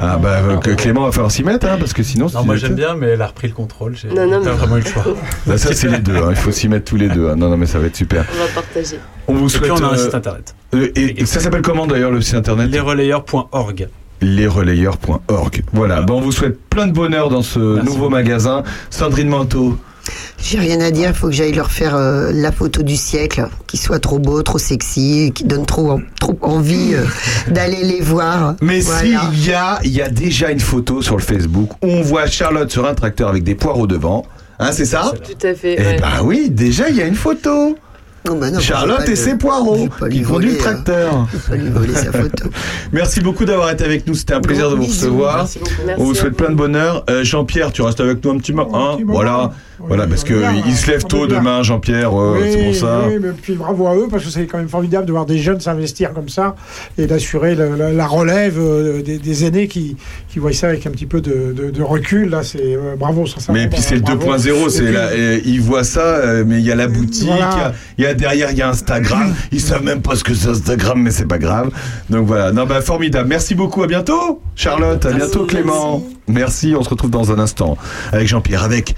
Ah 0.00 0.16
bah 0.16 0.40
euh, 0.42 0.56
que 0.58 0.70
Clément 0.70 1.04
va 1.04 1.12
falloir 1.12 1.30
s'y 1.30 1.42
mettre, 1.44 1.66
hein, 1.66 1.76
parce 1.78 1.92
que 1.92 2.02
sinon... 2.02 2.26
Non, 2.34 2.44
moi 2.44 2.56
j'aime 2.56 2.74
bien, 2.74 2.94
mais 2.94 3.08
elle 3.08 3.22
a 3.22 3.26
repris 3.28 3.48
le 3.48 3.54
contrôle. 3.54 3.96
J'ai 3.96 4.08
Non, 4.08 4.26
non, 4.26 4.42
pas 4.42 4.50
mais- 4.50 4.56
vraiment 4.56 4.76
eu 4.76 4.80
le 4.80 4.86
choix. 4.86 5.04
Bah, 5.46 5.58
ça 5.58 5.72
c'est 5.72 5.88
les 5.88 5.98
deux, 5.98 6.16
hein, 6.16 6.28
il 6.30 6.36
faut 6.36 6.50
s'y 6.52 6.68
mettre 6.68 6.84
tous 6.86 6.96
les 6.96 7.08
deux. 7.08 7.28
hein. 7.28 7.36
Non, 7.36 7.48
non, 7.50 7.56
mais 7.56 7.66
ça 7.66 7.78
va 7.78 7.86
être 7.86 7.96
super. 7.96 8.24
on 8.34 8.38
va 8.44 8.48
partager. 8.62 8.98
On 9.28 9.34
vous 9.34 9.46
Et 9.46 9.48
souhaite... 9.50 9.62
puis 9.62 9.72
on 9.72 9.84
a 9.86 9.90
un 9.90 9.94
euh, 9.94 9.96
site 10.04 10.14
internet. 10.14 10.54
euh, 10.74 10.88
et, 10.96 11.20
et 11.22 11.26
ça 11.26 11.40
s'appelle 11.40 11.62
comment 11.62 11.86
d'ailleurs 11.86 12.10
le 12.10 12.20
site 12.20 12.34
internet? 12.34 12.70
Lesrelayeurs.org. 12.70 13.88
lesrelayeurs.org. 14.20 15.62
Voilà, 15.72 16.02
bon, 16.02 16.18
on 16.18 16.20
vous 16.20 16.32
souhaite 16.32 16.58
plein 16.68 16.86
de 16.86 16.92
bonheur 16.92 17.28
dans 17.30 17.42
ce 17.42 17.58
Merci 17.58 17.86
nouveau 17.86 18.08
magasin. 18.08 18.62
Sandrine 18.90 19.28
Manteau, 19.28 19.78
J'ai 20.42 20.58
rien 20.58 20.80
à 20.80 20.90
dire, 20.90 21.10
il 21.10 21.14
faut 21.14 21.26
que 21.28 21.32
j'aille 21.34 21.52
leur 21.52 21.70
faire 21.70 21.94
euh, 21.94 22.32
la 22.32 22.50
photo 22.50 22.82
du 22.82 22.96
siècle, 22.96 23.46
qui 23.66 23.76
soit 23.76 23.98
trop 24.00 24.18
beau, 24.18 24.42
trop 24.42 24.58
sexy, 24.58 25.32
qui 25.34 25.44
donne 25.44 25.66
trop, 25.66 26.00
trop 26.18 26.36
envie 26.42 26.94
euh, 26.94 27.04
d'aller 27.50 27.82
les 27.84 28.00
voir. 28.00 28.54
Mais 28.62 28.80
Voilà. 28.80 29.00
s'il 29.32 29.46
y 29.48 29.52
a, 29.52 29.78
il 29.84 29.90
y 29.92 30.02
a 30.02 30.08
déjà 30.08 30.50
une 30.50 30.60
photo 30.60 31.02
sur 31.02 31.16
le 31.16 31.22
Facebook 31.22 31.70
où 31.82 31.86
on 31.86 32.02
voit 32.02 32.26
Charlotte 32.26 32.70
sur 32.70 32.86
un 32.86 32.94
tracteur 32.94 33.28
avec 33.28 33.44
des 33.44 33.54
poireaux 33.54 33.86
devant. 33.86 34.24
Hein, 34.58 34.72
c'est 34.72 34.84
ça? 34.86 35.12
Tout 35.22 35.46
à 35.46 35.54
fait. 35.54 35.76
Eh 35.78 35.82
ouais. 35.82 35.96
ben 36.00 36.22
oui, 36.24 36.48
déjà 36.50 36.88
il 36.88 36.96
y 36.96 37.02
a 37.02 37.06
une 37.06 37.14
photo. 37.14 37.76
Non, 38.26 38.36
bah 38.38 38.50
non, 38.50 38.60
Charlotte 38.60 39.00
et 39.06 39.10
le- 39.10 39.16
ses 39.16 39.34
poireaux 39.36 39.88
qui 40.10 40.20
conduit 40.22 40.50
le 40.50 40.54
hein. 40.56 40.58
tracteur. 40.58 41.26
Voler 41.48 41.94
sa 41.94 42.12
photo. 42.12 42.50
Merci 42.92 43.20
beaucoup 43.20 43.46
d'avoir 43.46 43.70
été 43.70 43.82
avec 43.84 44.06
nous, 44.06 44.14
c'était 44.14 44.34
un 44.34 44.40
plaisir 44.42 44.68
de 44.70 44.74
vous 44.74 44.82
bisous. 44.82 45.06
recevoir. 45.06 45.36
Merci 45.38 45.58
beaucoup. 45.58 45.70
Merci 45.86 46.02
On 46.02 46.04
vous 46.04 46.14
souhaite 46.14 46.36
plein 46.36 46.50
de 46.50 46.54
bonheur. 46.54 47.04
Euh, 47.08 47.24
Jean-Pierre, 47.24 47.72
tu 47.72 47.80
restes 47.80 48.00
avec 48.00 48.22
nous 48.22 48.30
un 48.32 48.36
petit 48.38 48.52
moment. 48.52 48.90
Hein 48.92 48.98
moment. 48.98 49.12
voilà, 49.14 49.50
Oui, 49.80 49.86
voilà, 49.88 50.06
parce 50.06 50.22
on 50.22 50.26
que 50.26 50.34
est 50.34 50.38
bien, 50.52 50.62
il 50.66 50.76
se 50.76 50.90
lève 50.90 51.04
tôt 51.04 51.26
demain, 51.26 51.62
Jean-Pierre. 51.62 52.12
euh, 52.20 52.38
oui, 52.42 52.48
c'est 52.52 52.64
pour 52.64 52.74
ça. 52.74 53.00
oui, 53.08 53.14
mais 53.22 53.30
puis 53.30 53.54
bravo 53.54 53.86
à 53.86 53.96
eux 53.96 54.08
parce 54.10 54.22
que 54.24 54.28
c'est 54.30 54.44
quand 54.44 54.58
même 54.58 54.68
formidable 54.68 55.06
de 55.06 55.12
voir 55.12 55.24
des 55.24 55.38
jeunes 55.38 55.60
s'investir 55.60 56.12
comme 56.12 56.28
ça 56.28 56.56
et 56.98 57.06
d'assurer 57.06 57.54
la, 57.54 57.90
la 57.90 58.06
relève 58.06 58.58
euh, 58.58 59.00
des, 59.02 59.16
des 59.16 59.44
aînés 59.46 59.66
qui, 59.66 59.96
qui 60.28 60.38
voient 60.40 60.52
ça 60.52 60.68
avec 60.68 60.86
un 60.86 60.90
petit 60.90 61.06
peu 61.06 61.22
de, 61.22 61.54
de- 61.56 61.70
de 61.70 61.82
recul. 61.82 62.28
Là, 62.28 62.42
c'est 62.42 62.58
euh, 62.76 62.96
bravo 62.98 63.24
sur 63.24 63.40
ça. 63.40 63.50
Mais 63.54 63.66
puis 63.66 63.80
c'est 63.80 63.94
le 63.94 64.02
2.0, 64.02 64.68
c'est 64.68 64.92
là, 64.92 65.16
et 65.16 65.40
ils 65.46 65.60
voient 65.62 65.84
ça, 65.84 66.20
mais 66.46 66.58
il 66.58 66.66
y 66.66 66.70
a 66.70 66.74
la 66.74 66.86
boutique, 66.86 67.22
il 67.22 67.26
Voilà. 67.28 67.72
y 67.98 68.04
a- 68.04 68.10
il 68.10 68.19
y, 68.19 68.19
a 68.19 68.19
derrière, 68.20 68.50
il 68.52 68.58
y 68.58 68.62
a 68.62 68.68
Instagram. 68.68 69.34
Ils 69.52 69.60
savent 69.60 69.82
même 69.82 70.02
pas 70.02 70.14
ce 70.14 70.22
que 70.22 70.34
c'est 70.34 70.48
Instagram, 70.48 71.00
mais 71.00 71.10
c'est 71.10 71.26
pas 71.26 71.38
grave. 71.38 71.70
Donc 72.08 72.26
voilà, 72.26 72.52
non 72.52 72.66
bah 72.66 72.80
formidable. 72.80 73.28
Merci 73.28 73.54
beaucoup, 73.54 73.82
à 73.82 73.86
bientôt, 73.86 74.40
Charlotte, 74.54 75.04
à 75.04 75.12
bientôt, 75.12 75.46
Clément. 75.46 76.02
Merci, 76.28 76.74
on 76.78 76.82
se 76.82 76.90
retrouve 76.90 77.10
dans 77.10 77.32
un 77.32 77.38
instant 77.38 77.76
avec 78.12 78.28
Jean-Pierre, 78.28 78.62
avec 78.62 78.94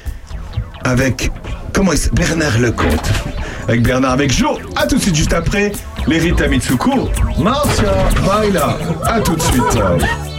avec 0.85 1.31
comment 1.73 1.93
il 1.93 2.11
Bernard 2.12 2.59
Lecomte, 2.59 3.11
avec 3.69 3.82
Bernard, 3.82 4.12
avec 4.12 4.32
Jo. 4.32 4.59
À 4.77 4.86
tout 4.86 4.97
de 4.97 5.01
suite, 5.01 5.15
juste 5.15 5.32
après 5.32 5.73
les 6.07 6.19
Rita 6.19 6.49
Mitsuko, 6.49 7.09
Marcia, 7.39 7.93
Baila. 8.27 8.77
À 9.05 9.20
tout 9.20 9.36
de 9.36 9.43
suite. 9.43 10.32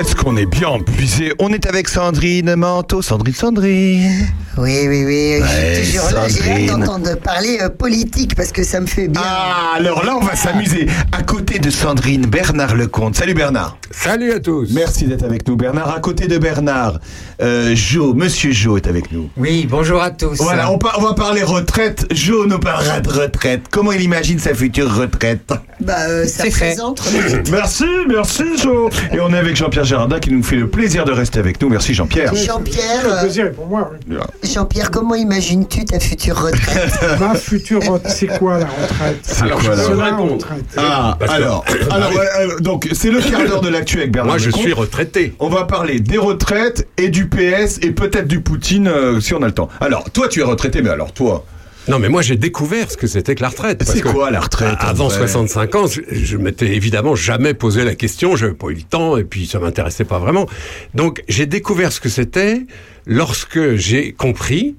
Qu'est-ce 0.00 0.14
qu'on 0.16 0.36
est 0.38 0.46
bien 0.46 0.78
puisé? 0.80 1.32
On 1.38 1.50
est 1.50 1.66
avec 1.66 1.86
Sandrine 1.88 2.54
Manteau. 2.56 3.02
Sandrine, 3.02 3.34
Sandrine. 3.34 4.26
Oui, 4.56 4.86
oui, 4.88 5.04
oui. 5.04 5.36
je 5.38 5.42
Ouais, 5.42 5.82
suis 5.84 5.92
toujours 5.98 6.10
là. 6.12 6.28
J'ai 6.28 6.68
hâte 6.70 6.78
d'entendre 6.78 7.16
parler 7.18 7.58
euh, 7.60 7.68
politique 7.68 8.34
parce 8.34 8.50
que 8.50 8.62
ça 8.64 8.80
me 8.80 8.86
fait 8.86 9.08
bien. 9.08 9.20
Ah, 9.24 9.74
alors 9.76 10.04
là, 10.04 10.16
on 10.16 10.24
va 10.24 10.34
s'amuser. 10.36 10.86
À 11.12 11.22
côté 11.22 11.58
de 11.58 11.70
Sandrine, 11.70 12.26
Bernard 12.26 12.74
Lecomte. 12.74 13.14
Salut 13.16 13.34
Bernard. 13.34 13.76
Salut 13.90 14.32
à 14.32 14.40
tous. 14.40 14.70
Merci 14.72 15.04
d'être 15.06 15.22
avec 15.24 15.46
nous, 15.46 15.56
Bernard. 15.56 15.94
À 15.94 16.00
côté 16.00 16.26
de 16.28 16.38
Bernard, 16.38 16.98
euh, 17.42 17.74
Jo, 17.74 18.14
Monsieur 18.14 18.52
Jo 18.52 18.76
est 18.76 18.86
avec 18.86 19.12
nous. 19.12 19.28
Oui, 19.36 19.66
bonjour 19.70 20.02
à 20.02 20.10
tous. 20.10 20.36
Voilà, 20.38 20.70
on, 20.70 20.78
par- 20.78 20.96
on 20.98 21.02
va 21.02 21.14
parler 21.14 21.42
retraite. 21.42 22.06
Jo 22.10 22.46
nous 22.46 22.58
parlera 22.58 23.00
de 23.00 23.08
retraite. 23.08 23.62
Comment 23.70 23.92
il 23.92 24.00
imagine 24.02 24.38
sa 24.38 24.54
future 24.54 24.92
retraite? 24.94 25.52
Bah, 25.80 25.94
euh, 26.08 26.26
ça 26.26 26.44
fait. 26.44 26.50
présente. 26.50 27.02
Merci, 27.50 27.84
merci 28.08 28.44
Jo. 28.62 28.90
Et 29.12 29.20
on 29.20 29.32
est 29.32 29.38
avec 29.38 29.56
Jean-Pierre 29.56 29.84
Qui 30.20 30.30
nous 30.30 30.42
fait 30.44 30.54
le 30.56 30.68
plaisir 30.68 31.04
de 31.04 31.10
rester 31.10 31.40
avec 31.40 31.60
nous. 31.60 31.68
Merci 31.68 31.94
Jean-Pierre. 31.94 32.32
Jean-Pierre, 32.34 33.02
Le 33.04 33.10
euh, 33.12 33.20
plaisir 33.22 33.46
est 33.46 33.50
pour 33.50 33.66
moi. 33.66 33.90
oui. 34.08 34.16
Jean-Pierre, 34.44 34.90
comment 34.92 35.16
imagines-tu 35.16 35.84
ta 35.84 35.98
future 35.98 36.36
retraite 36.40 36.92
Ma 37.20 37.34
future, 37.34 37.80
re- 37.80 38.00
c'est 38.06 38.28
quoi 38.28 38.58
la 38.60 38.66
retraite 38.66 39.18
C'est 39.22 39.42
Alors, 39.42 39.58
quoi, 39.58 39.74
je 39.74 39.82
peux 39.90 39.98
répondre. 39.98 40.32
retraite. 40.34 40.64
Ah, 40.76 41.16
Parce 41.18 41.32
que- 41.32 41.36
alors, 41.36 41.64
euh, 42.40 42.58
donc 42.60 42.88
c'est 42.92 43.10
le 43.10 43.20
quart 43.20 43.44
d'heure 43.44 43.60
de 43.62 43.68
l'actu 43.68 43.98
avec 43.98 44.12
Bernard. 44.12 44.34
Moi, 44.34 44.38
je 44.38 44.46
Lecomte. 44.46 44.62
suis 44.62 44.72
retraité. 44.72 45.34
On 45.40 45.48
va 45.48 45.64
parler 45.64 45.98
des 45.98 46.18
retraites 46.18 46.86
et 46.96 47.08
du 47.08 47.28
PS 47.28 47.78
et 47.82 47.90
peut-être 47.90 48.28
du 48.28 48.40
Poutine 48.42 48.86
euh, 48.86 49.20
si 49.20 49.34
on 49.34 49.42
a 49.42 49.46
le 49.46 49.52
temps. 49.52 49.68
Alors, 49.80 50.08
toi, 50.12 50.28
tu 50.28 50.38
es 50.40 50.44
retraité, 50.44 50.82
mais 50.82 50.90
alors 50.90 51.12
toi, 51.12 51.44
Non, 51.88 51.98
mais 51.98 52.08
moi, 52.08 52.22
j'ai 52.22 52.36
découvert 52.36 52.90
ce 52.90 52.96
que 52.96 53.06
c'était 53.06 53.34
que 53.34 53.42
la 53.42 53.48
retraite. 53.48 53.78
parce 53.78 53.92
c'est 53.92 54.00
que 54.00 54.08
quoi 54.08 54.30
la 54.30 54.40
retraite 54.40 54.76
Avant 54.80 55.08
vrai 55.08 55.16
65 55.18 55.74
ans, 55.74 55.86
je, 55.86 56.00
je 56.10 56.36
m'étais 56.36 56.68
évidemment 56.74 57.14
jamais 57.14 57.54
posé 57.54 57.84
la 57.84 57.94
question, 57.94 58.36
j'avais 58.36 58.54
pas 58.54 58.68
eu 58.68 58.74
le 58.74 58.82
temps, 58.82 59.16
et 59.16 59.24
puis 59.24 59.46
ça 59.46 59.58
m'intéressait 59.58 60.04
pas 60.04 60.18
vraiment. 60.18 60.46
Donc, 60.94 61.22
j'ai 61.28 61.46
découvert 61.46 61.90
ce 61.92 62.00
que 62.00 62.08
c'était 62.08 62.66
lorsque 63.06 63.76
j'ai 63.76 64.12
compris 64.12 64.76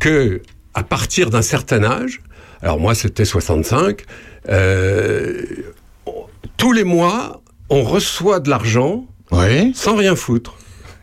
que, 0.00 0.42
à 0.74 0.82
partir 0.82 1.30
d'un 1.30 1.42
certain 1.42 1.84
âge, 1.84 2.20
alors 2.62 2.78
moi, 2.80 2.94
c'était 2.94 3.24
65, 3.24 4.02
euh, 4.48 5.42
tous 6.56 6.72
les 6.72 6.84
mois, 6.84 7.42
on 7.70 7.82
reçoit 7.82 8.40
de 8.40 8.50
l'argent 8.50 9.06
Oui. 9.30 9.72
sans 9.74 9.96
rien 9.96 10.16
foutre. 10.16 10.56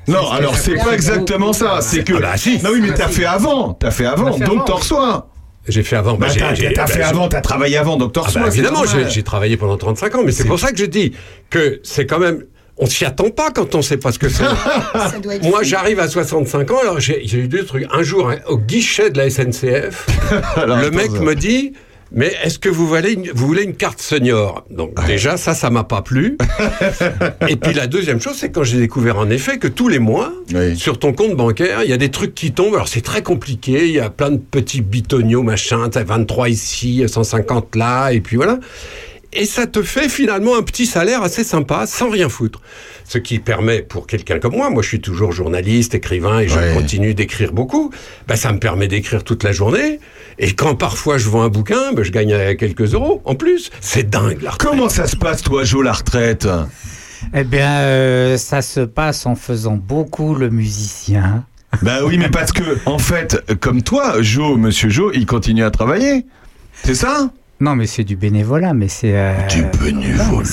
Non, 0.07 0.29
alors 0.31 0.55
c'est 0.55 0.75
pas 0.75 0.93
exactement 0.93 1.51
ça. 1.51 1.79
C'est 1.81 2.03
que. 2.03 2.13
Ah 2.15 2.19
bah, 2.21 2.37
si. 2.37 2.61
Non, 2.63 2.69
oui, 2.71 2.79
mais 2.81 2.93
t'as 2.93 3.09
fait 3.09 3.25
avant. 3.25 3.73
T'as 3.73 3.91
fait 3.91 4.05
avant, 4.05 4.31
fait 4.33 4.45
donc 4.45 4.65
t'en 4.65 4.75
reçois. 4.75 5.29
J'ai 5.67 5.83
fait 5.83 5.95
avant. 5.95 6.15
Bah, 6.15 6.27
j'ai- 6.29 6.73
t'as 6.73 6.85
bah, 6.85 6.87
fait 6.87 7.03
avant, 7.03 7.27
t'as 7.27 7.41
travaillé 7.41 7.77
avant, 7.77 7.97
donc 7.97 8.13
t'en 8.13 8.23
Ah 8.23 8.31
bah, 8.33 8.47
évidemment, 8.47 8.83
j'ai 8.85 9.23
travaillé 9.23 9.57
pendant 9.57 9.77
35 9.77 10.15
ans, 10.15 10.21
mais 10.25 10.31
c'est 10.31 10.45
pour 10.45 10.59
ça 10.59 10.71
que 10.71 10.77
je 10.77 10.85
dis 10.85 11.13
que 11.49 11.79
c'est 11.83 12.05
quand 12.05 12.19
même. 12.19 12.43
On 12.79 12.85
s'y 12.85 13.05
attend 13.05 13.31
pas 13.31 13.49
quand 13.49 13.73
on 13.73 13.81
sait 13.81 13.97
pas 13.97 14.11
ce 14.11 14.19
que 14.19 14.29
c'est. 14.29 14.43
Moi, 15.41 15.63
j'arrive 15.63 15.99
à 15.99 16.07
65 16.07 16.69
ans, 16.69 16.79
alors 16.79 16.99
j'ai 16.99 17.35
eu 17.35 17.47
deux 17.47 17.65
trucs. 17.65 17.87
Un 17.91 18.03
jour, 18.03 18.29
hein, 18.29 18.37
au 18.47 18.59
guichet 18.59 19.09
de 19.09 19.17
la 19.17 19.31
SNCF, 19.31 20.05
Alors, 20.55 20.77
le 20.77 20.91
mec 20.91 21.09
me 21.11 21.33
dit 21.33 21.73
Mais 22.11 22.33
est-ce 22.43 22.57
que 22.59 22.69
vous 22.69 22.87
voulez, 22.87 23.13
une, 23.13 23.29
vous 23.33 23.47
voulez 23.47 23.63
une 23.63 23.75
carte 23.75 23.99
senior? 24.01 24.63
Donc, 24.69 24.93
déjà, 25.05 25.35
ça, 25.37 25.53
ça 25.53 25.69
m'a 25.69 25.83
pas 25.83 26.01
plu. 26.01 26.37
Et 27.49 27.55
puis, 27.57 27.73
la 27.73 27.87
deuxième 27.87 28.21
chose, 28.21 28.35
c'est 28.37 28.49
quand 28.51 28.63
j'ai 28.63 28.79
découvert 28.79 29.17
en 29.17 29.29
effet 29.29 29.57
que 29.57 29.67
tous 29.67 29.87
les 29.89 29.99
mois, 29.99 30.31
Oui. 30.53 30.77
sur 30.77 30.99
ton 30.99 31.13
compte 31.13 31.35
bancaire, 31.35 31.81
il 31.83 31.89
y 31.89 31.93
a 31.93 31.97
des 31.97 32.09
trucs 32.11 32.33
qui 32.33 32.51
tombent. 32.53 32.75
Alors, 32.75 32.87
c'est 32.87 33.01
très 33.01 33.21
compliqué. 33.23 33.87
Il 33.87 33.93
y 33.93 33.99
a 33.99 34.09
plein 34.09 34.31
de 34.31 34.37
petits 34.37 34.81
bitoniaux, 34.81 35.43
machin. 35.43 35.89
T'as 35.89 36.03
23 36.03 36.49
ici, 36.49 37.03
150 37.07 37.75
là, 37.75 38.11
et 38.11 38.21
puis 38.21 38.37
voilà. 38.37 38.59
Et 39.39 39.45
ça 39.45 39.67
te 39.67 39.83
fait 39.83 40.09
finalement 40.09 40.57
un 40.57 40.63
petit 40.63 40.87
salaire 40.87 41.21
assez 41.21 41.43
sympa, 41.43 41.85
sans 41.85 42.09
rien 42.09 42.27
foutre. 42.27 42.59
Ce 43.05 43.19
qui 43.19 43.37
permet 43.37 43.83
pour 43.83 44.07
quelqu'un 44.07 44.39
comme 44.39 44.55
moi, 44.55 44.69
moi 44.71 44.81
je 44.81 44.87
suis 44.87 44.99
toujours 44.99 45.31
journaliste, 45.31 45.93
écrivain, 45.93 46.39
et 46.39 46.47
je 46.47 46.57
Ouais. 46.57 46.73
continue 46.73 47.13
d'écrire 47.13 47.53
beaucoup, 47.53 47.91
ben, 48.27 48.35
ça 48.35 48.51
me 48.51 48.57
permet 48.59 48.87
d'écrire 48.87 49.23
toute 49.23 49.43
la 49.43 49.51
journée. 49.51 49.99
Et 50.39 50.53
quand 50.53 50.73
parfois 50.75 51.19
je 51.19 51.29
vends 51.29 51.43
un 51.43 51.49
bouquin, 51.49 51.93
ben, 51.93 52.03
je 52.03 52.11
gagne 52.11 52.33
euh, 52.33 52.55
quelques 52.55 52.93
euros 52.95 53.21
en 53.25 53.35
plus. 53.35 53.69
C'est 53.79 54.09
dingue 54.09 54.41
la 54.41 54.49
retraite. 54.51 54.71
Comment 54.71 54.89
ça 54.89 55.05
se 55.05 55.15
passe, 55.15 55.43
toi, 55.43 55.63
Jo, 55.63 55.83
la 55.83 55.93
retraite? 55.93 56.47
Eh 57.35 57.43
bien, 57.43 57.69
euh, 57.81 58.37
ça 58.37 58.63
se 58.63 58.79
passe 58.81 59.25
en 59.27 59.35
faisant 59.35 59.75
beaucoup 59.77 60.33
le 60.33 60.49
musicien. 60.49 61.45
Bah 61.83 61.99
oui, 62.05 62.17
mais 62.17 62.29
parce 62.29 62.51
que, 62.53 62.63
en 62.87 62.97
fait, 62.97 63.39
comme 63.59 63.83
toi, 63.83 64.21
Jo, 64.21 64.57
monsieur 64.57 64.89
Jo, 64.89 65.11
il 65.13 65.25
continue 65.27 65.63
à 65.63 65.69
travailler. 65.69 66.25
C'est 66.83 66.95
ça? 66.95 67.29
Non, 67.59 67.75
mais 67.75 67.87
c'est 67.87 68.03
du 68.03 68.15
bénévolat, 68.15 68.73
mais 68.73 68.87
c'est... 68.87 69.13
euh, 69.15 69.33
Du 69.49 69.63
bénévolat. 69.81 70.45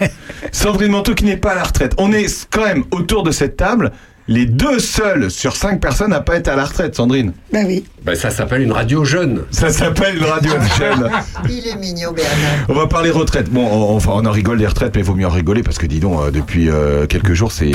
Sandrine 0.52 0.92
Manteau 0.92 1.14
qui 1.14 1.24
n'est 1.24 1.36
pas 1.36 1.50
à 1.52 1.54
la 1.56 1.64
retraite. 1.64 1.92
On 1.98 2.12
est 2.12 2.48
quand 2.50 2.64
même 2.64 2.84
autour 2.90 3.22
de 3.22 3.30
cette 3.30 3.56
table 3.56 3.92
les 4.30 4.44
deux 4.44 4.78
seuls 4.78 5.30
sur 5.30 5.56
cinq 5.56 5.80
personnes 5.80 6.12
à 6.12 6.20
pas 6.20 6.36
être 6.36 6.48
à 6.48 6.56
la 6.56 6.64
retraite, 6.66 6.94
Sandrine. 6.94 7.32
Bah 7.52 7.60
oui, 7.66 7.84
Ben, 8.02 8.14
ça 8.14 8.28
s'appelle 8.30 8.60
une 8.62 8.72
radio 8.72 9.02
jeune. 9.04 9.44
Ça 9.50 9.70
s'appelle 9.70 10.16
une 10.18 10.24
radio 10.24 10.52
jeune. 10.78 11.10
il 11.48 11.66
est 11.66 11.76
mignon, 11.76 12.12
Bernard. 12.12 12.66
On 12.68 12.74
va 12.74 12.86
parler 12.86 13.10
retraite. 13.10 13.48
Bon, 13.50 13.66
on, 13.66 13.96
enfin, 13.96 14.10
on 14.14 14.26
en 14.26 14.30
rigole 14.30 14.58
des 14.58 14.66
retraites, 14.66 14.94
mais 14.94 15.00
il 15.00 15.04
vaut 15.06 15.14
mieux 15.14 15.26
en 15.26 15.30
rigoler 15.30 15.62
parce 15.62 15.78
que, 15.78 15.86
dis 15.86 16.00
donc, 16.00 16.20
euh, 16.20 16.30
depuis 16.30 16.68
euh, 16.68 17.06
quelques 17.06 17.32
jours, 17.34 17.52
c'est- 17.52 17.72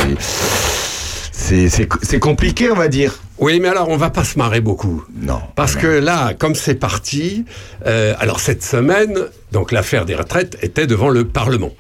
c'est 1.32 2.20
compliqué, 2.20 2.70
on 2.72 2.76
va 2.76 2.88
dire. 2.88 3.20
Oui, 3.44 3.60
mais 3.60 3.68
alors 3.68 3.90
on 3.90 3.98
va 3.98 4.10
pas 4.10 4.24
se 4.24 4.38
marrer 4.38 4.62
beaucoup. 4.62 5.04
Non. 5.14 5.42
Parce 5.56 5.76
que 5.76 5.86
là, 5.86 6.34
comme 6.34 6.56
c'est 6.56 6.76
parti, 6.76 7.44
euh, 7.86 8.14
alors 8.18 8.40
cette 8.40 8.64
semaine, 8.64 9.20
donc 9.52 9.74
l'affaire 9.74 10.06
des 10.06 10.16
retraites 10.16 10.58
était 10.62 10.88
devant 10.88 11.10
le 11.10 11.26
Parlement. 11.26 11.74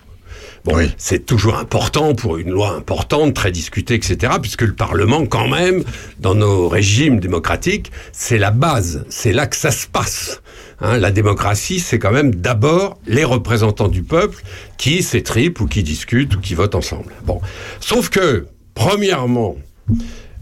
Bon, 0.66 0.76
Oui. 0.76 0.92
c'est 0.98 1.26
toujours 1.26 1.56
important 1.56 2.16
pour 2.16 2.36
une 2.38 2.50
loi 2.50 2.72
importante, 2.76 3.34
très 3.34 3.50
discutée, 3.52 3.94
etc., 3.94 4.34
puisque 4.42 4.64
le 4.64 4.74
Parlement, 4.74 5.26
quand 5.26 5.48
même, 5.48 5.86
dans 6.20 6.36
nos 6.36 6.68
régimes 6.68 7.22
démocratiques, 7.22 7.94
c'est 8.12 8.38
la 8.38 8.52
base, 8.52 9.06
c'est 9.08 9.32
là 9.32 9.48
que 9.48 9.56
ça 9.56 9.72
se 9.72 9.88
passe. 9.88 10.42
Hein, 10.82 10.98
la 10.98 11.12
démocratie, 11.12 11.80
c'est 11.80 11.98
quand 11.98 12.12
même 12.12 12.36
d'abord 12.36 12.98
les 13.08 13.24
représentants 13.24 13.88
du 13.88 14.04
peuple 14.04 14.44
qui 14.78 15.02
s'étripent 15.02 15.62
ou 15.62 15.68
qui 15.68 15.82
discutent 15.82 16.36
ou 16.36 16.42
qui 16.42 16.56
votent 16.56 16.76
ensemble. 16.76 17.14
Bon, 17.26 17.40
sauf 17.80 18.10
que, 18.10 18.48
premièrement, 18.76 19.56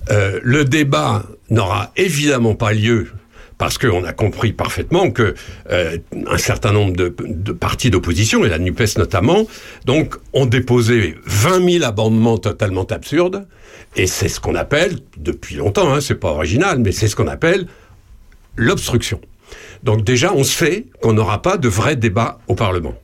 euh, 0.09 0.39
le 0.43 0.65
débat 0.65 1.23
n'aura 1.49 1.91
évidemment 1.95 2.55
pas 2.55 2.73
lieu 2.73 3.07
parce 3.61 3.77
qu'on 3.77 4.03
a 4.05 4.11
compris 4.11 4.53
parfaitement 4.53 5.11
que 5.11 5.35
euh, 5.69 5.97
un 6.25 6.37
certain 6.39 6.71
nombre 6.71 6.93
de, 6.95 7.09
partis 7.51 7.91
d'opposition, 7.91 8.43
et 8.43 8.49
la 8.49 8.57
NUPES 8.57 8.97
notamment, 8.97 9.45
donc 9.85 10.15
ont 10.33 10.47
déposé 10.47 11.15
20 11.27 11.71
000 11.79 11.85
amendements 11.85 12.39
totalement 12.39 12.85
absurdes, 12.85 13.45
et 13.95 14.07
c'est 14.07 14.29
ce 14.29 14.39
qu'on 14.39 14.55
appelle, 14.55 14.97
depuis 15.15 15.57
longtemps, 15.57 15.93
hein, 15.93 16.01
c'est 16.01 16.15
pas 16.15 16.29
original, 16.29 16.79
mais 16.79 16.91
c'est 16.91 17.07
ce 17.07 17.15
qu'on 17.15 17.27
appelle 17.27 17.67
l'obstruction. 18.55 19.21
Donc 19.83 20.03
déjà, 20.03 20.33
on 20.33 20.43
sait 20.43 20.87
qu'on 20.99 21.13
n'aura 21.13 21.43
pas 21.43 21.57
de 21.57 21.67
vrai 21.67 21.95
débat 21.95 22.39
au 22.47 22.55
Parlement. 22.55 22.95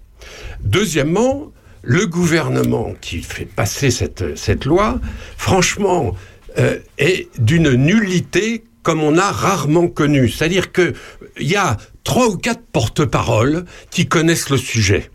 Deuxièmement, 0.63 1.51
le 1.83 2.07
gouvernement 2.07 2.95
qui 2.99 3.21
fait 3.21 3.45
passer 3.45 3.91
cette, 3.91 4.35
cette 4.35 4.65
loi, 4.65 4.99
franchement, 5.37 6.15
euh, 6.57 6.79
est 6.97 7.27
d'une 7.39 7.73
nullité 7.73 8.63
comme 8.83 9.03
on 9.03 9.17
a 9.17 9.31
rarement 9.31 9.87
connu. 9.87 10.29
C'est-à-dire 10.29 10.71
que 10.71 10.93
il 11.39 11.47
y 11.47 11.57
a 11.57 11.77
trois 12.03 12.27
ou 12.27 12.37
quatre 12.37 12.61
porte-paroles 12.71 13.65
qui 13.91 14.07
connaissent 14.07 14.49
le 14.49 14.57
sujet. 14.57 15.09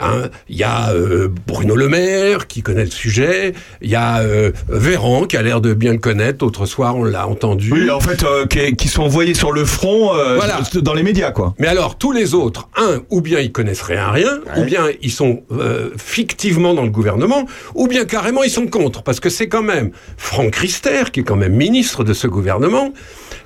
Hein, 0.00 0.28
Il 0.48 0.56
y 0.56 0.62
a 0.64 0.90
euh, 0.90 1.28
Bruno 1.46 1.76
Le 1.76 1.88
Maire 1.88 2.46
qui 2.46 2.62
connaît 2.62 2.84
le 2.84 2.90
sujet, 2.90 3.52
il 3.80 3.90
y 3.90 3.94
a 3.94 4.18
euh, 4.20 4.50
Véran 4.68 5.24
qui 5.24 5.36
a 5.36 5.42
l'air 5.42 5.60
de 5.60 5.74
bien 5.74 5.92
le 5.92 5.98
connaître. 5.98 6.44
Autre 6.44 6.66
soir, 6.66 6.96
on 6.96 7.04
l'a 7.04 7.26
entendu. 7.28 7.72
Oui, 7.72 7.90
en 7.90 8.00
fait, 8.00 8.22
euh, 8.24 8.46
qui, 8.46 8.74
qui 8.76 8.88
sont 8.88 9.02
envoyés 9.02 9.34
sur 9.34 9.52
le 9.52 9.64
front 9.64 10.14
euh, 10.14 10.36
Voilà. 10.36 10.60
dans 10.82 10.94
les 10.94 11.02
médias, 11.02 11.30
quoi. 11.30 11.54
Mais 11.58 11.68
alors, 11.68 11.96
tous 11.98 12.12
les 12.12 12.34
autres, 12.34 12.68
un, 12.76 13.02
ou 13.10 13.20
bien 13.20 13.38
ils 13.40 13.52
connaissent 13.52 13.82
rien 13.82 14.04
à 14.06 14.10
rien, 14.12 14.40
ou 14.56 14.64
bien 14.64 14.86
ils 15.02 15.12
sont 15.12 15.42
euh, 15.52 15.90
fictivement 15.96 16.74
dans 16.74 16.82
le 16.84 16.90
gouvernement, 16.90 17.46
ou 17.74 17.86
bien 17.86 18.04
carrément 18.04 18.42
ils 18.42 18.50
sont 18.50 18.66
contre. 18.66 19.02
Parce 19.02 19.20
que 19.20 19.30
c'est 19.30 19.48
quand 19.48 19.62
même 19.62 19.90
Franck 20.16 20.56
Rister, 20.56 21.04
qui 21.12 21.20
est 21.20 21.24
quand 21.24 21.36
même 21.36 21.54
ministre 21.54 22.04
de 22.04 22.12
ce 22.12 22.26
gouvernement, 22.26 22.92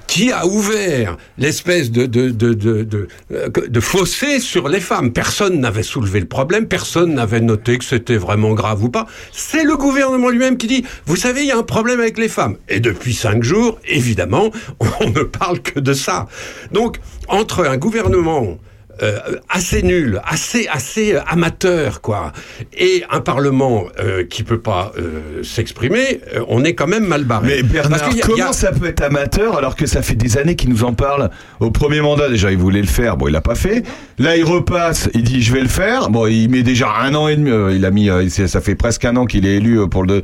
qui 0.08 0.32
a 0.32 0.46
ouvert 0.46 1.16
l'espèce 1.36 1.92
de, 1.92 2.06
de, 2.06 2.30
de, 2.30 2.54
de, 2.54 3.08
euh, 3.30 3.48
de 3.50 3.80
fossé 3.80 4.40
sur 4.40 4.68
les 4.68 4.80
femmes. 4.80 5.12
Personne 5.12 5.60
n'avait 5.60 5.84
soulevé 5.84 6.18
le 6.18 6.26
problème, 6.26 6.66
personne 6.66 7.14
n'avait 7.14 7.40
noté 7.40 7.78
que 7.78 7.84
c'était 7.84 8.16
vraiment 8.16 8.54
grave 8.54 8.82
ou 8.82 8.88
pas. 8.88 9.06
C'est 9.30 9.62
le 9.62 9.76
gouvernement 9.76 10.30
lui-même 10.30 10.56
qui 10.56 10.66
dit, 10.66 10.84
vous 11.06 11.14
savez, 11.14 11.42
il 11.42 11.46
y 11.46 11.52
a 11.52 11.58
un 11.58 11.62
problème 11.62 12.00
avec 12.00 12.18
les 12.18 12.28
femmes. 12.28 12.56
Et 12.68 12.80
depuis 12.80 13.14
cinq 13.14 13.44
jours, 13.44 13.78
évidemment, 13.86 14.50
on 15.00 15.10
ne 15.10 15.22
parle 15.22 15.60
que 15.60 15.78
de 15.78 15.92
ça. 15.92 16.26
Donc, 16.72 16.98
entre 17.28 17.66
un 17.66 17.76
gouvernement 17.76 18.58
euh, 19.02 19.18
assez 19.48 19.82
nul, 19.82 20.20
assez 20.24 20.66
assez 20.68 21.14
euh, 21.14 21.20
amateur 21.26 22.00
quoi, 22.00 22.32
et 22.76 23.04
un 23.10 23.20
parlement 23.20 23.84
euh, 24.00 24.24
qui 24.24 24.42
peut 24.42 24.60
pas 24.60 24.92
euh, 24.98 25.42
s'exprimer, 25.42 26.20
euh, 26.34 26.40
on 26.48 26.64
est 26.64 26.74
quand 26.74 26.86
même 26.86 27.06
mal 27.06 27.24
barré. 27.24 27.46
Mais 27.58 27.62
Bernard, 27.62 27.98
Parce 28.00 28.10
qu'il 28.10 28.18
y 28.18 28.22
a- 28.22 28.24
comment 28.26 28.36
il 28.36 28.40
y 28.40 28.42
a- 28.44 28.52
ça 28.52 28.72
peut 28.72 28.86
être 28.86 29.02
amateur 29.02 29.56
alors 29.56 29.76
que 29.76 29.86
ça 29.86 30.02
fait 30.02 30.14
des 30.14 30.38
années 30.38 30.56
qu'il 30.56 30.70
nous 30.70 30.84
en 30.84 30.92
parle 30.94 31.30
Au 31.60 31.70
premier 31.70 32.00
mandat, 32.00 32.28
déjà, 32.28 32.50
il 32.50 32.58
voulait 32.58 32.80
le 32.80 32.86
faire. 32.86 33.16
Bon, 33.16 33.28
il 33.28 33.32
l'a 33.32 33.40
pas 33.40 33.54
fait. 33.54 33.82
Là, 34.18 34.36
il 34.36 34.44
repasse. 34.44 35.08
Il 35.14 35.22
dit, 35.22 35.42
je 35.42 35.52
vais 35.52 35.60
le 35.60 35.68
faire. 35.68 36.10
Bon, 36.10 36.26
il 36.26 36.48
met 36.48 36.62
déjà 36.62 36.88
un 37.00 37.14
an 37.14 37.28
et 37.28 37.36
demi. 37.36 37.50
euh, 37.50 37.72
il 37.74 37.84
a 37.84 37.90
mis. 37.90 38.10
euh, 38.10 38.28
ça 38.28 38.60
fait 38.60 38.74
presque 38.74 39.04
un 39.04 39.16
an 39.16 39.26
qu'il 39.26 39.46
est 39.46 39.56
élu 39.56 39.88
pour 39.88 40.04
le. 40.04 40.22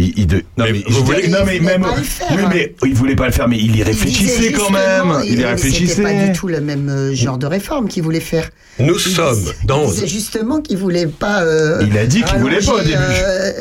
Il, 0.00 0.18
il 0.18 0.26
de- 0.26 0.42
non, 0.56 0.64
mais, 0.70 0.82
vous 0.88 1.04
voulez- 1.04 1.28
non, 1.28 1.38
Il 1.52 1.62
même. 1.62 1.84
faire, 2.02 2.28
oui, 2.30 2.42
hein. 2.42 2.50
mais 2.52 2.74
il 2.84 2.94
voulait 2.94 3.16
pas 3.16 3.26
le 3.26 3.32
faire, 3.32 3.48
mais 3.48 3.58
il 3.58 3.74
y 3.76 3.78
Il 3.78 3.82
réfléchissait 3.82 4.52
quand 4.52 4.70
même. 4.70 5.20
Il 5.24 5.26
y 5.26 5.30
C'était 5.30 5.42
pas 5.42 5.48
réfléchissait. 5.50 6.26
du 6.28 6.32
tout 6.32 6.48
le 6.48 6.60
même 6.60 6.88
euh, 6.88 7.14
genre 7.14 7.38
de 7.38 7.46
réforme 7.46 7.88
qu'il 7.88 8.02
voulait 8.02 8.20
faire. 8.20 8.48
Nous 8.78 8.94
Il 8.94 9.00
sommes 9.00 9.34
disait- 9.38 9.54
dans 9.64 9.84
Il 9.84 9.90
disait 9.92 10.06
justement 10.06 10.60
qu'il 10.60 10.78
voulait 10.78 11.06
pas. 11.06 11.42
euh, 11.42 11.82
Il 11.86 11.96
a 11.98 12.06
dit 12.06 12.22
qu'il 12.22 12.38
voulait 12.38 12.60
pas 12.60 12.72
au 12.74 12.80
début. 12.80 12.94
euh, 12.96 13.52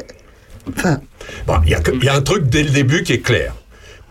Enfin, 0.75 1.01
Bon, 1.47 1.55
il 1.65 1.71
y, 1.71 1.75
a 1.75 1.79
que- 1.79 1.91
il 1.95 2.03
y 2.03 2.09
a 2.09 2.15
un 2.15 2.21
truc 2.21 2.47
dès 2.47 2.63
le 2.63 2.69
début 2.69 3.03
qui 3.03 3.13
est 3.13 3.19
clair, 3.21 3.55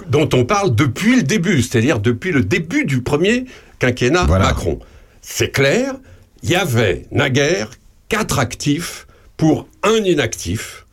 dont 0.08 0.28
on 0.34 0.44
parle 0.44 0.74
depuis 0.74 1.16
le 1.16 1.22
début, 1.22 1.62
c'est-à-dire 1.62 1.98
depuis 2.00 2.32
le 2.32 2.42
début 2.42 2.84
du 2.84 3.00
premier 3.02 3.44
quinquennat 3.78 4.24
Macron. 4.26 4.78
C'est 5.22 5.50
clair, 5.50 5.94
il 6.42 6.50
y 6.50 6.56
avait 6.56 7.06
naguère 7.12 7.70
quatre 8.08 8.38
actifs 8.38 9.06
pour 9.36 9.68
un 9.82 9.96
inactif, 10.04 10.86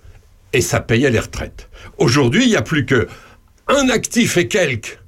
et 0.55 0.61
ça 0.61 0.79
payait 0.79 1.11
les 1.11 1.19
retraites. 1.19 1.69
Aujourd'hui, 1.97 2.45
il 2.45 2.49
n'y 2.49 2.55
a 2.55 2.61
plus 2.61 2.85
que 2.85 3.07
un 3.67 3.89
actif 3.89 4.37
et 4.37 4.47
quelques 4.47 4.99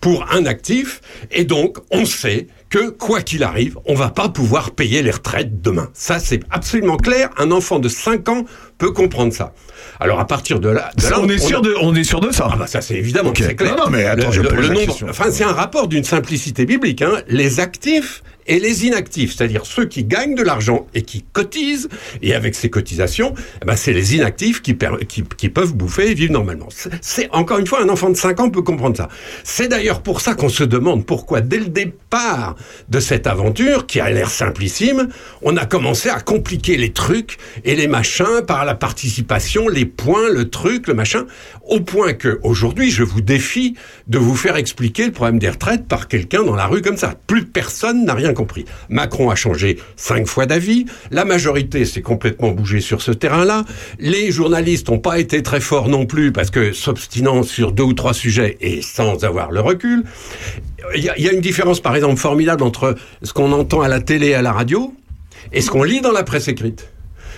pour 0.00 0.30
un 0.30 0.46
actif, 0.46 1.00
et 1.30 1.44
donc 1.44 1.78
on 1.90 2.04
sait 2.04 2.46
que 2.68 2.90
quoi 2.90 3.22
qu'il 3.22 3.42
arrive, 3.42 3.78
on 3.86 3.94
va 3.94 4.10
pas 4.10 4.28
pouvoir 4.28 4.72
payer 4.72 5.02
les 5.02 5.10
retraites 5.10 5.62
demain. 5.62 5.88
Ça, 5.94 6.18
c'est 6.18 6.40
absolument 6.50 6.96
clair. 6.96 7.30
Un 7.38 7.50
enfant 7.50 7.78
de 7.78 7.88
5 7.88 8.28
ans 8.28 8.44
peut 8.78 8.90
comprendre 8.92 9.32
ça. 9.32 9.52
Alors 10.00 10.18
à 10.20 10.26
partir 10.26 10.60
de 10.60 10.68
là, 10.68 10.90
de 10.96 11.02
Ça, 11.02 11.10
là, 11.10 11.20
on 11.20 11.28
est 11.28 11.38
sûr 11.38 11.62
de- 11.62 11.74
on 11.80 11.94
est 11.94 12.04
sûr 12.04 12.20
de 12.20 12.30
ça. 12.32 12.48
Ah 12.52 12.56
bah 12.56 12.66
ça, 12.66 12.80
c'est 12.80 12.94
évidemment 12.96 13.30
Ok. 13.30 13.38
c'est 13.40 13.54
clair. 13.54 13.76
Non, 13.76 13.84
non, 13.84 13.90
mais 13.90 14.04
attends, 14.04 14.28
Le- 14.28 14.32
je 14.32 14.40
le- 14.42 14.48
le 14.60 14.68
nombre-. 14.68 14.96
Enfin, 15.08 15.26
c'est 15.30 15.44
un 15.44 15.52
rapport 15.52 15.88
d'une 15.88 16.04
simplicité 16.04 16.66
biblique. 16.66 17.02
Hein. 17.02 17.22
Les 17.28 17.60
actifs 17.60 18.22
et 18.46 18.58
les 18.58 18.84
inactifs, 18.86 19.34
c'est-à-dire 19.34 19.64
ceux 19.64 19.86
qui 19.86 20.04
gagnent 20.04 20.34
de 20.34 20.42
l'argent 20.42 20.86
et 20.94 21.00
qui 21.02 21.24
cotisent, 21.32 21.88
et 22.20 22.34
avec 22.34 22.54
ces 22.54 22.68
cotisations, 22.68 23.32
eh 23.62 23.64
ben, 23.64 23.74
c'est 23.74 23.94
les 23.94 24.16
inactifs 24.16 24.60
qui, 24.60 24.74
per- 24.74 25.06
qui, 25.08 25.22
qui 25.38 25.48
peuvent 25.48 25.72
bouffer 25.72 26.10
et 26.10 26.14
vivre 26.14 26.32
normalement. 26.34 26.68
C'est 27.00 27.28
encore 27.32 27.58
une 27.58 27.66
fois 27.66 27.80
un 27.82 27.88
enfant 27.88 28.10
de 28.10 28.16
5 28.16 28.40
ans 28.40 28.50
peut 28.50 28.60
comprendre 28.60 28.96
ça. 28.98 29.08
C'est 29.44 29.68
d'ailleurs 29.68 30.02
pour 30.02 30.20
ça 30.20 30.34
qu'on 30.34 30.50
se 30.50 30.62
demande 30.64 31.06
pourquoi 31.06 31.40
dès 31.40 31.56
le 31.58 31.68
départ 31.68 32.54
de 32.90 33.00
cette 33.00 33.26
aventure, 33.26 33.86
qui 33.86 34.00
a 34.00 34.10
l'air 34.10 34.28
simplissime, 34.30 35.08
on 35.40 35.56
a 35.56 35.64
commencé 35.64 36.10
à 36.10 36.20
compliquer 36.20 36.76
les 36.76 36.92
trucs 36.92 37.38
et 37.64 37.74
les 37.74 37.86
machins 37.88 38.42
par 38.46 38.63
la 38.64 38.74
participation, 38.74 39.68
les 39.68 39.84
points, 39.84 40.30
le 40.30 40.50
truc, 40.50 40.86
le 40.86 40.94
machin, 40.94 41.26
au 41.68 41.80
point 41.80 42.12
que 42.12 42.38
aujourd'hui, 42.42 42.90
je 42.90 43.02
vous 43.02 43.20
défie 43.20 43.74
de 44.06 44.18
vous 44.18 44.36
faire 44.36 44.56
expliquer 44.56 45.06
le 45.06 45.12
problème 45.12 45.38
des 45.38 45.50
retraites 45.50 45.86
par 45.86 46.08
quelqu'un 46.08 46.42
dans 46.42 46.56
la 46.56 46.66
rue 46.66 46.82
comme 46.82 46.96
ça. 46.96 47.14
Plus 47.26 47.44
personne 47.44 48.04
n'a 48.04 48.14
rien 48.14 48.32
compris. 48.32 48.64
Macron 48.88 49.30
a 49.30 49.34
changé 49.34 49.78
cinq 49.96 50.26
fois 50.26 50.46
d'avis, 50.46 50.86
la 51.10 51.24
majorité 51.24 51.84
s'est 51.84 52.02
complètement 52.02 52.50
bougée 52.50 52.80
sur 52.80 53.02
ce 53.02 53.12
terrain-là, 53.12 53.64
les 53.98 54.30
journalistes 54.30 54.88
n'ont 54.88 54.98
pas 54.98 55.18
été 55.18 55.42
très 55.42 55.60
forts 55.60 55.88
non 55.88 56.06
plus 56.06 56.32
parce 56.32 56.50
que 56.50 56.72
s'obstinant 56.72 57.42
sur 57.42 57.72
deux 57.72 57.84
ou 57.84 57.92
trois 57.92 58.14
sujets 58.14 58.56
et 58.60 58.82
sans 58.82 59.24
avoir 59.24 59.50
le 59.50 59.60
recul, 59.60 60.04
il 60.94 61.02
y, 61.02 61.22
y 61.22 61.28
a 61.28 61.32
une 61.32 61.40
différence 61.40 61.80
par 61.80 61.96
exemple 61.96 62.16
formidable 62.16 62.62
entre 62.62 62.94
ce 63.22 63.32
qu'on 63.32 63.52
entend 63.52 63.80
à 63.80 63.88
la 63.88 64.00
télé 64.00 64.28
et 64.28 64.34
à 64.34 64.42
la 64.42 64.52
radio 64.52 64.94
et 65.52 65.60
ce 65.60 65.70
qu'on 65.70 65.82
lit 65.82 66.00
dans 66.00 66.12
la 66.12 66.22
presse 66.22 66.48
écrite. 66.48 66.93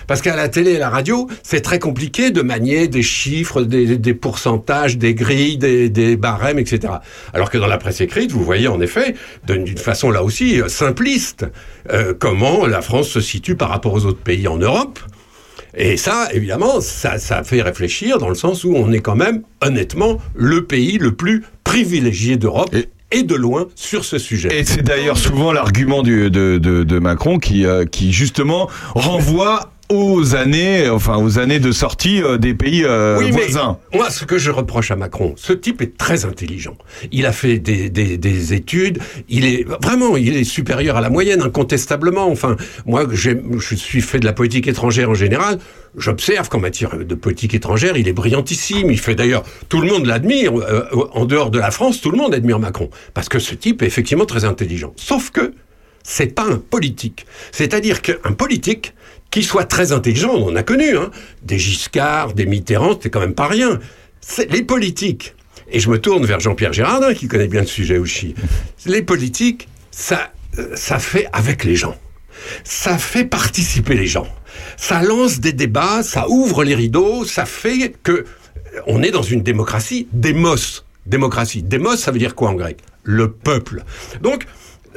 Parce 0.07 0.21
qu'à 0.21 0.35
la 0.35 0.49
télé 0.49 0.71
et 0.71 0.77
la 0.77 0.89
radio, 0.89 1.27
c'est 1.43 1.61
très 1.61 1.79
compliqué 1.79 2.31
de 2.31 2.41
manier 2.41 2.87
des 2.87 3.03
chiffres, 3.03 3.63
des, 3.63 3.97
des 3.97 4.13
pourcentages, 4.13 4.97
des 4.97 5.13
grilles, 5.13 5.57
des, 5.57 5.89
des 5.89 6.15
barèmes, 6.15 6.59
etc. 6.59 6.93
Alors 7.33 7.49
que 7.49 7.57
dans 7.57 7.67
la 7.67 7.77
presse 7.77 8.01
écrite, 8.01 8.31
vous 8.31 8.43
voyez 8.43 8.67
en 8.67 8.79
effet, 8.81 9.15
d'une 9.45 9.77
façon 9.77 10.09
là 10.09 10.23
aussi 10.23 10.61
euh, 10.61 10.69
simpliste, 10.69 11.45
euh, 11.91 12.13
comment 12.17 12.65
la 12.65 12.81
France 12.81 13.09
se 13.09 13.21
situe 13.21 13.55
par 13.55 13.69
rapport 13.69 13.93
aux 13.93 14.05
autres 14.05 14.21
pays 14.21 14.47
en 14.47 14.57
Europe. 14.57 14.99
Et 15.75 15.97
ça, 15.97 16.29
évidemment, 16.33 16.81
ça, 16.81 17.19
ça 17.19 17.43
fait 17.43 17.61
réfléchir 17.61 18.17
dans 18.17 18.29
le 18.29 18.35
sens 18.35 18.63
où 18.63 18.73
on 18.75 18.91
est 18.91 18.99
quand 18.99 19.15
même, 19.15 19.43
honnêtement, 19.61 20.17
le 20.33 20.65
pays 20.65 20.97
le 20.97 21.13
plus 21.13 21.43
privilégié 21.63 22.37
d'Europe. 22.37 22.75
Et 23.09 23.23
de 23.23 23.35
loin 23.35 23.67
sur 23.75 24.03
ce 24.03 24.17
sujet. 24.17 24.49
Et 24.59 24.65
c'est 24.65 24.81
d'ailleurs 24.81 25.17
souvent 25.17 25.53
l'argument 25.53 26.03
de, 26.03 26.27
de, 26.27 26.57
de 26.57 26.99
Macron 26.99 27.39
qui, 27.39 27.65
euh, 27.65 27.85
qui 27.85 28.11
justement 28.11 28.69
renvoie 28.95 29.71
aux 29.89 30.35
années, 30.35 30.89
enfin 30.89 31.17
aux 31.17 31.39
années 31.39 31.59
de 31.59 31.71
sortie 31.71 32.21
euh, 32.21 32.37
des 32.37 32.53
pays 32.53 32.83
euh, 32.83 33.17
oui, 33.19 33.31
voisins. 33.31 33.79
mais 33.91 33.99
moi, 33.99 34.09
ce 34.09 34.25
que 34.25 34.37
je 34.37 34.51
reproche 34.51 34.91
à 34.91 34.95
Macron, 34.95 35.33
ce 35.37 35.53
type 35.53 35.81
est 35.81 35.97
très 35.97 36.25
intelligent. 36.25 36.77
Il 37.11 37.25
a 37.25 37.31
fait 37.31 37.57
des, 37.59 37.89
des, 37.89 38.17
des 38.17 38.53
études. 38.53 38.99
Il 39.29 39.45
est 39.45 39.65
vraiment, 39.81 40.17
il 40.17 40.35
est 40.35 40.43
supérieur 40.43 40.97
à 40.97 41.01
la 41.01 41.09
moyenne, 41.09 41.41
incontestablement. 41.41 42.27
Enfin, 42.29 42.57
moi, 42.85 43.05
je 43.11 43.31
suis 43.75 44.01
fait 44.01 44.19
de 44.19 44.25
la 44.25 44.33
politique 44.33 44.67
étrangère 44.67 45.09
en 45.09 45.13
général. 45.15 45.59
J'observe 45.95 46.49
qu'en 46.49 46.59
matière 46.59 46.97
de 46.97 47.15
politique 47.15 47.53
étrangère, 47.53 47.97
il 47.97 48.07
est 48.07 48.13
brillantissime. 48.13 48.91
Il 48.91 48.99
fait 48.99 49.15
d'ailleurs, 49.15 49.43
tout 49.69 49.79
le 49.81 49.87
monde 49.87 50.05
l'admire. 50.05 50.53
Euh, 50.57 50.83
en 51.13 51.25
dehors 51.25 51.49
de 51.49 51.59
la 51.59 51.71
France, 51.71 52.01
tout 52.01 52.11
le 52.11 52.17
monde 52.17 52.33
admire 52.33 52.59
Macron 52.59 52.89
parce 53.13 53.29
que 53.29 53.39
ce 53.39 53.55
type 53.55 53.81
est 53.81 53.85
effectivement 53.87 54.25
très 54.25 54.43
intelligent. 54.43 54.93
Sauf 54.97 55.31
que 55.31 55.53
c'est 56.03 56.33
pas 56.33 56.45
un 56.45 56.57
politique. 56.57 57.25
C'est-à-dire 57.51 58.01
qu'un 58.01 58.31
politique 58.31 58.93
qui 59.31 59.43
soit 59.43 59.65
très 59.65 59.91
intelligent, 59.91 60.31
on 60.33 60.51
en 60.51 60.55
a 60.55 60.63
connu, 60.63 60.97
hein, 60.97 61.11
des 61.43 61.59
Giscard, 61.59 62.33
des 62.33 62.45
Mitterrand, 62.45 62.93
c'était 62.93 63.09
quand 63.09 63.19
même 63.19 63.35
pas 63.35 63.47
rien. 63.47 63.79
C'est 64.21 64.51
les 64.51 64.63
politiques. 64.63 65.35
Et 65.69 65.79
je 65.79 65.89
me 65.89 65.99
tourne 65.99 66.25
vers 66.25 66.39
Jean-Pierre 66.39 66.73
Girardin, 66.73 67.13
qui 67.13 67.27
connaît 67.27 67.47
bien 67.47 67.61
le 67.61 67.67
sujet 67.67 67.97
aussi. 67.97 68.35
Les 68.85 69.01
politiques, 69.01 69.67
ça, 69.91 70.31
euh, 70.57 70.75
ça 70.75 70.99
fait 70.99 71.27
avec 71.33 71.63
les 71.63 71.75
gens. 71.75 71.95
Ça 72.63 72.97
fait 72.97 73.25
participer 73.25 73.95
les 73.95 74.07
gens. 74.07 74.27
Ça 74.77 75.01
lance 75.01 75.39
des 75.39 75.53
débats, 75.53 76.03
ça 76.03 76.29
ouvre 76.29 76.63
les 76.63 76.75
rideaux, 76.75 77.25
ça 77.25 77.45
fait 77.45 77.93
que 78.03 78.11
euh, 78.11 78.23
on 78.87 79.03
est 79.03 79.11
dans 79.11 79.21
une 79.21 79.41
démocratie 79.41 80.07
démos. 80.13 80.85
Démocratie. 81.05 81.63
Démos, 81.63 81.99
ça 81.99 82.11
veut 82.11 82.19
dire 82.19 82.35
quoi 82.35 82.49
en 82.49 82.53
grec? 82.53 82.79
Le 83.03 83.31
peuple. 83.31 83.83
Donc, 84.21 84.45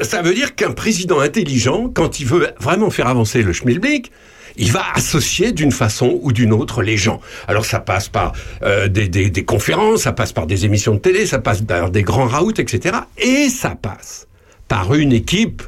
ça 0.01 0.23
veut 0.23 0.35
dire 0.35 0.55
qu'un 0.55 0.73
président 0.73 1.21
intelligent, 1.21 1.89
quand 1.89 2.21
il 2.21 2.27
veut 2.27 2.49
vraiment 2.59 2.91
faire 2.91 3.07
avancer 3.07 3.43
le 3.43 3.53
schmilblick, 3.53 4.11
il 4.57 4.73
va 4.73 4.85
associer 4.95 5.53
d'une 5.53 5.73
façon 5.73 6.19
ou 6.23 6.33
d'une 6.33 6.53
autre 6.53 6.83
les 6.83 6.97
gens. 6.97 7.21
Alors 7.49 7.65
ça 7.65 7.81
passe 7.81 8.09
par 8.09 8.33
euh, 8.63 8.89
des, 8.89 9.45
conférences, 9.45 10.03
ça 10.03 10.13
passe 10.13 10.33
par 10.33 10.47
des 10.47 10.65
émissions 10.65 10.95
de 10.95 10.99
télé, 10.99 11.27
ça 11.27 11.39
passe 11.39 11.63
par 11.63 11.91
des 11.91 12.03
grands 12.03 12.27
raouts, 12.27 12.53
etc. 12.53 12.99
Et 13.19 13.49
ça 13.49 13.75
passe 13.81 14.27
par 14.69 14.95
une 14.95 15.13
équipe. 15.13 15.63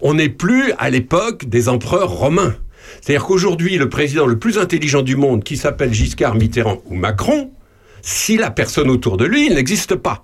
On 0.00 0.14
n'est 0.14 0.28
plus 0.28 0.72
à 0.78 0.90
l'époque 0.90 1.46
des 1.46 1.68
empereurs 1.68 2.10
romains. 2.10 2.54
C'est-à-dire 3.00 3.24
qu'aujourd'hui, 3.24 3.76
le 3.76 3.88
président 3.88 4.26
le 4.26 4.38
plus 4.38 4.58
intelligent 4.58 5.02
du 5.02 5.16
monde, 5.16 5.44
qui 5.44 5.56
s'appelle 5.56 5.92
Giscard, 5.92 6.34
Mitterrand 6.34 6.82
ou 6.86 6.94
Macron, 6.94 7.52
si 8.02 8.36
la 8.36 8.50
personne 8.50 8.90
autour 8.90 9.16
de 9.16 9.24
lui, 9.24 9.50
n'existe 9.50 9.94
pas. 9.94 10.22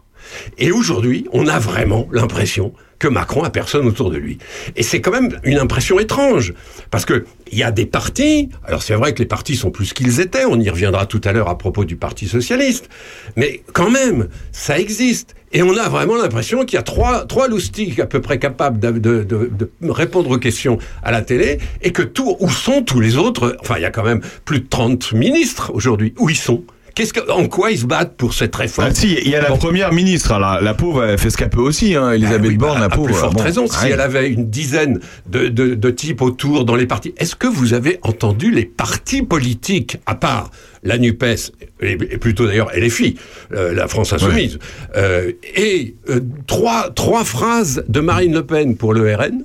Et 0.59 0.73
aujourd'hui, 0.73 1.27
on 1.32 1.47
a 1.47 1.59
vraiment 1.59 2.09
l'impression 2.11 2.73
que 2.98 3.09
Macron 3.09 3.43
a 3.44 3.51
personne 3.51 3.86
autour 3.86 4.10
de 4.10 4.16
lui. 4.16 4.39
Et 4.77 4.82
c'est 4.82 5.01
quand 5.01 5.10
même 5.12 5.39
une 5.44 5.59
impression 5.59 5.98
étrange, 6.01 6.55
parce 6.90 7.05
que 7.05 7.24
il 7.52 7.59
y 7.59 7.62
a 7.62 7.70
des 7.70 7.86
partis. 7.86 8.48
Alors 8.64 8.82
c'est 8.82 8.94
vrai 8.94 9.12
que 9.14 9.18
les 9.20 9.27
partis 9.27 9.55
sont 9.56 9.70
plus 9.70 9.93
qu'ils 9.93 10.20
étaient. 10.20 10.44
On 10.44 10.59
y 10.59 10.68
reviendra 10.70 11.06
tout 11.06 11.20
à 11.24 11.32
l'heure 11.32 11.48
à 11.48 11.59
propos 11.59 11.85
du 11.85 11.97
Parti 11.97 12.27
socialiste, 12.27 12.89
mais 13.36 13.62
quand 13.73 13.90
même, 13.90 14.28
ça 14.52 14.78
existe. 14.78 15.35
Et 15.52 15.62
on 15.62 15.77
a 15.77 15.89
vraiment 15.89 16.16
l'impression 16.16 16.64
qu'il 16.64 16.77
y 16.77 16.81
a 16.81 16.82
trois, 16.82 17.24
trois 17.24 17.47
loustiques 17.48 18.01
à 18.01 18.06
peu 18.06 18.20
près 18.20 18.39
capables 18.39 18.78
de, 18.81 18.90
de- 19.23 19.70
répondre 19.89 20.31
aux 20.31 20.39
questions 20.39 20.78
à 21.02 21.12
la 21.12 21.23
télé, 21.23 21.59
et 21.82 21.93
que 21.93 22.02
tout, 22.02 22.36
où 22.40 22.51
sont 22.51 22.82
tous 22.82 23.01
les 23.01 23.16
autres 23.16 23.56
Enfin, 23.60 23.77
il 23.78 23.82
y 23.82 23.86
a 23.86 23.90
quand 23.90 24.02
même 24.05 24.20
plus 24.44 24.60
de 24.60 24.66
30 24.68 25.12
ministres 25.12 25.70
aujourd'hui. 25.73 26.12
Où 26.18 26.28
ils 26.28 26.36
sont? 26.36 26.64
Qu'est-ce 26.97 27.12
que, 27.12 27.31
en 27.31 27.47
quoi 27.47 27.73
ils 27.73 27.78
se 27.81 27.85
battent 27.85 28.16
pour 28.16 28.32
cette 28.32 28.56
réforme 28.56 28.89
Ah, 28.90 28.94
si, 28.94 29.12
il 29.23 29.28
y 29.28 29.36
a 29.36 29.43
la 29.43 29.55
première 29.55 29.93
ministre, 29.93 30.39
la, 30.39 30.60
la 30.62 30.73
pauvre, 30.73 31.05
elle 31.05 31.18
fait 31.18 31.28
ce 31.28 31.36
qu'elle 31.36 31.51
peut 31.51 31.60
aussi, 31.60 31.94
hein, 31.94 32.12
Elisabeth 32.12 32.56
Borne, 32.56 32.81
la 32.81 32.86
à 32.86 32.89
pauvre. 32.89 33.09
plus 33.09 33.14
forte 33.14 33.35
bon, 33.35 33.43
raison, 33.43 33.66
si 33.66 33.85
ouais. 33.85 33.90
elle 33.90 34.01
avait 34.01 34.31
une 34.31 34.48
dizaine 34.48 34.98
de, 35.28 35.48
de, 35.48 35.74
de 35.74 35.90
types 35.90 36.23
autour 36.23 36.64
dans 36.64 36.74
les 36.74 36.86
partis. 36.86 37.12
Est-ce 37.18 37.36
que 37.36 37.47
vous 37.47 37.74
avez 37.74 37.98
entendu 38.01 38.51
les 38.51 38.64
partis 38.64 39.20
politiques, 39.20 39.98
à 40.06 40.14
part 40.14 40.51
la 40.85 40.97
NUPES, 40.97 41.52
et, 41.82 41.93
et 41.93 41.97
plutôt 42.16 42.47
d'ailleurs 42.47 42.70
LFI, 42.74 43.16
euh, 43.52 43.74
la 43.74 43.89
France 43.89 44.14
Insoumise, 44.14 44.59
euh, 44.97 45.32
et 45.55 45.97
euh, 46.09 46.20
trois, 46.47 46.89
trois 46.94 47.24
phrases 47.24 47.85
de 47.89 48.01
Marine 48.01 48.32
Le 48.32 48.47
Pen 48.47 48.74
pour 48.74 48.94
le 48.94 49.14
RN 49.14 49.44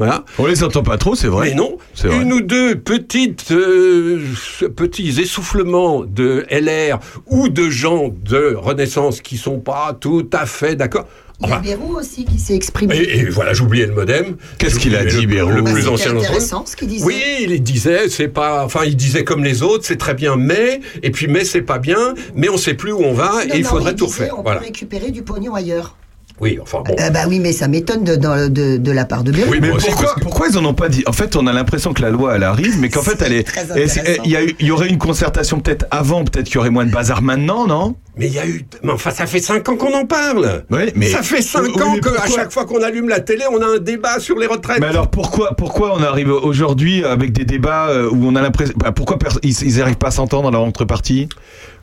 voilà. 0.00 0.24
On 0.38 0.46
les 0.46 0.64
entend 0.64 0.82
pas 0.82 0.96
trop, 0.98 1.14
c'est 1.14 1.28
vrai. 1.28 1.50
Mais 1.50 1.54
non, 1.54 1.76
C'est 1.94 2.08
vrai. 2.08 2.22
une 2.22 2.32
ou 2.32 2.40
deux 2.40 2.74
petites 2.74 3.52
euh, 3.52 4.18
petits 4.74 5.20
essoufflements 5.20 6.04
de 6.04 6.46
LR 6.50 6.98
ou 7.26 7.48
de 7.50 7.68
gens 7.70 8.08
de 8.08 8.54
Renaissance 8.56 9.20
qui 9.20 9.36
sont 9.36 9.60
pas 9.60 9.96
tout 10.00 10.28
à 10.32 10.46
fait 10.46 10.74
d'accord. 10.74 11.06
Il 11.42 11.48
y 11.48 11.52
a 11.52 11.58
Bérou 11.58 11.96
aussi 11.96 12.26
qui 12.26 12.38
s'est 12.38 12.54
exprimé. 12.54 12.96
Et, 12.96 13.20
et 13.20 13.24
voilà, 13.24 13.54
j'oubliais 13.54 13.86
le 13.86 13.94
modem. 13.94 14.36
Qu'est-ce 14.58 14.78
qu'il 14.78 14.94
a 14.94 15.04
dit, 15.06 15.22
le- 15.22 15.26
Bérou 15.26 15.50
Le 15.50 15.62
Bah, 15.62 15.70
plus 15.72 15.80
c'était 15.82 15.92
ancien 15.94 16.16
intéressant 16.16 16.66
ce 16.66 16.76
qu'il 16.76 16.88
disait. 16.88 17.04
Oui, 17.04 17.22
il 17.48 17.62
disait, 17.62 18.10
c'est 18.10 18.28
pas, 18.28 18.62
enfin, 18.64 18.80
il 18.84 18.94
disait 18.94 19.24
comme 19.24 19.42
les 19.42 19.62
autres, 19.62 19.84
c'est 19.86 19.96
très 19.96 20.12
bien, 20.12 20.36
mais, 20.36 20.80
et 21.02 21.10
puis 21.10 21.28
mais 21.28 21.44
c'est 21.46 21.62
pas 21.62 21.78
bien, 21.78 22.12
mais 22.34 22.50
on 22.50 22.58
sait 22.58 22.74
plus 22.74 22.92
où 22.92 23.00
on 23.02 23.14
va, 23.14 23.32
Non, 23.46 23.54
et 23.54 23.58
il 23.58 23.64
faudrait 23.64 23.94
tout 23.94 24.04
disait, 24.06 24.24
refaire. 24.24 24.38
On 24.38 24.42
Voilà. 24.42 24.60
peut 24.60 24.66
récupérer 24.66 25.10
du 25.12 25.22
pognon 25.22 25.54
ailleurs. 25.54 25.96
Oui, 26.40 26.58
enfin 26.62 26.82
bon. 26.86 26.94
Euh, 26.98 27.10
bah 27.10 27.20
oui, 27.28 27.38
mais 27.38 27.52
ça 27.52 27.68
m'étonne 27.68 28.02
de, 28.04 28.16
de, 28.16 28.76
de 28.78 28.92
la 28.92 29.04
part 29.04 29.24
de 29.24 29.32
Bérou. 29.32 29.52
mais 29.60 29.68
pourquoi, 29.70 30.14
pourquoi 30.22 30.48
ils 30.48 30.56
en 30.58 30.64
ont 30.64 30.74
pas 30.74 30.88
dit? 30.88 31.02
En 31.06 31.12
fait, 31.12 31.36
on 31.36 31.46
a 31.46 31.52
l'impression 31.52 31.92
que 31.92 32.00
la 32.02 32.10
loi 32.10 32.34
elle 32.36 32.42
arrive, 32.44 32.78
mais 32.80 32.88
qu'en 32.88 33.02
fait 33.04 33.20
elle 33.22 33.32
est. 33.34 33.46
Il 34.24 34.30
y, 34.30 34.36
a 34.36 34.42
eu- 34.44 34.54
il 34.58 34.66
y 34.66 34.70
aurait 34.70 34.88
une 34.88 34.98
concertation 34.98 35.60
peut-être 35.60 35.86
avant, 35.90 36.24
peut-être 36.24 36.46
qu'il 36.46 36.54
y 36.56 36.58
aurait 36.58 36.70
moins 36.70 36.86
de 36.86 36.90
bazar 36.90 37.22
maintenant, 37.22 37.66
non? 37.66 37.94
Mais 38.20 38.26
il 38.26 38.34
y 38.34 38.38
a 38.38 38.46
eu, 38.46 38.64
mais 38.82 38.92
enfin, 38.92 39.10
ça 39.10 39.26
fait 39.26 39.40
cinq 39.40 39.68
ans 39.68 39.76
qu'on 39.76 39.94
en 39.94 40.06
parle. 40.06 40.64
Mais 40.70 41.08
ça 41.08 41.22
fait 41.22 41.42
cinq 41.42 41.62
Oui, 41.74 41.82
ans 41.82 41.94
mais 41.94 42.00
que 42.00 42.08
à 42.10 42.12
pourquoi 42.12 42.36
chaque 42.36 42.52
fois 42.52 42.66
qu'on 42.66 42.82
allume 42.82 43.08
la 43.08 43.20
télé, 43.20 43.44
on 43.50 43.60
a 43.60 43.66
un 43.66 43.78
débat 43.78 44.20
sur 44.20 44.38
les 44.38 44.46
retraites. 44.46 44.80
Mais 44.80 44.86
alors 44.86 45.10
pourquoi 45.10 45.54
pourquoi 45.56 45.94
on 45.96 46.02
arrive 46.02 46.30
aujourd'hui 46.30 47.04
avec 47.04 47.32
des 47.32 47.44
débats 47.44 47.88
euh, 47.88 48.08
où 48.10 48.26
on 48.26 48.36
a 48.36 48.42
l'impression 48.42 48.74
bah, 48.76 48.92
pourquoi 48.92 49.18
ils, 49.42 49.62
ils 49.62 49.80
arrivent 49.82 49.96
pas 49.96 50.08
à 50.08 50.12
s'entendre 50.12 50.44
dans 50.44 50.50
leur 50.58 50.62
entrepartie 50.66 51.28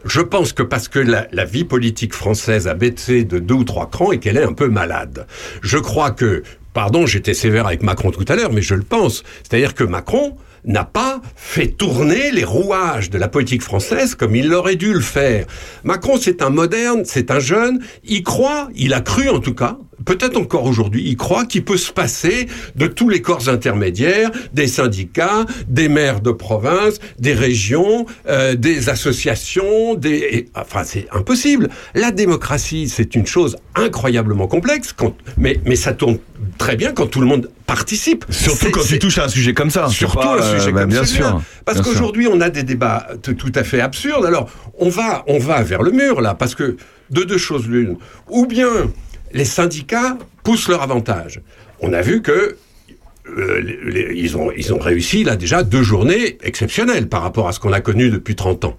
Je 0.05 0.21
pense 0.21 0.53
que 0.53 0.63
parce 0.63 0.87
que 0.87 0.99
la, 0.99 1.27
la 1.31 1.45
vie 1.45 1.63
politique 1.65 2.13
française 2.13 2.67
a 2.67 2.73
baissé 2.75 3.23
de 3.23 3.39
deux 3.39 3.55
ou 3.55 3.63
trois 3.63 3.89
crans 3.89 4.11
et 4.11 4.19
qu'elle 4.19 4.37
est 4.37 4.43
un 4.43 4.53
peu 4.53 4.67
malade. 4.69 5.25
Je 5.61 5.77
crois 5.77 6.11
que, 6.11 6.43
pardon, 6.73 7.05
j'étais 7.07 7.33
sévère 7.33 7.65
avec 7.67 7.81
Macron 7.83 8.11
tout 8.11 8.25
à 8.27 8.35
l'heure, 8.35 8.53
mais 8.53 8.61
je 8.61 8.75
le 8.75 8.83
pense. 8.83 9.23
C'est-à-dire 9.43 9.73
que 9.73 9.83
Macron 9.83 10.37
n'a 10.65 10.83
pas 10.83 11.21
fait 11.35 11.67
tourner 11.67 12.31
les 12.31 12.43
rouages 12.43 13.09
de 13.09 13.17
la 13.17 13.27
politique 13.27 13.61
française 13.61 14.15
comme 14.15 14.35
il 14.35 14.53
aurait 14.53 14.75
dû 14.75 14.93
le 14.93 14.99
faire. 15.01 15.45
Macron, 15.83 16.17
c'est 16.19 16.41
un 16.41 16.49
moderne, 16.49 17.03
c'est 17.05 17.31
un 17.31 17.39
jeune, 17.39 17.79
il 18.03 18.23
croit, 18.23 18.69
il 18.75 18.93
a 18.93 19.01
cru 19.01 19.29
en 19.29 19.39
tout 19.39 19.53
cas, 19.53 19.77
peut-être 20.05 20.37
encore 20.37 20.65
aujourd'hui, 20.65 21.03
il 21.05 21.17
croit 21.17 21.45
qu'il 21.45 21.63
peut 21.65 21.77
se 21.77 21.91
passer 21.91 22.47
de 22.75 22.87
tous 22.87 23.09
les 23.09 23.21
corps 23.21 23.49
intermédiaires, 23.49 24.31
des 24.53 24.67
syndicats, 24.67 25.45
des 25.67 25.89
maires 25.89 26.21
de 26.21 26.31
province, 26.31 26.99
des 27.19 27.33
régions, 27.33 28.05
euh, 28.27 28.55
des 28.55 28.89
associations, 28.89 29.95
des... 29.95 30.15
et- 30.31 30.45
enfin, 30.55 30.83
c'est 30.83 31.07
impossible. 31.11 31.69
La 31.93 32.11
démocratie, 32.11 32.87
c'est 32.89 33.15
une 33.15 33.25
chose 33.25 33.57
incroyablement 33.75 34.47
complexe, 34.47 34.93
quand... 34.93 35.15
mais, 35.37 35.59
mais 35.65 35.75
ça 35.75 35.93
tourne 35.93 36.19
très 36.57 36.75
bien 36.75 36.91
quand 36.93 37.07
tout 37.07 37.19
le 37.21 37.27
monde 37.27 37.49
participe. 37.65 38.25
Surtout 38.29 38.71
quand 38.71 38.81
tu 38.85 38.99
touches 38.99 39.17
à 39.17 39.25
un 39.25 39.29
sujet 39.29 39.53
comme 39.53 39.69
ça. 39.69 39.87
Surtout 39.89 40.17
pas, 40.17 40.37
un 40.39 40.57
sujet 40.57 40.69
euh, 40.69 40.71
bah, 40.73 40.81
comme 40.81 40.89
bien 40.89 41.05
celui-là. 41.05 41.29
sûr. 41.29 41.41
Parce 41.65 41.81
qu'aujourd'hui, 41.81 42.27
on 42.27 42.41
a 42.41 42.49
des 42.49 42.63
débats 42.63 43.07
tout 43.21 43.51
à 43.55 43.63
fait 43.63 43.81
absurdes. 43.81 44.25
Alors, 44.25 44.49
on 44.79 44.89
va, 44.89 45.23
on 45.27 45.39
va 45.39 45.61
vers 45.63 45.83
le 45.83 45.91
mur, 45.91 46.21
là, 46.21 46.33
parce 46.33 46.55
que 46.55 46.77
de 47.09 47.23
deux 47.23 47.37
choses 47.37 47.67
l'une. 47.67 47.97
Ou 48.29 48.45
bien 48.45 48.67
les 49.33 49.45
syndicats 49.45 50.17
poussent 50.43 50.69
leur 50.69 50.81
avantage. 50.81 51.41
On 51.81 51.93
a 51.93 52.01
vu 52.01 52.21
que 52.21 52.57
euh, 53.37 53.59
les- 53.59 53.91
les- 53.91 54.15
ils, 54.15 54.37
ont, 54.37 54.51
ils 54.55 54.73
ont 54.73 54.79
réussi, 54.79 55.25
là, 55.25 55.35
déjà, 55.35 55.61
deux 55.63 55.83
journées 55.83 56.37
exceptionnelles 56.43 57.09
par 57.09 57.21
rapport 57.23 57.49
à 57.49 57.51
ce 57.51 57.59
qu'on 57.59 57.73
a 57.73 57.81
connu 57.81 58.09
depuis 58.09 58.35
30 58.35 58.63
ans. 58.63 58.77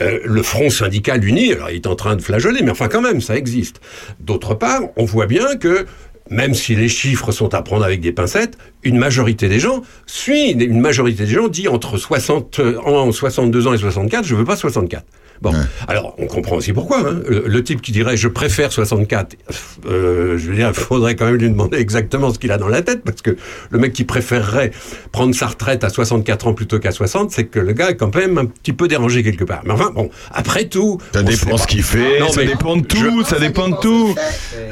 Euh, 0.00 0.20
le 0.24 0.42
front 0.42 0.70
syndical 0.70 1.22
uni, 1.22 1.52
alors 1.52 1.68
il 1.70 1.76
est 1.76 1.86
en 1.86 1.94
train 1.94 2.16
de 2.16 2.22
flageoler, 2.22 2.62
mais 2.62 2.70
enfin 2.70 2.88
quand 2.88 3.02
même, 3.02 3.20
ça 3.20 3.36
existe. 3.36 3.80
D'autre 4.20 4.54
part, 4.54 4.80
on 4.96 5.04
voit 5.04 5.26
bien 5.26 5.56
que 5.56 5.84
même 6.30 6.54
si 6.54 6.74
les 6.74 6.88
chiffres 6.88 7.32
sont 7.32 7.54
à 7.54 7.62
prendre 7.62 7.84
avec 7.84 8.00
des 8.00 8.12
pincettes, 8.12 8.56
une 8.82 8.98
majorité 8.98 9.48
des 9.48 9.60
gens 9.60 9.82
suit, 10.06 10.52
une 10.52 10.80
majorité 10.80 11.24
des 11.24 11.32
gens 11.32 11.48
dit 11.48 11.68
entre 11.68 11.98
60 11.98 12.60
ans, 12.84 13.12
62 13.12 13.66
ans 13.66 13.74
et 13.74 13.78
64, 13.78 14.24
je 14.24 14.34
veux 14.34 14.44
pas 14.44 14.56
64. 14.56 15.04
Bon, 15.42 15.52
alors 15.88 16.14
on 16.18 16.26
comprend 16.26 16.56
aussi 16.56 16.72
pourquoi. 16.72 17.00
hein. 17.00 17.20
Le, 17.28 17.44
le 17.46 17.64
type 17.64 17.82
qui 17.82 17.92
dirait 17.92 18.16
je 18.16 18.28
préfère 18.28 18.72
64, 18.72 19.36
euh, 19.86 20.38
je 20.38 20.48
veux 20.48 20.54
dire, 20.56 20.68
il 20.68 20.74
faudrait 20.74 21.16
quand 21.16 21.26
même 21.26 21.36
lui 21.36 21.50
demander 21.50 21.76
exactement 21.78 22.32
ce 22.32 22.38
qu'il 22.38 22.50
a 22.52 22.56
dans 22.58 22.68
la 22.68 22.82
tête, 22.82 23.02
parce 23.04 23.20
que 23.20 23.36
le 23.70 23.78
mec 23.78 23.92
qui 23.92 24.04
préférerait 24.04 24.70
prendre 25.12 25.34
sa 25.34 25.46
retraite 25.48 25.84
à 25.84 25.88
64 25.90 26.46
ans 26.46 26.54
plutôt 26.54 26.78
qu'à 26.78 26.92
60, 26.92 27.30
c'est 27.30 27.44
que 27.44 27.58
le 27.58 27.72
gars 27.72 27.90
est 27.90 27.96
quand 27.96 28.14
même 28.14 28.38
un 28.38 28.46
petit 28.46 28.72
peu 28.72 28.88
dérangé 28.88 29.22
quelque 29.22 29.44
part. 29.44 29.60
Mais 29.64 29.72
enfin, 29.72 29.90
bon, 29.94 30.08
après 30.32 30.64
tout... 30.66 30.98
Ça 31.12 31.22
dépend 31.22 31.56
ce 31.56 31.66
qu'il 31.66 31.82
fait, 31.82 32.20
Non, 32.20 32.28
ça 32.30 32.40
mais 32.40 32.46
dépend 32.46 32.76
de 32.76 32.86
tout, 32.86 33.24
ça 33.24 33.38
dépend 33.38 33.68
de 33.68 33.76
tout. 33.80 34.14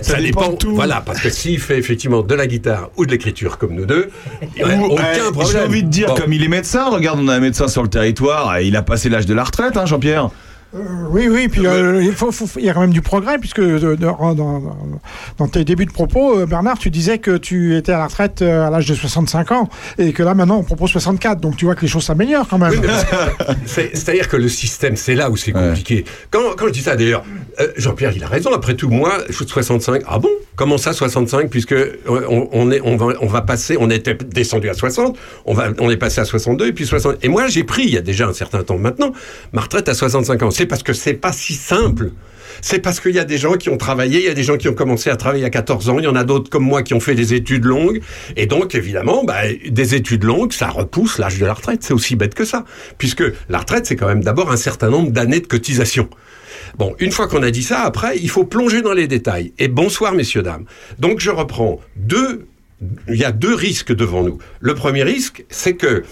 ça, 0.01 0.21
dépend, 0.21 0.51
de 0.53 0.57
tout. 0.57 0.75
Voilà, 0.75 1.03
parce 1.05 1.21
que 1.21 1.29
s'il 1.31 1.59
fait 1.61 1.79
effectivement 1.79 2.23
de 2.23 2.35
la 2.35 2.47
guitare 2.47 2.91
ou 2.97 3.05
de 3.07 3.11
l'écriture 3.11 3.59
comme 3.59 3.75
nous 3.75 3.87
deux, 3.87 4.09
il 4.57 4.65
n'y 4.65 4.71
a 4.73 4.77
Ou, 4.77 4.85
aucun 4.87 5.05
euh, 5.05 5.31
problème. 5.33 5.53
J'ai 5.53 5.61
envie 5.61 5.83
de 5.83 5.89
dire, 5.89 6.09
Bon. 6.09 6.15
comme 6.15 6.33
il 6.33 6.43
est 6.43 6.49
médecin, 6.49 6.89
regarde, 6.91 7.19
on 7.23 7.29
a 7.29 7.35
un 7.35 7.41
médecin 7.41 7.69
sur 7.69 7.83
le 7.83 7.89
territoire, 7.89 8.61
il 8.61 8.77
a 8.77 8.83
passé 8.83 9.09
l'âge 9.09 9.27
de 9.27 9.35
la 9.35 9.45
retraite, 9.45 9.77
hein, 9.77 9.87
Jean-Pierre. 9.87 10.31
Euh, 10.75 10.79
oui, 11.11 11.29
oui, 11.29 11.49
puis 11.49 11.67
euh, 11.67 12.03
il, 12.03 12.13
faut, 12.13 12.33
faut- 12.33 12.49
il 12.59 12.65
y 12.65 12.71
a 12.71 12.73
quand 12.73 12.81
même 12.81 12.95
du 12.95 13.03
progrès, 13.03 13.37
puisque 13.39 13.61
de- 13.61 13.79
de- 13.79 13.95
dans, 13.97 14.33
dans- 14.35 14.77
dans 15.37 15.49
tes 15.49 15.65
débuts 15.65 15.85
de 15.85 15.93
propos, 15.93 16.39
euh, 16.39 16.47
Bernard, 16.47 16.79
tu 16.79 16.89
disais 16.89 17.19
que 17.19 17.37
tu 17.37 17.77
étais 17.77 17.93
à 17.93 17.99
la 17.99 18.07
retraite 18.07 18.41
euh, 18.41 18.67
à 18.67 18.71
l'âge 18.71 18.87
de 18.87 18.95
65 18.95 19.53
ans, 19.53 19.69
et 19.99 20.13
que 20.15 20.23
là 20.23 20.33
maintenant 20.35 20.57
on 20.57 20.63
propose 20.63 20.91
64, 20.93 21.41
donc 21.41 21.57
tu 21.57 21.67
vois 21.67 21.75
que 21.75 21.83
les 21.83 21.89
choses 21.89 22.05
s'améliorent 22.05 22.49
quand 22.49 22.57
même. 22.59 22.73
Oui, 22.73 22.89
C'est-à-dire 23.67 24.29
que 24.29 24.37
le 24.39 24.49
système, 24.49 24.97
c'est 24.97 25.15
là 25.15 25.31
où 25.31 25.37
c'est 25.37 25.53
compliqué. 25.53 26.05
Quand, 26.31 26.41
quand 26.57 26.69
je 26.69 26.73
dis 26.73 26.81
ça, 26.83 26.97
d'ailleurs, 26.97 27.25
euh, 27.61 27.69
Jean-Pierre, 27.77 28.13
il 28.15 28.25
a 28.25 28.29
raison. 28.29 28.53
Après 28.53 28.75
tout, 28.75 28.89
moi, 28.89 29.19
je 29.29 29.35
suis 29.35 29.45
de 29.45 29.51
65. 29.51 30.03
Ah 30.07 30.19
bon? 30.19 30.31
Comment 30.57 30.79
ça, 30.79 30.93
65 30.93 31.51
Puisque 31.51 31.73
euh, 31.73 31.97
on, 32.07 32.49
on 32.53 32.71
est, 32.71 32.81
on 32.83 32.97
va, 32.97 33.15
on 33.21 33.27
va 33.27 33.43
passer. 33.43 33.77
On 33.79 33.91
était 33.91 34.15
descendu 34.15 34.69
à 34.69 34.75
60. 34.75 35.17
On 35.47 35.55
va, 35.55 35.69
on 35.79 35.91
est 35.91 35.97
passé 35.97 36.21
à 36.21 36.25
62 36.25 36.67
et 36.67 36.73
puis 36.73 36.87
60. 36.87 37.25
Et 37.25 37.29
moi, 37.29 37.47
j'ai 37.49 37.65
pris 37.65 37.83
il 37.85 37.91
y 37.91 37.99
a 37.99 38.03
déjà 38.03 38.27
un 38.27 38.33
certain 38.33 38.63
temps 38.63 38.79
maintenant 38.79 39.13
ma 39.53 39.63
retraite 39.63 39.89
à 39.89 39.95
65 39.95 40.43
ans. 40.43 40.51
C'est 40.51 40.67
parce 40.67 40.83
que 40.83 40.93
c'est 40.93 41.15
pas 41.15 41.33
si 41.33 41.55
simple. 41.55 42.11
C'est 42.61 42.81
parce 42.81 43.01
qu'il 43.01 43.13
y 43.13 43.19
a 43.19 43.25
des 43.25 43.39
gens 43.39 43.55
qui 43.55 43.71
ont 43.71 43.79
travaillé, 43.79 44.21
il 44.21 44.27
y 44.27 44.29
a 44.29 44.35
des 44.35 44.43
gens 44.43 44.59
qui 44.59 44.69
ont 44.69 44.75
commencé 44.75 45.09
à 45.09 45.17
travailler 45.17 45.45
à 45.45 45.51
14 45.51 45.89
ans, 45.89 45.99
il 45.99 46.05
y 46.05 46.09
en 46.09 46.15
a 46.15 46.23
d'autres 46.23 46.51
comme 46.51 46.65
moi 46.65 46.83
qui 46.83 46.93
ont 46.93 47.01
fait 47.01 47.15
des 47.15 47.33
études 47.33 47.65
longues. 47.65 48.03
Et 48.37 48.47
donc, 48.47 48.75
évidemment, 48.75 49.25
bah, 49.25 49.41
des 49.67 49.95
études 49.95 50.25
longues, 50.25 50.53
ça 50.53 50.69
repousse 50.69 51.19
l'âge 51.19 51.39
de 51.39 51.47
la 51.47 51.55
retraite. 51.55 51.83
C'est 51.83 51.95
aussi 51.95 52.15
bête 52.15 52.35
que 52.35 52.45
ça. 52.45 52.65
Puisque 52.99 53.25
la 53.49 53.59
retraite, 53.59 53.87
c'est 53.87 53.97
quand 53.97 54.07
même 54.07 54.23
d'abord 54.23 54.53
un 54.53 54.57
certain 54.57 54.91
nombre 54.91 55.11
d'années 55.11 55.41
de 55.41 55.47
cotisation. 55.47 56.09
Bon, 56.79 56.95
une 56.99 57.13
fois 57.13 57.29
qu'on 57.29 57.43
a 57.43 57.51
dit 57.51 57.63
ça, 57.63 57.81
après, 57.83 58.19
il 58.19 58.29
faut 58.31 58.45
plonger 58.45 58.83
dans 58.83 58.93
les 58.95 59.07
détails. 59.09 59.53
Et 59.59 59.69
bonsoir, 59.69 60.13
messieurs, 60.15 60.43
dames. 60.43 60.65
Donc, 60.99 61.21
je 61.21 61.31
reprends 61.31 61.81
deux 61.97 62.47
il 63.09 63.15
y 63.15 63.23
a 63.25 63.31
deux 63.31 63.55
risques 63.55 63.95
devant 63.95 64.25
nous. 64.25 64.39
Le 64.59 64.75
premier 64.75 65.05
risque, 65.05 65.45
c'est 65.51 65.75
que 65.75 66.03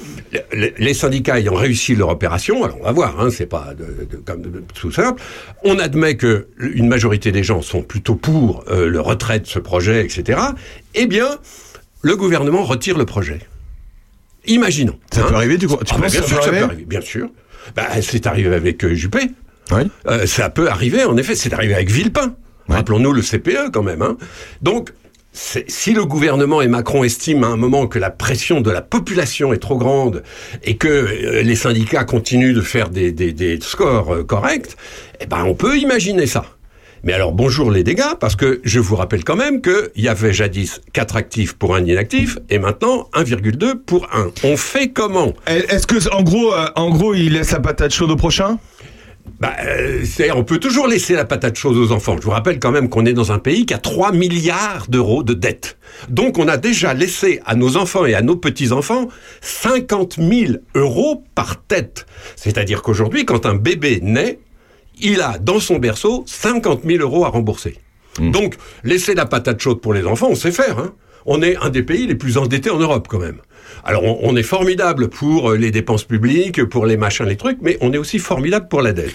les- 0.78 0.94
syndicats 0.94 1.40
ayant 1.40 1.54
réussi 1.54 1.96
leur 1.96 2.10
opération, 2.10 2.62
alors 2.62 2.76
on 2.80 2.84
va 2.84 2.92
voir, 2.92 3.20
hein, 3.20 3.28
c'est 3.32 3.46
pas 3.46 3.74
de, 3.76 4.06
de- 4.08 4.16
comme 4.18 4.42
de- 4.42 4.62
tout 4.72 4.92
simple, 4.92 5.20
on 5.64 5.80
admet 5.80 6.16
que 6.16 6.46
une 6.60 6.86
majorité 6.86 7.32
des 7.32 7.42
gens 7.42 7.60
sont 7.60 7.82
plutôt 7.82 8.14
pour 8.14 8.62
euh, 8.70 8.86
le 8.88 9.00
retrait 9.00 9.40
de 9.40 9.48
ce 9.48 9.58
projet, 9.58 10.04
etc. 10.04 10.38
Eh 10.94 11.06
bien, 11.06 11.38
le 12.02 12.14
gouvernement 12.14 12.62
retire 12.62 12.96
le 12.96 13.04
projet. 13.04 13.40
Imaginons. 14.46 14.96
Ça 15.12 15.22
hein. 15.22 15.26
peut 15.28 15.34
arriver, 15.34 15.58
tu 15.58 15.66
crois- 15.66 15.82
tu 15.84 15.92
Ah, 15.96 16.00
penses 16.00 16.12
bien 16.12 16.22
sûr 16.22 16.28
ça 16.28 16.34
peut 16.36 16.48
arriver 16.50 16.62
arriver, 16.64 16.84
bien 16.84 17.00
sûr. 17.00 17.30
Bah, 17.74 17.88
c'est 18.00 18.28
arrivé 18.28 18.54
avec 18.54 18.84
euh, 18.84 18.94
Juppé. 18.94 19.32
Oui. 19.72 19.82
Euh, 20.06 20.26
ça 20.26 20.50
peut 20.50 20.68
arriver, 20.68 21.04
en 21.04 21.16
effet, 21.16 21.34
c'est 21.34 21.52
arrivé 21.52 21.74
avec 21.74 21.90
Villepin. 21.90 22.34
Rappelons-nous 22.68 23.12
le 23.12 23.22
CPE 23.22 23.70
quand 23.72 23.82
même. 23.82 24.02
hein. 24.02 24.16
Donc, 24.62 24.90
si 25.32 25.92
le 25.92 26.04
gouvernement 26.04 26.60
et 26.60 26.68
Macron 26.68 27.04
estiment 27.04 27.46
à 27.46 27.50
un 27.50 27.56
moment 27.56 27.86
que 27.86 27.98
la 27.98 28.10
pression 28.10 28.60
de 28.60 28.70
la 28.70 28.80
population 28.82 29.52
est 29.52 29.58
trop 29.58 29.76
grande 29.78 30.22
et 30.64 30.76
que 30.76 30.88
euh, 30.88 31.42
les 31.42 31.54
syndicats 31.54 32.04
continuent 32.04 32.54
de 32.54 32.60
faire 32.60 32.88
des, 32.90 33.12
des- 33.12 33.32
des 33.32 33.58
scores 33.60 34.12
euh, 34.14 34.24
corrects, 34.24 34.76
eh 35.20 35.26
ben 35.26 35.44
on 35.44 35.54
peut 35.54 35.78
imaginer 35.78 36.26
ça. 36.26 36.44
Mais 37.02 37.12
alors 37.14 37.32
bonjour 37.32 37.70
les 37.70 37.82
dégâts, 37.82 38.14
parce 38.20 38.36
que 38.36 38.60
je 38.64 38.78
vous 38.78 38.94
rappelle 38.94 39.24
quand 39.24 39.36
même 39.36 39.62
qu'il 39.62 39.90
y 40.02 40.08
avait 40.08 40.32
jadis 40.34 40.80
4 40.92 41.16
actifs 41.16 41.54
pour 41.54 41.74
un 41.74 41.84
inactif, 41.84 42.36
et 42.50 42.58
maintenant 42.58 43.08
1,2 43.14 43.74
pour 43.76 44.06
1. 44.12 44.32
On 44.44 44.56
fait 44.58 44.88
comment? 44.90 45.32
Est-ce 45.46 45.86
que, 45.86 46.12
en 46.14 46.22
gros, 46.22 46.52
en 46.76 46.90
gros, 46.90 47.14
il 47.14 47.32
laisse 47.32 47.52
la 47.52 47.60
patate 47.60 47.92
chaude 47.94 48.10
au 48.10 48.16
prochain? 48.16 48.58
Bah, 49.38 49.54
euh, 49.64 50.04
on 50.34 50.44
peut 50.44 50.58
toujours 50.58 50.86
laisser 50.86 51.14
la 51.14 51.24
patate 51.24 51.56
chaude 51.56 51.76
aux 51.76 51.92
enfants. 51.92 52.16
Je 52.16 52.22
vous 52.22 52.30
rappelle 52.30 52.58
quand 52.58 52.70
même 52.70 52.88
qu'on 52.88 53.06
est 53.06 53.12
dans 53.12 53.32
un 53.32 53.38
pays 53.38 53.66
qui 53.66 53.74
a 53.74 53.78
3 53.78 54.12
milliards 54.12 54.86
d'euros 54.88 55.22
de 55.22 55.34
dettes. 55.34 55.78
Donc 56.08 56.38
on 56.38 56.48
a 56.48 56.56
déjà 56.56 56.94
laissé 56.94 57.40
à 57.44 57.54
nos 57.54 57.76
enfants 57.76 58.06
et 58.06 58.14
à 58.14 58.22
nos 58.22 58.36
petits-enfants 58.36 59.08
50 59.40 60.16
000 60.16 60.52
euros 60.74 61.24
par 61.34 61.62
tête. 61.62 62.06
C'est-à-dire 62.36 62.82
qu'aujourd'hui, 62.82 63.24
quand 63.24 63.46
un 63.46 63.54
bébé 63.54 64.00
naît, 64.02 64.38
il 65.00 65.20
a 65.20 65.38
dans 65.38 65.60
son 65.60 65.78
berceau 65.78 66.24
50 66.26 66.82
000 66.84 67.02
euros 67.02 67.24
à 67.24 67.28
rembourser. 67.28 67.76
Donc, 68.18 68.56
laisser 68.84 69.14
la 69.14 69.24
patate 69.24 69.60
chaude 69.60 69.80
pour 69.80 69.94
les 69.94 70.04
enfants, 70.04 70.28
on 70.30 70.34
sait 70.34 70.52
faire. 70.52 70.78
Hein. 70.78 70.92
On 71.26 71.42
est 71.42 71.56
un 71.56 71.70
des 71.70 71.82
pays 71.82 72.06
les 72.06 72.14
plus 72.14 72.38
endettés 72.38 72.70
en 72.70 72.78
Europe 72.78 73.06
quand 73.08 73.18
même. 73.18 73.40
Alors, 73.84 74.04
on, 74.04 74.18
on 74.22 74.36
est 74.36 74.42
formidable 74.42 75.08
pour 75.08 75.50
euh, 75.52 75.56
les 75.56 75.70
dépenses 75.70 76.04
publiques, 76.04 76.64
pour 76.64 76.86
les 76.86 76.96
machins, 76.96 77.26
les 77.26 77.36
trucs, 77.36 77.58
mais 77.62 77.76
on 77.80 77.92
est 77.92 77.98
aussi 77.98 78.18
formidable 78.18 78.68
pour 78.68 78.82
la 78.82 78.92
dette. 78.92 79.14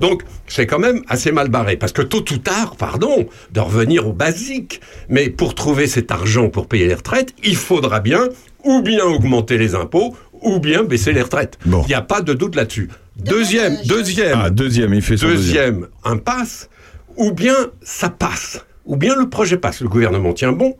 Donc, 0.00 0.22
c'est 0.48 0.66
quand 0.66 0.78
même 0.78 1.02
assez 1.08 1.32
mal 1.32 1.48
barré. 1.48 1.76
Parce 1.76 1.92
que 1.92 2.02
tôt 2.02 2.24
ou 2.32 2.38
tard, 2.38 2.76
pardon, 2.76 3.28
de 3.52 3.60
revenir 3.60 4.06
au 4.08 4.12
basique, 4.12 4.80
mais 5.08 5.28
pour 5.30 5.54
trouver 5.54 5.86
cet 5.86 6.10
argent 6.10 6.48
pour 6.48 6.66
payer 6.66 6.86
les 6.86 6.94
retraites, 6.94 7.34
il 7.44 7.56
faudra 7.56 8.00
bien 8.00 8.28
ou 8.64 8.82
bien 8.82 9.04
augmenter 9.04 9.58
les 9.58 9.74
impôts, 9.74 10.16
ou 10.42 10.58
bien 10.60 10.82
baisser 10.82 11.12
les 11.12 11.22
retraites. 11.22 11.58
Il 11.64 11.70
n'y 11.88 11.94
a 11.94 12.02
pas 12.02 12.20
de 12.20 12.32
doute 12.34 12.56
là-dessus. 12.56 12.90
Deuxième, 13.16 13.76
deuxième, 13.86 14.38
Ah, 14.42 14.50
deuxième, 14.50 14.92
il 14.92 15.02
fait 15.02 15.16
son 15.16 15.28
deuxième. 15.28 15.80
deuxième 15.80 15.88
impasse, 16.04 16.68
ou 17.16 17.32
bien 17.32 17.54
ça 17.82 18.10
passe. 18.10 18.65
Ou 18.86 18.96
bien 18.96 19.14
le 19.14 19.28
projet 19.28 19.58
passe. 19.58 19.80
Le 19.80 19.88
gouvernement 19.88 20.32
tient 20.32 20.52
bon 20.52 20.76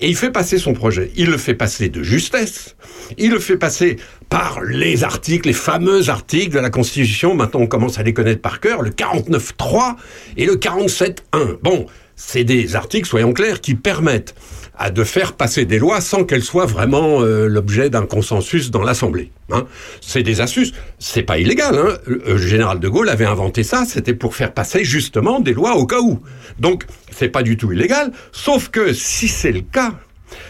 et 0.00 0.08
il 0.08 0.16
fait 0.16 0.30
passer 0.30 0.58
son 0.58 0.72
projet. 0.72 1.12
Il 1.16 1.30
le 1.30 1.36
fait 1.36 1.54
passer 1.54 1.88
de 1.88 2.02
justesse. 2.02 2.76
Il 3.18 3.30
le 3.30 3.38
fait 3.38 3.56
passer 3.56 3.96
par 4.28 4.62
les 4.62 5.04
articles, 5.04 5.46
les 5.46 5.54
fameux 5.54 6.08
articles 6.08 6.54
de 6.54 6.58
la 6.58 6.70
Constitution. 6.70 7.34
Maintenant, 7.34 7.60
on 7.60 7.66
commence 7.66 7.98
à 7.98 8.02
les 8.02 8.14
connaître 8.14 8.40
par 8.40 8.60
cœur. 8.60 8.82
Le 8.82 8.90
49.3 8.90 9.96
et 10.36 10.46
le 10.46 10.56
47.1. 10.56 11.58
Bon, 11.62 11.86
c'est 12.16 12.44
des 12.44 12.76
articles, 12.76 13.08
soyons 13.08 13.32
clairs, 13.32 13.60
qui 13.60 13.74
permettent 13.74 14.34
à 14.80 14.90
de 14.90 15.04
faire 15.04 15.34
passer 15.34 15.66
des 15.66 15.78
lois 15.78 16.00
sans 16.00 16.24
qu'elles 16.24 16.42
soient 16.42 16.64
vraiment 16.64 17.20
euh, 17.20 17.46
l'objet 17.46 17.90
d'un 17.90 18.06
consensus 18.06 18.70
dans 18.70 18.82
l'Assemblée. 18.82 19.30
Hein. 19.52 19.66
C'est 20.00 20.22
des 20.22 20.40
astuces. 20.40 20.72
C'est 20.98 21.22
pas 21.22 21.38
illégal. 21.38 21.76
Hein. 21.76 21.98
Le 22.06 22.22
le 22.26 22.38
général 22.38 22.80
de 22.80 22.88
Gaulle 22.88 23.10
avait 23.10 23.26
inventé 23.26 23.62
ça. 23.62 23.84
C'était 23.86 24.14
pour 24.14 24.34
faire 24.34 24.54
passer 24.54 24.82
justement 24.82 25.38
des 25.38 25.52
lois 25.52 25.76
au 25.76 25.86
cas 25.86 26.00
où. 26.00 26.20
Donc 26.58 26.86
c'est 27.12 27.28
pas 27.28 27.42
du 27.42 27.58
tout 27.58 27.70
illégal. 27.72 28.10
Sauf 28.32 28.70
que 28.70 28.94
si 28.94 29.28
c'est 29.28 29.52
le 29.52 29.60
cas, 29.60 29.92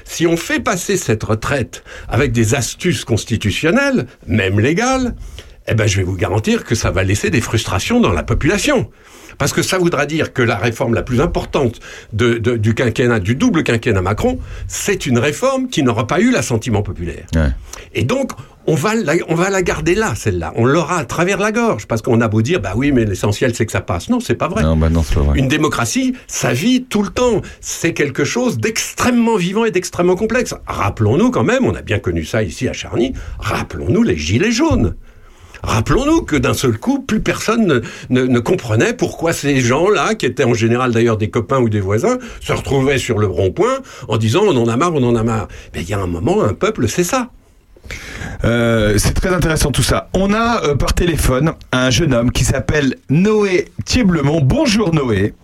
si 0.04 0.28
on 0.28 0.36
fait 0.36 0.60
passer 0.60 0.96
cette 0.96 1.24
retraite 1.24 1.82
avec 2.08 2.30
des 2.30 2.54
astuces 2.54 3.04
constitutionnelles, 3.04 4.06
même 4.28 4.60
légales, 4.60 5.16
eh 5.66 5.74
ben 5.74 5.88
je 5.88 5.96
vais 5.96 6.04
vous 6.04 6.16
garantir 6.16 6.64
que 6.64 6.76
ça 6.76 6.92
va 6.92 7.02
laisser 7.02 7.30
des 7.30 7.40
frustrations 7.40 8.00
dans 8.00 8.12
la 8.12 8.22
population. 8.22 8.90
Parce 9.40 9.52
que 9.52 9.62
ça 9.62 9.78
voudra 9.78 10.06
dire 10.06 10.32
que 10.32 10.42
la 10.42 10.56
réforme 10.56 10.94
la 10.94 11.02
plus 11.02 11.20
importante 11.20 11.80
de- 12.12 12.34
de- 12.38 12.56
du 12.56 12.74
quinquennat, 12.74 13.18
du 13.18 13.34
double 13.34 13.64
quinquennat 13.64 14.02
Macron, 14.02 14.38
c'est 14.68 15.06
une 15.06 15.18
réforme 15.18 15.68
qui 15.68 15.82
n'aura 15.82 16.06
pas 16.06 16.20
eu 16.20 16.30
l'assentiment 16.30 16.82
populaire. 16.82 17.26
Et 17.94 18.04
donc, 18.04 18.32
on 18.66 18.74
va, 18.74 18.94
la, 18.94 19.14
on 19.28 19.34
va 19.34 19.48
la 19.48 19.62
garder 19.62 19.94
là, 19.94 20.14
celle-là. 20.14 20.52
On 20.56 20.66
l'aura 20.66 20.98
à 20.98 21.04
travers 21.06 21.38
la 21.38 21.50
gorge. 21.52 21.86
Parce 21.86 22.02
qu'on 22.02 22.20
a 22.20 22.28
beau 22.28 22.42
dire, 22.42 22.60
bah 22.60 22.74
oui, 22.76 22.92
mais 22.92 23.06
l'essentiel, 23.06 23.54
c'est 23.54 23.64
que 23.64 23.72
ça 23.72 23.80
passe. 23.80 24.10
Non, 24.10 24.20
c'est 24.20 24.34
pas 24.34 24.48
vrai. 24.48 24.62
Non, 24.62 24.76
bah 24.76 24.90
non, 24.90 25.02
c'est 25.02 25.14
pas 25.14 25.22
vrai. 25.22 25.38
Une 25.38 25.48
démocratie, 25.48 26.14
ça 26.26 26.52
vit 26.52 26.84
tout 26.84 27.02
le 27.02 27.08
temps. 27.08 27.40
C'est 27.62 27.94
quelque 27.94 28.24
chose 28.24 28.58
d'extrêmement 28.58 29.36
vivant 29.36 29.64
et 29.64 29.70
d'extrêmement 29.70 30.16
complexe. 30.16 30.54
Rappelons-nous 30.66 31.30
quand 31.30 31.44
même, 31.44 31.64
on 31.64 31.74
a 31.74 31.80
bien 31.82 31.98
connu 31.98 32.26
ça 32.26 32.42
ici 32.42 32.68
à 32.68 32.74
Charny, 32.74 33.14
rappelons-nous 33.38 34.02
les 34.02 34.16
gilets 34.18 34.52
jaunes. 34.52 34.94
Rappelons-nous 35.62 36.22
que 36.22 36.36
d'un 36.36 36.54
seul 36.54 36.78
coup, 36.78 37.00
plus 37.00 37.20
personne 37.20 37.82
ne, 38.08 38.38
comprenait 38.38 38.94
pourquoi 38.94 39.32
ces 39.32 39.60
gens-là, 39.60 40.14
qui 40.14 40.26
étaient 40.26 40.44
en 40.44 40.54
général 40.54 40.92
d'ailleurs 40.92 41.16
des 41.16 41.30
copains 41.30 41.58
ou 41.58 41.68
des 41.68 41.80
voisins, 41.80 42.18
se 42.40 42.52
retrouvaient 42.52 42.98
sur 42.98 43.18
le 43.18 43.26
rond-point 43.26 43.78
en 44.08 44.16
disant 44.16 44.42
on 44.44 44.56
en 44.56 44.68
a 44.68 44.76
marre, 44.76 44.94
on 44.94 45.02
en 45.02 45.16
a 45.16 45.22
marre. 45.22 45.48
Mais 45.74 45.82
il 45.82 45.88
y 45.88 45.94
a 45.94 45.98
un 45.98 46.06
moment, 46.06 46.42
un 46.42 46.54
peuple, 46.54 46.88
c'est 46.88 47.04
ça. 47.04 47.30
Euh, 48.44 48.96
c'est 48.98 49.14
très 49.14 49.30
intéressant 49.30 49.70
tout 49.70 49.82
ça. 49.82 50.08
On 50.14 50.32
a 50.32 50.64
euh, 50.64 50.74
par 50.74 50.94
téléphone 50.94 51.52
un 51.72 51.90
jeune 51.90 52.14
homme 52.14 52.32
qui 52.32 52.44
s'appelle 52.44 52.96
Noé 53.08 53.68
Thieblemont. 53.84 54.40
Bonjour 54.42 54.94
Noé. 54.94 55.34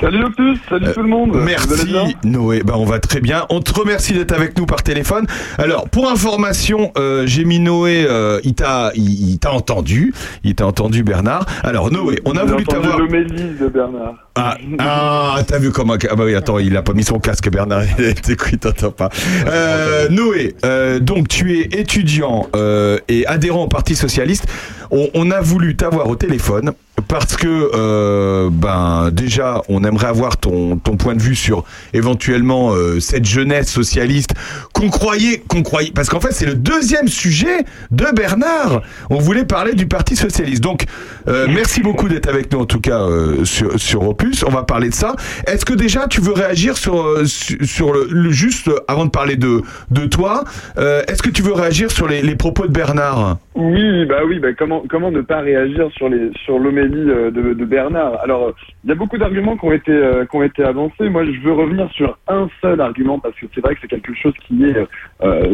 Salut 0.00 0.24
Opus, 0.24 0.58
salut 0.66 0.86
tout 0.94 1.02
le 1.02 1.08
monde. 1.08 1.36
Merci 1.44 2.16
Noé. 2.24 2.62
Ben, 2.64 2.74
on 2.76 2.86
va 2.86 3.00
très 3.00 3.20
bien. 3.20 3.44
On 3.50 3.60
te 3.60 3.78
remercie 3.78 4.14
d'être 4.14 4.32
avec 4.32 4.56
nous 4.58 4.64
par 4.64 4.82
téléphone. 4.82 5.26
Alors 5.58 5.90
pour 5.90 6.10
information, 6.10 6.90
euh, 6.96 7.26
j'ai 7.26 7.44
mis 7.44 7.58
Noé. 7.60 8.06
euh, 8.08 8.40
il 8.42 8.54
t'a, 8.54 8.92
il, 8.94 9.38
entendu. 9.46 10.14
Il 10.42 10.54
t'a 10.54 10.66
entendu 10.66 11.02
Bernard. 11.02 11.44
Alors 11.62 11.90
Noé, 11.90 12.18
on 12.24 12.34
a 12.36 12.44
voulu 12.44 12.64
t'avoir. 12.64 12.98
l'homélie 12.98 13.50
de 13.60 13.68
Bernard. 13.68 14.14
Ah, 14.42 14.56
ah, 14.78 15.42
t'as 15.46 15.58
vu 15.58 15.70
comment 15.70 15.96
Ah 16.10 16.16
bah 16.16 16.24
oui, 16.24 16.34
attends, 16.34 16.58
il 16.58 16.74
a 16.74 16.82
pas 16.82 16.94
mis 16.94 17.04
son 17.04 17.18
casque, 17.18 17.50
Bernard. 17.50 17.82
T'écoutes, 18.22 18.60
t'entends 18.60 18.90
pas. 18.90 19.10
Euh, 19.46 20.08
Noé, 20.08 20.54
euh, 20.64 20.98
donc 20.98 21.28
tu 21.28 21.58
es 21.58 21.78
étudiant 21.78 22.48
euh, 22.56 22.98
et 23.08 23.26
adhérent 23.26 23.64
au 23.64 23.68
Parti 23.68 23.94
socialiste. 23.94 24.46
On, 24.90 25.08
on 25.12 25.30
a 25.30 25.40
voulu 25.40 25.76
t'avoir 25.76 26.08
au 26.08 26.16
téléphone 26.16 26.72
parce 27.06 27.36
que, 27.36 28.48
ben, 28.50 29.10
déjà, 29.10 29.62
on 29.68 29.84
aimerait 29.84 30.08
avoir 30.08 30.36
ton, 30.36 30.76
ton 30.76 30.96
point 30.96 31.14
de 31.14 31.22
vue 31.22 31.34
sur 31.34 31.64
éventuellement 31.94 32.72
cette 33.00 33.24
jeunesse 33.24 33.70
socialiste 33.70 34.30
qu'on 34.74 34.90
croyait, 34.90 35.42
qu'on 35.48 35.62
croyait, 35.62 35.92
parce 35.94 36.08
qu'en 36.08 36.20
fait, 36.20 36.32
c'est 36.32 36.44
le 36.44 36.54
deuxième 36.54 37.08
sujet 37.08 37.64
de 37.90 38.06
Bernard. 38.14 38.82
On 39.08 39.18
voulait 39.18 39.44
parler 39.44 39.74
du 39.74 39.86
Parti 39.86 40.14
socialiste. 40.14 40.62
Donc, 40.62 40.84
merci 41.26 41.80
beaucoup 41.80 42.08
d'être 42.08 42.28
avec 42.28 42.52
nous 42.52 42.60
en 42.60 42.66
tout 42.66 42.80
cas 42.80 43.02
sur, 43.44 43.80
sur 43.80 44.06
Opus. 44.06 44.29
On 44.46 44.50
va 44.50 44.62
parler 44.62 44.88
de 44.88 44.94
ça. 44.94 45.14
Est-ce 45.46 45.64
que 45.64 45.74
déjà 45.74 46.06
tu 46.08 46.20
veux 46.20 46.32
réagir 46.32 46.76
sur 46.76 47.02
euh, 47.02 47.24
sur, 47.24 47.92
le, 47.92 48.30
juste 48.30 48.68
euh, 48.68 48.78
avant 48.88 49.04
de 49.04 49.10
parler 49.10 49.36
de 49.36 49.62
de 49.90 50.06
toi 50.06 50.44
euh, 50.78 51.02
Est-ce 51.08 51.22
que 51.22 51.30
tu 51.30 51.42
veux 51.42 51.52
réagir 51.52 51.90
sur 51.90 52.08
les, 52.08 52.34
propos 52.36 52.66
de 52.66 52.72
Bernard? 52.72 53.38
Oui, 53.54 54.06
bah 54.06 54.20
oui, 54.26 54.38
bah 54.38 54.52
comment 54.56 54.82
comment 54.88 55.10
ne 55.10 55.20
pas 55.20 55.40
réagir 55.40 55.90
sur 55.96 56.08
les 56.08 56.30
sur 56.44 56.58
l'homélie 56.58 57.04
de, 57.04 57.64
Bernard? 57.64 58.18
Alors, 58.22 58.52
il 58.84 58.88
y 58.88 58.92
a 58.92 58.94
beaucoup 58.94 59.18
d'arguments 59.18 59.56
qui 59.56 59.66
ont 59.66 59.72
été 59.72 59.92
qui 60.30 60.36
ont 60.36 60.42
été 60.42 60.62
avancés. 60.64 61.08
Moi, 61.08 61.24
je 61.24 61.40
veux 61.40 61.52
revenir 61.52 61.90
sur 61.92 62.16
un 62.28 62.48
seul 62.62 62.80
argument 62.80 63.18
parce 63.18 63.34
que 63.34 63.46
c'est 63.54 63.60
vrai 63.60 63.74
que 63.74 63.80
c'est 63.82 63.88
quelque 63.88 64.14
chose 64.14 64.34
qui 64.46 64.64
est 64.64 64.76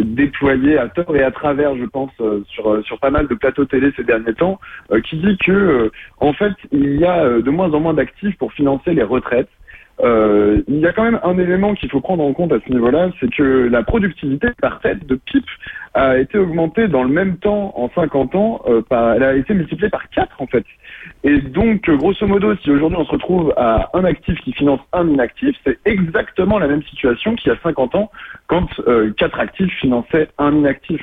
déployé 0.04 0.78
à 0.78 0.88
tort 0.88 1.16
et 1.16 1.22
à 1.22 1.30
travers, 1.30 1.76
je 1.76 1.84
pense, 1.84 2.12
sur 2.48 2.84
sur 2.84 2.98
pas 2.98 3.10
mal 3.10 3.26
de 3.26 3.34
plateaux 3.34 3.64
télé 3.64 3.90
ces 3.96 4.04
derniers 4.04 4.34
temps, 4.34 4.60
qui 5.08 5.16
dit 5.16 5.36
que 5.44 5.90
en 6.18 6.32
fait, 6.32 6.54
il 6.72 6.98
y 6.98 7.04
a 7.04 7.40
de 7.40 7.50
moins 7.50 7.72
en 7.72 7.80
moins 7.80 7.94
d'actifs 7.94 8.36
pour 8.38 8.52
financer 8.56 8.94
les 8.94 9.02
retraites. 9.02 9.48
Euh, 10.02 10.62
il 10.68 10.80
y 10.80 10.86
a 10.86 10.92
quand 10.92 11.04
même 11.04 11.20
un 11.22 11.38
élément 11.38 11.74
qu'il 11.74 11.90
faut 11.90 12.00
prendre 12.00 12.22
en 12.22 12.32
compte 12.34 12.52
à 12.52 12.58
ce 12.66 12.70
niveau-là, 12.70 13.10
c'est 13.18 13.32
que 13.32 13.68
la 13.68 13.82
productivité 13.82 14.48
par 14.60 14.80
tête 14.80 15.06
de 15.06 15.14
PIP 15.14 15.44
a 15.94 16.18
été 16.18 16.36
augmentée 16.36 16.86
dans 16.88 17.02
le 17.02 17.08
même 17.08 17.38
temps, 17.38 17.72
en 17.76 17.88
50 17.94 18.34
ans, 18.34 18.60
euh, 18.66 18.82
elle 18.90 19.22
a 19.22 19.34
été 19.34 19.54
multipliée 19.54 19.88
par 19.88 20.08
4 20.10 20.42
en 20.42 20.46
fait. 20.46 20.64
Et 21.24 21.38
donc, 21.38 21.88
grosso 21.88 22.26
modo, 22.26 22.54
si 22.56 22.70
aujourd'hui 22.70 22.98
on 22.98 23.06
se 23.06 23.12
retrouve 23.12 23.54
à 23.56 23.88
un 23.94 24.04
actif 24.04 24.38
qui 24.40 24.52
finance 24.52 24.80
un 24.92 25.08
inactif, 25.08 25.56
c'est 25.64 25.78
exactement 25.86 26.58
la 26.58 26.68
même 26.68 26.82
situation 26.82 27.34
qu'il 27.34 27.50
y 27.50 27.54
a 27.54 27.58
50 27.62 27.94
ans 27.94 28.10
quand 28.48 28.68
euh, 28.86 29.12
quatre 29.16 29.40
actifs 29.40 29.72
finançaient 29.80 30.28
un 30.36 30.52
inactif. 30.52 31.00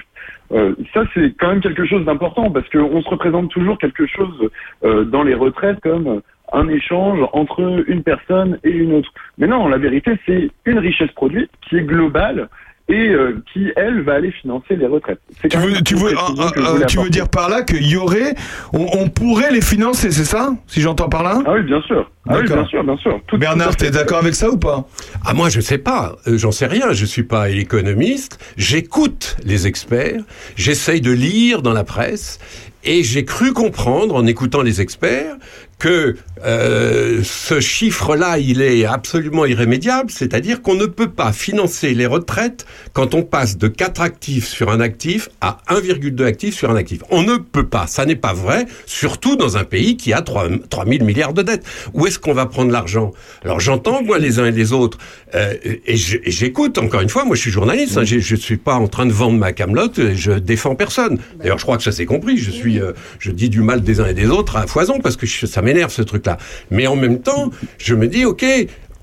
Euh, 0.51 0.75
ça, 0.93 1.03
c'est 1.15 1.33
quand 1.39 1.47
même 1.47 1.61
quelque 1.61 1.85
chose 1.85 2.05
d'important 2.05 2.51
parce 2.51 2.69
qu'on 2.69 3.01
se 3.01 3.09
représente 3.09 3.49
toujours 3.49 3.79
quelque 3.79 4.05
chose 4.05 4.49
dans 4.83 5.23
les 5.23 5.33
retraites 5.33 5.79
comme 5.79 6.21
un 6.53 6.67
échange 6.69 7.19
entre 7.33 7.83
une 7.87 8.03
personne 8.03 8.59
et 8.63 8.69
une 8.71 8.93
autre. 8.93 9.09
Mais 9.37 9.47
non, 9.47 9.67
la 9.67 9.77
vérité, 9.77 10.11
c'est 10.25 10.49
une 10.65 10.79
richesse 10.79 11.11
produite 11.11 11.49
qui 11.67 11.77
est 11.77 11.83
globale 11.83 12.47
et 12.89 13.09
euh, 13.09 13.41
qui, 13.51 13.71
elle, 13.77 14.01
va 14.01 14.15
aller 14.15 14.31
financer 14.31 14.75
les 14.75 14.85
retraites. 14.85 15.19
Tu 15.49 15.57
veux, 15.57 15.81
tu 15.83 15.95
ah, 16.17 16.27
ah, 16.37 16.85
tu 16.85 17.09
dire 17.09 17.29
par 17.29 17.49
là 17.49 17.61
qu'il 17.61 17.87
y 17.87 17.95
aurait, 17.95 18.35
on, 18.73 18.85
on 18.99 19.07
pourrait 19.07 19.51
les 19.51 19.61
financer, 19.61 20.11
c'est 20.11 20.25
ça 20.25 20.53
Si 20.67 20.81
j'entends 20.81 21.07
par 21.07 21.23
là? 21.23 21.41
Ah 21.45 21.53
oui, 21.53 21.63
bien 21.63 21.81
sûr. 21.83 22.11
Ah 22.27 22.39
oui, 22.39 22.45
bien 22.45 22.65
sûr, 22.65 22.83
bien 22.83 22.97
sûr. 22.97 23.21
Tout- 23.27 23.37
Bernard, 23.37 23.77
t'es 23.77 23.89
d'accord 23.89 24.17
avec 24.19 24.35
ça 24.35 24.49
ou 24.49 24.57
pas? 24.57 24.85
Ah 25.25 25.33
moi 25.33 25.47
je 25.49 25.61
sais 25.61 25.77
pas, 25.77 26.15
Euh, 26.27 26.37
j'en 26.37 26.51
sais 26.51 26.67
rien, 26.67 26.91
je 26.91 27.05
suis 27.05 27.23
pas 27.23 27.49
économiste, 27.49 28.37
j'écoute 28.57 29.37
les 29.45 29.65
experts, 29.65 30.21
j'essaye 30.57 30.99
de 30.99 31.11
lire 31.11 31.61
dans 31.61 31.73
la 31.73 31.85
presse. 31.85 32.39
Et 32.85 33.01
j'ai 33.03 33.23
cru 33.23 33.53
comprendre 33.53 34.13
en 34.13 34.25
écoutant 34.25 34.61
les 34.61 34.81
experts 34.81 35.37
que 35.79 36.15
euh, 36.45 37.21
ce 37.23 37.59
chiffre-là, 37.59 38.37
il 38.37 38.61
est 38.61 38.85
absolument 38.85 39.45
irrémédiable, 39.45 40.09
c'est-à-dire 40.11 40.61
qu'on 40.61 40.75
ne 40.75 40.85
peut 40.85 41.09
pas 41.09 41.31
financer 41.33 41.93
les 41.93 42.05
retraites 42.05 42.65
quand 42.93 43.13
on 43.15 43.23
passe 43.23 43.57
de 43.57 43.67
4 43.67 44.01
actifs 44.01 44.47
sur 44.47 44.69
un 44.71 44.79
actif 44.79 45.29
à 45.41 45.57
1,2 45.69 46.23
actifs 46.25 46.55
sur 46.55 46.69
un 46.69 46.75
actif. 46.75 47.01
On 47.09 47.23
ne 47.23 47.37
peut 47.37 47.65
pas, 47.67 47.87
ça 47.87 48.05
n'est 48.05 48.15
pas 48.15 48.33
vrai, 48.33 48.65
surtout 48.85 49.35
dans 49.35 49.57
un 49.57 49.63
pays 49.63 49.97
qui 49.97 50.13
a 50.13 50.21
3, 50.21 50.47
3 50.69 50.85
000 50.85 51.03
milliards 51.05 51.33
de 51.33 51.41
dettes. 51.41 51.63
Où 51.93 52.07
est-ce 52.07 52.19
qu'on 52.19 52.33
va 52.33 52.45
prendre 52.45 52.71
l'argent? 52.71 53.11
Alors 53.43 53.59
j'entends, 53.59 54.03
moi, 54.03 54.19
les 54.19 54.39
uns 54.39 54.45
et 54.45 54.51
les 54.51 54.73
autres, 54.73 54.97
euh, 55.35 55.53
et 55.63 55.95
j'écoute, 55.97 56.77
encore 56.77 57.01
une 57.01 57.09
fois, 57.09 57.25
moi 57.25 57.35
je 57.35 57.41
suis 57.41 57.51
journaliste, 57.51 57.97
hein, 57.97 58.03
je 58.05 58.15
ne 58.17 58.39
suis 58.39 58.57
pas 58.57 58.75
en 58.75 58.87
train 58.87 59.05
de 59.05 59.11
vendre 59.13 59.37
ma 59.37 59.51
camelote, 59.53 60.13
je 60.13 60.31
défends 60.33 60.75
personne. 60.75 61.19
D'ailleurs, 61.39 61.57
je 61.57 61.63
crois 61.63 61.77
que 61.77 61.83
ça 61.83 61.91
s'est 61.91 62.05
compris, 62.05 62.37
je 62.37 62.51
suis, 62.51 62.79
euh, 62.79 62.91
je 63.19 63.31
dis 63.31 63.49
du 63.49 63.61
mal 63.61 63.81
des 63.81 63.99
uns 63.99 64.07
et 64.07 64.13
des 64.13 64.27
autres 64.27 64.55
à 64.57 64.67
foison, 64.67 64.99
parce 65.01 65.15
que 65.17 65.25
je- 65.25 65.45
ça 65.45 65.61
m'énerve 65.63 65.91
ce 65.91 66.03
truc-là. 66.03 66.37
Mais 66.69 66.85
en 66.85 66.95
même 66.95 67.19
temps, 67.21 67.49
je 67.77 67.95
me 67.95 68.07
dis, 68.07 68.25
ok, 68.25 68.45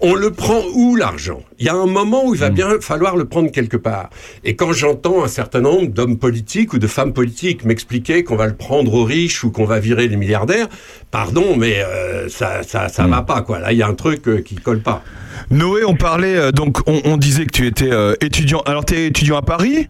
on 0.02 0.14
le 0.14 0.30
prend 0.30 0.62
où 0.74 0.96
l'argent? 0.96 1.42
Il 1.58 1.66
y 1.66 1.68
a 1.68 1.74
un 1.74 1.86
moment 1.86 2.24
où 2.24 2.34
il 2.34 2.40
va 2.40 2.48
bien 2.48 2.80
falloir 2.80 3.16
le 3.16 3.26
prendre 3.26 3.50
quelque 3.50 3.76
part. 3.76 4.08
Et 4.44 4.56
quand 4.56 4.72
j'entends 4.72 5.22
un 5.22 5.28
certain 5.28 5.60
nombre 5.60 5.88
d'hommes 5.88 6.16
politiques 6.16 6.72
ou 6.72 6.78
de 6.78 6.86
femmes 6.86 7.12
politiques 7.12 7.66
m'expliquer 7.66 8.24
qu'on 8.24 8.36
va 8.36 8.46
le 8.46 8.54
prendre 8.54 8.94
aux 8.94 9.04
riches 9.04 9.44
ou 9.44 9.50
qu'on 9.50 9.66
va 9.66 9.78
virer 9.78 10.08
les 10.08 10.16
milliardaires, 10.16 10.68
pardon, 11.10 11.54
mais 11.54 11.82
euh, 11.84 12.30
ça, 12.30 12.62
ça, 12.62 12.88
ça 12.88 13.06
va 13.06 13.20
pas 13.20 13.42
quoi. 13.42 13.58
Là, 13.58 13.72
il 13.72 13.78
y 13.78 13.82
a 13.82 13.88
un 13.88 13.94
truc 13.94 14.26
euh, 14.26 14.40
qui 14.40 14.54
colle 14.54 14.80
pas. 14.80 15.02
Noé, 15.50 15.84
on 15.84 15.96
parlait 15.96 16.36
euh, 16.36 16.50
donc, 16.50 16.78
on, 16.86 17.02
on 17.04 17.18
disait 17.18 17.44
que 17.44 17.52
tu 17.52 17.66
étais 17.66 17.92
euh, 17.92 18.14
étudiant. 18.22 18.62
Alors 18.64 18.86
t'es 18.86 19.06
étudiant 19.08 19.36
à 19.36 19.42
Paris? 19.42 19.86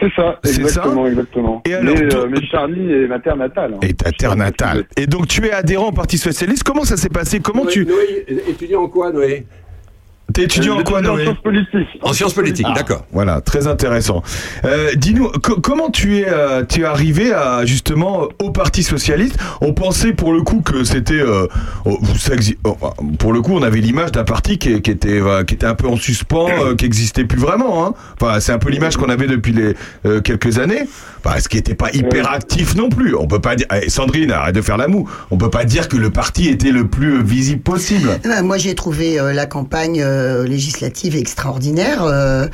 C'est 0.00 0.12
ça, 0.14 0.40
exactement, 0.44 1.06
exactement. 1.06 1.62
Et 1.66 1.74
alors, 1.74 1.94
mais, 1.94 2.14
euh, 2.14 2.26
mais 2.28 2.44
Charlie 2.46 2.92
est 2.92 3.06
ma 3.06 3.20
terre 3.20 3.36
natale. 3.36 3.74
hein. 3.74 3.78
Et 3.82 3.94
ta 3.94 4.10
terre 4.10 4.34
natale. 4.36 4.84
Et 4.96 5.06
donc 5.06 5.28
tu 5.28 5.44
es 5.46 5.52
adhérent 5.52 5.88
au 5.88 5.92
Parti 5.92 6.18
socialiste. 6.18 6.64
Comment 6.64 6.84
ça 6.84 6.96
s'est 6.96 7.08
passé? 7.08 7.38
Comment 7.40 7.64
tu 7.64 7.86
Noé, 7.86 8.26
étudiant 8.48 8.82
en 8.82 8.88
quoi, 8.88 9.12
Noé? 9.12 9.46
T'es 10.34 10.42
étudiant 10.44 10.78
en 10.78 10.82
quoi, 10.82 11.00
Noé 11.00 11.26
En 12.02 12.12
sciences 12.12 12.34
politiques, 12.34 12.66
Ah, 12.68 12.74
d'accord. 12.74 13.06
Voilà, 13.12 13.40
très 13.40 13.66
intéressant. 13.66 14.22
Euh, 14.64 14.90
Dis-nous, 14.94 15.30
co- 15.42 15.58
comment 15.60 15.88
tu 15.90 16.18
es, 16.18 16.26
euh, 16.28 16.64
tu 16.68 16.82
es 16.82 16.84
arrivé 16.84 17.32
à 17.32 17.64
justement 17.64 18.24
euh, 18.24 18.44
au 18.44 18.50
Parti 18.50 18.82
socialiste? 18.82 19.38
On 19.62 19.72
pensait 19.72 20.12
pour 20.12 20.32
le 20.34 20.42
coup 20.42 20.60
que 20.60 20.84
c'était, 20.84 21.14
euh, 21.14 21.46
oh, 21.86 21.98
oh, 22.64 22.74
pour 23.18 23.32
le 23.32 23.40
coup, 23.40 23.52
on 23.54 23.62
avait 23.62 23.80
l'image 23.80 24.12
d'un 24.12 24.24
parti 24.24 24.58
qui, 24.58 24.80
qui 24.82 24.90
était, 24.90 25.20
euh, 25.20 25.44
qui 25.44 25.54
était 25.54 25.66
un 25.66 25.74
peu 25.74 25.88
en 25.88 25.96
suspens, 25.96 26.48
euh, 26.62 26.74
qui 26.76 26.84
existait 26.84 27.24
plus 27.24 27.38
vraiment. 27.40 27.86
Hein. 27.86 27.94
Enfin, 28.20 28.38
c'est 28.40 28.52
un 28.52 28.58
peu 28.58 28.68
l'image 28.70 28.96
qu'on 28.98 29.08
avait 29.08 29.26
depuis 29.28 29.52
les 29.52 29.74
euh, 30.04 30.20
quelques 30.20 30.58
années. 30.58 30.82
Enfin, 31.24 31.40
ce 31.40 31.48
qui 31.48 31.56
n'était 31.56 31.74
pas 31.74 31.90
hyper 31.92 32.30
actif 32.30 32.76
non 32.76 32.90
plus. 32.90 33.14
On 33.16 33.26
peut 33.26 33.40
pas 33.40 33.56
dire, 33.56 33.66
Eh, 33.82 33.88
Sandrine, 33.88 34.30
arrête 34.30 34.54
de 34.54 34.62
faire 34.62 34.76
la 34.76 34.88
moue. 34.88 35.08
On 35.30 35.38
peut 35.38 35.50
pas 35.50 35.64
dire 35.64 35.88
que 35.88 35.96
le 35.96 36.10
parti 36.10 36.48
était 36.48 36.70
le 36.70 36.86
plus 36.86 37.16
euh, 37.18 37.22
visible 37.22 37.62
possible. 37.62 38.10
Eh 38.24 38.28
ben, 38.28 38.42
moi, 38.42 38.58
j'ai 38.58 38.74
trouvé 38.74 39.18
euh, 39.18 39.32
la 39.32 39.46
campagne 39.46 40.00
euh, 40.18 40.44
législative 40.46 41.16
extraordinaire. 41.16 42.02
Euh, 42.04 42.46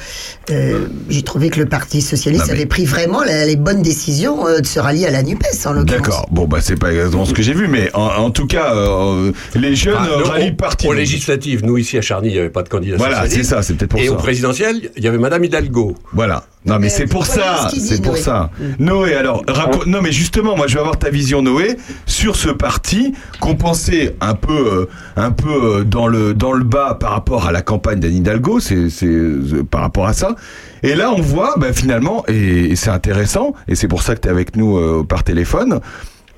euh, 0.51 0.86
j'ai 1.09 1.23
trouvé 1.23 1.51
que 1.51 1.59
le 1.61 1.66
Parti 1.66 2.03
socialiste 2.03 2.45
Non, 2.45 2.49
mais- 2.53 2.59
avait 2.59 2.66
pris 2.66 2.85
vraiment 2.85 3.23
la- 3.23 3.47
les 3.47 3.57
bonnes 3.57 3.82
décisions 3.82 4.47
euh, 4.47 4.61
de 4.61 4.66
se 4.66 4.78
rallier 4.78 5.07
à 5.07 5.11
la 5.11 5.23
Nupes, 5.23 5.43
en 5.65 5.73
l'occurrence. 5.73 5.85
D'accord. 6.03 6.27
Bon, 6.31 6.47
bah 6.47 6.59
c'est 6.61 6.78
pas 6.78 6.93
exactement 6.93 7.24
ce 7.24 7.32
que 7.35 7.43
j'ai 7.43 7.55
vu, 7.55 7.66
mais 7.69 7.91
en, 7.95 8.03
en 8.07 8.31
tout 8.31 8.47
cas, 8.47 8.74
euh, 8.74 9.32
les 9.55 9.74
jeunes 9.74 9.97
rallient 9.97 10.51
le 10.51 10.57
parti. 10.57 10.86
Aux 10.86 10.93
législatives, 10.93 11.65
nous 11.65 11.78
ici 11.78 11.97
à 11.99 12.03
Charny, 12.03 12.28
il 12.28 12.32
n'y 12.35 12.39
avait 12.39 12.51
pas 12.51 12.62
de 12.62 12.69
candidat 12.69 12.97
Voilà, 12.99 13.28
c'est 13.28 13.43
ça, 13.43 13.62
c'est 13.62 13.74
peut-être 13.74 13.91
pour 13.91 14.01
Et 14.01 14.07
ça. 14.07 14.12
au 14.12 14.16
présidentiel, 14.16 14.91
il 14.97 15.03
y 15.05 15.09
avait 15.09 15.19
Madame 15.19 15.45
Hidalgo. 15.45 15.95
Voilà. 16.12 16.45
Non, 16.66 16.78
mais 16.78 16.89
c'est 16.89 17.07
pour 17.07 17.27
ça, 17.27 17.69
c'est 17.77 18.01
pour 18.03 18.16
ça. 18.16 18.51
Noé, 18.78 19.15
alors, 19.15 19.43
raconte. 19.47 19.86
Non, 19.86 20.01
mais 20.01 20.12
justement, 20.12 20.57
moi, 20.57 20.66
je 20.66 20.74
veux 20.74 20.81
avoir 20.81 20.99
ta 20.99 21.11
vision, 21.11 21.43
Noé, 21.43 21.77
sur 22.07 22.36
ce 22.36 22.49
parti 22.49 23.12
qu'on 23.41 23.55
pensait 23.55 24.16
un 24.20 24.35
peu, 24.35 24.53
euh, 24.53 24.86
un 25.16 25.31
peu 25.31 25.81
euh, 25.81 25.85
dans 25.85 26.07
le 26.07 26.32
dans 26.32 26.53
le 26.53 26.65
bas 26.65 26.97
par 26.99 27.11
rapport 27.11 27.47
à 27.47 27.53
la 27.53 27.61
campagne 27.61 28.01
d'Anne 28.01 28.15
Hidalgo, 28.16 28.61
c'est 28.61 28.89
c'est 28.89 29.07
euh, 29.07 29.62
par 29.70 29.82
rapport 29.82 30.07
à 30.07 30.15
ça. 30.15 30.36
Et 30.82 30.95
là, 30.95 31.11
on 31.11 31.20
voit, 31.20 31.55
bah, 31.59 31.73
finalement, 31.73 32.24
et, 32.28 32.70
et 32.70 32.77
c'est 32.77 32.91
intéressant, 32.91 33.53
et 33.69 33.74
c'est 33.74 33.89
pour 33.89 34.03
ça 34.03 34.15
que 34.15 34.20
tu 34.20 34.28
es 34.28 34.31
avec 34.31 34.57
nous 34.57 34.78
euh, 34.78 35.05
par 35.07 35.23
téléphone. 35.23 35.81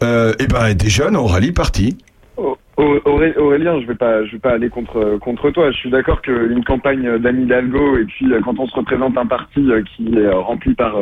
Euh, 0.03 0.35
et 0.39 0.47
ben, 0.47 0.75
des 0.75 0.91
jeunes 0.91 1.17
ont 1.17 1.27
rallié 1.27 1.49
le 1.49 1.55
parti. 1.55 1.97
Au- 2.77 2.83
Au- 2.83 3.01
Auré- 3.07 3.37
Aurélien, 3.37 3.81
je 3.81 3.87
vais 3.87 3.95
vais 4.33 4.39
pas 4.39 4.53
aller 4.53 4.69
contre 4.69 5.19
contre 5.19 5.51
toi. 5.51 5.71
Je 5.71 5.79
suis 5.79 5.91
d'accord 5.91 6.21
qu'une 6.21 6.63
campagne 6.65 7.19
d'Anne 7.19 7.43
Hidalgo 7.43 7.97
et 7.99 8.05
puis 8.05 8.31
euh, 8.33 8.41
quand 8.43 8.59
on 8.59 8.67
se 8.67 8.77
représente 8.77 9.17
un 9.17 9.27
parti 9.27 9.61
euh, 9.71 9.83
qui 9.83 10.09
est 10.15 10.27
euh, 10.27 10.37
rempli 10.39 10.75
par 10.75 10.97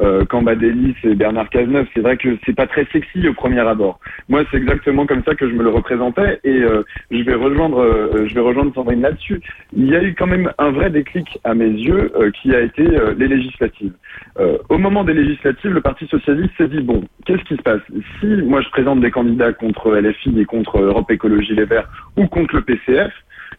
euh, 0.00 0.24
Cambadélis 0.24 0.94
et 1.04 1.14
Bernard 1.14 1.48
Cazeneuve, 1.50 1.86
c'est 1.94 2.00
vrai 2.00 2.16
que 2.16 2.38
c'est 2.44 2.54
pas 2.54 2.66
très 2.66 2.86
sexy 2.92 3.28
au 3.28 3.34
premier 3.34 3.60
abord. 3.60 3.98
Moi, 4.28 4.44
c'est 4.50 4.58
exactement 4.58 5.06
comme 5.06 5.22
ça 5.24 5.34
que 5.34 5.48
je 5.48 5.54
me 5.54 5.62
le 5.62 5.70
représentais 5.70 6.40
et 6.44 6.62
euh, 6.62 6.82
je 7.10 7.22
vais 7.22 7.34
rejoindre, 7.34 7.80
euh, 7.80 8.26
je 8.26 8.34
vais 8.34 8.40
rejoindre 8.40 8.74
Sandrine 8.74 9.02
là-dessus. 9.02 9.40
Il 9.72 9.86
y 9.86 9.96
a 9.96 10.02
eu 10.02 10.14
quand 10.14 10.26
même 10.26 10.52
un 10.58 10.70
vrai 10.70 10.90
déclic 10.90 11.38
à 11.44 11.54
mes 11.54 11.68
yeux 11.68 12.12
euh, 12.16 12.30
qui 12.30 12.54
a 12.54 12.60
été 12.60 12.82
euh, 12.82 13.14
les 13.18 13.28
législatives. 13.28 13.92
Euh, 14.38 14.58
au 14.68 14.78
moment 14.78 15.04
des 15.04 15.14
législatives, 15.14 15.72
le 15.72 15.80
Parti 15.80 16.06
socialiste 16.06 16.52
s'est 16.56 16.68
dit 16.68 16.80
bon, 16.80 17.04
qu'est-ce 17.24 17.42
qui 17.44 17.56
se 17.56 17.62
passe? 17.62 17.82
Si 18.20 18.26
moi 18.26 18.60
je 18.60 18.68
présente 18.70 19.00
des 19.00 19.10
candidats 19.10 19.52
contre 19.52 19.94
LFI 19.96 20.40
et 20.40 20.44
contre 20.44 20.78
Europe 20.80 21.10
Écologie 21.10 21.54
Les 21.54 21.64
Verts 21.64 21.88
ou 22.16 22.26
contre 22.26 22.56
le 22.56 22.62
PCF, 22.62 23.12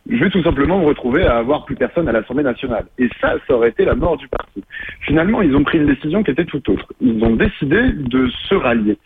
je 0.09 0.23
vais 0.23 0.29
tout 0.29 0.43
simplement 0.43 0.79
me 0.79 0.85
retrouver 0.85 1.23
à 1.25 1.37
avoir 1.37 1.65
plus 1.65 1.75
personne 1.75 2.07
à 2.07 2.11
l'Assemblée 2.11 2.43
nationale. 2.43 2.85
Et 2.97 3.09
ça, 3.21 3.35
ça 3.47 3.53
aurait 3.53 3.69
été 3.69 3.85
la 3.85 3.95
mort 3.95 4.17
du 4.17 4.27
parti. 4.27 4.63
Finalement, 5.01 5.41
ils 5.41 5.55
ont 5.55 5.63
pris 5.63 5.77
une 5.77 5.85
décision 5.85 6.23
qui 6.23 6.31
était 6.31 6.45
tout 6.45 6.67
autre. 6.69 6.91
Ils 6.99 7.23
ont 7.23 7.35
décidé 7.35 7.91
de 7.91 8.27
se 8.47 8.55
rallier. 8.55 8.97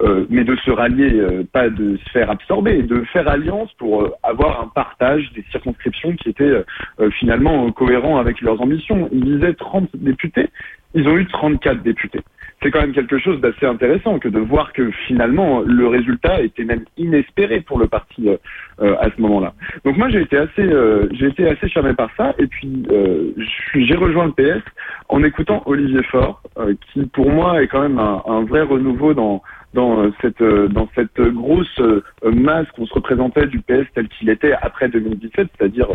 Euh, 0.00 0.24
mais 0.30 0.42
de 0.42 0.56
se 0.56 0.70
rallier, 0.70 1.12
euh, 1.12 1.44
pas 1.52 1.68
de 1.68 1.96
se 1.96 2.10
faire 2.10 2.30
absorber, 2.30 2.82
de 2.82 3.02
faire 3.12 3.28
alliance 3.28 3.70
pour 3.74 4.02
euh, 4.02 4.10
avoir 4.22 4.60
un 4.62 4.68
partage 4.68 5.30
des 5.34 5.44
circonscriptions 5.50 6.16
qui 6.16 6.30
était 6.30 6.44
euh, 6.44 7.10
finalement 7.18 7.66
euh, 7.66 7.70
cohérent 7.72 8.18
avec 8.18 8.40
leurs 8.40 8.60
ambitions. 8.60 9.08
Ils 9.12 9.24
disaient 9.24 9.54
30 9.54 9.90
députés, 9.94 10.48
ils 10.94 11.06
ont 11.08 11.16
eu 11.16 11.26
34 11.26 11.82
députés. 11.82 12.20
C'est 12.62 12.70
quand 12.70 12.80
même 12.80 12.92
quelque 12.92 13.18
chose 13.18 13.40
d'assez 13.40 13.66
intéressant 13.66 14.18
que 14.18 14.28
de 14.28 14.38
voir 14.38 14.72
que 14.72 14.90
finalement 15.06 15.60
le 15.60 15.88
résultat 15.88 16.42
était 16.42 16.64
même 16.64 16.84
inespéré 16.96 17.60
pour 17.60 17.78
le 17.78 17.88
parti 17.88 18.28
euh, 18.28 18.36
euh, 18.80 18.94
à 19.00 19.10
ce 19.10 19.20
moment-là. 19.20 19.52
Donc 19.84 19.96
moi 19.96 20.08
j'ai 20.10 20.20
été 20.20 20.36
assez, 20.36 20.62
euh, 20.62 21.08
j'ai 21.12 21.26
été 21.26 21.48
assez 21.48 21.68
charmé 21.68 21.92
par 21.94 22.10
ça 22.16 22.34
et 22.38 22.46
puis 22.46 22.84
euh, 22.90 23.32
j'ai 23.74 23.96
rejoint 23.96 24.26
le 24.26 24.32
PS 24.32 24.62
en 25.08 25.24
écoutant 25.24 25.62
Olivier 25.66 26.02
Faure, 26.04 26.40
euh, 26.58 26.74
qui 26.92 27.04
pour 27.06 27.30
moi 27.30 27.62
est 27.62 27.66
quand 27.66 27.82
même 27.82 27.98
un, 27.98 28.22
un 28.26 28.44
vrai 28.44 28.62
renouveau 28.62 29.12
dans 29.12 29.42
dans 29.74 30.00
euh, 30.00 30.10
cette 30.20 30.42
dans 30.42 30.88
cette 30.94 31.20
grosse 31.20 31.80
masse 32.24 32.66
qu'on 32.76 32.86
se 32.86 32.94
représentait 32.94 33.46
du 33.46 33.60
PS 33.60 33.86
tel 33.94 34.08
qu'il 34.08 34.30
était 34.30 34.52
après 34.62 34.88
2017, 34.88 35.48
c'est-à-dire 35.58 35.88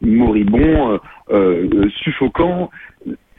moribond, 0.00 0.98
suffocant. 2.02 2.70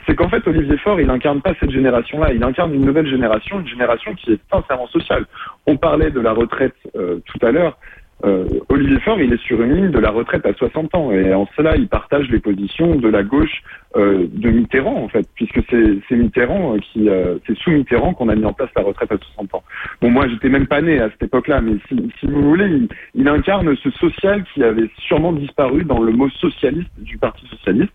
C'est 0.06 0.15
qu'en 0.15 0.30
fait 0.30 0.48
Olivier 0.48 0.77
Faure, 0.77 0.99
il 0.99 1.10
incarne 1.10 1.41
pas 1.41 1.53
cette 1.60 1.72
génération-là, 1.72 2.34
il 2.34 2.44
incarne 2.44 2.73
une 2.73 2.86
nouvelle 2.86 3.07
génération, 3.07 3.60
une 3.60 3.68
génération 3.68 4.14
qui 4.15 4.34
est 4.34 4.40
sincèrement 4.52 4.88
sociale. 4.88 5.26
On 5.65 5.77
parlait 5.77 6.11
de 6.11 6.19
la 6.19 6.32
retraite 6.32 6.76
euh, 6.95 7.19
tout 7.26 7.45
à 7.45 7.52
l'heure. 7.52 7.77
Euh, 8.23 8.45
Olivier 8.69 8.99
Faure, 9.02 9.19
il 9.19 9.34
est 9.34 9.41
sur 9.44 9.61
une 9.61 9.76
ligne 9.76 9.91
de 9.91 9.99
la 9.99 10.10
retraite 10.10 10.45
à 10.45 10.53
60 10.53 10.95
ans 10.95 11.11
et 11.11 11.34
en 11.34 11.48
cela, 11.57 11.76
il 11.76 11.88
partage 11.88 12.30
les 12.30 12.40
positions 12.40 12.95
de 12.95 13.10
la 13.10 13.23
gauche 13.23 13.61
euh, 13.98 14.27
de 14.32 14.49
Mitterrand 14.49 15.03
en 15.03 15.10
fait, 15.10 15.27
puisque 15.36 15.60
c'est 15.69 16.15
Mitterrand 16.15 16.76
euh, 16.76 16.80
qui, 16.80 17.10
euh, 17.10 17.38
c'est 17.45 17.57
sous 17.57 17.72
Mitterrand 17.72 18.14
qu'on 18.14 18.30
a 18.30 18.36
mis 18.36 18.45
en 18.45 18.53
place 18.53 18.69
la 18.76 18.84
retraite 18.84 19.11
à 19.11 19.18
60 19.36 19.53
ans. 19.56 19.64
Bon, 20.02 20.10
moi, 20.11 20.27
j'étais 20.30 20.48
même 20.48 20.68
pas 20.68 20.82
né 20.82 20.99
à 20.99 21.10
cette 21.10 21.23
époque-là, 21.23 21.60
mais 21.60 21.73
si, 21.90 22.10
si 22.19 22.26
vous 22.26 22.41
voulez, 22.41 22.88
il 23.15 23.27
incarne 23.27 23.76
ce 23.76 23.91
social 23.91 24.45
qui 24.53 24.64
avait 24.64 24.90
sûrement 24.98 25.34
disparu 25.34 25.84
dans 25.84 26.02
le 26.02 26.14
mot 26.14 26.30
socialiste 26.30 26.91
du 26.98 27.18
Parti 27.18 27.45
socialiste. 27.48 27.94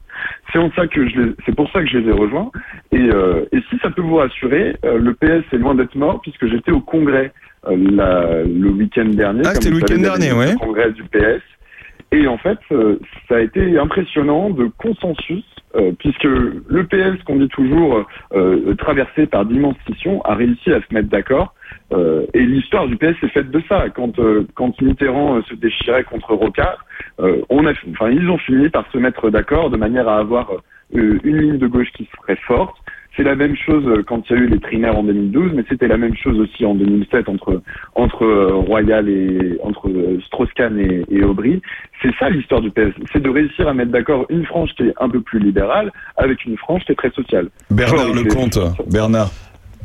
C'est 0.53 0.59
en 0.59 0.71
ça 0.73 0.87
que 0.87 1.09
je 1.09 1.21
les- 1.21 1.33
c'est 1.47 1.55
pour 1.55 1.71
ça 1.71 1.81
que 1.81 1.87
je 1.87 1.99
les 1.99 2.09
ai 2.09 2.13
rejoints. 2.13 2.51
Et, 2.93 2.99
euh, 3.01 3.45
et 3.53 3.61
si 3.71 3.79
ça 3.83 3.91
peut 3.91 4.03
vous 4.03 4.17
rassurer, 4.17 4.77
euh, 4.85 4.99
le 4.99 5.15
PS 5.15 5.45
est 5.53 5.59
loin 5.59 5.75
d'être 5.75 5.95
mort 5.95 6.21
puisque 6.23 6.47
j'étais 6.47 6.73
au 6.73 6.81
congrès 6.81 7.33
euh, 7.69 7.77
la- 7.93 8.43
le 8.45 8.71
week-end 8.71 9.05
dernier. 9.05 9.43
Ah, 9.45 9.55
c'était 9.55 9.71
le 9.71 9.77
week-end 9.77 10.01
dernier, 10.01 10.31
le 10.31 10.35
ouais. 10.37 10.55
Congrès 10.59 10.91
du 10.93 11.03
PS. 11.05 11.43
Et 12.13 12.27
en 12.27 12.39
fait, 12.39 12.59
euh, 12.73 12.99
ça 13.29 13.37
a 13.37 13.41
été 13.41 13.79
impressionnant 13.79 14.51
de 14.51 14.69
consensus, 14.79 15.45
euh, 15.77 15.93
puisque 15.99 16.25
le 16.25 16.85
PS, 16.91 17.23
qu'on 17.25 17.37
dit 17.37 17.49
toujours 17.49 18.05
euh, 18.35 18.75
traversé 18.75 19.27
par 19.27 19.45
d'immenses 19.45 19.77
scissions, 19.87 20.21
a 20.23 20.35
réussi 20.35 20.73
à 20.73 20.81
se 20.81 20.93
mettre 20.93 21.09
d'accord. 21.09 21.55
Euh, 21.93 22.27
et 22.35 22.41
l'histoire 22.41 22.87
du 22.87 22.97
PS 22.97 23.17
est 23.23 23.29
faite 23.29 23.51
de 23.51 23.63
ça. 23.69 23.89
Quand, 23.91 24.19
euh, 24.19 24.47
quand 24.55 24.81
Mitterrand 24.81 25.37
euh, 25.37 25.43
se 25.49 25.55
déchirait 25.55 26.05
contre 26.05 26.35
Rocard, 26.35 26.85
on 27.51 27.67
a, 27.67 27.73
enfin, 27.91 28.11
ils 28.11 28.29
ont 28.31 28.39
fini 28.39 28.71
par 28.71 28.91
se 28.93 28.99
mettre 28.99 29.29
d'accord 29.29 29.69
de 29.69 29.77
manière 29.77 30.09
à 30.09 30.19
avoir 30.19 30.53
une 30.95 31.19
ligne 31.23 31.59
de 31.59 31.67
gauche 31.67 31.91
qui 31.95 32.09
serait 32.17 32.39
forte. 32.47 32.75
C'est 33.15 33.25
la 33.25 33.35
même 33.35 33.57
chose 33.57 33.85
quand 34.07 34.23
il 34.31 34.37
y 34.37 34.39
a 34.39 34.43
eu 34.43 34.47
les 34.47 34.59
primaires 34.59 34.97
en 34.97 35.03
2012, 35.03 35.53
mais 35.55 35.65
c'était 35.69 35.89
la 35.89 35.99
même 35.99 36.17
chose 36.17 36.39
aussi 36.41 36.65
en 36.65 36.75
2007 36.75 37.29
entre 37.29 37.61
entre 37.95 38.25
Royal 38.67 39.07
et 39.09 39.59
entre 39.63 39.91
Strauss-Kahn 40.27 40.79
et, 40.79 41.05
et 41.11 41.23
Aubry. 41.23 41.61
C'est 42.01 42.15
ça 42.19 42.31
l'histoire 42.31 42.63
du 42.63 42.71
PS, 42.71 42.95
c'est 43.13 43.23
de 43.23 43.29
réussir 43.29 43.69
à 43.69 43.75
mettre 43.75 43.91
d'accord 43.91 44.25
une 44.31 44.47
frange 44.47 44.71
qui 44.75 44.85
est 44.85 44.95
un 44.99 45.11
peu 45.11 45.21
plus 45.21 45.41
libérale 45.41 45.93
avec 46.17 46.45
une 46.47 46.57
frange 46.57 46.83
qui 46.85 46.93
est 46.93 46.97
très 46.97 47.11
sociale. 47.11 47.49
Bernard 47.71 48.15
Lecomte, 48.15 48.59
Bernard. 48.91 49.31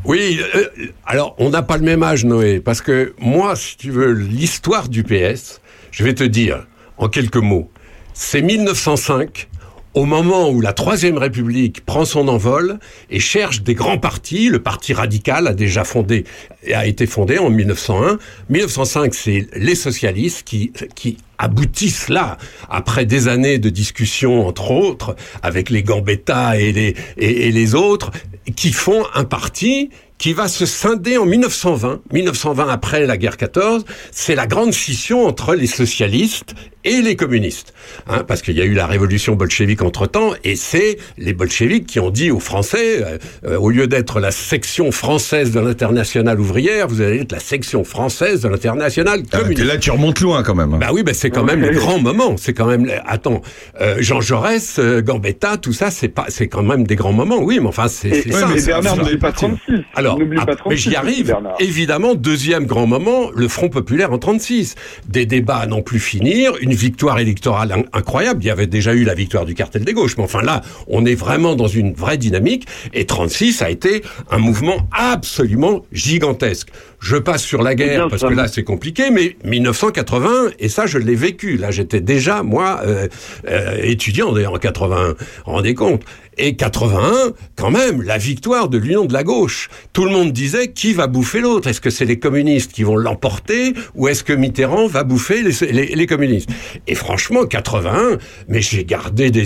Oui, 0.06 0.40
euh, 0.56 0.66
alors 1.06 1.36
on 1.40 1.50
n'a 1.50 1.64
pas 1.64 1.78
le 1.78 1.84
même 1.84 2.04
âge, 2.04 2.26
Noé, 2.26 2.60
parce 2.60 2.82
que 2.82 3.14
moi, 3.18 3.56
si 3.56 3.76
tu 3.76 3.90
veux, 3.90 4.12
l'histoire 4.12 4.88
du 4.88 5.04
PS, 5.04 5.62
je 5.90 6.04
vais 6.04 6.14
te 6.14 6.24
dire 6.24 6.68
en 6.98 7.10
quelques 7.10 7.38
mots, 7.38 7.72
c'est 8.14 8.44
1905, 8.44 9.48
au 9.96 10.06
moment 10.06 10.50
où 10.50 10.62
la 10.62 10.74
Troisième 10.74 11.18
République 11.18 11.86
prend 11.86 12.06
son 12.06 12.28
envol 12.28 12.80
et 13.10 13.20
cherche 13.20 13.64
des 13.64 13.74
grands 13.74 13.98
partis. 13.98 14.50
Le 14.50 14.62
Parti 14.62 14.94
radical 14.94 15.48
a 15.48 15.54
déjà 15.54 15.84
fondé, 15.84 16.26
a 16.72 16.86
été 16.86 17.08
fondé 17.08 17.40
en 17.40 17.50
1901. 17.50 18.20
1905, 18.50 19.14
c'est 19.16 19.48
les 19.56 19.76
socialistes 19.76 20.44
qui, 20.46 20.72
qui 20.96 21.18
aboutissent 21.38 22.10
là, 22.10 22.38
après 22.70 23.06
des 23.06 23.28
années 23.28 23.60
de 23.60 23.70
discussions, 23.70 24.48
entre 24.48 24.72
autres, 24.72 25.16
avec 25.44 25.70
les 25.70 25.84
Gambetta 25.84 26.58
et 26.58 26.72
les, 26.72 26.96
et, 27.18 27.48
et 27.48 27.52
les 27.52 27.76
autres, 27.76 28.12
qui 28.56 28.72
font 28.72 29.04
un 29.14 29.24
parti 29.24 29.90
qui 30.18 30.34
va 30.34 30.48
se 30.48 30.66
scinder 30.66 31.18
en 31.18 31.26
1920. 31.26 32.02
1920, 32.14 32.70
après 32.70 33.06
la 33.06 33.18
guerre 33.18 33.38
14, 33.38 33.86
c'est 34.12 34.36
la 34.36 34.48
grande 34.48 34.74
scission 34.74 35.26
entre 35.26 35.56
les 35.56 35.68
socialistes 35.68 36.56
et 36.86 37.02
les 37.02 37.16
communistes. 37.16 37.74
Hein, 38.08 38.24
parce 38.28 38.42
qu'il 38.42 38.56
y 38.56 38.62
a 38.62 38.66
eu 38.66 38.74
la 38.74 38.88
révolution 38.88 39.36
bolchevique 39.36 39.82
entre-temps, 39.82 40.34
et 40.44 40.56
c'est 40.56 40.98
les 41.18 41.34
bolcheviques 41.34 41.88
qui 41.88 42.00
ont 42.00 42.10
dit 42.10 42.32
aux 42.32 42.40
Français, 42.40 43.04
euh, 43.04 43.18
euh, 43.46 43.58
au 43.58 43.70
lieu 43.70 43.88
d'être 43.88 44.20
la 44.20 44.32
section 44.32 44.92
française 44.92 45.52
de 45.52 45.60
l'internationale 45.60 46.40
ouvrière, 46.40 46.88
vous 46.88 47.02
allez 47.02 47.22
être 47.22 47.32
la 47.32 47.40
section 47.40 47.84
française 47.84 48.42
de 48.42 48.48
l'internationale 48.48 49.24
communiste. 49.24 49.66
Là, 49.66 49.78
tu 49.78 49.92
remontes 49.92 50.20
loin 50.20 50.44
quand 50.44 50.56
même. 50.56 50.78
Bah 50.80 50.90
oui, 50.94 51.04
bah 51.04 51.14
c'est 51.14 51.30
quand 51.30 51.44
même 51.44 51.62
les 51.62 51.72
grands 51.76 52.00
moments. 52.00 52.36
C'est 52.38 52.54
quand 52.54 52.68
même. 52.68 52.90
Attends, 53.06 53.42
euh, 53.82 53.98
Jean 54.00 54.22
Jaurès, 54.22 54.78
euh, 54.80 55.02
Gambetta, 55.02 55.58
tout 55.58 55.74
ça, 55.74 55.92
c'est 55.92 56.08
pas, 56.08 56.26
c'est 56.30 56.48
quand 56.48 56.64
même 56.64 56.86
des 56.86 56.96
grands 56.96 57.14
moments. 57.14 57.40
Oui, 57.40 57.60
mais 57.60 57.68
enfin, 57.68 57.88
c'est 57.88 58.10
et 58.10 58.32
ça. 58.32 58.48
c'est 58.58 58.68
Bernard, 58.68 58.98
n'oublie 58.98 59.18
pas 59.18 59.32
36. 59.32 59.60
Alors, 59.96 60.20
N'oublie 60.20 60.38
ah, 60.42 60.46
pas 60.46 60.56
mais 60.70 60.78
j'y 60.78 60.92
36, 60.92 60.96
arrive. 60.96 61.28
Bernard. 61.28 61.56
Évidemment, 61.60 62.16
deuxième 62.16 62.66
grand 62.66 62.88
moment, 62.88 63.32
le 63.34 63.48
Front 63.48 63.70
populaire 63.70 64.12
en 64.12 64.18
36. 64.18 64.76
Des 65.08 65.26
débats 65.26 65.58
à 65.58 65.68
n'en 65.68 65.82
plus 65.82 66.00
finir, 66.00 66.54
une 66.62 66.74
victoire 66.76 67.20
électorale 67.20 67.72
in- 67.72 67.84
incroyable. 67.98 68.44
Il 68.44 68.48
y 68.48 68.52
avait 68.52 68.68
déjà 68.68 68.94
eu 68.94 69.04
la 69.04 69.14
victoire 69.16 69.46
du 69.46 69.54
cartel 69.56 69.84
des 69.84 69.94
gauches, 69.94 70.18
mais 70.18 70.24
enfin 70.24 70.42
là, 70.42 70.62
on 70.88 71.06
est 71.06 71.16
vraiment 71.16 71.56
dans 71.56 71.68
une 71.68 71.94
vraie 71.94 72.18
dynamique. 72.18 72.68
Et 72.94 73.06
36 73.06 73.62
a 73.62 73.70
été 73.70 74.04
un 74.32 74.38
mouvement 74.38 74.88
absolument 74.92 75.86
gigantesque. 75.92 76.70
Je 77.06 77.18
passe 77.18 77.44
sur 77.44 77.62
la 77.62 77.76
guerre 77.76 78.08
parce 78.10 78.24
que 78.24 78.34
là 78.36 78.48
c'est 78.48 78.64
compliqué, 78.64 79.12
mais 79.12 79.38
1980 79.44 80.50
et 80.60 80.70
ça 80.70 80.88
je 80.88 80.98
l'ai 80.98 81.14
vécu. 81.16 81.56
Là 81.58 81.70
j'étais 81.70 82.02
déjà 82.02 82.42
moi 82.42 82.82
euh, 82.84 83.08
euh, 83.48 83.78
étudiant 83.84 84.32
d'ailleurs 84.32 84.54
en 84.54 84.58
81. 84.58 85.16
Rendez 85.46 85.76
compte. 85.76 86.02
Et 86.38 86.58
81, 86.58 87.32
quand 87.56 87.72
même, 87.72 88.02
la 88.02 88.18
victoire 88.18 88.68
de 88.68 88.78
l'union 88.78 89.06
de 89.06 89.14
la 89.14 89.24
gauche. 89.24 89.70
Tout 89.94 90.04
le 90.04 90.12
monde 90.12 90.34
disait 90.34 90.74
qui 90.74 90.92
va 90.92 91.08
bouffer 91.08 91.40
l'autre? 91.40 91.70
Est-ce 91.70 91.80
que 91.80 91.90
c'est 91.90 92.04
les 92.04 92.20
communistes 92.20 92.74
qui 92.74 92.84
vont 92.84 92.98
l'emporter 92.98 93.74
ou 93.96 94.10
est-ce 94.10 94.22
que 94.26 94.34
Mitterrand 94.34 94.88
va 94.88 95.06
bouffer 95.06 95.42
les, 95.44 95.72
les- 95.72 95.96
les 95.96 96.08
communistes? 96.08 96.50
Et 96.88 96.96
franchement, 96.96 97.46
81, 97.46 98.18
mais 98.50 98.60
j'ai 98.62 98.84
gardé 98.84 99.32
des, 99.32 99.46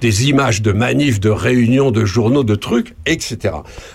des 0.00 0.28
images 0.28 0.62
de 0.62 0.70
manifs, 0.70 1.18
de 1.18 1.30
réunions, 1.30 1.90
de 1.90 2.04
journaux, 2.04 2.44
de 2.44 2.54
trucs, 2.54 2.94
etc. 3.06 3.52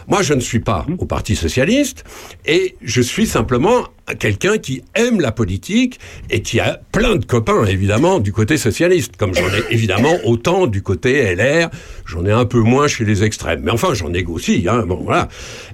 Moi, 0.09 0.21
je 0.21 0.33
ne 0.33 0.41
suis 0.41 0.59
pas 0.59 0.85
au 0.97 1.05
Parti 1.05 1.37
socialiste 1.37 2.03
et 2.45 2.75
je 2.81 3.01
suis 3.01 3.27
simplement 3.27 3.83
quelqu'un 4.19 4.57
qui 4.57 4.83
aime 4.95 5.19
la 5.21 5.31
politique 5.31 5.99
et 6.29 6.41
qui 6.41 6.59
a 6.59 6.79
plein 6.91 7.15
de 7.17 7.25
copains, 7.25 7.65
évidemment, 7.65 8.19
du 8.19 8.31
côté 8.31 8.57
socialiste, 8.57 9.17
comme 9.17 9.33
j'en 9.35 9.47
ai 9.49 9.63
évidemment 9.73 10.15
autant 10.25 10.65
du 10.67 10.81
côté 10.81 11.35
LR, 11.35 11.69
j'en 12.05 12.25
ai 12.25 12.31
un 12.31 12.45
peu 12.45 12.59
moins 12.59 12.87
chez 12.87 13.05
les 13.05 13.23
extrêmes. 13.23 13.61
Mais 13.63 13.71
enfin, 13.71 13.93
j'en 13.93 14.09
négocie, 14.09 14.65
hein, 14.69 14.83
bon, 14.87 15.01
voilà. 15.03 15.27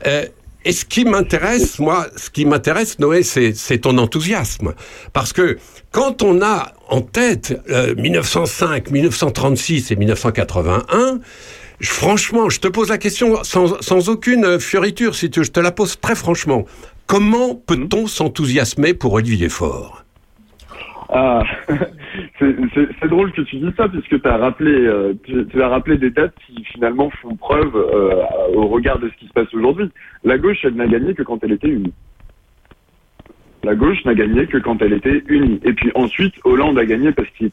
Euh, 0.07 0.26
et 0.68 0.72
ce 0.72 0.84
qui 0.84 1.06
m'intéresse, 1.06 1.77
moi, 1.77 2.07
ce 2.15 2.32
qui 2.32 2.44
m'intéresse, 2.44 2.98
Noé, 2.98 3.22
c'est 3.22 3.77
ton 3.80 3.98
enthousiasme. 3.99 4.73
Parce 5.14 5.32
que 5.32 5.60
quand 5.91 6.23
on 6.23 6.41
a 6.41 6.73
en 6.90 7.02
tête 7.02 7.61
euh, 7.69 7.94
1905, 7.95 8.90
1936 8.90 9.91
et 9.91 9.95
1981, 9.95 11.19
je- 11.80 11.88
franchement, 11.90 12.49
je 12.49 12.60
te 12.60 12.68
pose 12.68 12.90
la 12.90 12.98
question 12.98 13.44
sans, 13.44 13.80
sans 13.82 14.10
aucune 14.10 14.60
fioriture, 14.60 15.14
si 15.15 15.30
tu, 15.30 15.44
je 15.44 15.52
te 15.52 15.60
la 15.60 15.72
pose 15.72 15.99
très 16.02 16.15
franchement. 16.15 16.65
Comment 17.07 17.56
peut-on 17.56 18.07
s'enthousiasmer 18.07 18.95
pour 18.95 19.14
Olivier 19.14 19.49
Faure? 19.49 20.03
Ah, 21.10 21.44
c'est 22.40 23.07
drôle 23.07 23.32
que 23.32 23.41
tu 23.44 23.57
dis 23.57 23.72
ça 23.77 23.88
puisque 23.88 24.19
tu 24.19 24.27
as 24.27 24.38
rappelé, 24.38 24.72
euh, 24.72 25.14
tu, 25.23 25.45
tu 25.45 25.61
as 25.61 25.69
rappelé 25.69 25.98
des 25.98 26.10
dates 26.10 26.34
qui 26.48 26.64
finalement 26.65 27.11
font 27.22 27.36
preuve 27.36 27.76
euh, 27.76 28.23
au 28.56 28.68
regard 28.68 28.98
de 28.98 29.10
ce 29.10 29.15
qui 29.18 29.27
se 29.27 29.34
passe 29.34 29.53
aujourd'hui. 29.53 29.90
La 30.23 30.40
gauche, 30.40 30.57
elle 30.64 30.73
n'a 30.73 30.88
gagné 30.88 31.14
que 31.14 31.22
quand 31.22 31.44
elle 31.44 31.52
était 31.52 31.68
unie. 31.68 31.94
La 33.64 33.76
gauche 33.76 34.03
n'a 34.06 34.15
gagné 34.15 34.48
que 34.48 34.57
quand 34.57 34.82
elle 34.82 34.94
était 34.94 35.23
unie. 35.27 35.60
Et 35.64 35.73
puis 35.73 35.91
ensuite, 35.94 36.34
Hollande 36.44 36.80
a 36.80 36.86
gagné 36.86 37.11
parce 37.11 37.30
que 37.40 37.45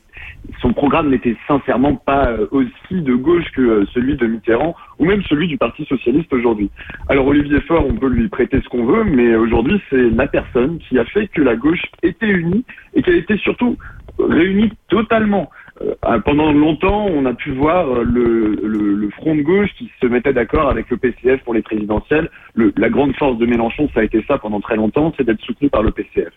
son 0.60 0.72
programme 0.72 1.10
n'était 1.10 1.36
sincèrement 1.46 1.96
pas 1.96 2.30
euh, 2.30 2.46
aussi 2.50 3.02
de 3.02 3.14
gauche 3.14 3.50
que 3.54 3.60
euh, 3.60 3.84
celui 3.92 4.16
de 4.16 4.26
Mitterrand 4.26 4.74
ou 4.98 5.06
même 5.06 5.22
celui 5.24 5.48
du 5.48 5.56
Parti 5.56 5.84
socialiste 5.84 6.32
aujourd'hui. 6.32 6.70
Alors 7.08 7.26
Olivier 7.26 7.60
Faure, 7.62 7.86
on 7.86 7.94
peut 7.94 8.08
lui 8.08 8.28
prêter 8.28 8.60
ce 8.62 8.68
qu'on 8.68 8.84
veut, 8.84 9.04
mais 9.04 9.34
aujourd'hui 9.36 9.80
c'est 9.90 10.10
la 10.10 10.26
personne 10.26 10.78
qui 10.78 10.98
a 10.98 11.04
fait 11.04 11.28
que 11.28 11.42
la 11.42 11.56
gauche 11.56 11.82
était 12.02 12.28
unie 12.28 12.64
et 12.94 13.02
qu'elle 13.02 13.16
était 13.16 13.38
surtout 13.38 13.76
réunie 14.18 14.72
totalement. 14.88 15.50
Euh, 15.80 16.20
pendant 16.20 16.52
longtemps, 16.52 17.06
on 17.06 17.24
a 17.24 17.34
pu 17.34 17.52
voir 17.52 18.02
le, 18.04 19.08
front 19.16 19.34
de 19.34 19.42
gauche 19.42 19.70
qui 19.76 19.90
se 20.00 20.06
mettait 20.06 20.32
d'accord 20.32 20.68
avec 20.70 20.88
le 20.90 20.96
PCF 20.96 21.42
pour 21.44 21.54
les 21.54 21.62
présidentielles. 21.62 22.30
Le- 22.54 22.72
la 22.76 22.88
grande 22.88 23.14
force 23.16 23.38
de 23.38 23.46
Mélenchon, 23.46 23.88
ça 23.94 24.00
a 24.00 24.04
été 24.04 24.24
ça 24.26 24.38
pendant 24.38 24.60
très 24.60 24.76
longtemps, 24.76 25.12
c'est 25.16 25.24
d'être 25.24 25.40
soutenu 25.40 25.68
par 25.68 25.82
le 25.82 25.90
PCF. 25.90 26.32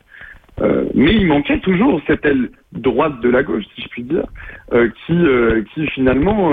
Euh, 0.62 0.86
mais 0.94 1.14
il 1.14 1.28
manquait 1.28 1.60
toujours 1.60 2.02
cette 2.08 2.26
aile 2.26 2.50
droite 2.72 3.20
de 3.22 3.30
la 3.30 3.44
gauche, 3.44 3.64
si 3.76 3.82
je 3.82 3.88
puis 3.90 4.04
dire, 4.04 4.26
euh, 4.74 4.90
qui, 5.06 5.14
euh, 5.14 5.64
qui 5.74 5.86
finalement 5.88 6.52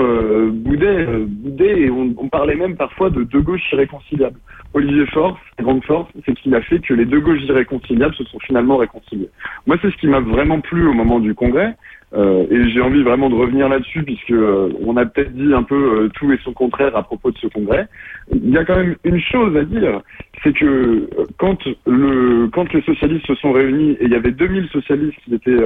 boudait, 0.51 1.05
boudait, 1.27 1.81
et 1.81 1.89
on, 1.89 2.13
parlait 2.29 2.55
même 2.55 2.75
parfois 2.75 3.09
de 3.09 3.23
deux 3.23 3.41
gauches 3.41 3.71
irréconciliables. 3.71 4.39
Olivier 4.73 5.05
sa 5.13 5.63
grande 5.63 5.83
force, 5.85 6.09
c'est 6.25 6.33
qu'il 6.33 6.53
a 6.55 6.61
fait 6.61 6.79
que 6.79 6.93
les 6.93 7.05
deux 7.05 7.19
gauches 7.19 7.43
irréconciliables 7.43 8.15
se 8.15 8.23
sont 8.25 8.39
finalement 8.39 8.77
réconciliées. 8.77 9.29
Moi, 9.67 9.77
c'est 9.81 9.91
ce 9.91 9.97
qui 9.97 10.07
m'a 10.07 10.19
vraiment 10.19 10.59
plu 10.59 10.87
au 10.87 10.93
moment 10.93 11.19
du 11.19 11.35
congrès, 11.35 11.75
euh, 12.15 12.45
et 12.51 12.69
j'ai 12.69 12.81
envie 12.81 13.01
vraiment 13.01 13.29
de 13.29 13.35
revenir 13.35 13.69
là-dessus, 13.69 14.03
puisque 14.03 14.31
euh, 14.31 14.71
on 14.85 14.97
a 14.97 15.05
peut-être 15.05 15.33
dit 15.33 15.53
un 15.53 15.63
peu 15.63 15.75
euh, 16.03 16.09
tout 16.09 16.31
et 16.31 16.37
son 16.43 16.53
contraire 16.53 16.95
à 16.95 17.03
propos 17.03 17.31
de 17.31 17.37
ce 17.37 17.47
congrès. 17.47 17.87
Il 18.31 18.51
y 18.51 18.57
a 18.57 18.65
quand 18.65 18.75
même 18.75 18.95
une 19.03 19.19
chose 19.19 19.57
à 19.57 19.63
dire, 19.63 20.01
c'est 20.43 20.53
que 20.55 21.09
quand 21.37 21.57
le 21.87 22.47
quand 22.53 22.71
les 22.71 22.81
socialistes 22.83 23.25
se 23.25 23.35
sont 23.35 23.51
réunis 23.51 23.91
et 23.99 24.05
il 24.05 24.11
y 24.11 24.15
avait 24.15 24.31
2000 24.31 24.67
socialistes 24.69 25.17
qui 25.25 25.33
étaient 25.33 25.63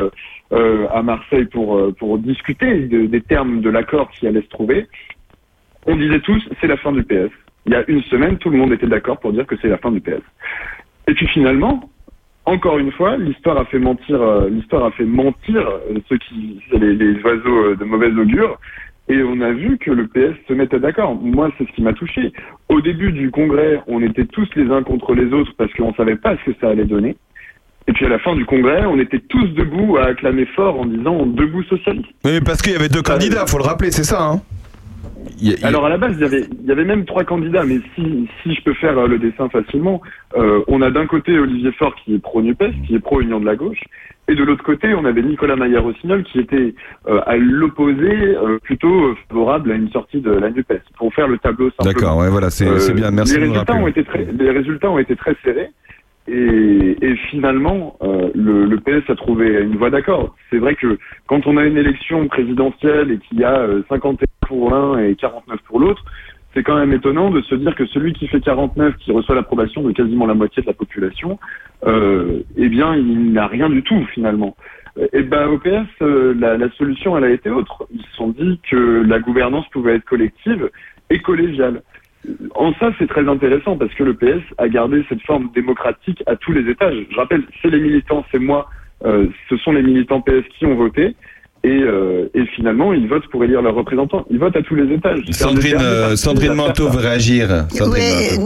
à 0.51 1.03
Marseille 1.03 1.45
pour 1.45 1.93
pour 1.95 2.17
discuter 2.17 2.87
de- 2.87 3.07
des 3.07 3.21
termes 3.21 3.61
de 3.61 3.69
l'accord 3.69 4.09
qui 4.11 4.27
allait 4.27 4.41
se 4.41 4.49
trouver, 4.49 4.87
on 5.85 5.95
disait 5.95 6.19
tous 6.21 6.47
c'est 6.61 6.67
la 6.67 6.77
fin 6.77 6.91
du 6.91 7.03
PS. 7.03 7.31
Il 7.65 7.73
y 7.73 7.75
a 7.75 7.83
une 7.89 8.01
semaine, 8.03 8.37
tout 8.37 8.49
le 8.49 8.57
monde 8.57 8.71
était 8.71 8.87
d'accord 8.87 9.19
pour 9.19 9.33
dire 9.33 9.45
que 9.45 9.55
c'est 9.61 9.67
la 9.67 9.77
fin 9.77 9.91
du 9.91 9.99
PS. 9.99 10.21
Et 11.09 11.13
puis 11.13 11.27
finalement, 11.27 11.89
encore 12.47 12.79
une 12.79 12.93
fois, 12.93 13.17
l'histoire 13.17 13.57
a 13.57 13.65
fait 13.65 13.77
mentir, 13.77 14.21
euh, 14.21 14.49
l'histoire 14.49 14.85
a 14.85 14.91
fait 14.91 15.03
mentir 15.03 15.67
euh, 15.67 15.99
ceux 16.07 16.17
qui, 16.17 16.61
les, 16.71 16.95
les 16.95 17.21
oiseaux 17.21 17.65
euh, 17.65 17.75
de 17.75 17.83
mauvaise 17.83 18.17
augure. 18.17 18.57
Et 19.09 19.21
on 19.21 19.41
a 19.41 19.51
vu 19.51 19.77
que 19.77 19.91
le 19.91 20.07
PS 20.07 20.35
se 20.47 20.53
mettait 20.53 20.79
d'accord. 20.79 21.15
Moi, 21.15 21.51
c'est 21.57 21.67
ce 21.67 21.71
qui 21.73 21.81
m'a 21.81 21.91
touché. 21.91 22.31
Au 22.69 22.79
début 22.79 23.11
du 23.11 23.31
congrès, 23.31 23.81
on 23.87 24.01
était 24.01 24.25
tous 24.25 24.47
les 24.55 24.71
uns 24.71 24.81
contre 24.83 25.13
les 25.13 25.31
autres 25.33 25.51
parce 25.57 25.73
qu'on 25.73 25.93
savait 25.93 26.15
pas 26.15 26.37
ce 26.37 26.51
que 26.51 26.57
ça 26.61 26.69
allait 26.69 26.85
donner. 26.85 27.17
Et 27.89 27.93
puis 27.93 28.05
à 28.05 28.09
la 28.09 28.19
fin 28.19 28.35
du 28.35 28.45
congrès, 28.45 28.85
on 28.85 28.99
était 28.99 29.19
tous 29.19 29.47
debout 29.47 29.97
à 29.97 30.07
acclamer 30.07 30.45
fort 30.55 30.79
en 30.79 30.85
disant 30.85 31.25
debout 31.25 31.63
socialiste. 31.63 32.09
Oui, 32.25 32.39
parce 32.45 32.61
qu'il 32.61 32.73
y 32.73 32.75
avait 32.75 32.89
deux 32.89 33.01
candidats, 33.01 33.45
faut 33.45 33.57
le 33.57 33.63
rappeler, 33.63 33.91
c'est 33.91 34.03
ça. 34.03 34.21
Hein? 34.21 34.41
Alors 35.63 35.85
à 35.85 35.89
la 35.89 35.97
base, 35.97 36.13
il 36.17 36.21
y 36.21 36.25
avait, 36.25 36.45
il 36.61 36.67
y 36.67 36.71
avait 36.71 36.85
même 36.85 37.05
trois 37.05 37.23
candidats, 37.23 37.63
mais 37.63 37.79
si, 37.95 38.27
si 38.41 38.55
je 38.55 38.63
peux 38.63 38.73
faire 38.73 38.97
euh, 38.97 39.07
le 39.07 39.19
dessin 39.19 39.49
facilement, 39.49 40.01
euh, 40.35 40.61
on 40.67 40.81
a 40.81 40.89
d'un 40.89 41.05
côté 41.05 41.37
Olivier 41.37 41.71
Faure 41.73 41.95
qui 41.95 42.15
est 42.15 42.19
pro-NUPES, 42.19 42.73
qui 42.85 42.95
est 42.95 42.99
pro-Union 42.99 43.39
de 43.39 43.45
la 43.45 43.55
gauche, 43.55 43.81
et 44.29 44.35
de 44.35 44.43
l'autre 44.43 44.63
côté, 44.63 44.93
on 44.93 45.05
avait 45.05 45.21
Nicolas 45.21 45.55
Maillard-Rossignol 45.55 46.23
qui 46.23 46.39
était 46.39 46.75
euh, 47.07 47.21
à 47.25 47.37
l'opposé, 47.37 48.11
euh, 48.11 48.59
plutôt 48.61 49.15
favorable 49.29 49.71
à 49.71 49.75
une 49.75 49.89
sortie 49.91 50.19
de 50.19 50.31
la 50.31 50.49
NUPES, 50.49 50.81
pour 50.97 51.13
faire 51.13 51.27
le 51.27 51.37
tableau 51.37 51.69
simplement. 51.71 51.93
D'accord, 51.93 52.17
ouais, 52.17 52.29
voilà, 52.29 52.49
c'est 52.49 52.93
bien, 52.93 53.11
merci 53.11 53.35
les 53.35 53.41
de 53.41 53.45
nous 53.45 53.53
le 53.53 53.59
résultats 53.59 53.73
rappeler. 53.73 53.85
ont 53.85 53.87
été 53.87 54.03
très, 54.03 54.25
les 54.25 54.51
résultats 54.51 54.91
ont 54.91 54.99
été 54.99 55.15
très 55.15 55.35
serrés. 55.43 55.69
Et, 56.27 56.97
et 57.01 57.15
finalement, 57.29 57.97
euh, 58.01 58.29
le, 58.35 58.65
le 58.65 58.77
PS 58.79 59.09
a 59.09 59.15
trouvé 59.15 59.61
une 59.61 59.77
voie 59.77 59.89
d'accord. 59.89 60.35
C'est 60.49 60.57
vrai 60.57 60.75
que 60.75 60.97
quand 61.27 61.47
on 61.47 61.57
a 61.57 61.65
une 61.65 61.77
élection 61.77 62.27
présidentielle 62.27 63.11
et 63.11 63.17
qu'il 63.19 63.39
y 63.39 63.43
a 63.43 63.59
euh, 63.59 63.83
51 63.89 64.25
pour 64.47 64.71
l'un 64.71 64.99
et 64.99 65.15
49 65.15 65.59
pour 65.67 65.79
l'autre, 65.79 66.03
c'est 66.53 66.63
quand 66.63 66.75
même 66.75 66.91
étonnant 66.91 67.29
de 67.29 67.41
se 67.41 67.55
dire 67.55 67.75
que 67.75 67.85
celui 67.85 68.13
qui 68.13 68.27
fait 68.27 68.41
49, 68.41 68.97
qui 68.97 69.11
reçoit 69.11 69.35
l'approbation 69.35 69.83
de 69.83 69.91
quasiment 69.91 70.25
la 70.25 70.33
moitié 70.33 70.61
de 70.63 70.67
la 70.67 70.73
population, 70.73 71.39
euh, 71.85 72.41
eh 72.57 72.67
bien, 72.67 72.95
il 72.95 73.31
n'a 73.31 73.47
rien 73.47 73.69
du 73.69 73.83
tout 73.83 74.03
finalement. 74.13 74.55
Et 75.13 75.21
ben 75.21 75.47
au 75.47 75.59
PS, 75.59 75.87
euh, 76.01 76.33
la, 76.39 76.57
la 76.57 76.69
solution, 76.71 77.15
elle 77.17 77.25
a 77.25 77.29
été 77.29 77.49
autre. 77.49 77.87
Ils 77.93 78.01
se 78.01 78.15
sont 78.15 78.29
dit 78.29 78.59
que 78.69 79.03
la 79.07 79.19
gouvernance 79.19 79.67
pouvait 79.69 79.95
être 79.95 80.05
collective 80.05 80.69
et 81.09 81.19
collégiale. 81.19 81.83
En 82.55 82.73
ça, 82.73 82.91
c'est 82.99 83.07
très 83.07 83.27
intéressant 83.27 83.77
parce 83.77 83.93
que 83.93 84.03
le 84.03 84.13
PS 84.13 84.43
a 84.57 84.67
gardé 84.67 85.03
cette 85.09 85.21
forme 85.21 85.49
démocratique 85.53 86.23
à 86.25 86.35
tous 86.35 86.51
les 86.51 86.69
étages. 86.69 86.97
Je 87.09 87.15
rappelle, 87.15 87.43
c'est 87.61 87.69
les 87.69 87.79
militants, 87.79 88.25
c'est 88.31 88.39
moi, 88.39 88.69
euh, 89.05 89.27
ce 89.49 89.57
sont 89.57 89.71
les 89.71 89.83
militants 89.83 90.21
PS 90.21 90.43
qui 90.57 90.65
ont 90.65 90.75
voté. 90.75 91.15
Et, 91.63 91.81
euh, 91.81 92.29
et 92.33 92.45
finalement, 92.55 92.93
ils 92.93 93.09
votent 93.09 93.27
pour 93.29 93.43
élire 93.43 93.61
leurs 93.61 93.73
représentants. 93.75 94.25
Ils 94.29 94.39
votent 94.39 94.55
à 94.55 94.61
tous 94.61 94.75
les 94.75 94.93
étages. 94.93 95.19
Sandrine, 95.31 95.77
euh, 95.81 96.15
Sandrine 96.15 96.53
Manteau 96.53 96.87
veut 96.87 96.99
réagir. 96.99 97.65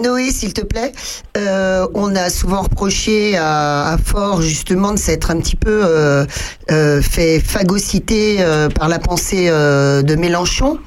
Noé, 0.01 0.29
s'il 0.29 0.53
te 0.53 0.65
plaît, 0.65 0.91
euh, 1.37 1.85
on 1.93 2.15
a 2.15 2.29
souvent 2.29 2.61
reproché 2.61 3.35
à, 3.37 3.93
à 3.93 3.97
Fort 3.97 4.41
justement 4.41 4.93
de 4.93 4.97
s'être 4.97 5.29
un 5.29 5.39
petit 5.39 5.57
peu 5.57 5.81
euh, 5.83 6.25
euh, 6.71 7.01
fait 7.01 7.39
phagocyter 7.39 8.37
euh, 8.39 8.69
par 8.69 8.87
la 8.87 8.97
pensée 8.97 9.49
euh, 9.49 10.01
de 10.01 10.15
Mélenchon. 10.15 10.79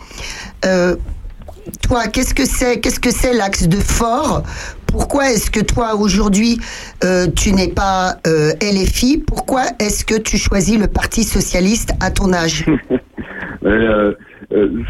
Toi, 1.82 2.07
qu'est-ce 2.12 2.35
que 2.35 2.45
c'est 2.45 2.81
Qu'est-ce 2.81 3.01
que 3.01 3.11
c'est 3.11 3.32
l'axe 3.32 3.69
de 3.69 3.77
Fort? 3.77 4.43
Pourquoi 4.86 5.31
est-ce 5.31 5.51
que 5.51 5.61
toi 5.61 5.97
aujourd'hui 5.97 6.59
euh, 7.03 7.27
tu 7.35 7.53
n'es 7.53 7.69
pas 7.69 8.15
euh, 8.27 8.53
LFI 8.62 9.24
Pourquoi 9.27 9.62
est-ce 9.81 10.05
que 10.05 10.20
tu 10.20 10.36
choisis 10.39 10.78
le 10.78 10.86
Parti 10.86 11.24
socialiste 11.24 11.93
à 12.01 12.11
ton 12.11 12.32
âge? 12.32 12.65
Euh, 13.66 14.12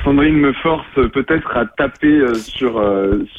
Sandrine 0.03 0.37
me 0.37 0.53
force 0.55 0.85
peut-être 0.95 1.57
à 1.57 1.65
taper 1.79 2.23
sur 2.35 2.83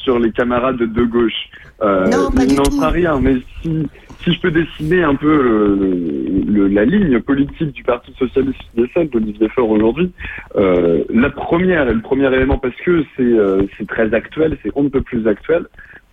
sur 0.02 0.18
les 0.18 0.32
camarades 0.32 0.78
de 0.78 1.04
gauche. 1.04 1.50
Non, 1.82 2.30
pas 2.34 2.44
il 2.44 2.54
n'en 2.56 2.88
rien, 2.88 3.20
mais 3.20 3.36
si 3.60 3.86
si 4.24 4.32
je 4.32 4.40
peux 4.40 4.50
dessiner 4.50 5.02
un 5.02 5.14
peu 5.14 5.42
le- 5.42 6.52
le- 6.52 6.68
la 6.68 6.84
ligne 6.84 7.20
politique 7.20 7.72
du 7.72 7.82
Parti 7.82 8.12
socialiste 8.18 8.58
celle 8.94 9.08
d'Olivier 9.10 9.48
Faure 9.50 9.70
aujourd'hui, 9.70 10.10
euh, 10.56 11.04
la 11.12 11.30
première, 11.30 11.84
le 11.84 12.00
premier 12.00 12.32
élément 12.34 12.58
parce 12.58 12.74
que 12.84 13.04
c'est 13.16 13.22
euh, 13.22 13.62
très 13.88 14.12
actuel, 14.14 14.58
c'est 14.62 14.70
on 14.74 14.82
ne 14.84 14.88
peut 14.88 15.02
plus 15.02 15.26
actuel, 15.28 15.66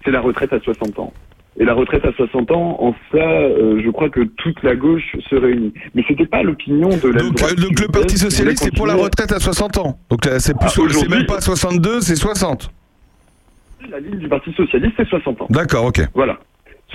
c'est 0.03 0.11
la 0.11 0.21
retraite 0.21 0.53
à 0.53 0.59
60 0.59 0.99
ans. 0.99 1.13
Et 1.59 1.65
la 1.65 1.75
retraite 1.75 2.03
à 2.03 2.11
60 2.13 2.49
ans, 2.51 2.77
en 2.79 2.95
ça, 3.11 3.17
euh, 3.19 3.79
je 3.83 3.89
crois 3.91 4.09
que 4.09 4.21
toute 4.21 4.61
la 4.63 4.75
gauche 4.75 5.15
se 5.29 5.35
réunit. 5.35 5.71
Mais 5.93 6.03
c'était 6.07 6.25
pas 6.25 6.41
l'opinion 6.41 6.89
de 6.89 7.09
la 7.09 7.21
Donc, 7.21 7.35
droite 7.35 7.51
euh, 7.57 7.61
donc 7.61 7.79
le 7.79 7.87
Parti 7.89 8.17
Socialiste, 8.17 8.63
c'est 8.63 8.75
pour 8.75 8.87
la 8.87 8.95
retraite 8.95 9.31
à 9.31 9.39
60 9.39 9.77
ans. 9.77 9.99
Donc 10.09 10.25
là, 10.25 10.39
c'est 10.39 10.57
plus, 10.57 10.65
Ah, 10.67 10.87
c'est 10.91 11.09
même 11.09 11.27
pas 11.27 11.41
62, 11.41 12.01
c'est 12.01 12.15
60. 12.15 12.71
La 13.91 13.99
ligne 13.99 14.17
du 14.17 14.27
Parti 14.27 14.51
Socialiste, 14.53 14.93
c'est 14.97 15.07
60 15.07 15.41
ans. 15.43 15.47
D'accord, 15.51 15.85
ok. 15.85 16.01
Voilà. 16.15 16.39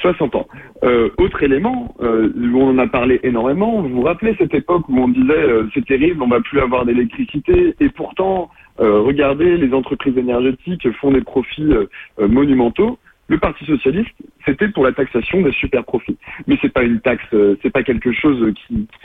60 0.01 0.35
ans. 0.35 0.49
Euh, 0.85 1.11
autre 1.19 1.43
élément, 1.43 1.95
euh, 2.01 2.33
où 2.37 2.61
on 2.61 2.70
en 2.70 2.79
a 2.79 2.87
parlé 2.87 3.20
énormément, 3.23 3.83
vous 3.83 3.89
vous 3.89 4.03
rappelez 4.03 4.35
cette 4.39 4.55
époque 4.55 4.89
où 4.89 4.99
on 4.99 5.09
disait 5.09 5.33
euh, 5.33 5.69
c'est 5.75 5.85
terrible, 5.85 6.23
on 6.23 6.29
va 6.29 6.41
plus 6.41 6.61
avoir 6.61 6.85
d'électricité, 6.85 7.75
et 7.81 7.89
pourtant, 7.89 8.51
euh, 8.81 9.01
regardez, 9.01 9.57
les 9.57 9.75
entreprises 9.75 10.16
énergétiques 10.16 10.91
font 11.01 11.11
des 11.11 11.23
profits 11.23 11.73
euh, 11.73 11.87
euh, 12.20 12.29
monumentaux. 12.29 12.99
Le 13.31 13.37
Parti 13.39 13.66
socialiste, 13.66 14.09
c'était 14.47 14.69
pour 14.69 14.85
la 14.85 14.93
taxation 14.93 15.43
des 15.43 15.53
super 15.53 15.85
profits. 15.85 16.16
Mais 16.47 16.57
c'est 16.62 16.73
pas 16.73 16.83
une 16.83 17.01
taxe, 17.01 17.23
euh, 17.35 17.57
c'est 17.61 17.70
pas 17.70 17.83
quelque 17.83 18.11
chose 18.11 18.55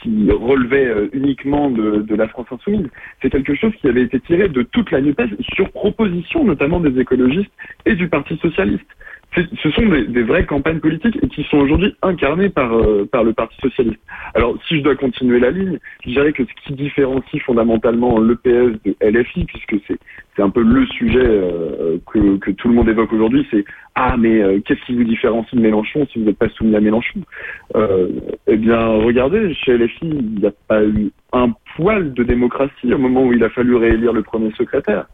qui, 0.02 0.32
relevait 0.32 0.86
euh, 0.86 1.10
uniquement 1.12 1.70
de, 1.70 1.98
de 1.98 2.16
la 2.16 2.30
France 2.30 2.48
insoumise. 2.50 2.88
C'est 3.22 3.30
quelque 3.30 3.54
chose 3.54 3.74
qui 3.82 3.88
avait 3.90 4.04
été 4.04 4.22
tiré 4.22 4.48
de 4.48 4.62
toute 4.62 4.92
la 4.92 5.02
NUPES 5.02 5.42
sur 5.54 5.70
proposition 5.72 6.46
notamment 6.46 6.80
des 6.80 6.98
écologistes 7.02 7.52
et 7.86 7.96
du 7.96 8.08
Parti 8.08 8.38
socialiste. 8.38 8.88
Ce 9.36 9.72
sont 9.72 9.86
des, 9.88 10.06
des 10.06 10.24
vraies 10.24 10.46
campagnes 10.46 10.80
politiques 10.80 11.18
et 11.22 11.28
qui 11.28 11.44
sont 11.44 11.58
aujourd'hui 11.58 11.96
incarnées 12.02 12.50
par, 12.50 12.74
euh, 12.74 13.08
par 13.12 13.24
le 13.24 13.34
Parti 13.34 13.56
socialiste. 13.62 14.00
Alors, 14.36 14.58
si 14.68 14.78
je 14.78 14.84
dois 14.84 14.96
continuer 14.96 15.40
la 15.40 15.52
ligne, 15.52 15.80
je 16.06 16.12
dirais 16.12 16.34
que 16.34 16.44
ce 16.44 16.68
qui 16.68 16.74
différencie 16.74 17.42
fondamentalement 17.44 18.20
l'EPS 18.20 18.80
de 18.86 18.96
LFI, 19.02 19.46
puisque 19.46 19.76
c'est 19.88 19.98
c'est 20.36 20.42
un 20.42 20.50
peu 20.50 20.64
le 20.64 20.86
sujet 20.88 21.24
euh, 21.24 21.98
que, 22.12 22.38
que 22.38 22.52
tout 22.52 22.68
le 22.68 22.74
monde 22.74 22.90
évoque 22.90 23.14
aujourd'hui, 23.14 23.46
c'est 23.52 23.64
ah 23.96 24.16
mais 24.18 24.42
euh, 24.42 24.60
qu'est-ce 24.66 24.84
qui 24.86 24.96
vous 24.96 25.04
différencie 25.04 25.54
de 25.54 25.60
Mélenchon 25.60 26.08
si 26.12 26.20
vous 26.20 26.26
n'êtes 26.26 26.38
pas 26.38 26.50
soumis 26.50 26.76
à 26.76 26.80
Mélenchon 26.80 27.22
euh, 27.76 28.10
Eh 28.48 28.58
bien, 28.58 28.80
regardez, 28.80 29.54
chez 29.54 29.78
LFI, 29.78 30.00
il 30.02 30.40
n'y 30.40 30.48
a 30.48 30.54
pas 30.68 30.84
eu 30.84 31.12
un 31.34 31.54
poil 31.76 32.14
de 32.14 32.24
démocratie 32.24 32.94
au 32.94 32.98
moment 32.98 33.24
où 33.26 33.34
il 33.34 33.44
a 33.44 33.50
fallu 33.50 33.76
réélire 33.76 34.14
le 34.14 34.24
premier 34.24 34.52
secrétaire. 34.54 35.06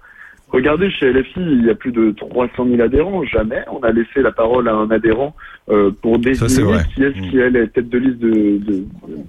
Regardez, 0.51 0.89
chez 0.89 1.13
LFI, 1.13 1.39
il 1.39 1.65
y 1.65 1.69
a 1.69 1.75
plus 1.75 1.91
de 1.91 2.11
300 2.11 2.65
000 2.65 2.81
adhérents. 2.81 3.23
Jamais 3.23 3.63
on 3.71 3.79
a 3.79 3.91
laissé 3.91 4.21
la 4.21 4.31
parole 4.31 4.67
à 4.67 4.73
un 4.73 4.89
adhérent 4.89 5.35
euh, 5.69 5.91
pour 6.01 6.17
désigner 6.17 6.47
qui 6.93 7.03
est-ce 7.03 7.29
qui 7.29 7.37
est 7.37 7.49
la 7.51 7.67
tête 7.67 7.89
de 7.89 7.97
liste 7.97 8.17
de, 8.17 8.57
de, 8.57 8.83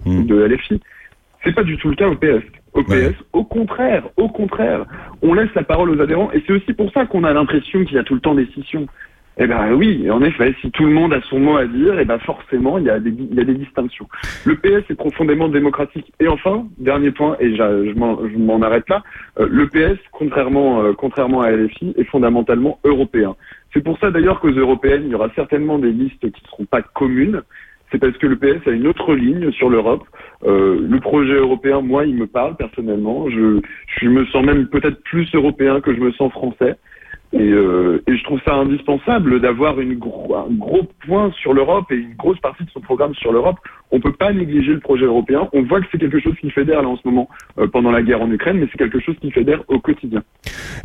de, 0.07 0.23
de 0.23 0.45
LFI. 0.47 0.81
C'est 1.45 1.55
pas 1.55 1.63
du 1.63 1.77
tout 1.77 1.89
le 1.89 1.97
cas 1.97 2.09
au 2.09 2.17
PS. 2.17 2.45
Au 2.73 2.83
PS, 2.85 3.15
au 3.33 3.45
contraire, 3.45 4.05
au 4.17 4.29
contraire, 4.29 4.87
on 5.23 5.35
laisse 5.35 5.53
la 5.55 5.65
parole 5.65 5.91
aux 5.91 6.01
adhérents 6.01 6.31
et 6.33 6.43
c'est 6.47 6.53
aussi 6.53 6.73
pour 6.73 6.93
ça 6.93 7.05
qu'on 7.07 7.25
a 7.25 7.33
l'impression 7.33 7.85
qu'il 7.85 7.97
y 7.97 7.99
a 7.99 8.05
tout 8.05 8.15
le 8.15 8.21
temps 8.21 8.35
des 8.35 8.47
scissions. 8.47 8.87
Eh 9.43 9.47
ben 9.47 9.73
oui, 9.73 10.11
en 10.11 10.23
effet, 10.23 10.55
si 10.61 10.71
tout 10.71 10.85
le 10.85 10.93
monde 10.93 11.15
a 11.15 11.23
son 11.23 11.41
mot 11.41 11.57
à 11.57 11.65
dire, 11.65 11.99
eh 11.99 12.05
ben 12.05 12.19
forcément, 12.19 12.77
il 12.77 12.85
y 12.85 12.91
a 12.91 13.01
des, 13.01 13.11
distinctions. 13.55 14.07
Le 14.45 14.55
PS 14.57 14.91
est 14.91 14.95
profondément 14.95 15.49
démocratique. 15.49 16.13
Et 16.21 16.29
enfin, 16.29 16.67
dernier 16.77 17.11
point, 17.11 17.39
et 17.41 17.57
je 17.57 18.39
m'en 18.39 18.61
arrête 18.61 18.87
là, 18.91 19.03
euh, 19.39 19.49
le 19.51 19.67
PS, 19.69 19.99
contrairement, 20.13 20.83
euh, 20.83 20.93
contrairement 20.93 21.41
à 21.41 21.53
LFI, 21.53 21.95
est 21.97 22.05
fondamentalement 22.05 22.81
européen. 22.85 23.35
C'est 23.73 23.83
pour 23.83 23.99
ça 23.99 24.11
d'ailleurs 24.11 24.41
qu'aux 24.41 24.51
européennes, 24.51 25.05
il 25.07 25.13
y 25.13 25.15
aura 25.15 25.31
certainement 25.35 25.79
des 25.79 25.93
listes 25.93 26.21
qui 26.21 26.43
ne 26.43 26.49
seront 26.51 26.67
pas 26.67 26.83
communes. 26.83 27.41
C'est 27.91 27.99
parce 27.99 28.17
que 28.19 28.27
le 28.27 28.37
PS 28.37 28.69
a 28.69 28.73
une 28.73 28.87
autre 28.87 29.15
ligne 29.15 29.51
sur 29.53 29.71
l'Europe. 29.71 30.05
Euh, 30.45 30.87
le 30.87 31.01
projet 31.01 31.35
européen, 31.35 31.81
moi, 31.81 32.05
il 32.05 32.15
me 32.15 32.27
parle 32.27 32.57
personnellement. 32.57 33.31
Je, 33.31 33.61
je 34.01 34.09
me 34.09 34.27
sens 34.27 34.45
même 34.45 34.67
peut-être 34.67 35.03
plus 35.03 35.35
européen 35.35 35.81
que 35.81 35.95
je 35.95 36.01
me 36.01 36.13
sens 36.13 36.31
français. 36.31 36.77
Et, 37.33 37.39
euh, 37.43 38.03
et 38.09 38.17
je 38.17 38.25
trouve 38.25 38.41
ça 38.45 38.55
indispensable 38.55 39.41
d'avoir 39.41 39.79
un 39.79 39.95
gros 39.95 40.83
point 41.07 41.31
sur 41.41 41.55
l'Europe 41.55 41.87
et 41.93 41.95
une 41.95 42.15
grosse 42.15 42.41
partie 42.41 42.65
de 42.65 42.71
son 42.71 42.81
programme 42.81 43.15
sur 43.15 43.33
l'Europe. 43.33 43.57
On 43.93 44.01
peut 44.01 44.13
pas 44.13 44.33
négliger 44.33 44.73
le 44.73 44.81
projet 44.81 45.05
européen. 45.05 45.49
On 45.53 45.63
voit 45.63 45.81
que 45.81 45.87
c'est 45.93 45.99
quelque 45.99 46.21
chose 46.21 46.35
qui 46.41 46.51
fédère 46.51 46.83
là 46.83 46.89
en 46.89 46.97
ce 46.97 47.03
moment 47.05 47.29
euh, 47.59 47.69
pendant 47.69 47.93
la 47.93 48.03
guerre 48.03 48.21
en 48.21 48.31
Ukraine, 48.31 48.59
mais 48.59 48.67
c'est 48.73 48.79
quelque 48.79 48.99
chose 49.01 49.15
qui 49.21 49.31
fédère 49.31 49.63
au 49.69 49.79
quotidien. 49.79 50.23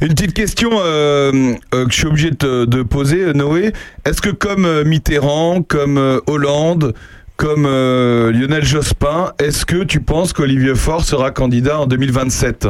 Une 0.01 0.09
petite 0.09 0.33
question 0.33 0.69
euh, 0.73 1.31
que 1.71 1.89
je 1.89 1.95
suis 1.95 2.07
obligé 2.07 2.29
de, 2.29 2.65
de 2.65 2.83
poser, 2.83 3.33
Noé. 3.33 3.71
Est-ce 4.05 4.21
que 4.21 4.29
comme 4.29 4.83
Mitterrand, 4.83 5.63
comme 5.63 6.21
Hollande, 6.27 6.93
comme 7.37 7.63
Lionel 7.63 8.63
Jospin, 8.63 9.31
est-ce 9.39 9.65
que 9.65 9.83
tu 9.83 9.99
penses 9.99 10.31
qu'Olivier 10.31 10.75
Faure 10.75 11.01
sera 11.01 11.31
candidat 11.31 11.79
en 11.79 11.87
2027 11.87 12.67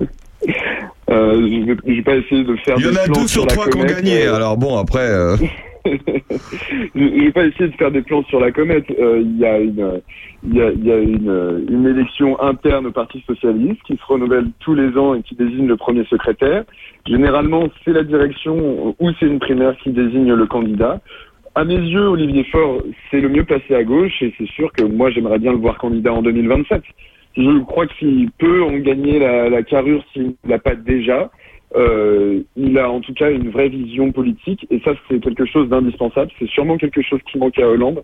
Euh, 0.00 0.06
je 1.10 1.66
vais, 1.66 1.94
vais 1.96 2.02
pas 2.02 2.16
essayer 2.16 2.44
de 2.44 2.56
faire. 2.56 2.76
Il 2.78 2.84
y 2.84 2.88
en 2.88 2.92
des 2.92 2.98
a 2.98 3.04
plans 3.04 3.20
deux 3.22 3.28
sur 3.28 3.42
la 3.46 3.52
trois 3.52 3.68
qui 3.68 3.76
ont 3.76 3.80
comète, 3.80 3.96
gagné, 3.96 4.26
euh, 4.26 4.34
alors 4.34 4.56
bon, 4.56 4.78
après... 4.78 5.08
euh, 5.08 5.36
je 6.94 7.24
vais 7.24 7.32
pas 7.32 7.46
essayer 7.46 7.68
de 7.68 7.76
faire 7.76 7.90
des 7.90 8.02
plans 8.02 8.22
sur 8.24 8.38
la 8.40 8.52
comète. 8.52 8.84
Euh, 8.98 9.20
Il 9.22 9.38
y 9.38 9.44
a, 9.44 9.58
une, 9.58 10.00
il 10.44 10.54
y 10.56 10.60
a, 10.62 10.70
il 10.70 10.84
y 10.84 10.92
a 10.92 10.98
une, 10.98 11.66
une 11.70 11.86
élection 11.86 12.40
interne 12.40 12.86
au 12.86 12.92
Parti 12.92 13.22
socialiste 13.26 13.82
qui 13.86 13.96
se 13.96 14.04
renouvelle 14.06 14.48
tous 14.60 14.74
les 14.74 14.96
ans 14.98 15.14
et 15.14 15.22
qui 15.22 15.34
désigne 15.34 15.66
le 15.66 15.76
premier 15.76 16.04
secrétaire. 16.04 16.64
Généralement, 17.06 17.68
c'est 17.84 17.92
la 17.92 18.04
direction 18.04 18.94
ou 18.98 19.10
c'est 19.18 19.26
une 19.26 19.38
primaire 19.38 19.76
qui 19.82 19.90
désigne 19.90 20.32
le 20.32 20.46
candidat. 20.46 21.00
À 21.54 21.64
mes 21.64 21.76
yeux, 21.78 22.06
Olivier 22.08 22.44
Faure, 22.44 22.82
c'est 23.10 23.20
le 23.20 23.28
mieux 23.28 23.44
placé 23.44 23.74
à 23.74 23.82
gauche 23.82 24.22
et 24.22 24.32
c'est 24.38 24.48
sûr 24.50 24.70
que 24.72 24.84
moi, 24.84 25.10
j'aimerais 25.10 25.38
bien 25.38 25.50
le 25.52 25.58
voir 25.58 25.78
candidat 25.78 26.12
en 26.12 26.22
2027. 26.22 26.82
Je 27.36 27.62
crois 27.64 27.86
que 27.86 27.94
s'il 27.94 28.30
peut 28.32 28.62
en 28.62 28.76
gagner 28.78 29.18
la, 29.18 29.48
la 29.48 29.62
carrure 29.62 30.02
s'il 30.12 30.34
ne 30.44 30.50
l'a 30.50 30.58
pas 30.58 30.74
déjà, 30.74 31.30
euh, 31.76 32.42
il 32.56 32.76
a 32.78 32.90
en 32.90 33.00
tout 33.00 33.14
cas 33.14 33.30
une 33.30 33.50
vraie 33.50 33.68
vision 33.68 34.10
politique 34.10 34.66
et 34.70 34.80
ça 34.80 34.92
c'est 35.08 35.20
quelque 35.20 35.46
chose 35.46 35.68
d'indispensable. 35.68 36.30
C'est 36.38 36.48
sûrement 36.48 36.76
quelque 36.76 37.02
chose 37.02 37.20
qui 37.30 37.38
manque 37.38 37.58
à 37.58 37.68
Hollande. 37.68 38.02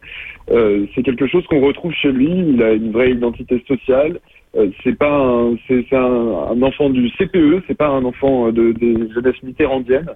Euh, 0.51 0.87
c'est 0.95 1.03
quelque 1.03 1.27
chose 1.27 1.45
qu'on 1.47 1.61
retrouve 1.61 1.93
chez 1.93 2.13
lui. 2.13 2.29
Il 2.31 2.63
a 2.63 2.73
une 2.73 2.93
vraie 2.93 3.11
identité 3.11 3.63
sociale. 3.67 4.21
Euh, 4.57 4.69
c'est 4.85 4.97
pas 4.97 5.11
un, 5.11 5.57
c'est 5.67 5.93
un, 5.93 6.49
un 6.53 6.63
enfant 6.63 6.91
du 6.91 7.11
CPE. 7.19 7.65
C'est 7.67 7.77
pas 7.77 7.89
un 7.89 8.05
enfant 8.05 8.53
de, 8.53 8.73
des 8.73 9.13
jeunesses 9.13 9.43
mitterrandiennes. 9.43 10.11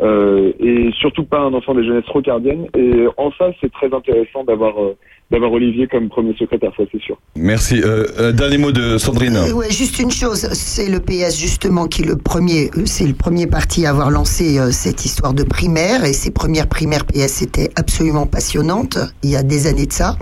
Euh, 0.00 0.52
et 0.58 0.90
surtout 0.92 1.24
pas 1.24 1.40
un 1.40 1.52
enfant 1.52 1.74
des 1.74 1.84
jeunesses 1.84 2.08
rocardiennes. 2.08 2.66
Et 2.76 3.06
en 3.16 3.30
ça, 3.32 3.52
c'est 3.60 3.70
très 3.72 3.92
intéressant 3.92 4.44
d'avoir 4.44 4.80
euh, 4.80 4.96
d'avoir 5.32 5.50
Olivier 5.52 5.88
comme 5.88 6.10
premier 6.10 6.34
secrétaire, 6.36 6.70
ça 6.76 6.84
c'est 6.92 7.00
sûr. 7.00 7.18
Merci. 7.36 7.80
Euh, 7.82 8.04
euh, 8.20 8.32
dernier 8.32 8.58
mot 8.58 8.70
de 8.70 8.98
Sandrine. 8.98 9.36
Euh, 9.36 9.52
ouais, 9.52 9.70
juste 9.70 9.98
une 9.98 10.10
chose, 10.10 10.46
c'est 10.52 10.88
le 10.88 11.00
PS 11.00 11.38
justement 11.38 11.86
qui 11.86 12.02
est 12.02 12.04
le 12.04 12.16
premier, 12.16 12.70
euh, 12.76 12.82
c'est 12.84 13.06
le 13.06 13.14
premier 13.14 13.46
parti 13.46 13.86
à 13.86 13.90
avoir 13.90 14.10
lancé 14.10 14.58
euh, 14.58 14.70
cette 14.70 15.06
histoire 15.06 15.32
de 15.32 15.42
primaire 15.42 16.04
et 16.04 16.12
ces 16.12 16.30
premières 16.30 16.68
primaires 16.68 17.06
PS 17.06 17.40
étaient 17.40 17.70
absolument 17.76 18.26
passionnantes 18.26 18.98
il 19.22 19.30
y 19.30 19.36
a 19.36 19.42
des 19.42 19.66
années 19.66 19.86
de 19.86 19.92
ça. 19.92 20.16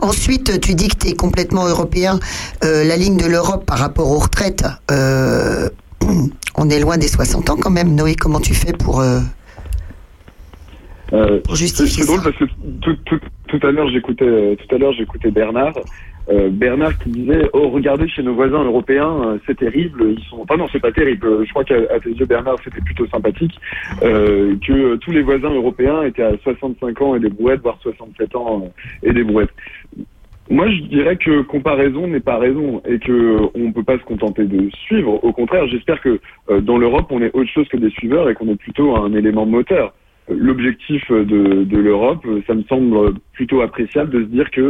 Ensuite, 0.00 0.60
tu 0.60 0.74
dis 0.74 0.88
que 0.88 0.96
tu 0.96 1.08
es 1.08 1.14
complètement 1.14 1.66
européen. 1.66 2.20
Euh, 2.64 2.84
la 2.84 2.96
ligne 2.96 3.16
de 3.16 3.26
l'Europe 3.26 3.66
par 3.66 3.78
rapport 3.78 4.10
aux 4.12 4.20
retraites, 4.20 4.64
euh, 4.92 5.68
on 6.54 6.70
est 6.70 6.78
loin 6.78 6.98
des 6.98 7.08
60 7.08 7.50
ans 7.50 7.56
quand 7.60 7.70
même. 7.70 7.96
Noé, 7.96 8.14
comment 8.14 8.40
tu 8.40 8.54
fais 8.54 8.72
pour 8.72 9.02
euh, 11.12 11.40
c'est 11.46 12.06
drôle 12.06 12.22
parce 12.22 12.36
que 12.36 12.44
tout, 12.82 12.96
tout, 13.04 13.20
tout 13.46 13.66
à 13.66 13.70
l'heure 13.70 13.88
j'écoutais 13.88 14.24
euh, 14.24 14.56
tout 14.56 14.74
à 14.74 14.78
l'heure 14.78 14.92
j'écoutais 14.92 15.30
Bernard 15.30 15.74
euh, 16.28 16.50
Bernard 16.50 16.98
qui 16.98 17.10
disait 17.10 17.48
oh 17.52 17.68
regardez 17.68 18.08
chez 18.08 18.24
nos 18.24 18.34
voisins 18.34 18.64
européens 18.64 19.22
euh, 19.24 19.38
c'est 19.46 19.56
terrible 19.56 20.14
ils 20.18 20.24
sont 20.24 20.40
enfin 20.40 20.56
non 20.56 20.66
c'est 20.72 20.80
pas 20.80 20.90
terrible 20.90 21.44
je 21.44 21.50
crois 21.50 21.62
qu'à 21.62 22.00
tes 22.02 22.10
yeux 22.10 22.26
Bernard 22.26 22.56
c'était 22.64 22.80
plutôt 22.80 23.06
sympathique 23.06 23.54
euh, 24.02 24.56
que 24.66 24.72
euh, 24.72 24.96
tous 24.96 25.12
les 25.12 25.22
voisins 25.22 25.50
européens 25.50 26.02
étaient 26.02 26.24
à 26.24 26.36
65 26.42 27.00
ans 27.00 27.14
et 27.14 27.20
des 27.20 27.28
brouettes 27.28 27.62
voire 27.62 27.78
67 27.82 28.34
ans 28.34 28.72
et 29.04 29.12
des 29.12 29.22
brouettes 29.22 29.54
moi, 30.48 30.70
je 30.70 30.80
dirais 30.82 31.16
que 31.16 31.42
comparaison 31.42 32.06
n'est 32.06 32.20
pas 32.20 32.38
raison 32.38 32.80
et 32.86 33.00
que 33.00 33.36
on 33.56 33.72
peut 33.72 33.82
pas 33.82 33.98
se 33.98 34.04
contenter 34.04 34.44
de 34.44 34.70
suivre. 34.84 35.24
Au 35.24 35.32
contraire, 35.32 35.66
j'espère 35.66 36.00
que 36.00 36.20
dans 36.60 36.78
l'Europe, 36.78 37.06
on 37.10 37.20
est 37.20 37.34
autre 37.34 37.50
chose 37.50 37.66
que 37.66 37.76
des 37.76 37.90
suiveurs 37.90 38.30
et 38.30 38.34
qu'on 38.34 38.46
est 38.50 38.54
plutôt 38.54 38.94
un 38.94 39.12
élément 39.12 39.44
moteur. 39.44 39.92
L'objectif 40.28 41.08
de, 41.10 41.78
l'Europe, 41.78 42.26
ça 42.48 42.54
me 42.54 42.62
semble 42.64 43.14
plutôt 43.32 43.60
appréciable 43.60 44.10
de 44.10 44.22
se 44.22 44.28
dire 44.28 44.50
que 44.50 44.60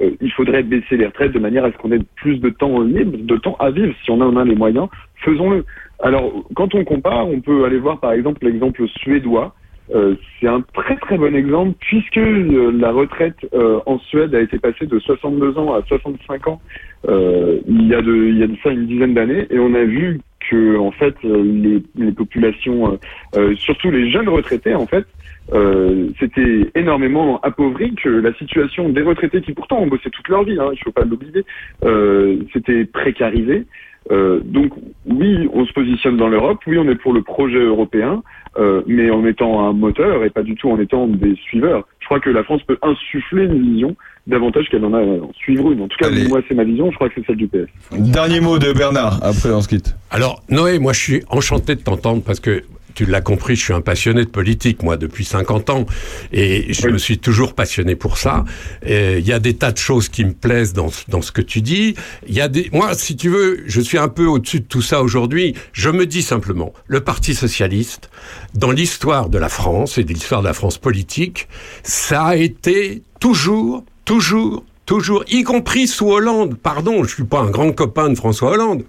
euh, 0.00 0.10
il 0.20 0.30
faudrait 0.32 0.62
baisser 0.62 0.96
les 0.96 1.06
retraites 1.06 1.32
de 1.32 1.40
manière 1.40 1.64
à 1.64 1.72
ce 1.72 1.76
qu'on 1.78 1.90
ait 1.90 2.04
plus 2.16 2.38
de 2.38 2.50
temps 2.50 2.80
libre, 2.82 3.18
de 3.18 3.36
temps 3.36 3.56
à 3.58 3.70
vivre. 3.70 3.92
Si 4.04 4.10
on 4.12 4.20
en 4.20 4.36
a 4.36 4.44
les 4.44 4.54
moyens, 4.54 4.86
faisons-le. 5.24 5.64
Alors, 6.00 6.32
quand 6.54 6.74
on 6.76 6.84
compare, 6.84 7.28
on 7.28 7.40
peut 7.40 7.64
aller 7.64 7.78
voir 7.78 7.98
par 7.98 8.12
exemple 8.12 8.44
l'exemple 8.44 8.86
suédois. 8.88 9.54
Euh, 9.92 10.14
c'est 10.40 10.46
un 10.46 10.62
très 10.72 10.96
très 10.96 11.18
bon 11.18 11.34
exemple 11.34 11.74
puisque 11.80 12.16
euh, 12.18 12.70
la 12.72 12.92
retraite 12.92 13.44
en 13.86 13.98
Suède 13.98 14.34
a 14.36 14.40
été 14.40 14.58
passée 14.60 14.86
de 14.86 14.98
62 15.00 15.58
ans 15.58 15.74
à 15.74 15.82
65 15.82 16.46
ans 16.46 16.60
euh, 17.08 17.58
il 17.66 17.88
y 17.88 17.94
a 17.94 18.02
de 18.02 18.14
il 18.14 18.38
y 18.38 18.42
a 18.42 18.46
de 18.46 18.56
ça 18.62 18.70
une 18.70 18.86
dizaine 18.86 19.14
d'années 19.14 19.46
et 19.50 19.58
on 19.58 19.74
a 19.74 19.84
vu 19.84 20.20
que 20.50 20.76
en 20.78 20.90
fait 20.90 21.14
euh, 21.24 21.80
les, 21.96 22.12
populations 22.12 22.98
euh, 23.36 23.54
surtout 23.56 23.90
les 23.90 24.10
jeunes 24.10 24.28
retraités 24.28 24.74
en 24.74 24.86
fait 24.86 25.06
euh, 25.52 26.08
c'était 26.20 26.70
énormément 26.74 27.40
appauvri 27.40 27.94
que 27.94 28.08
la 28.08 28.32
situation 28.34 28.88
des 28.88 29.02
retraités 29.02 29.42
qui 29.42 29.52
pourtant 29.52 29.80
ont 29.80 29.86
bossé 29.86 30.08
toute 30.10 30.28
leur 30.28 30.44
vie, 30.44 30.58
hein, 30.58 30.70
il 30.72 30.78
faut 30.78 30.92
pas 30.92 31.04
l'oublier, 31.04 31.44
euh, 31.84 32.38
c'était 32.52 32.84
précarisé. 32.84 33.66
Euh, 34.10 34.40
donc 34.44 34.72
oui, 35.06 35.48
on 35.52 35.64
se 35.64 35.72
positionne 35.72 36.16
dans 36.16 36.28
l'Europe, 36.28 36.58
oui, 36.66 36.78
on 36.78 36.88
est 36.88 36.96
pour 36.96 37.12
le 37.12 37.22
projet 37.22 37.62
européen. 37.62 38.22
euh, 38.58 38.82
mais 38.86 39.10
en 39.10 39.24
étant 39.24 39.66
un 39.66 39.72
moteur 39.72 40.24
et 40.24 40.30
pas 40.30 40.42
du 40.42 40.54
tout 40.54 40.70
en 40.70 40.78
étant 40.78 41.06
des 41.06 41.34
suiveurs. 41.36 41.86
Je 42.00 42.06
crois 42.06 42.20
que 42.20 42.30
la 42.30 42.44
France 42.44 42.62
peut 42.66 42.78
insuffler 42.82 43.44
une 43.44 43.62
vision 43.62 43.96
davantage 44.26 44.68
qu'elle 44.68 44.84
en 44.84 44.92
a 44.92 45.00
en 45.00 45.32
suivre 45.34 45.72
une. 45.72 45.82
En 45.82 45.88
tout 45.88 45.96
cas, 45.98 46.10
moi, 46.28 46.40
c'est 46.46 46.54
ma 46.54 46.64
vision, 46.64 46.90
je 46.90 46.96
crois 46.96 47.08
que 47.08 47.14
c'est 47.16 47.26
celle 47.26 47.36
du 47.36 47.48
PS. 47.48 47.66
Dernier 47.92 48.40
mot 48.40 48.58
de 48.58 48.72
Bernard, 48.72 49.20
après 49.22 49.50
on 49.50 49.60
se 49.60 49.68
quitte. 49.68 49.96
Alors, 50.10 50.42
Noé, 50.50 50.78
moi 50.78 50.92
je 50.92 51.00
suis 51.00 51.22
enchanté 51.28 51.74
de 51.74 51.80
t'entendre 51.80 52.22
parce 52.24 52.40
que 52.40 52.62
tu 52.94 53.06
l'as 53.06 53.20
compris, 53.20 53.56
je 53.56 53.64
suis 53.64 53.72
un 53.72 53.80
passionné 53.80 54.24
de 54.24 54.30
politique, 54.30 54.82
moi, 54.82 54.96
depuis 54.96 55.24
50 55.24 55.70
ans. 55.70 55.86
Et 56.32 56.72
je 56.72 56.88
me 56.88 56.98
suis 56.98 57.18
toujours 57.18 57.54
passionné 57.54 57.96
pour 57.96 58.18
ça. 58.18 58.44
Il 58.86 59.20
y 59.26 59.32
a 59.32 59.38
des 59.38 59.54
tas 59.54 59.72
de 59.72 59.78
choses 59.78 60.08
qui 60.08 60.24
me 60.24 60.32
plaisent 60.32 60.72
dans, 60.72 60.88
ce- 60.90 61.04
dans 61.08 61.22
ce 61.22 61.32
que 61.32 61.42
tu 61.42 61.60
dis. 61.60 61.94
Il 62.26 62.34
y 62.34 62.40
a 62.40 62.48
des, 62.48 62.68
moi, 62.72 62.94
si 62.94 63.16
tu 63.16 63.28
veux, 63.28 63.62
je 63.66 63.80
suis 63.80 63.98
un 63.98 64.08
peu 64.08 64.26
au-dessus 64.26 64.60
de 64.60 64.66
tout 64.66 64.82
ça 64.82 65.02
aujourd'hui. 65.02 65.54
Je 65.72 65.90
me 65.90 66.06
dis 66.06 66.22
simplement, 66.22 66.72
le 66.86 67.00
Parti 67.00 67.34
Socialiste, 67.34 68.10
dans 68.54 68.70
l'histoire 68.70 69.28
de 69.28 69.38
la 69.38 69.48
France 69.48 69.98
et 69.98 70.04
de 70.04 70.12
l'histoire 70.12 70.42
de 70.42 70.46
la 70.48 70.54
France 70.54 70.78
politique, 70.78 71.48
ça 71.82 72.24
a 72.24 72.36
été 72.36 73.02
toujours, 73.20 73.84
toujours, 74.04 74.64
toujours, 74.86 75.24
y 75.30 75.42
compris 75.42 75.86
sous 75.86 76.10
Hollande. 76.10 76.56
Pardon, 76.62 77.04
je 77.04 77.14
suis 77.14 77.24
pas 77.24 77.40
un 77.40 77.50
grand 77.50 77.72
copain 77.72 78.08
de 78.10 78.14
François 78.14 78.52
Hollande. 78.52 78.82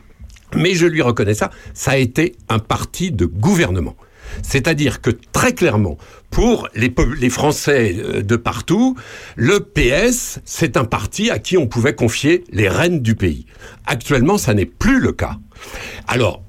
Mais 0.55 0.73
je 0.73 0.85
lui 0.85 1.01
reconnais 1.01 1.33
ça, 1.33 1.51
ça 1.73 1.91
a 1.91 1.97
été 1.97 2.35
un 2.49 2.59
parti 2.59 3.11
de 3.11 3.25
gouvernement. 3.25 3.95
C'est-à-dire 4.41 5.01
que 5.01 5.11
très 5.31 5.53
clairement, 5.53 5.97
pour 6.31 6.67
les, 6.73 7.29
Français 7.29 7.95
euh, 7.97 8.21
de 8.21 8.35
partout, 8.35 8.97
le 9.35 9.59
PS, 9.59 10.39
c'est 10.45 10.77
un 10.77 10.85
parti 10.85 11.29
à 11.29 11.37
qui 11.37 11.57
on 11.57 11.67
pouvait 11.67 11.93
confier 11.93 12.43
les 12.51 12.67
rênes 12.67 13.01
du 13.01 13.15
pays. 13.15 13.45
Actuellement, 13.85 14.37
ça 14.37 14.53
n'est 14.53 14.65
plus 14.65 14.99
le 14.99 15.11
cas. 15.11 15.37
Alors, 16.07 16.41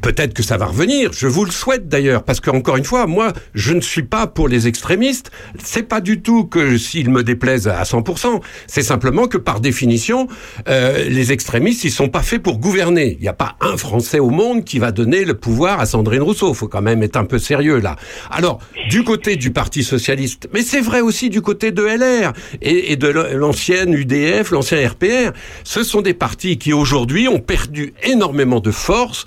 peut-être 0.00 0.34
que 0.34 0.42
ça 0.42 0.56
va 0.56 0.66
revenir, 0.66 1.12
je 1.12 1.26
vous 1.26 1.44
le 1.44 1.50
souhaite 1.50 1.88
d'ailleurs, 1.88 2.22
parce 2.22 2.40
que 2.40 2.50
encore 2.50 2.76
une 2.76 2.84
fois, 2.84 3.06
moi, 3.06 3.32
je 3.54 3.74
ne 3.74 3.80
suis 3.80 4.02
pas 4.02 4.26
pour 4.26 4.48
les 4.48 4.66
extrémistes. 4.66 5.30
C'est 5.62 5.82
pas 5.82 6.00
du 6.00 6.22
tout 6.22 6.44
que 6.44 6.78
s'ils 6.78 7.10
me 7.10 7.22
déplaisent 7.22 7.68
à 7.68 7.82
100%, 7.82 8.40
c'est 8.66 8.82
simplement 8.82 9.28
que 9.28 9.38
par 9.38 9.60
définition, 9.60 10.26
euh, 10.68 11.04
les 11.08 11.32
extrémistes, 11.32 11.84
ils 11.84 11.90
sont 11.90 12.08
pas 12.08 12.22
faits 12.22 12.42
pour 12.42 12.58
gouverner. 12.58 13.16
Il 13.18 13.22
n'y 13.22 13.28
a 13.28 13.34
pas 13.34 13.56
un 13.60 13.76
Français 13.76 14.18
au 14.18 14.30
monde 14.30 14.64
qui 14.64 14.78
va 14.78 14.90
donner 14.90 15.24
le 15.24 15.34
pouvoir 15.34 15.80
à 15.80 15.86
Sandrine 15.86 16.22
Rousseau. 16.22 16.54
Faut 16.54 16.68
quand 16.68 16.82
même 16.82 17.02
être 17.02 17.16
un 17.16 17.24
peu 17.24 17.38
sérieux 17.38 17.78
là. 17.78 17.96
Alors, 18.30 18.60
du 18.88 19.04
côté 19.04 19.36
du 19.36 19.50
Parti 19.50 19.84
socialiste, 19.84 20.48
mais 20.52 20.62
c'est 20.62 20.80
vrai 20.80 21.00
aussi 21.00 21.30
du 21.30 21.42
côté 21.42 21.72
de 21.72 21.82
LR 21.82 22.32
et 22.60 22.96
de 22.96 23.08
l'ancienne 23.08 23.92
UDF, 23.92 24.50
l'ancien 24.50 24.88
RPR, 24.88 25.32
ce 25.64 25.82
sont 25.82 26.00
des 26.00 26.14
partis 26.14 26.58
qui 26.58 26.72
aujourd'hui 26.72 27.28
ont 27.28 27.38
perdu 27.38 27.94
énormément 28.02 28.60
de 28.60 28.70
force, 28.70 29.24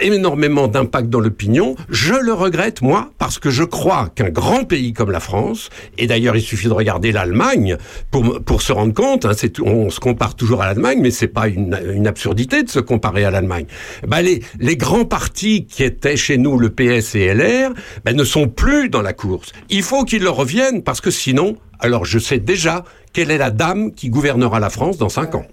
énormément 0.00 0.68
d'impact 0.68 1.08
dans 1.08 1.20
l'opinion. 1.20 1.76
Je 1.88 2.14
le 2.14 2.32
regrette 2.32 2.82
moi 2.82 3.10
parce 3.18 3.38
que 3.38 3.50
je 3.50 3.64
crois 3.64 4.10
qu'un 4.14 4.30
grand 4.30 4.64
pays 4.64 4.92
comme 4.92 5.10
la 5.10 5.20
France, 5.20 5.70
et 5.98 6.06
d'ailleurs 6.06 6.36
il 6.36 6.42
suffit 6.42 6.68
de 6.68 6.72
regarder 6.72 7.12
l'Allemagne 7.12 7.76
pour 8.10 8.42
pour 8.42 8.62
se 8.62 8.72
rendre 8.72 8.94
compte, 8.94 9.24
hein, 9.24 9.32
on 9.64 9.90
se 9.90 10.00
compare 10.00 10.34
toujours 10.34 10.62
à 10.62 10.66
l'Allemagne, 10.66 10.98
mais 11.00 11.10
c'est 11.10 11.28
pas 11.28 11.48
une, 11.48 12.06
absurdité 12.06 12.62
de 12.62 12.70
se 12.70 12.80
comparer 12.80 13.24
à 13.24 13.30
l'Allemagne. 13.30 13.66
Ben 14.06 14.20
les 14.20 14.42
les 14.60 14.76
grands 14.76 15.04
partis 15.04 15.66
qui 15.66 15.82
étaient 15.82 16.16
chez 16.16 16.38
nous 16.38 16.58
le 16.58 16.70
PS 16.70 17.14
et 17.14 17.34
LR, 17.34 17.72
ben 18.04 18.16
ne 18.16 18.24
sont 18.24 18.48
plus 18.48 18.88
dans 18.88 19.02
la 19.02 19.12
course. 19.12 19.52
Il 19.70 19.82
faut 19.82 20.04
qu'ils 20.04 20.22
leur 20.22 20.36
reviennent 20.36 20.82
parce 20.82 21.00
que 21.00 21.10
sinon, 21.10 21.56
alors 21.80 22.04
je 22.04 22.18
sais 22.18 22.38
déjà 22.38 22.84
quelle 23.12 23.30
est 23.30 23.38
la 23.38 23.50
dame 23.50 23.92
qui 23.92 24.10
gouvernera 24.10 24.60
la 24.60 24.70
France 24.70 24.98
dans 24.98 25.08
cinq 25.08 25.34
ans. 25.34 25.46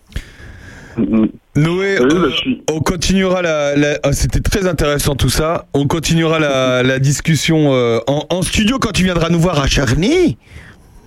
Noé, 1.55 1.97
euh, 1.99 2.31
on 2.71 2.79
continuera 2.79 3.41
la. 3.41 3.75
la- 3.75 3.99
ah, 4.03 4.11
C'était 4.13 4.39
très 4.39 4.67
intéressant 4.67 5.15
tout 5.15 5.29
ça. 5.29 5.65
On 5.73 5.85
continuera 5.87 6.39
la, 6.39 6.81
la 6.83 6.99
discussion 6.99 7.73
euh, 7.73 7.99
en, 8.07 8.25
en 8.29 8.41
studio 8.41 8.79
quand 8.79 8.91
tu 8.91 9.03
viendras 9.03 9.29
nous 9.29 9.39
voir 9.39 9.59
à 9.61 9.67
Charny. 9.67 10.37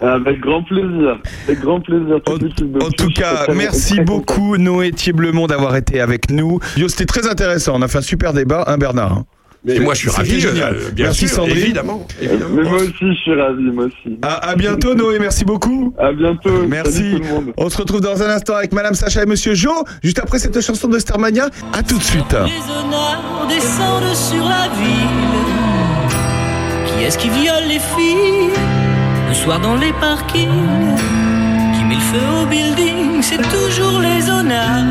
Avec 0.00 0.40
grand 0.40 0.62
plaisir. 0.62 1.18
Avec 1.48 1.60
grand 1.60 1.80
plaisir. 1.80 2.16
En 2.26 2.90
tout 2.90 3.08
cas, 3.14 3.46
merci 3.54 4.00
beaucoup 4.00 4.56
Noé 4.58 4.92
Thieblemont 4.92 5.46
d'avoir 5.46 5.74
été 5.76 6.00
avec 6.00 6.30
nous. 6.30 6.60
Yo, 6.76 6.88
c'était 6.88 7.06
très 7.06 7.26
intéressant. 7.28 7.72
On 7.76 7.82
a 7.82 7.88
fait 7.88 7.98
un 7.98 8.02
super 8.02 8.32
débat, 8.34 8.64
hein 8.66 8.76
Bernard 8.78 9.22
hein 9.68 9.72
Et 9.74 9.80
moi, 9.80 9.94
je 9.94 9.98
suis 10.00 10.10
ravi, 10.10 10.40
génial. 10.40 10.74
euh, 10.76 10.90
bien 10.92 11.06
merci 11.06 11.26
sûr, 11.28 11.36
Sandrine. 11.36 11.56
évidemment, 11.58 12.06
évidemment. 12.20 12.54
Mais 12.54 12.62
moi 12.62 12.76
aussi, 12.78 12.92
je 13.00 13.12
suis 13.14 13.34
ravi, 13.34 13.62
moi 13.62 13.84
aussi. 13.86 14.18
À, 14.22 14.50
à 14.50 14.54
bientôt 14.56 14.94
Noé, 14.94 15.18
merci 15.18 15.44
beaucoup. 15.44 15.94
À 15.98 16.12
bientôt. 16.12 16.66
Merci. 16.68 17.12
Tout 17.16 17.22
le 17.22 17.28
monde. 17.28 17.52
On 17.56 17.68
se 17.70 17.76
retrouve 17.78 18.00
dans 18.00 18.22
un 18.22 18.30
instant 18.30 18.54
avec 18.56 18.72
Madame 18.72 18.94
Sacha 18.94 19.22
et 19.22 19.26
Monsieur 19.26 19.54
Jo, 19.54 19.72
juste 20.02 20.18
après 20.18 20.38
cette 20.38 20.60
chanson 20.60 20.88
de 20.88 20.98
Starmania. 20.98 21.48
À 21.72 21.82
tout 21.82 21.98
de 21.98 22.02
suite. 22.02 22.32
Les 22.32 22.38
honneurs 22.38 23.46
descendent 23.48 24.14
sur 24.14 24.44
la 24.44 24.68
ville. 24.78 25.66
Qui 26.86 27.04
est-ce 27.04 27.18
qui 27.18 27.28
viole 27.28 27.64
les 27.68 27.78
filles 27.78 28.50
le 29.28 29.34
soir 29.34 29.60
dans 29.60 29.76
les 29.76 29.92
parkings? 30.00 30.48
Qui 31.76 31.84
met 31.84 31.94
le 31.94 32.00
feu 32.00 32.42
au 32.42 32.46
building 32.46 33.20
C'est 33.22 33.36
toujours 33.38 34.00
les 34.00 34.30
honneurs. 34.30 34.84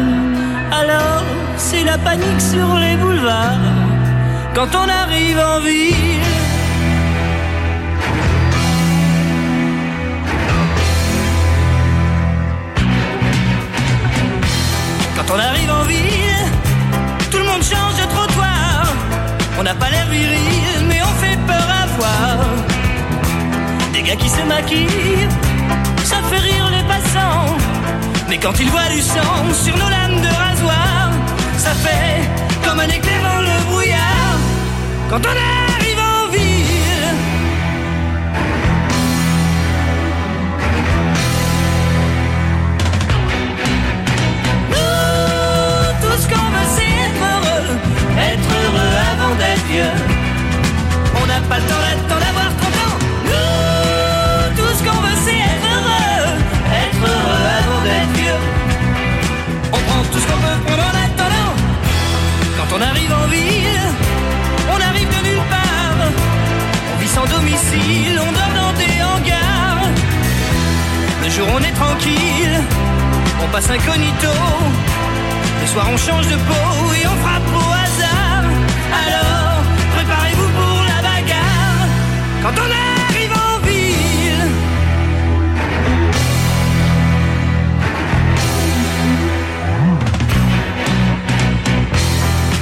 Alors 0.71 1.23
c'est 1.57 1.83
la 1.83 1.97
panique 1.97 2.41
sur 2.41 2.75
les 2.77 2.95
boulevards 2.97 3.59
quand 4.55 4.69
on 4.73 4.87
arrive 4.87 5.37
en 5.37 5.59
ville. 5.59 6.21
Quand 15.17 15.33
on 15.35 15.39
arrive 15.39 15.71
en 15.71 15.83
ville, 15.83 16.45
tout 17.29 17.37
le 17.37 17.43
monde 17.43 17.63
change 17.63 17.95
de 18.01 18.07
trottoir. 18.13 18.85
On 19.59 19.63
n'a 19.63 19.75
pas 19.75 19.89
l'air 19.89 20.07
viril, 20.09 20.85
mais 20.87 21.01
on 21.03 21.13
fait 21.21 21.37
peur 21.45 21.67
à 21.81 21.85
voir. 21.97 22.37
Des 23.91 24.03
gars 24.03 24.15
qui 24.15 24.29
se 24.29 24.41
maquillent, 24.43 25.27
ça 26.05 26.17
fait 26.29 26.43
rire 26.49 26.69
les 26.71 26.83
passants. 26.83 27.57
Mais 28.29 28.37
quand 28.37 28.57
ils 28.57 28.69
voient 28.69 28.89
du 28.89 29.01
sang 29.01 29.37
sur 29.63 29.75
nos 29.77 29.89
lames 29.89 30.21
de 30.21 30.31
rasoir, 30.45 31.11
ça 31.57 31.71
fait 31.71 32.21
comme 32.63 32.79
un 32.79 32.87
éclair 32.87 33.21
dans 33.21 33.41
le 33.41 33.55
brouillard. 33.69 34.14
Quand 35.15 35.21
on 35.21 35.29
arrive 35.29 35.97
en 35.97 36.29
ville, 36.29 37.07
Nous, 44.71 46.01
tout 46.01 46.17
ce 46.21 46.27
qu'on 46.27 46.49
veut, 46.51 46.67
c'est 46.75 46.95
être 47.05 47.23
heureux. 47.31 47.77
Être 48.17 48.49
heureux 48.61 48.93
avant 49.13 49.35
d'être 49.35 49.65
vieux. 49.71 49.95
On 51.23 51.25
n'a 51.27 51.39
pas 51.47 51.59
le 51.59 51.65
temps 51.65 51.84
tranquille. 71.75 72.57
On 73.43 73.47
passe 73.51 73.69
incognito. 73.69 74.33
Le 75.61 75.67
soir, 75.67 75.85
on 75.93 75.97
change 75.97 76.27
de 76.27 76.35
peau 76.35 76.93
et 76.99 77.07
on 77.07 77.15
frappe 77.23 77.49
au 77.53 77.69
hasard. 77.83 78.43
Alors, 79.03 79.63
préparez-vous 79.95 80.49
pour 80.59 80.77
la 80.91 80.99
bagarre. 81.07 81.87
Quand 82.43 82.55
on 82.63 82.69
arrive 83.09 83.33
en 83.47 83.53
ville. 83.67 84.45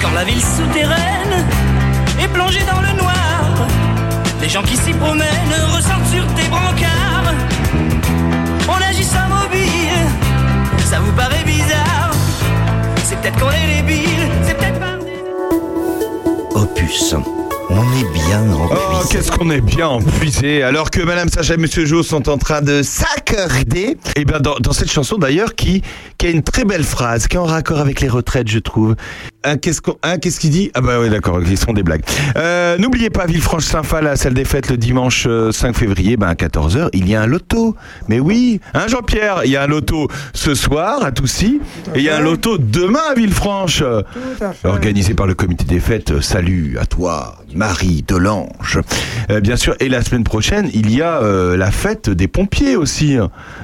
Quand 0.02 0.14
la 0.14 0.24
ville 0.24 0.42
souterraine 0.42 1.36
est 2.22 2.28
plongée 2.28 2.66
dans 2.72 2.82
le 2.82 2.94
noir, 3.02 3.68
les 4.42 4.50
gens 4.50 4.64
qui 4.64 4.78
s'y 4.78 4.94
promènent 4.94 5.56
ressortent 5.76 6.10
sur 6.12 6.26
tes 6.36 6.48
brancards. 6.50 7.34
Ça 10.94 11.00
vous 11.00 11.12
paraît 11.14 11.44
bizarre? 11.44 12.12
C'est 13.04 13.20
peut-être 13.20 13.40
qu'on 13.40 13.50
est 13.50 13.82
débile, 13.82 14.30
c'est 14.44 14.56
peut-être 14.56 14.80
pas. 14.80 15.00
Opus. 16.60 17.16
On 17.70 17.82
est 17.94 18.14
bien 18.14 18.42
en 18.54 18.70
Oh, 18.72 19.04
qu'est-ce 19.10 19.32
qu'on 19.32 19.50
est 19.50 19.62
bien 19.62 19.88
empuisé 19.88 20.62
Alors 20.62 20.92
que 20.92 21.02
Madame 21.02 21.30
Sacha 21.30 21.56
et 21.56 21.58
Monsieur 21.58 21.86
Jo 21.86 22.04
sont 22.04 22.30
en 22.30 22.38
train 22.38 22.62
de 22.62 22.84
s'accorder. 22.84 23.98
Et 24.16 24.26
bien 24.26 24.40
dans, 24.40 24.58
dans 24.60 24.74
cette 24.74 24.92
chanson 24.92 25.18
d'ailleurs 25.18 25.56
qui, 25.56 25.82
qui 26.20 26.28
a 26.28 26.30
une 26.30 26.44
très 26.44 26.64
belle 26.64 26.84
phrase, 26.84 27.28
qui 27.28 27.38
est 27.38 27.40
en 27.40 27.46
raccord 27.46 27.80
avec 27.80 28.00
les 28.00 28.10
retraites, 28.10 28.48
je 28.48 28.60
trouve. 28.60 28.96
Hein, 29.44 29.58
qu'est-ce 29.58 29.82
qu'on- 29.82 29.98
hein, 30.04 30.18
qu'est-ce 30.18 30.40
qu'il 30.40 30.50
dit? 30.52 30.72
Ah 30.74 30.82
bah 30.82 31.00
oui, 31.02 31.10
d'accord, 31.10 31.40
ils 31.42 31.58
sont 31.58 31.74
des 31.74 31.84
blagues. 31.84 32.04
Euh, 32.38 32.78
N'oubliez 32.78 33.10
pas, 33.10 33.26
Villefranche-Saint-Phal, 33.26 34.04
la 34.06 34.16
salle 34.16 34.34
des 34.34 34.46
fêtes, 34.46 34.70
le 34.70 34.78
dimanche 34.78 35.26
euh, 35.28 35.52
5 35.52 35.76
février, 35.76 36.18
ben, 36.18 36.28
à 36.28 36.34
14h, 36.36 36.90
il 36.94 37.08
y 37.08 37.16
a 37.16 37.22
un 37.22 37.28
loto. 37.28 37.76
Mais 38.08 38.20
oui, 38.20 38.60
hein, 38.74 38.88
Jean-Pierre, 38.88 39.42
il 39.46 39.52
y 39.52 39.56
a 39.58 39.64
un 39.64 39.68
loto 39.68 40.08
ce 40.34 40.56
soir 40.56 41.04
à 41.04 41.12
Toussy, 41.12 41.60
et 41.94 42.00
il 42.00 42.04
y 42.04 42.10
a 42.10 42.18
un 42.18 42.22
loto 42.22 42.58
demain 42.58 43.00
à 43.12 43.14
Villefranche, 43.14 43.84
organisé 44.64 45.14
par 45.14 45.28
le 45.28 45.34
comité 45.36 45.66
des 45.66 45.80
fêtes. 45.80 46.12
Euh, 46.12 46.22
Salut 46.22 46.78
à 46.80 46.86
toi, 46.86 47.38
Marie 47.54 48.04
Delange. 48.08 48.80
Euh, 49.30 49.40
bien 49.40 49.56
sûr, 49.56 49.76
et 49.80 49.90
la 49.90 50.02
semaine 50.02 50.24
prochaine, 50.24 50.70
il 50.74 50.92
y 50.92 51.02
a 51.02 51.22
euh, 51.22 51.56
la 51.56 51.70
fête 51.72 52.10
des 52.10 52.28
pompiers 52.28 52.76
aussi, 52.76 53.18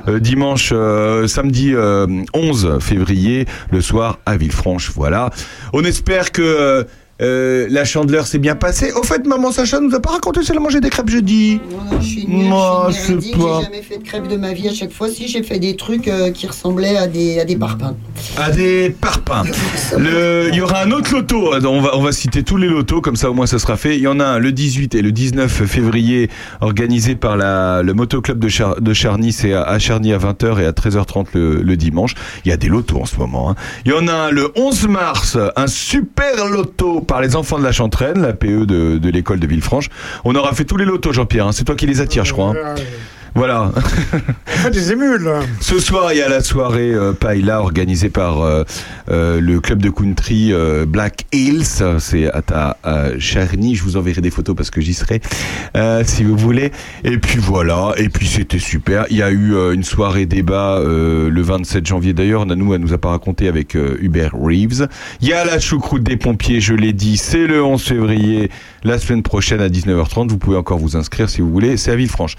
euh, 0.07 0.19
dimanche, 0.19 0.69
euh, 0.71 1.25
samedi 1.27 1.71
euh, 1.73 2.05
11 2.33 2.77
février, 2.79 3.45
le 3.71 3.81
soir 3.81 4.19
à 4.25 4.37
Villefranche. 4.37 4.91
Voilà. 4.95 5.29
On 5.73 5.83
espère 5.83 6.31
que 6.31 6.85
euh, 7.21 7.29
euh, 7.29 7.67
la 7.69 7.85
chandeleur 7.85 8.27
s'est 8.27 8.37
bien 8.39 8.55
passée. 8.55 8.91
Au 8.93 9.03
fait, 9.03 9.25
maman 9.25 9.51
Sacha 9.51 9.79
nous 9.79 9.93
a 9.95 9.99
pas 9.99 10.11
raconté 10.11 10.43
si 10.43 10.51
elle 10.51 10.57
a 10.57 10.61
mangé 10.61 10.79
des 10.79 10.89
crêpes 10.89 11.09
jeudi. 11.09 11.59
Je 11.99 12.05
suis 12.05 12.25
nulle, 12.27 12.47
Moi, 12.47 12.87
je 12.89 12.93
suis 12.93 13.33
J'ai 13.33 13.63
jamais 13.63 13.81
fait 13.81 13.97
de 13.97 14.03
crêpes 14.03 14.27
de 14.27 14.35
ma 14.37 14.53
vie. 14.53 14.67
À 14.69 14.73
chaque 14.73 14.91
fois, 14.91 15.09
si 15.09 15.27
j'ai 15.27 15.43
fait 15.43 15.59
des 15.59 15.75
trucs 15.75 16.07
euh, 16.07 16.31
qui 16.31 16.47
ressemblaient 16.47 16.97
à 16.97 17.07
des, 17.07 17.39
à 17.39 17.45
des 17.45 17.55
parpaings. 17.55 17.95
À 18.37 18.51
des 18.51 18.89
parpaings. 18.89 19.49
Le- 19.97 20.49
Il 20.49 20.55
y 20.55 20.61
aura 20.61 20.81
un 20.83 20.91
autre 20.91 21.13
loto. 21.13 21.53
On 21.65 21.81
va, 21.81 21.95
on 21.97 22.01
va 22.01 22.11
citer 22.11 22.43
tous 22.43 22.57
les 22.57 22.67
lotos, 22.67 23.01
comme 23.01 23.15
ça 23.15 23.29
au 23.29 23.33
moins 23.33 23.45
ça 23.47 23.59
sera 23.59 23.77
fait. 23.77 23.95
Il 23.95 24.01
y 24.01 24.07
en 24.07 24.19
a 24.19 24.25
un 24.25 24.39
le 24.39 24.51
18 24.51 24.95
et 24.95 25.01
le 25.01 25.11
19 25.11 25.65
février, 25.65 26.29
organisé 26.61 27.15
par 27.15 27.37
la, 27.37 27.81
le 27.83 27.93
motoclub 27.93 28.39
de, 28.39 28.47
Char- 28.49 28.79
de 28.81 28.93
Charny. 28.93 29.31
C'est 29.33 29.53
à, 29.53 29.63
à 29.63 29.79
Charny 29.79 30.13
à 30.13 30.17
20h 30.17 30.59
et 30.61 30.65
à 30.65 30.71
13h30 30.71 31.27
le, 31.33 31.61
le 31.61 31.77
dimanche. 31.77 32.15
Il 32.45 32.49
y 32.49 32.51
a 32.51 32.57
des 32.57 32.67
lotos 32.67 32.99
en 33.01 33.05
ce 33.05 33.17
moment. 33.17 33.49
hein. 33.51 33.55
Il 33.85 33.91
y 33.91 33.95
en 33.95 34.07
a 34.07 34.13
un 34.13 34.31
le 34.31 34.51
11 34.55 34.87
mars, 34.87 35.37
un 35.55 35.67
super 35.67 36.47
loto 36.49 37.01
par 37.09 37.21
les 37.21 37.35
enfants 37.35 37.57
de 37.57 37.63
la 37.63 37.71
Chantraine, 37.71 38.21
la 38.21 38.33
PE 38.33 38.65
de, 38.67 39.09
l'école 39.09 39.39
de 39.39 39.47
Villefranche. 39.47 39.89
On 40.25 40.35
aura 40.35 40.53
fait 40.53 40.63
tous 40.63 40.77
les 40.77 40.85
lotos, 40.85 41.11
Jean-Pierre. 41.11 41.47
hein. 41.47 41.51
C'est 41.51 41.63
toi 41.65 41.75
qui 41.75 41.87
les 41.87 42.01
attires, 42.01 42.23
je 42.23 42.33
crois. 42.33 42.49
hein. 42.51 42.75
Voilà. 43.35 43.71
des 44.71 44.91
émules. 44.91 45.29
Ce 45.61 45.79
soir, 45.79 46.11
il 46.13 46.17
y 46.17 46.21
a 46.21 46.29
la 46.29 46.41
soirée 46.41 46.93
euh, 46.93 47.13
Paella 47.13 47.61
organisée 47.61 48.09
par 48.09 48.41
euh, 48.41 48.63
euh, 49.09 49.39
le 49.39 49.59
club 49.61 49.81
de 49.81 49.89
country 49.89 50.51
euh, 50.51 50.85
Black 50.85 51.25
Hills. 51.31 51.63
C'est 51.99 52.31
à, 52.31 52.41
ta- 52.41 52.77
Charny. 53.19 53.75
Je 53.75 53.83
vous 53.83 53.97
enverrai 53.97 54.21
des 54.21 54.29
photos 54.31 54.55
parce 54.55 54.69
que 54.71 54.81
j'y 54.81 54.93
serai, 54.93 55.21
si 56.03 56.23
vous 56.23 56.35
voulez. 56.37 56.71
Et 57.03 57.17
puis 57.17 57.39
voilà. 57.39 57.93
Et 57.97 58.09
puis 58.09 58.27
c'était 58.27 58.59
super. 58.59 59.05
Il 59.09 59.17
y 59.17 59.23
a 59.23 59.31
eu 59.31 59.53
une 59.73 59.83
soirée 59.83 60.25
débat 60.25 60.81
le 60.83 61.41
27 61.41 61.85
janvier 61.85 62.13
d'ailleurs. 62.13 62.45
Nanou, 62.45 62.73
elle 62.73 62.81
nous 62.81 62.93
a 62.93 62.97
pas 62.97 63.09
raconté 63.09 63.47
avec 63.47 63.75
Hubert 63.75 64.31
Reeves. 64.33 64.87
Il 65.21 65.27
y 65.27 65.33
a 65.33 65.45
la 65.45 65.59
choucroute 65.59 66.03
des 66.03 66.17
pompiers, 66.17 66.59
je 66.61 66.73
l'ai 66.73 66.93
dit. 66.93 67.17
C'est 67.17 67.47
le 67.47 67.63
11 67.63 67.81
février, 67.81 68.49
la 68.83 68.97
semaine 68.99 69.23
prochaine 69.23 69.61
à 69.61 69.69
19h30. 69.69 70.29
Vous 70.29 70.37
pouvez 70.37 70.57
encore 70.57 70.79
vous 70.79 70.95
inscrire 70.97 71.29
si 71.29 71.41
vous 71.41 71.51
voulez. 71.51 71.77
C'est 71.77 71.91
à 71.91 71.95
Villefranche. 71.95 72.35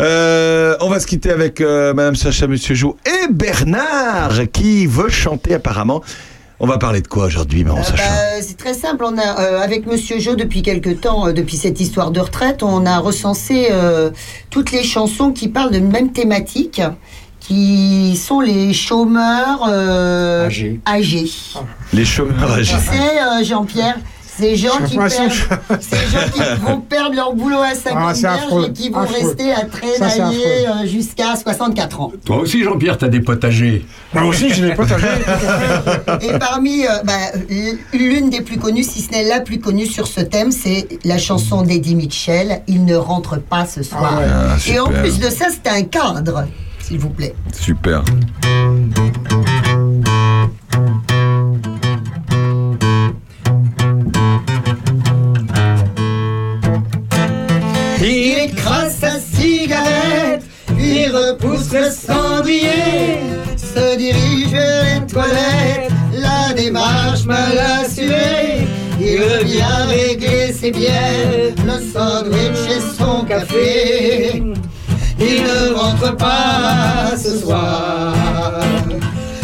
Euh, 0.00 0.76
on 0.80 0.88
va 0.88 1.00
se 1.00 1.06
quitter 1.06 1.30
avec 1.30 1.60
euh, 1.60 1.92
Madame 1.92 2.14
Sacha, 2.14 2.46
Monsieur 2.46 2.74
Jo 2.74 2.96
et 3.06 3.32
Bernard 3.32 4.40
qui 4.52 4.86
veut 4.86 5.08
chanter 5.08 5.54
apparemment. 5.54 6.02
On 6.60 6.66
va 6.66 6.78
parler 6.78 7.00
de 7.00 7.06
quoi 7.08 7.26
aujourd'hui, 7.26 7.62
Maman 7.64 7.82
Sacha 7.84 8.02
Bah, 8.02 8.42
c'est 8.42 8.56
très 8.56 8.74
simple. 8.74 9.04
On 9.04 9.16
a, 9.16 9.40
euh, 9.40 9.60
avec 9.60 9.86
Monsieur 9.86 10.18
Jo, 10.18 10.34
depuis 10.34 10.62
quelque 10.62 10.90
temps, 10.90 11.28
euh, 11.28 11.32
depuis 11.32 11.56
cette 11.56 11.80
histoire 11.80 12.10
de 12.10 12.18
retraite, 12.20 12.62
on 12.64 12.84
a 12.84 12.98
recensé 12.98 13.68
euh, 13.70 14.10
toutes 14.50 14.72
les 14.72 14.82
chansons 14.82 15.30
qui 15.32 15.48
parlent 15.48 15.70
de 15.72 15.78
même 15.78 16.10
thématique, 16.12 16.82
qui 17.40 18.16
sont 18.16 18.40
les 18.40 18.72
chômeurs 18.74 19.66
euh, 19.68 20.46
âgés. 20.46 21.28
Les 21.92 22.04
chômeurs 22.04 22.54
Tu 22.54 22.60
âgés. 22.60 22.72
sais, 22.76 23.20
euh, 23.20 23.44
Jean-Pierre, 23.44 23.96
ces 24.38 24.56
gens, 24.56 24.78
qui 24.86 24.96
perdent, 24.96 25.10
ces 25.80 25.96
gens 25.96 26.30
qui 26.32 26.60
vont 26.64 26.80
perdre 26.80 27.14
leur 27.16 27.34
boulot 27.34 27.58
à 27.58 27.74
50 27.74 28.24
Ah, 28.24 28.66
et 28.68 28.72
qui 28.72 28.90
vont 28.90 29.00
affreux. 29.00 29.14
rester 29.26 29.52
à 29.52 29.64
traînailler 29.64 30.68
euh, 30.68 30.86
jusqu'à 30.86 31.34
64 31.36 32.00
ans. 32.00 32.12
Toi 32.24 32.36
aussi, 32.38 32.62
Jean-Pierre, 32.62 32.98
t'as 32.98 33.08
des 33.08 33.20
potagers. 33.20 33.84
Moi 34.14 34.24
aussi, 34.24 34.52
j'ai 34.52 34.62
des 34.68 34.74
potagers. 34.74 35.06
Et 36.22 36.38
parmi 36.38 36.84
euh, 36.86 36.90
bah, 37.04 37.12
l'une 37.92 38.30
des 38.30 38.40
plus 38.42 38.58
connues, 38.58 38.84
si 38.84 39.02
ce 39.02 39.10
n'est 39.10 39.24
la 39.28 39.40
plus 39.40 39.58
connue 39.58 39.86
sur 39.86 40.06
ce 40.06 40.20
thème, 40.20 40.52
c'est 40.52 40.86
la 41.04 41.18
chanson 41.18 41.62
d'Eddie 41.62 41.94
Mitchell, 41.94 42.62
Il 42.68 42.84
ne 42.84 42.96
rentre 42.96 43.40
pas 43.40 43.66
ce 43.66 43.82
soir. 43.82 44.20
Ah, 44.22 44.56
Et 44.70 44.78
en 44.78 44.88
plus 44.88 45.18
de 45.18 45.28
ça, 45.30 45.46
c'est 45.50 45.68
un 45.70 45.82
cadre, 45.82 46.44
s'il 46.80 46.98
vous 46.98 47.10
plaît. 47.10 47.34
Super. 47.52 48.02
Il 58.10 58.38
écrase 58.38 58.96
sa 59.00 59.18
cigarette, 59.20 60.42
il 60.78 61.10
repousse 61.14 61.70
le 61.74 61.90
cendrier, 61.90 63.20
se 63.54 63.98
dirige 63.98 64.50
vers 64.50 64.84
les 64.84 65.06
toilettes, 65.06 65.92
la 66.14 66.54
démarche 66.54 67.26
mal 67.26 67.58
assurée. 67.82 68.66
Il 68.98 69.20
revient 69.20 69.62
régler 69.90 70.54
ses 70.54 70.70
bières, 70.70 71.52
le 71.66 71.92
sandwich 71.92 72.58
et 72.70 72.80
son 72.98 73.26
café. 73.26 74.42
Il 75.20 75.42
ne 75.42 75.74
rentre 75.74 76.16
pas 76.16 77.14
ce 77.14 77.36
soir. 77.40 78.14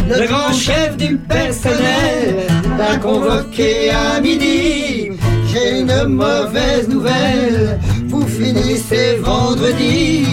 Le 0.08 0.26
grand 0.26 0.54
chef 0.54 0.96
du 0.96 1.18
personnel 1.18 2.46
l'a 2.78 2.96
convoqué 2.96 3.90
à 3.90 4.20
midi. 4.20 5.10
J'ai 5.54 5.80
une 5.80 6.04
mauvaise 6.08 6.88
nouvelle, 6.88 7.78
vous 8.34 8.44
finissez 8.44 9.16
vendredi. 9.16 10.26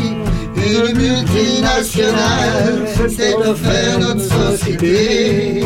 Une 0.56 0.98
multinationale 0.98 2.88
s'est 3.10 3.36
offert 3.36 4.00
notre 4.00 4.22
société. 4.22 5.64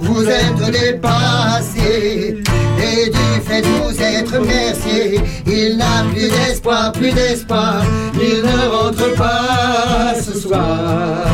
Vous 0.00 0.24
êtes 0.24 0.70
dépassé 0.70 2.42
et 2.78 3.10
du 3.10 3.40
fait 3.44 3.62
de 3.62 3.66
vous 3.66 4.00
être 4.00 4.38
remercié, 4.38 5.20
il 5.46 5.76
n'a 5.76 6.04
plus 6.12 6.28
d'espoir, 6.28 6.92
plus 6.92 7.10
d'espoir, 7.10 7.82
il 8.14 8.42
ne 8.42 8.68
rentre 8.68 9.14
pas 9.14 10.14
ce 10.20 10.38
soir. 10.38 11.24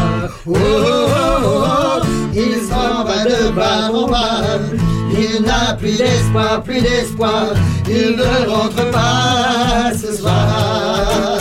Oh, 0.46 0.54
oh, 0.54 1.06
oh, 1.44 1.64
oh, 1.64 2.00
il 2.34 2.60
s'en 2.68 3.04
va 3.04 3.24
de 3.24 3.50
bar 3.54 3.94
en 3.94 4.08
bar, 4.08 4.60
il 5.12 5.42
n'a 5.42 5.74
plus 5.74 5.96
d'espoir, 5.96 6.62
plus 6.62 6.80
d'espoir, 6.80 7.48
il 7.88 8.16
ne 8.16 8.50
rentre 8.50 8.90
pas 8.90 9.92
ce 9.94 10.16
soir. 10.16 11.38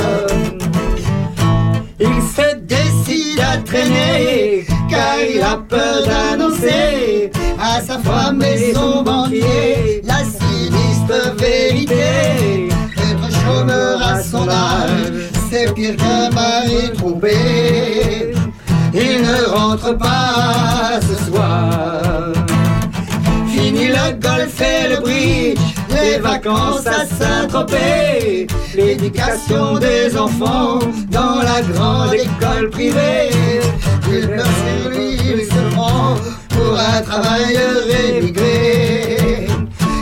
Il 1.99 2.21
se 2.35 2.55
décide 2.57 3.39
à 3.39 3.57
traîner 3.57 4.65
car 4.89 5.15
il 5.33 5.41
a 5.41 5.57
peur 5.57 6.03
d'annoncer 6.05 7.31
à 7.59 7.81
sa 7.81 7.97
femme 7.99 8.41
et 8.41 8.73
son 8.73 9.03
banquier 9.03 10.01
la 10.03 10.19
sinistre 10.19 11.35
vérité. 11.37 12.69
Être 12.97 13.29
chômeur 13.43 14.01
à 14.01 14.21
son 14.21 14.49
âge, 14.49 15.29
c'est 15.49 15.73
pire 15.73 15.95
qu'un 15.95 16.29
mari 16.31 16.91
trompé. 16.97 18.33
Il 18.93 19.21
ne 19.21 19.45
rentre 19.49 19.97
pas 19.97 20.99
ce 21.01 21.25
soir. 21.25 22.50
Le 23.91 24.13
golf 24.13 24.61
et 24.61 24.87
le 24.87 25.01
bridge, 25.01 25.59
les 25.89 26.17
vacances 26.19 26.87
à 26.87 27.05
Saint-Tropez, 27.05 28.47
l'éducation 28.73 29.77
des 29.79 30.17
enfants 30.17 30.79
dans 31.09 31.41
la 31.41 31.61
grande 31.61 32.13
école 32.13 32.69
privée. 32.69 33.29
Il 34.09 34.27
pleure 34.27 34.45
sur 34.45 34.89
lui, 34.91 35.17
il 35.25 35.47
pour 36.49 36.79
un 36.79 37.01
travailleur 37.01 37.81
émigré. 38.07 39.47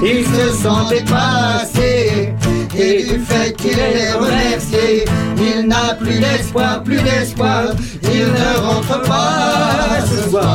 Il 0.03 0.23
se 0.25 0.51
sent 0.61 0.85
dépassé 0.89 2.33
et 2.77 3.03
du 3.03 3.19
fait 3.19 3.53
qu'il 3.57 3.77
est 3.77 4.13
remercié, 4.13 5.05
il 5.37 5.67
n'a 5.67 5.95
plus 5.95 6.19
d'espoir, 6.19 6.83
plus 6.83 7.01
d'espoir, 7.01 7.63
il 8.03 8.27
ne 8.27 8.59
rentre 8.59 9.01
pas 9.01 9.99
ce 10.05 10.29
soir. 10.29 10.45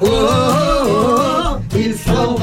Oh, 0.00 0.06
oh, 0.10 0.28
oh, 0.30 0.67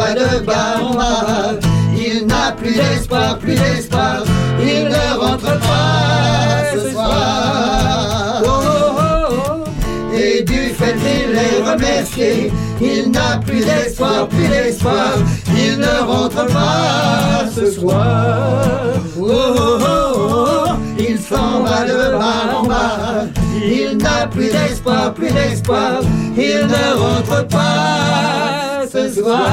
sombre 0.05 0.39
de 0.39 0.45
bar 0.45 0.83
en 0.83 0.93
bar, 0.95 1.53
il 1.95 2.25
n'a 2.27 2.51
plus 2.51 2.75
d'espoir, 2.75 3.37
plus 3.39 3.55
d'espoir, 3.55 4.23
il 4.59 4.85
ne 4.85 5.19
rentre 5.19 5.59
pas 5.59 6.73
ce 6.73 6.91
soir. 6.91 8.41
Oh, 8.43 8.49
oh, 8.49 9.63
oh, 9.65 10.13
et 10.13 10.43
du 10.43 10.69
fait 10.69 10.95
qu'il 10.95 11.35
est 11.35 11.69
remercié, 11.69 12.51
il 12.81 13.11
n'a 13.11 13.37
plus 13.45 13.65
d'espoir, 13.65 14.27
plus 14.27 14.47
d'espoir, 14.47 15.13
il 15.49 15.77
ne 15.79 16.05
rentre 16.05 16.45
pas 16.47 17.45
ce 17.53 17.71
soir. 17.71 18.61
Oh, 19.19 19.27
oh, 19.27 19.79
oh, 19.81 20.73
il 20.99 21.17
s'en 21.19 21.63
va 21.63 21.85
de 21.85 22.17
bar 22.17 22.61
en 22.61 22.67
bar, 22.67 23.25
il 23.55 23.97
n'a 23.97 24.27
plus 24.27 24.51
d'espoir, 24.51 25.13
plus 25.13 25.31
d'espoir, 25.31 26.01
il 26.37 26.67
ne 26.67 26.99
rentre 26.99 27.47
pas 27.47 28.64
ce 28.95 29.09
ce 29.09 29.21
soir. 29.21 29.49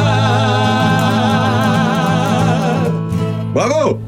Bravo 3.55 3.99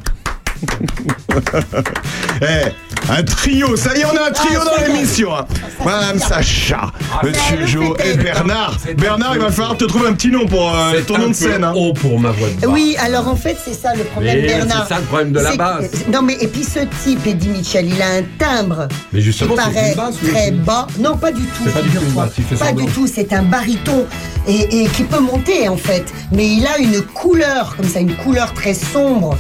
Eh, 2.41 2.73
un 3.11 3.23
trio, 3.23 3.77
ça 3.77 3.95
y 3.97 4.01
est, 4.01 4.05
on 4.07 4.17
a 4.17 4.29
un 4.29 4.31
trio 4.33 4.59
Ah, 4.63 4.65
dans 4.79 4.87
l'émission. 4.87 5.35
hein. 5.37 5.45
Madame 5.85 6.19
Sacha, 6.19 6.91
Monsieur 7.23 7.57
le 7.59 7.67
Jo 7.67 7.95
fait 7.99 8.15
et 8.15 8.17
Bernard. 8.17 8.79
Bernard, 8.97 9.35
il 9.37 9.43
va 9.43 9.51
falloir 9.51 9.77
te 9.77 9.85
trouver 9.85 10.09
un 10.09 10.15
petit 10.15 10.31
nom 10.31 10.47
pour 10.47 10.75
euh, 10.75 11.01
ton 11.07 11.19
nom 11.19 11.29
de 11.29 11.33
scène. 11.35 11.63
hein. 11.65 11.75
haut 11.77 11.93
pour 11.93 12.19
ma 12.19 12.31
voix 12.31 12.49
de 12.61 12.67
Oui, 12.67 12.97
alors 12.99 13.29
en 13.29 13.37
fait, 13.37 13.57
c'est 13.63 13.75
ça 13.75 13.95
le 13.95 14.05
problème, 14.05 14.41
Mais 14.41 14.47
Bernard. 14.49 14.87
c'est 14.89 14.95
ça 14.95 15.01
le 15.01 15.07
problème 15.07 15.33
de 15.33 15.41
la 15.41 15.55
basse. 15.57 15.91
Non, 16.11 16.23
mais 16.23 16.35
et 16.41 16.49
puis 16.49 16.65
ce 16.65 16.81
type, 17.05 17.27
Eddie 17.27 17.49
Mitchell, 17.49 17.87
il 17.87 18.01
a 18.01 18.07
un 18.09 18.23
timbre 18.39 18.89
Mais 19.13 19.21
justement, 19.21 19.55
qui 19.55 19.61
paraît 19.61 19.95
basse, 19.95 20.15
très 20.33 20.51
bas. 20.53 20.87
Non, 20.99 21.17
pas 21.17 21.33
du 21.33 21.43
tout. 21.43 21.63
C'est 21.65 21.73
pas 21.75 21.83
du 21.83 21.91
tout 21.91 22.57
Pas 22.59 22.73
du 22.73 22.87
tout, 22.87 23.07
c'est 23.07 23.33
un 23.35 23.43
baryton 23.43 24.07
et, 24.49 24.83
et 24.85 24.87
qui 24.89 25.03
peut 25.05 25.21
monter 25.21 25.69
en 25.69 25.77
fait. 25.77 26.05
Mais 26.33 26.47
il 26.49 26.67
a 26.67 26.79
une 26.79 27.03
couleur, 27.03 27.75
comme 27.77 27.89
ça, 27.89 28.01
une 28.01 28.15
couleur 28.17 28.55
très 28.55 28.73
sombre. 28.75 29.37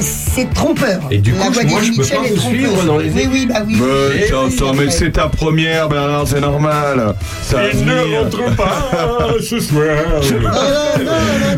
C'est 0.00 0.52
trompeur. 0.54 1.00
Et 1.10 1.18
du 1.18 1.32
La 1.32 1.46
coup, 1.46 1.52
voix 1.52 1.62
moi, 1.64 1.80
je 1.82 1.90
peux 1.92 1.96
pas 2.06 2.24
est 2.26 2.30
vous 2.30 2.36
trompeuse. 2.36 2.58
suivre 2.58 2.84
dans 2.84 2.98
les 2.98 3.10
Oui, 3.10 3.28
oui, 3.30 3.46
bah 3.46 3.62
oui. 3.66 3.76
Mais 3.80 4.24
attends, 4.26 4.74
mais 4.74 4.90
c'est 4.90 5.10
ta 5.12 5.28
première, 5.28 5.88
Bernard, 5.88 6.26
c'est 6.26 6.40
normal. 6.40 7.14
Il 7.74 7.84
ne 7.84 8.16
rentre 8.22 8.56
pas 8.56 8.90
ce 9.42 9.58
soir. 9.60 9.84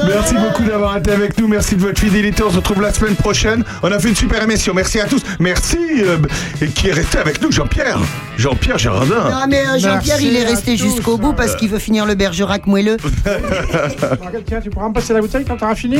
Merci 0.07 0.35
beaucoup 0.35 0.65
d'avoir 0.65 0.97
été 0.97 1.11
avec 1.13 1.39
nous. 1.39 1.49
Merci 1.49 1.77
de 1.77 1.81
votre 1.83 2.01
fidélité. 2.01 2.43
On 2.43 2.51
se 2.51 2.57
retrouve 2.57 2.81
la 2.83 2.93
semaine 2.93 3.15
prochaine. 3.17 3.65
On 3.83 3.91
a 3.93 3.99
fait 3.99 4.09
une 4.09 4.17
super 4.17 4.43
émission. 4.43 4.73
Merci 4.75 5.01
à 5.01 5.05
tous. 5.07 5.23
Merci. 5.39 5.79
euh, 6.03 6.17
et 6.61 6.69
qui 6.69 6.89
est 6.89 6.93
resté 6.93 7.19
avec 7.19 7.41
nous, 7.43 7.53
Jean-Pierre. 7.53 7.99
Jean-Pierre 8.39 8.79
Gérardin. 8.79 9.31
Non, 9.31 9.47
mais 9.49 9.61
euh, 9.61 9.79
Jean-Pierre, 9.79 10.21
il 10.21 10.35
est 10.37 10.45
resté 10.45 10.77
jusqu'au 10.77 11.19
bout 11.19 11.33
parce 11.35 11.55
qu'il 11.57 11.69
veut 11.69 11.79
finir 11.79 12.07
le 12.07 12.15
Bergerac 12.15 12.67
moelleux. 12.67 12.97
Tiens, 14.47 14.61
tu 14.63 14.71
pourras 14.71 14.89
me 14.89 14.95
passer 14.95 15.13
la 15.13 15.21
bouteille 15.21 15.45
quand 15.47 15.57
t'auras 15.57 15.75
fini? 15.75 15.99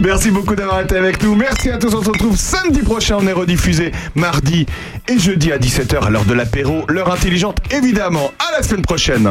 Merci 0.00 0.30
beaucoup 0.30 0.54
d'avoir 0.54 0.80
été 0.80 0.96
avec 0.96 1.22
nous. 1.22 1.34
Merci 1.38 1.70
à 1.70 1.78
tous. 1.78 1.94
On 1.94 2.02
se 2.02 2.10
retrouve 2.10 2.36
samedi 2.36 2.82
prochain. 2.82 3.16
On 3.20 3.26
est 3.28 3.32
rediffusé 3.32 3.92
mardi 4.16 4.66
et 5.06 5.18
jeudi 5.20 5.52
à 5.52 5.58
17h 5.58 6.04
à 6.04 6.10
l'heure 6.10 6.24
de 6.24 6.34
l'apéro. 6.34 6.84
L'heure 6.88 7.12
intelligente, 7.12 7.58
évidemment. 7.70 8.32
À 8.40 8.56
la 8.56 8.62
semaine 8.64 8.82
prochaine. 8.82 9.28